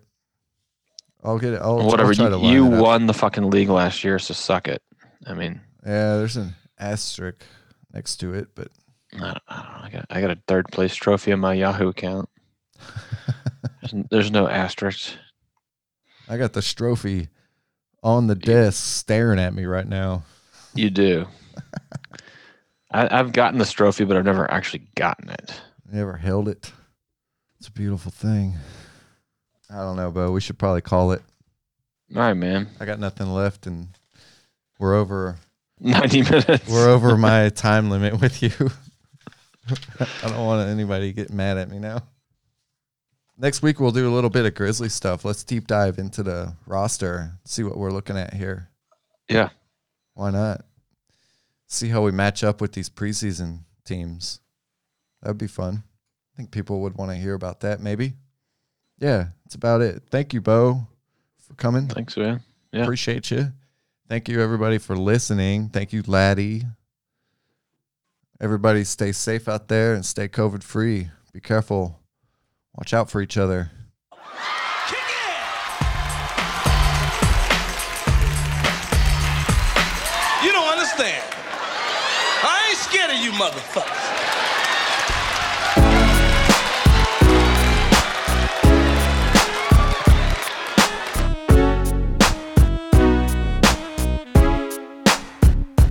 I'll 1.23 1.39
get 1.39 1.55
it. 1.55 1.61
I'll, 1.63 1.87
Whatever. 1.87 2.13
I'll 2.23 2.41
You, 2.41 2.51
you 2.53 2.67
won 2.67 3.07
the 3.07 3.15
fucking 3.15 3.49
league 3.51 3.71
last 3.71 4.05
year, 4.05 4.19
so 4.19 4.35
suck 4.35 4.69
it. 4.69 4.83
I 5.27 5.33
mean, 5.35 5.61
Yeah, 5.87 6.17
there's 6.17 6.37
an 6.37 6.55
asterisk 6.79 7.45
next 7.93 8.17
to 8.17 8.35
it, 8.35 8.49
but 8.55 8.69
I 9.17 9.19
don't, 9.19 9.43
I, 9.49 9.63
don't 9.63 9.73
know. 9.73 9.79
I 9.83 9.91
got 9.91 10.07
I 10.11 10.21
got 10.21 10.31
a 10.31 10.39
third 10.47 10.67
place 10.71 10.95
trophy 10.95 11.33
on 11.33 11.41
my 11.41 11.55
Yahoo 11.55 11.89
account. 11.89 12.29
There's, 13.81 14.05
there's 14.11 14.31
no 14.31 14.49
asterisk. 14.49 15.15
I 16.29 16.37
got 16.37 16.55
the 16.55 16.63
trophy 16.63 17.29
on 18.03 18.27
the 18.27 18.35
desk 18.35 18.83
staring 18.83 19.39
at 19.39 19.55
me 19.55 19.65
right 19.65 19.87
now. 19.87 20.25
You 20.75 20.91
do. 20.91 21.27
I, 22.93 23.19
I've 23.19 23.33
gotten 23.33 23.59
this 23.59 23.73
trophy, 23.73 24.05
but 24.05 24.17
I've 24.17 24.25
never 24.25 24.51
actually 24.51 24.87
gotten 24.95 25.31
it. 25.31 25.61
Never 25.91 26.17
held 26.17 26.49
it. 26.49 26.73
It's 27.59 27.69
a 27.69 27.73
beautiful 27.73 28.11
thing. 28.11 28.55
I 29.71 29.77
don't 29.77 29.97
know, 29.97 30.11
Bo. 30.11 30.31
We 30.33 30.41
should 30.41 30.59
probably 30.59 30.83
call 30.83 31.13
it. 31.13 31.23
All 32.15 32.23
right, 32.23 32.35
man. 32.35 32.69
I 32.81 32.85
got 32.85 33.01
nothing 33.01 33.33
left, 33.33 33.67
and 33.67 33.89
we're 34.79 34.95
over. 34.95 35.37
Ninety 35.81 36.23
minutes. 36.23 36.69
We're 36.69 36.89
over 36.89 37.17
my 37.17 37.49
time 37.49 37.91
limit 37.91 38.21
with 38.21 38.43
you. 38.43 38.71
I 39.69 40.29
don't 40.29 40.45
want 40.45 40.69
anybody 40.69 41.09
to 41.09 41.13
get 41.13 41.33
mad 41.33 41.59
at 41.59 41.71
me 41.71 41.79
now. 41.79 42.03
Next 43.37 43.63
week 43.63 43.81
we'll 43.81 43.91
do 43.91 44.09
a 44.09 44.15
little 44.15 44.31
bit 44.31 44.47
of 44.47 44.55
Grizzly 44.55 44.89
stuff. 44.89 45.25
Let's 45.25 45.43
deep 45.43 45.67
dive 45.67 45.99
into 45.99 46.23
the 46.23 46.55
roster, 46.67 47.33
see 47.45 47.63
what 47.63 47.77
we're 47.77 47.91
looking 47.91 48.17
at 48.17 48.35
here. 48.35 48.71
Yeah. 49.29 49.49
Why 50.15 50.31
not? 50.31 50.65
See 51.67 51.89
how 51.89 52.03
we 52.03 52.13
match 52.13 52.45
up 52.45 52.61
with 52.61 52.73
these 52.73 52.89
preseason 52.89 53.61
teams. 53.85 54.41
That'd 55.23 55.39
be 55.39 55.47
fun. 55.47 55.83
I 56.33 56.37
think 56.37 56.51
people 56.51 56.81
would 56.83 56.97
want 56.97 57.11
to 57.11 57.17
hear 57.17 57.35
about 57.35 57.61
that, 57.61 57.81
maybe. 57.81 58.15
Yeah, 58.99 59.29
that's 59.45 59.55
about 59.55 59.81
it. 59.81 60.03
Thank 60.11 60.33
you, 60.33 60.41
Bo, 60.41 60.87
for 61.41 61.55
coming. 61.55 61.89
Thanks, 61.89 62.17
man. 62.17 62.41
Yeah. 62.73 62.83
Appreciate 62.83 63.31
you. 63.31 63.53
Thank 64.09 64.29
you, 64.29 64.41
everybody, 64.41 64.79
for 64.79 64.97
listening. 64.97 65.71
Thank 65.71 65.93
you, 65.93 66.03
Laddie. 66.07 66.65
Everybody, 68.45 68.85
stay 68.85 69.13
safe 69.13 69.49
out 69.49 69.69
there 69.69 69.95
and 69.95 70.05
stay 70.05 70.29
COVID 70.29 70.63
free. 70.63 71.09
Be 71.33 71.41
careful. 71.41 71.99
Watch 72.77 72.93
out 72.93 73.09
for 73.09 73.23
each 73.23 73.39
other. 73.39 73.71
You 80.43 80.53
don't 80.53 80.69
understand. 80.71 81.25
I 82.43 82.67
ain't 82.69 82.77
scared 82.77 83.13
of 83.13 83.17
you 83.17 83.31
motherfuckers. 83.33 84.04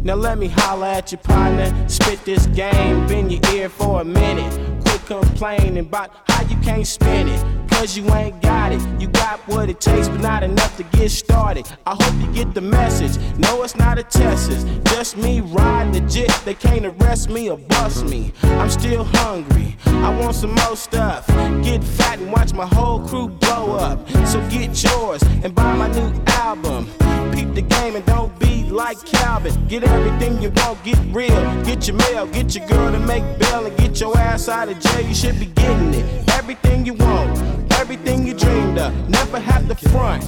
Now 0.06 0.16
let 0.16 0.38
me 0.38 0.50
holler 0.50 0.88
at 0.88 1.14
your 1.14 1.20
partner, 1.20 1.74
spit 1.88 2.26
this 2.26 2.46
game, 2.48 3.08
bend 3.08 3.32
your 3.32 3.40
ear 3.54 3.70
for 3.70 4.02
a 4.02 4.04
minute. 4.04 4.52
Quit 4.84 5.06
complaining 5.06 5.78
about 5.78 6.12
how 6.28 6.42
you 6.44 6.58
can't 6.58 6.86
spin 6.86 7.30
it. 7.30 7.70
Cause 7.70 7.96
you 7.98 8.04
ain't 8.14 8.42
got 8.42 8.74
it. 8.74 8.82
You 9.00 9.08
got 9.08 9.40
what 9.48 9.70
it 9.70 9.80
takes, 9.80 10.10
but 10.10 10.20
not 10.20 10.44
enough 10.44 10.76
to 10.76 10.84
get 10.98 11.10
started. 11.10 11.66
I 11.88 11.96
hope 11.96 12.14
you 12.22 12.34
get 12.34 12.54
the 12.54 12.60
message. 12.60 13.18
No, 13.38 13.64
it's 13.64 13.78
not 13.78 13.98
a 13.98 14.04
test, 14.04 14.52
it's 14.52 14.66
just 14.92 15.16
me 15.16 15.40
riding 15.40 15.94
legit. 15.94 16.32
They 16.44 16.54
can't 16.54 16.86
arrest 16.86 17.30
me 17.30 17.50
or 17.50 17.58
bust 17.58 18.06
me. 18.06 18.34
I'm 18.44 18.70
still 18.70 19.06
hungry. 19.06 19.78
I 19.86 20.14
want 20.20 20.36
some 20.36 20.54
more 20.54 20.76
stuff. 20.76 21.28
Get 21.64 21.82
fat 21.82 22.20
and 22.20 22.30
watch 22.30 22.54
my 22.54 22.66
whole 22.66 23.08
crew 23.08 23.30
blow 23.30 23.78
up. 23.78 24.10
So 24.28 24.46
get 24.50 24.84
yours 24.84 25.24
and 25.44 25.56
buy 25.56 25.74
my 25.78 25.88
new 25.88 26.14
album. 26.28 26.88
Peep 27.34 27.54
the 27.54 27.62
game 27.62 27.96
and 27.96 28.06
don't 28.06 28.38
be 28.38 28.63
like 28.74 29.04
Calvin. 29.06 29.54
Get 29.68 29.84
everything 29.84 30.42
you 30.42 30.50
want, 30.50 30.84
get 30.84 30.98
real. 31.12 31.64
Get 31.64 31.88
your 31.88 31.96
mail, 31.98 32.28
get 32.28 32.56
your 32.56 32.68
girl 32.68 32.92
to 32.92 33.00
make 33.00 33.24
bail, 33.40 33.66
and 33.66 33.78
get 33.78 34.00
your 34.00 34.18
ass 34.18 34.50
out 34.50 34.70
of 34.70 34.80
jail. 34.80 35.02
You 35.02 35.14
should 35.14 35.40
be 35.40 35.46
getting 35.46 35.94
it. 35.94 36.30
Everything 36.32 36.86
you 36.86 36.94
want, 36.96 37.40
everything 37.74 38.26
you 38.26 38.34
dreamed 38.34 38.80
of. 38.80 39.10
Never 39.10 39.40
have 39.40 39.68
to 39.68 39.90
front. 39.90 40.24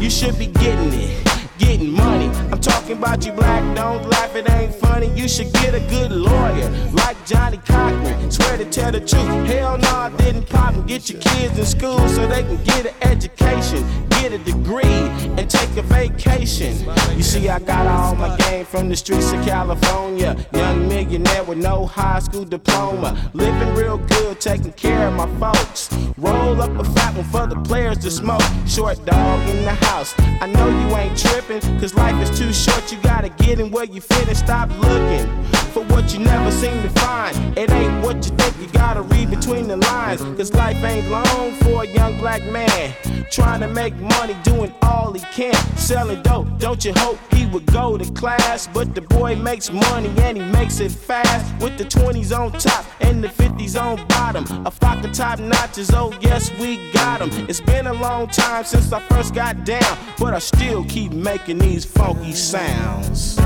You 0.00 0.10
should 0.10 0.38
be 0.38 0.46
getting 0.46 0.92
it. 0.92 1.49
Getting 1.60 1.92
money. 1.92 2.26
I'm 2.50 2.60
talking 2.60 2.96
about 2.98 3.24
you 3.24 3.32
black, 3.32 3.62
don't 3.76 4.08
laugh, 4.08 4.34
it 4.34 4.50
ain't 4.50 4.74
funny. 4.74 5.08
You 5.14 5.28
should 5.28 5.52
get 5.52 5.74
a 5.74 5.80
good 5.88 6.10
lawyer, 6.10 6.68
like 6.92 7.16
Johnnie 7.26 7.58
Cochran. 7.58 8.30
Swear 8.30 8.56
to 8.56 8.64
tell 8.64 8.90
the 8.90 9.00
truth. 9.00 9.46
Hell 9.46 9.78
no, 9.78 9.88
I 9.88 10.10
didn't 10.16 10.48
pop 10.48 10.74
and 10.74 10.88
get 10.88 11.10
your 11.10 11.20
kids 11.20 11.58
in 11.58 11.66
school 11.66 12.00
so 12.08 12.26
they 12.26 12.42
can 12.42 12.62
get 12.64 12.86
an 12.86 12.94
education, 13.02 13.84
get 14.10 14.32
a 14.32 14.38
degree, 14.38 15.00
and 15.36 15.48
take 15.50 15.76
a 15.76 15.82
vacation. 15.82 16.74
You 17.16 17.22
see, 17.22 17.48
I 17.48 17.58
got 17.58 17.86
all 17.86 18.14
my 18.14 18.36
game 18.38 18.64
from 18.64 18.88
the 18.88 18.96
streets 18.96 19.32
of 19.32 19.44
California. 19.44 20.36
Young 20.54 20.88
millionaire 20.88 21.44
with 21.44 21.58
no 21.58 21.86
high 21.86 22.20
school 22.20 22.44
diploma. 22.44 23.30
Living 23.34 23.74
real 23.74 23.98
good, 23.98 24.40
taking 24.40 24.72
care 24.72 25.08
of 25.08 25.14
my 25.14 25.28
folks. 25.38 25.90
Roll 26.16 26.60
up 26.62 26.70
a 26.78 26.84
fat 26.84 27.14
one 27.14 27.24
for 27.26 27.46
the 27.46 27.60
players 27.68 27.98
to 27.98 28.10
smoke. 28.10 28.42
Short 28.66 29.04
dog 29.04 29.48
in 29.48 29.64
the 29.64 29.74
house. 29.74 30.14
I 30.40 30.46
know 30.46 30.68
you 30.68 30.96
ain't 30.96 31.18
tripping, 31.18 31.49
cause 31.58 31.94
life 31.94 32.16
is 32.22 32.38
too 32.38 32.52
short. 32.52 32.92
You 32.92 32.98
gotta 33.02 33.28
get 33.28 33.58
in 33.58 33.70
where 33.70 33.84
you 33.84 34.00
fit 34.00 34.28
and 34.28 34.36
stop 34.36 34.68
looking 34.78 35.26
for 35.72 35.82
what 35.84 36.12
you 36.12 36.20
never 36.20 36.50
seem 36.50 36.82
to 36.82 36.90
find. 37.00 37.36
It 37.58 37.70
ain't 37.70 38.04
what 38.04 38.16
you 38.16 38.36
think, 38.36 38.54
you 38.60 38.68
gotta 38.72 39.02
read 39.02 39.30
between 39.30 39.66
the 39.66 39.76
lines. 39.76 40.20
Cause 40.36 40.52
life 40.54 40.76
ain't 40.84 41.08
long 41.10 41.52
for 41.62 41.82
a 41.82 41.86
young 41.86 42.18
black 42.18 42.42
man. 42.44 42.94
Trying 43.30 43.60
to 43.60 43.68
make 43.68 43.94
money, 43.96 44.36
doing 44.42 44.72
all 44.82 45.12
he 45.12 45.20
can. 45.32 45.54
Selling 45.76 46.22
dope, 46.22 46.46
don't 46.58 46.84
you 46.84 46.92
hope 46.96 47.18
he 47.32 47.46
would 47.46 47.66
go 47.66 47.96
to 47.96 48.12
class? 48.12 48.66
But 48.66 48.94
the 48.94 49.00
boy 49.02 49.36
makes 49.36 49.72
money 49.72 50.10
and 50.18 50.36
he 50.36 50.44
makes 50.44 50.80
it 50.80 50.90
fast. 50.90 51.46
With 51.62 51.78
the 51.78 51.84
20s 51.84 52.36
on 52.36 52.52
top 52.52 52.84
and 53.00 53.22
the 53.22 53.28
50s 53.28 53.80
on 53.80 54.04
bottom. 54.08 54.44
A 54.66 54.70
flock 54.70 55.04
of 55.04 55.12
top 55.12 55.38
notches, 55.38 55.90
oh 55.92 56.12
yes, 56.20 56.50
we 56.58 56.90
got 56.92 57.20
'em. 57.22 57.30
It's 57.48 57.60
been 57.60 57.86
a 57.86 57.92
long 57.92 58.28
time 58.28 58.64
since 58.64 58.92
I 58.92 59.00
first 59.08 59.34
got 59.34 59.64
down, 59.64 59.96
but 60.18 60.34
I 60.34 60.38
still 60.40 60.84
keep 60.84 61.12
making 61.12 61.39
these 61.46 61.84
funky 61.84 62.32
sounds. 62.32 63.36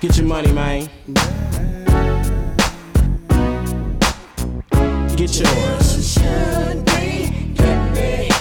Get 0.00 0.16
your 0.16 0.26
money, 0.26 0.52
man. 0.52 0.88
Get 5.16 5.40
yours. 5.40 6.14
should 6.14 6.84
be 6.84 7.52
getting 7.54 7.96
it. 7.96 8.32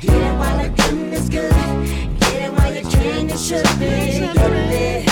Get 0.00 0.14
it 0.14 0.34
while 0.38 0.58
the 0.58 0.68
is 1.12 1.28
good. 1.28 1.52
Get 2.20 2.42
it 2.42 2.52
while 2.52 2.74
you 2.74 2.82
can. 2.82 3.28
You 3.28 3.36
should 3.36 3.78
be 3.78 4.20
getting 4.34 4.70
it. 4.72 5.06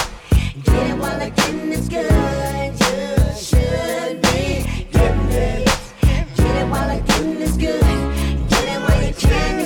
Get 0.65 0.91
it 0.91 0.99
while 0.99 1.19
the 1.19 1.27
is 1.73 1.89
good. 1.89 2.75
You 2.81 3.35
should 3.37 4.23
be 4.23 4.65
getting 4.93 5.31
it. 5.31 5.69
Get 6.37 6.57
it 6.57 6.69
while 6.71 6.89
the 6.89 7.43
is 7.43 7.57
good. 7.57 7.82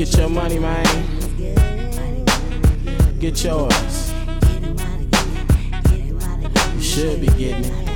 Get 0.00 0.16
your 0.16 0.30
money, 0.30 0.58
man. 0.58 0.82
Get 3.18 3.44
yours. 3.44 4.12
You 6.74 6.80
should 6.80 7.20
be 7.20 7.26
getting 7.26 7.66
it. 7.66 7.90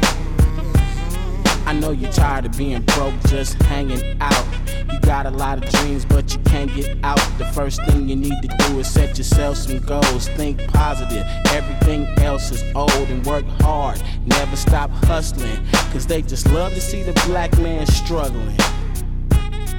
I 1.65 1.73
know 1.73 1.93
you're 1.93 2.13
tired 2.13 2.45
of 2.45 2.59
being 2.59 2.83
broke, 2.83 3.15
just 3.29 3.55
hanging 3.63 4.19
out. 4.21 4.47
You 4.93 5.01
got 5.01 5.25
a 5.25 5.31
lot 5.31 5.65
of 5.65 5.71
dreams, 5.71 6.05
but 6.05 6.31
you 6.35 6.41
can't 6.41 6.71
get 6.75 6.95
out. 7.03 7.17
The 7.39 7.47
first 7.55 7.83
thing 7.87 8.07
you 8.07 8.17
need 8.17 8.37
to 8.43 8.49
do 8.49 8.81
is 8.81 8.87
set 8.87 9.17
yourself 9.17 9.57
some 9.57 9.79
goals. 9.79 10.29
Think 10.29 10.63
positive, 10.75 11.27
everything 11.53 12.05
else 12.19 12.51
is 12.51 12.63
old, 12.75 12.93
and 12.93 13.25
work 13.25 13.47
hard. 13.63 14.03
Never 14.27 14.57
stop 14.57 14.91
hustling, 14.91 15.67
cause 15.91 16.07
they 16.07 16.21
just 16.21 16.51
love 16.51 16.75
to 16.75 16.83
see 16.83 17.03
the 17.03 17.15
black 17.27 17.59
man 17.61 17.87
struggling. 17.87 18.59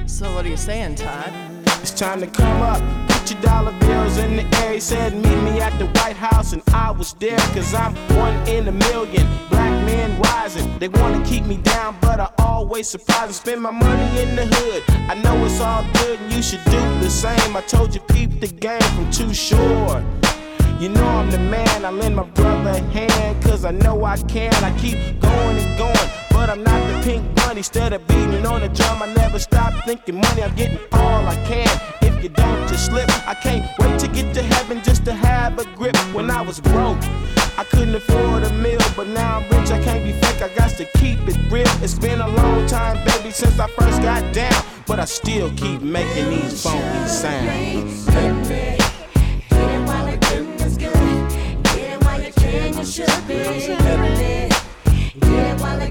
So 0.08 0.34
what 0.34 0.44
are 0.44 0.48
you 0.48 0.56
saying, 0.56 0.96
Todd? 0.96 1.45
Time 1.96 2.20
to 2.20 2.26
come 2.26 2.60
up. 2.60 2.82
Put 3.08 3.30
your 3.30 3.40
dollar 3.40 3.72
bills 3.80 4.18
in 4.18 4.36
the 4.36 4.44
air. 4.58 4.74
He 4.74 4.80
said, 4.80 5.14
Meet 5.14 5.42
me 5.42 5.60
at 5.62 5.78
the 5.78 5.86
White 5.86 6.16
House, 6.16 6.52
and 6.52 6.62
I 6.74 6.90
was 6.90 7.14
there, 7.14 7.38
cause 7.54 7.72
I'm 7.72 7.94
one 8.14 8.36
in 8.46 8.68
a 8.68 8.72
million. 8.72 9.26
Black 9.48 9.72
men 9.86 10.20
rising. 10.20 10.78
They 10.78 10.88
wanna 10.88 11.24
keep 11.24 11.46
me 11.46 11.56
down, 11.56 11.96
but 12.02 12.20
I 12.20 12.30
always 12.38 12.86
surprise 12.86 13.28
and 13.28 13.34
spend 13.34 13.62
my 13.62 13.70
money 13.70 14.20
in 14.20 14.36
the 14.36 14.44
hood. 14.44 14.82
I 15.08 15.14
know 15.22 15.42
it's 15.46 15.58
all 15.58 15.86
good, 15.94 16.20
and 16.20 16.30
you 16.34 16.42
should 16.42 16.62
do 16.64 16.80
the 17.00 17.08
same. 17.08 17.56
I 17.56 17.62
told 17.62 17.94
you, 17.94 18.02
peep 18.02 18.40
the 18.40 18.48
game 18.48 18.88
from 18.94 19.10
too 19.10 19.32
short. 19.32 20.04
You 20.78 20.90
know 20.90 21.06
I'm 21.06 21.30
the 21.30 21.38
man, 21.38 21.82
I 21.82 21.88
lend 21.88 22.14
my 22.14 22.24
brother 22.24 22.72
a 22.72 22.80
hand, 22.80 23.42
cause 23.42 23.64
I 23.64 23.70
know 23.70 24.04
I 24.04 24.18
can. 24.18 24.52
I 24.62 24.78
keep 24.78 24.98
going 25.22 25.56
and 25.56 25.78
going, 25.78 26.10
but 26.36 26.50
I'm 26.50 26.62
not 26.62 26.80
the 26.88 27.00
pink 27.02 27.22
bunny. 27.34 27.58
Instead 27.58 27.94
of 27.94 28.06
beating 28.06 28.44
on 28.44 28.60
the 28.60 28.68
drum, 28.68 29.02
I 29.02 29.06
never 29.14 29.38
stop 29.38 29.72
thinking 29.86 30.16
money. 30.16 30.42
I'm 30.42 30.54
getting 30.54 30.78
all 30.92 31.26
I 31.26 31.36
can. 31.50 31.68
If 32.02 32.22
you 32.22 32.28
don't, 32.28 32.68
just 32.68 32.86
slip. 32.90 33.08
I 33.26 33.34
can't 33.34 33.64
wait 33.78 33.98
to 34.00 34.08
get 34.08 34.34
to 34.34 34.42
heaven 34.42 34.82
just 34.82 35.06
to 35.06 35.14
have 35.14 35.58
a 35.58 35.64
grip. 35.78 35.96
When 36.14 36.30
I 36.30 36.42
was 36.42 36.60
broke, 36.60 36.98
I 37.60 37.64
couldn't 37.70 37.94
afford 37.94 38.42
a 38.42 38.52
meal, 38.64 38.84
but 38.94 39.08
now 39.08 39.38
I'm 39.38 39.44
rich. 39.48 39.70
I 39.70 39.82
can't 39.82 40.04
be 40.04 40.12
fake, 40.12 40.42
I 40.42 40.50
got 40.54 40.70
to 40.80 40.84
keep 40.98 41.18
it 41.26 41.38
real. 41.50 41.72
It's 41.82 41.98
been 41.98 42.20
a 42.20 42.28
long 42.28 42.66
time, 42.66 42.96
baby, 43.06 43.30
since 43.30 43.58
I 43.58 43.68
first 43.68 44.02
got 44.02 44.22
down, 44.34 44.62
but 44.86 45.00
I 45.00 45.06
still 45.06 45.50
keep 45.52 45.80
making 45.80 46.28
these 46.28 46.62
funky 46.62 47.08
sounds. 47.08 48.06
While 49.88 50.06
the 50.10 50.16
good. 50.82 52.04
While 52.04 52.20
you 52.22 52.32
can, 52.32 52.76
you 52.76 52.84
should 52.84 53.26
be. 53.26 53.34
Get 55.20 55.54
it, 55.54 55.60
while 55.60 55.78
the 55.78 55.90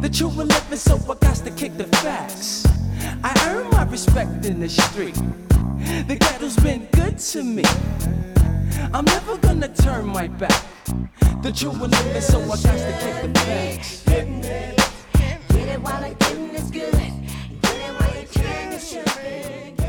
The 0.00 0.08
truth 0.08 0.34
will 0.34 0.44
were 0.44 0.44
living, 0.44 0.78
so 0.78 0.96
I 0.96 1.14
got 1.14 1.36
to 1.36 1.50
kick 1.50 1.76
the 1.76 1.84
facts. 1.98 2.66
I 3.22 3.32
earn 3.48 3.68
my 3.70 3.84
respect 3.84 4.46
in 4.46 4.58
the 4.60 4.68
street. 4.68 5.14
The 6.08 6.16
ghetto's 6.18 6.56
been 6.56 6.88
good 6.92 7.18
to 7.18 7.42
me. 7.42 7.64
I'm 8.94 9.04
never 9.04 9.36
gonna 9.36 9.68
turn 9.68 10.06
my 10.06 10.26
back. 10.26 10.64
The 11.42 11.52
truth 11.52 11.78
will 11.78 11.88
living, 11.88 12.22
so 12.22 12.40
I 12.40 12.46
got 12.46 12.60
to 12.62 12.96
kick 13.02 13.32
the 13.32 13.40
facts. 13.40 14.02
Get 14.04 15.68
it 15.68 15.80
while 15.82 16.02
I 16.02 16.14
get 16.14 16.32
it, 16.32 16.54
it's 16.54 16.70
good. 16.70 16.92
Get 16.92 17.76
it 17.76 17.92
while 18.00 18.20
you 18.20 18.26
can, 18.28 18.72
it's 18.72 19.79